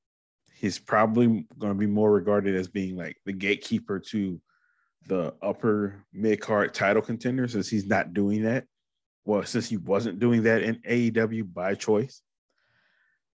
he's 0.55 0.79
probably 0.79 1.47
going 1.59 1.73
to 1.73 1.79
be 1.79 1.87
more 1.87 2.11
regarded 2.11 2.55
as 2.55 2.69
being 2.69 2.97
like 2.97 3.17
the 3.25 3.33
gatekeeper 3.33 3.99
to 3.99 4.41
the 5.09 5.35
upper 5.43 6.05
mid 6.13 6.41
card 6.41 6.75
title 6.75 7.03
contender 7.03 7.49
since 7.49 7.69
he's 7.69 7.87
not 7.87 8.15
doing 8.15 8.43
that. 8.45 8.65
Well, 9.25 9.45
since 9.45 9.69
he 9.69 9.77
wasn't 9.77 10.19
doing 10.19 10.45
that 10.45 10.63
in 10.63 10.77
AEW 10.77 11.53
by 11.53 11.75
choice. 11.75 12.23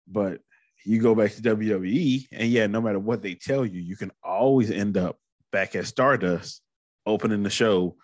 But 0.07 0.41
you 0.85 1.01
go 1.01 1.15
back 1.15 1.33
to 1.33 1.43
WWE, 1.43 2.27
and 2.33 2.49
yeah, 2.49 2.67
no 2.67 2.81
matter 2.81 2.99
what 2.99 3.23
they 3.23 3.35
tell 3.35 3.65
you, 3.65 3.81
you 3.81 3.97
can 3.97 4.13
always 4.23 4.71
end 4.71 4.99
up 4.99 5.19
back 5.51 5.75
at 5.75 5.87
Stardust 5.87 6.61
opening 7.07 7.43
the 7.43 7.51
show 7.51 7.97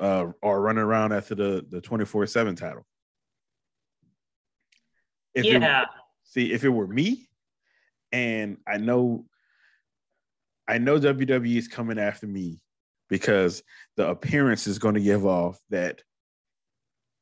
uh, 0.00 0.26
or 0.42 0.60
running 0.60 0.84
around 0.84 1.12
after 1.12 1.34
the 1.34 1.64
the 1.68 1.80
twenty 1.80 2.04
four 2.04 2.26
seven 2.26 2.56
title. 2.56 2.86
If 5.34 5.44
yeah. 5.44 5.82
It, 5.82 5.88
see, 6.24 6.52
if 6.52 6.64
it 6.64 6.68
were 6.68 6.86
me, 6.86 7.28
and 8.12 8.58
I 8.66 8.78
know 8.78 9.26
I 10.66 10.78
know 10.78 10.98
WWE 10.98 11.56
is 11.56 11.68
coming 11.68 11.98
after 11.98 12.26
me 12.26 12.60
because 13.08 13.62
the 13.96 14.08
appearance 14.08 14.66
is 14.66 14.78
going 14.78 14.94
to 14.94 15.00
give 15.00 15.24
off 15.24 15.58
that 15.70 16.02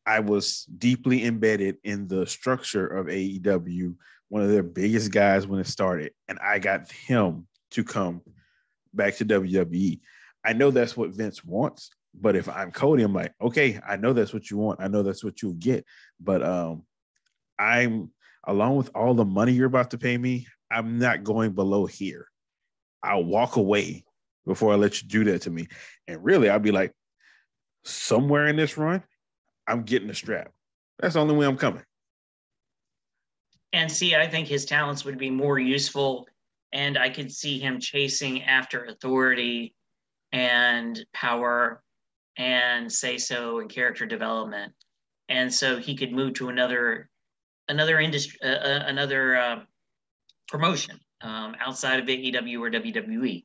I 0.05 0.21
was 0.21 0.65
deeply 0.65 1.25
embedded 1.25 1.77
in 1.85 2.09
the 2.09 2.27
structure 2.27 2.87
of 2.87 3.07
AEW, 3.07 3.95
one 4.29 4.43
of 4.43 4.51
their 4.51 4.63
biggest 4.63 5.13
guys 5.13 5.47
when 5.47 5.61
it 5.61 5.67
started, 5.67 6.13
and 6.29 6.39
I 6.41 6.59
got 6.59 6.91
him 6.91 7.47
to 7.73 7.85
come 7.85 8.23
back 8.93 9.17
to 9.17 9.25
WWE. 9.25 10.01
I 10.45 10.53
know 10.53 10.71
that's 10.71 10.97
what 10.97 11.11
Vince 11.11 11.45
wants, 11.45 11.91
but 12.21 12.37
if 12.37 12.49
I'm 12.49 12.71
Cody, 12.73 13.03
I'm 13.03 13.13
like, 13.13 13.35
okay, 13.41 13.79
I 13.87 13.97
know 13.97 14.13
that's 14.13 14.33
what 14.33 14.51
you 14.51 14.57
want. 14.57 14.81
I 14.81 14.89
know 14.89 15.03
that's 15.03 15.25
what 15.25 15.43
you'll 15.43 15.55
get, 15.55 15.85
but 16.21 16.43
um, 16.43 16.85
I'm 17.59 18.11
along 18.47 18.77
with 18.77 18.91
all 18.95 19.15
the 19.15 19.25
money 19.25 19.53
you're 19.53 19.67
about 19.67 19.91
to 19.91 19.99
pay 19.99 20.17
me, 20.17 20.47
I'm 20.71 20.99
not 20.99 21.25
going 21.25 21.53
below 21.53 21.87
here. 21.87 22.29
I'll 23.03 23.25
walk 23.25 23.57
away 23.57 24.05
before 24.47 24.73
I 24.73 24.77
let 24.77 25.03
you 25.03 25.09
do 25.09 25.25
that 25.25 25.43
to 25.43 25.51
me. 25.51 25.69
And 26.07 26.25
really, 26.25 26.49
I'll 26.49 26.59
be 26.59 26.73
like, 26.73 26.93
somewhere 27.85 28.47
in 28.47 28.57
this 28.57 28.77
run, 28.77 29.03
I'm 29.67 29.83
getting 29.83 30.09
the 30.09 30.15
strap. 30.15 30.53
That's 30.99 31.15
the 31.15 31.21
only 31.21 31.35
way 31.35 31.47
I'm 31.47 31.57
coming. 31.57 31.83
And 33.73 33.91
see, 33.91 34.15
I 34.15 34.27
think 34.27 34.49
his 34.49 34.65
talents 34.65 35.05
would 35.05 35.19
be 35.19 35.31
more 35.31 35.59
useful. 35.59 36.27
And 36.73 36.97
I 36.97 37.11
could 37.11 37.33
see 37.33 37.59
him 37.59 37.81
chasing 37.81 38.43
after 38.45 38.85
authority 38.85 39.75
and 40.33 41.05
power 41.13 41.83
and 42.37 42.91
say 42.91 43.19
so 43.19 43.61
and 43.61 43.71
character 43.71 44.07
development. 44.07 44.73
And 45.29 45.53
so 45.53 45.79
he 45.79 45.97
could 45.97 46.13
move 46.13 46.35
to 46.35 46.49
another 46.49 47.09
another 47.69 47.99
industry, 47.99 48.39
uh, 48.45 48.49
uh, 48.49 48.85
another 48.87 49.37
uh, 49.37 49.61
promotion 50.49 51.01
um, 51.21 51.57
outside 51.61 51.99
of 51.99 52.07
AEW 52.07 52.61
or 52.61 52.71
WWE. 52.71 53.45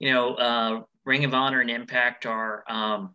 You 0.00 0.12
know, 0.12 0.34
uh, 0.34 0.82
Ring 1.04 1.24
of 1.24 1.34
Honor 1.34 1.60
and 1.60 1.70
Impact 1.70 2.26
are, 2.26 2.64
um, 2.68 3.14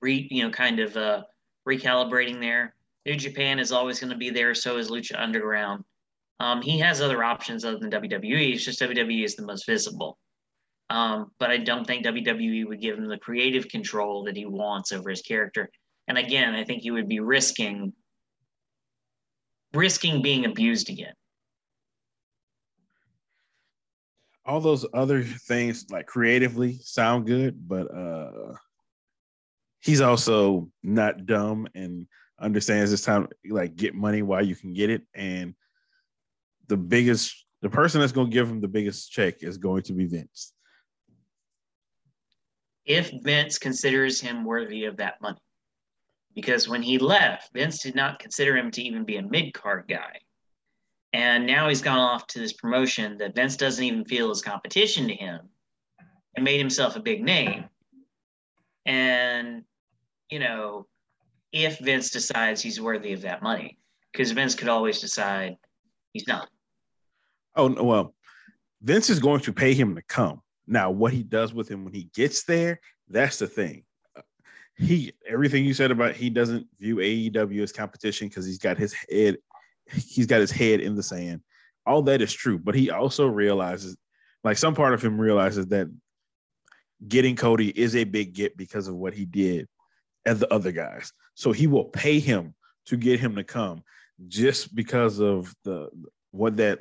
re, 0.00 0.28
you 0.30 0.44
know, 0.44 0.50
kind 0.50 0.78
of 0.78 0.96
uh, 0.96 1.22
recalibrating 1.66 2.40
there. 2.40 2.74
New 3.06 3.16
Japan 3.16 3.58
is 3.58 3.72
always 3.72 4.00
going 4.00 4.12
to 4.12 4.16
be 4.18 4.30
there. 4.30 4.54
So 4.54 4.76
is 4.76 4.90
Lucha 4.90 5.18
Underground. 5.18 5.84
Um, 6.40 6.62
he 6.62 6.78
has 6.80 7.00
other 7.00 7.24
options 7.24 7.64
other 7.64 7.78
than 7.78 7.90
WWE. 7.90 8.54
It's 8.54 8.64
just 8.64 8.80
WWE 8.80 9.24
is 9.24 9.36
the 9.36 9.46
most 9.46 9.66
visible. 9.66 10.18
Um, 10.90 11.30
but 11.38 11.50
I 11.50 11.58
don't 11.58 11.86
think 11.86 12.04
WWE 12.04 12.66
would 12.68 12.80
give 12.80 12.98
him 12.98 13.08
the 13.08 13.18
creative 13.18 13.68
control 13.68 14.24
that 14.24 14.36
he 14.36 14.44
wants 14.44 14.92
over 14.92 15.10
his 15.10 15.22
character. 15.22 15.70
And 16.08 16.18
again, 16.18 16.54
I 16.54 16.64
think 16.64 16.82
he 16.82 16.90
would 16.90 17.08
be 17.08 17.20
risking 17.20 17.92
risking 19.72 20.22
being 20.22 20.44
abused 20.44 20.88
again. 20.88 21.14
All 24.46 24.60
those 24.60 24.86
other 24.94 25.22
things 25.22 25.86
like 25.90 26.06
creatively 26.06 26.78
sound 26.82 27.26
good, 27.26 27.66
but 27.66 27.92
uh 27.92 28.54
he's 29.80 30.00
also 30.00 30.70
not 30.82 31.26
dumb 31.26 31.66
and 31.74 32.06
understands 32.40 32.92
it's 32.92 33.02
time 33.02 33.28
like 33.48 33.76
get 33.76 33.94
money 33.94 34.22
while 34.22 34.44
you 34.44 34.54
can 34.54 34.72
get 34.72 34.90
it. 34.90 35.02
And 35.14 35.54
the 36.68 36.76
biggest 36.76 37.44
the 37.62 37.70
person 37.70 38.00
that's 38.00 38.12
gonna 38.12 38.30
give 38.30 38.48
him 38.48 38.60
the 38.60 38.68
biggest 38.68 39.10
check 39.10 39.42
is 39.42 39.58
going 39.58 39.82
to 39.84 39.92
be 39.92 40.06
Vince. 40.06 40.53
If 42.84 43.10
Vince 43.22 43.58
considers 43.58 44.20
him 44.20 44.44
worthy 44.44 44.84
of 44.84 44.96
that 44.98 45.20
money 45.20 45.38
because 46.34 46.68
when 46.68 46.82
he 46.82 46.98
left, 46.98 47.52
Vince 47.52 47.82
did 47.82 47.94
not 47.94 48.18
consider 48.18 48.56
him 48.56 48.70
to 48.72 48.82
even 48.82 49.04
be 49.04 49.16
a 49.16 49.22
mid 49.22 49.54
card 49.54 49.84
guy. 49.88 50.20
And 51.12 51.46
now 51.46 51.68
he's 51.68 51.82
gone 51.82 51.98
off 51.98 52.26
to 52.28 52.40
this 52.40 52.52
promotion 52.52 53.16
that 53.18 53.36
Vince 53.36 53.56
doesn't 53.56 53.84
even 53.84 54.04
feel 54.04 54.32
is 54.32 54.42
competition 54.42 55.06
to 55.06 55.14
him 55.14 55.40
and 56.34 56.44
made 56.44 56.58
himself 56.58 56.96
a 56.96 57.00
big 57.00 57.22
name. 57.22 57.66
And, 58.84 59.62
you 60.28 60.40
know, 60.40 60.86
if 61.52 61.78
Vince 61.78 62.10
decides 62.10 62.60
he's 62.60 62.80
worthy 62.80 63.12
of 63.12 63.22
that 63.22 63.42
money, 63.42 63.78
because 64.12 64.32
Vince 64.32 64.56
could 64.56 64.68
always 64.68 65.00
decide 65.00 65.56
he's 66.12 66.26
not. 66.26 66.48
Oh, 67.54 67.82
well, 67.82 68.14
Vince 68.82 69.08
is 69.08 69.20
going 69.20 69.40
to 69.42 69.52
pay 69.52 69.72
him 69.72 69.94
to 69.94 70.02
come. 70.02 70.40
Now, 70.66 70.90
what 70.90 71.12
he 71.12 71.22
does 71.22 71.52
with 71.52 71.68
him 71.68 71.84
when 71.84 71.92
he 71.92 72.10
gets 72.14 72.44
there, 72.44 72.80
that's 73.08 73.38
the 73.38 73.46
thing 73.46 73.84
he 74.76 75.12
everything 75.28 75.64
you 75.64 75.72
said 75.72 75.92
about 75.92 76.16
he 76.16 76.28
doesn't 76.28 76.66
view 76.80 76.96
AEW 76.96 77.62
as 77.62 77.70
competition 77.70 78.26
because 78.28 78.44
he's 78.44 78.58
got 78.58 78.76
his 78.76 78.92
head 79.08 79.36
he's 79.92 80.26
got 80.26 80.40
his 80.40 80.50
head 80.50 80.80
in 80.80 80.94
the 80.94 81.02
sand. 81.02 81.40
All 81.86 82.02
that 82.02 82.22
is 82.22 82.32
true, 82.32 82.58
but 82.58 82.74
he 82.74 82.90
also 82.90 83.26
realizes 83.26 83.96
like 84.42 84.58
some 84.58 84.74
part 84.74 84.94
of 84.94 85.02
him 85.02 85.20
realizes 85.20 85.66
that 85.68 85.88
getting 87.06 87.36
Cody 87.36 87.68
is 87.68 87.96
a 87.96 88.04
big 88.04 88.34
get 88.34 88.56
because 88.56 88.88
of 88.88 88.94
what 88.94 89.14
he 89.14 89.24
did 89.24 89.68
and 90.24 90.38
the 90.38 90.52
other 90.52 90.72
guys. 90.72 91.12
So 91.34 91.52
he 91.52 91.66
will 91.66 91.84
pay 91.84 92.18
him 92.18 92.54
to 92.86 92.96
get 92.96 93.20
him 93.20 93.36
to 93.36 93.44
come 93.44 93.82
just 94.28 94.74
because 94.74 95.18
of 95.20 95.54
the 95.64 95.88
what 96.30 96.56
that 96.56 96.80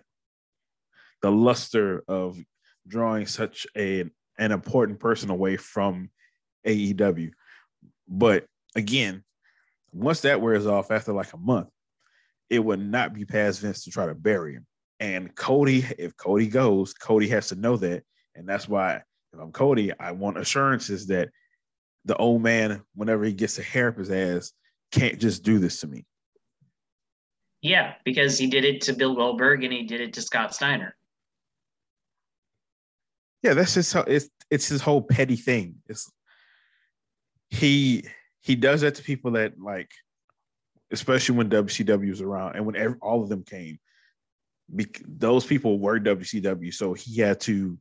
the 1.21 1.31
luster 1.31 2.03
of 2.07 2.39
drawing 2.87 3.25
such 3.25 3.67
a 3.77 4.05
an 4.37 4.51
important 4.51 4.99
person 4.99 5.29
away 5.29 5.57
from 5.57 6.09
AEW. 6.65 7.31
But 8.07 8.45
again, 8.75 9.23
once 9.91 10.21
that 10.21 10.41
wears 10.41 10.65
off 10.65 10.91
after 10.91 11.13
like 11.13 11.33
a 11.33 11.37
month, 11.37 11.69
it 12.49 12.59
would 12.59 12.79
not 12.79 13.13
be 13.13 13.25
past 13.25 13.61
Vince 13.61 13.83
to 13.83 13.91
try 13.91 14.05
to 14.05 14.15
bury 14.15 14.53
him. 14.53 14.65
And 14.99 15.35
Cody, 15.35 15.85
if 15.97 16.15
Cody 16.17 16.47
goes, 16.47 16.93
Cody 16.93 17.27
has 17.29 17.49
to 17.49 17.55
know 17.55 17.77
that. 17.77 18.03
And 18.35 18.47
that's 18.47 18.67
why 18.67 19.03
if 19.33 19.39
I'm 19.39 19.51
Cody, 19.51 19.91
I 19.99 20.11
want 20.11 20.37
assurances 20.37 21.07
that 21.07 21.29
the 22.05 22.15
old 22.17 22.41
man, 22.41 22.81
whenever 22.95 23.23
he 23.23 23.33
gets 23.33 23.59
a 23.59 23.63
hair 23.63 23.89
up 23.89 23.97
his 23.97 24.11
ass, 24.11 24.51
can't 24.91 25.19
just 25.19 25.43
do 25.43 25.59
this 25.59 25.79
to 25.81 25.87
me. 25.87 26.05
Yeah, 27.61 27.93
because 28.03 28.37
he 28.37 28.47
did 28.47 28.65
it 28.65 28.81
to 28.81 28.93
Bill 28.93 29.15
Goldberg 29.15 29.63
and 29.63 29.71
he 29.71 29.83
did 29.83 30.01
it 30.01 30.13
to 30.13 30.21
Scott 30.21 30.53
Steiner. 30.53 30.95
Yeah, 33.43 33.53
that's 33.53 33.73
just 33.73 33.93
how 33.93 34.01
it's 34.01 34.29
it's 34.49 34.67
his 34.67 34.81
whole 34.81 35.01
petty 35.01 35.35
thing. 35.35 35.75
It's 35.87 36.09
he 37.49 38.05
he 38.41 38.55
does 38.55 38.81
that 38.81 38.95
to 38.95 39.03
people 39.03 39.31
that 39.31 39.59
like, 39.59 39.91
especially 40.91 41.35
when 41.35 41.49
WCW 41.49 42.09
was 42.09 42.21
around 42.21 42.55
and 42.55 42.65
when 42.65 42.75
every, 42.75 42.97
all 43.01 43.21
of 43.21 43.29
them 43.29 43.43
came. 43.43 43.79
Those 45.05 45.45
people 45.45 45.77
were 45.77 45.99
WCW, 45.99 46.73
so 46.73 46.93
he 46.93 47.19
had 47.19 47.39
to 47.41 47.77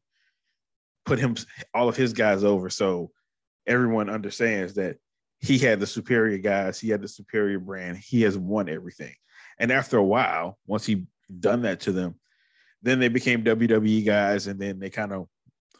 put 1.06 1.18
him 1.18 1.36
all 1.74 1.88
of 1.88 1.96
his 1.96 2.12
guys 2.12 2.44
over, 2.44 2.68
so 2.68 3.10
everyone 3.66 4.10
understands 4.10 4.74
that 4.74 4.96
he 5.40 5.58
had 5.58 5.80
the 5.80 5.86
superior 5.86 6.38
guys, 6.38 6.78
he 6.78 6.88
had 6.88 7.02
the 7.02 7.08
superior 7.08 7.58
brand, 7.58 7.98
he 7.98 8.22
has 8.22 8.36
won 8.36 8.68
everything. 8.68 9.14
And 9.58 9.70
after 9.70 9.96
a 9.96 10.04
while, 10.04 10.58
once 10.66 10.84
he 10.84 11.06
done 11.40 11.62
that 11.62 11.80
to 11.80 11.92
them, 11.92 12.16
then 12.82 12.98
they 12.98 13.08
became 13.08 13.44
WWE 13.44 14.04
guys, 14.04 14.48
and 14.48 14.60
then 14.60 14.78
they 14.78 14.90
kind 14.90 15.12
of 15.12 15.28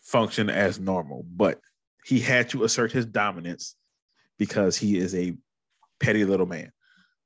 function 0.03 0.51
as 0.51 0.79
normal. 0.79 1.25
But 1.29 1.61
he 2.05 2.21
had 2.21 2.51
to 2.51 2.65
assert 2.65 2.93
his 2.93 3.07
dominance 3.07 3.77
because 4.39 4.77
he 4.77 4.99
is 4.99 5.15
a 5.15 5.37
petty 6.01 6.25
little 6.25 6.47
man. 6.47 6.73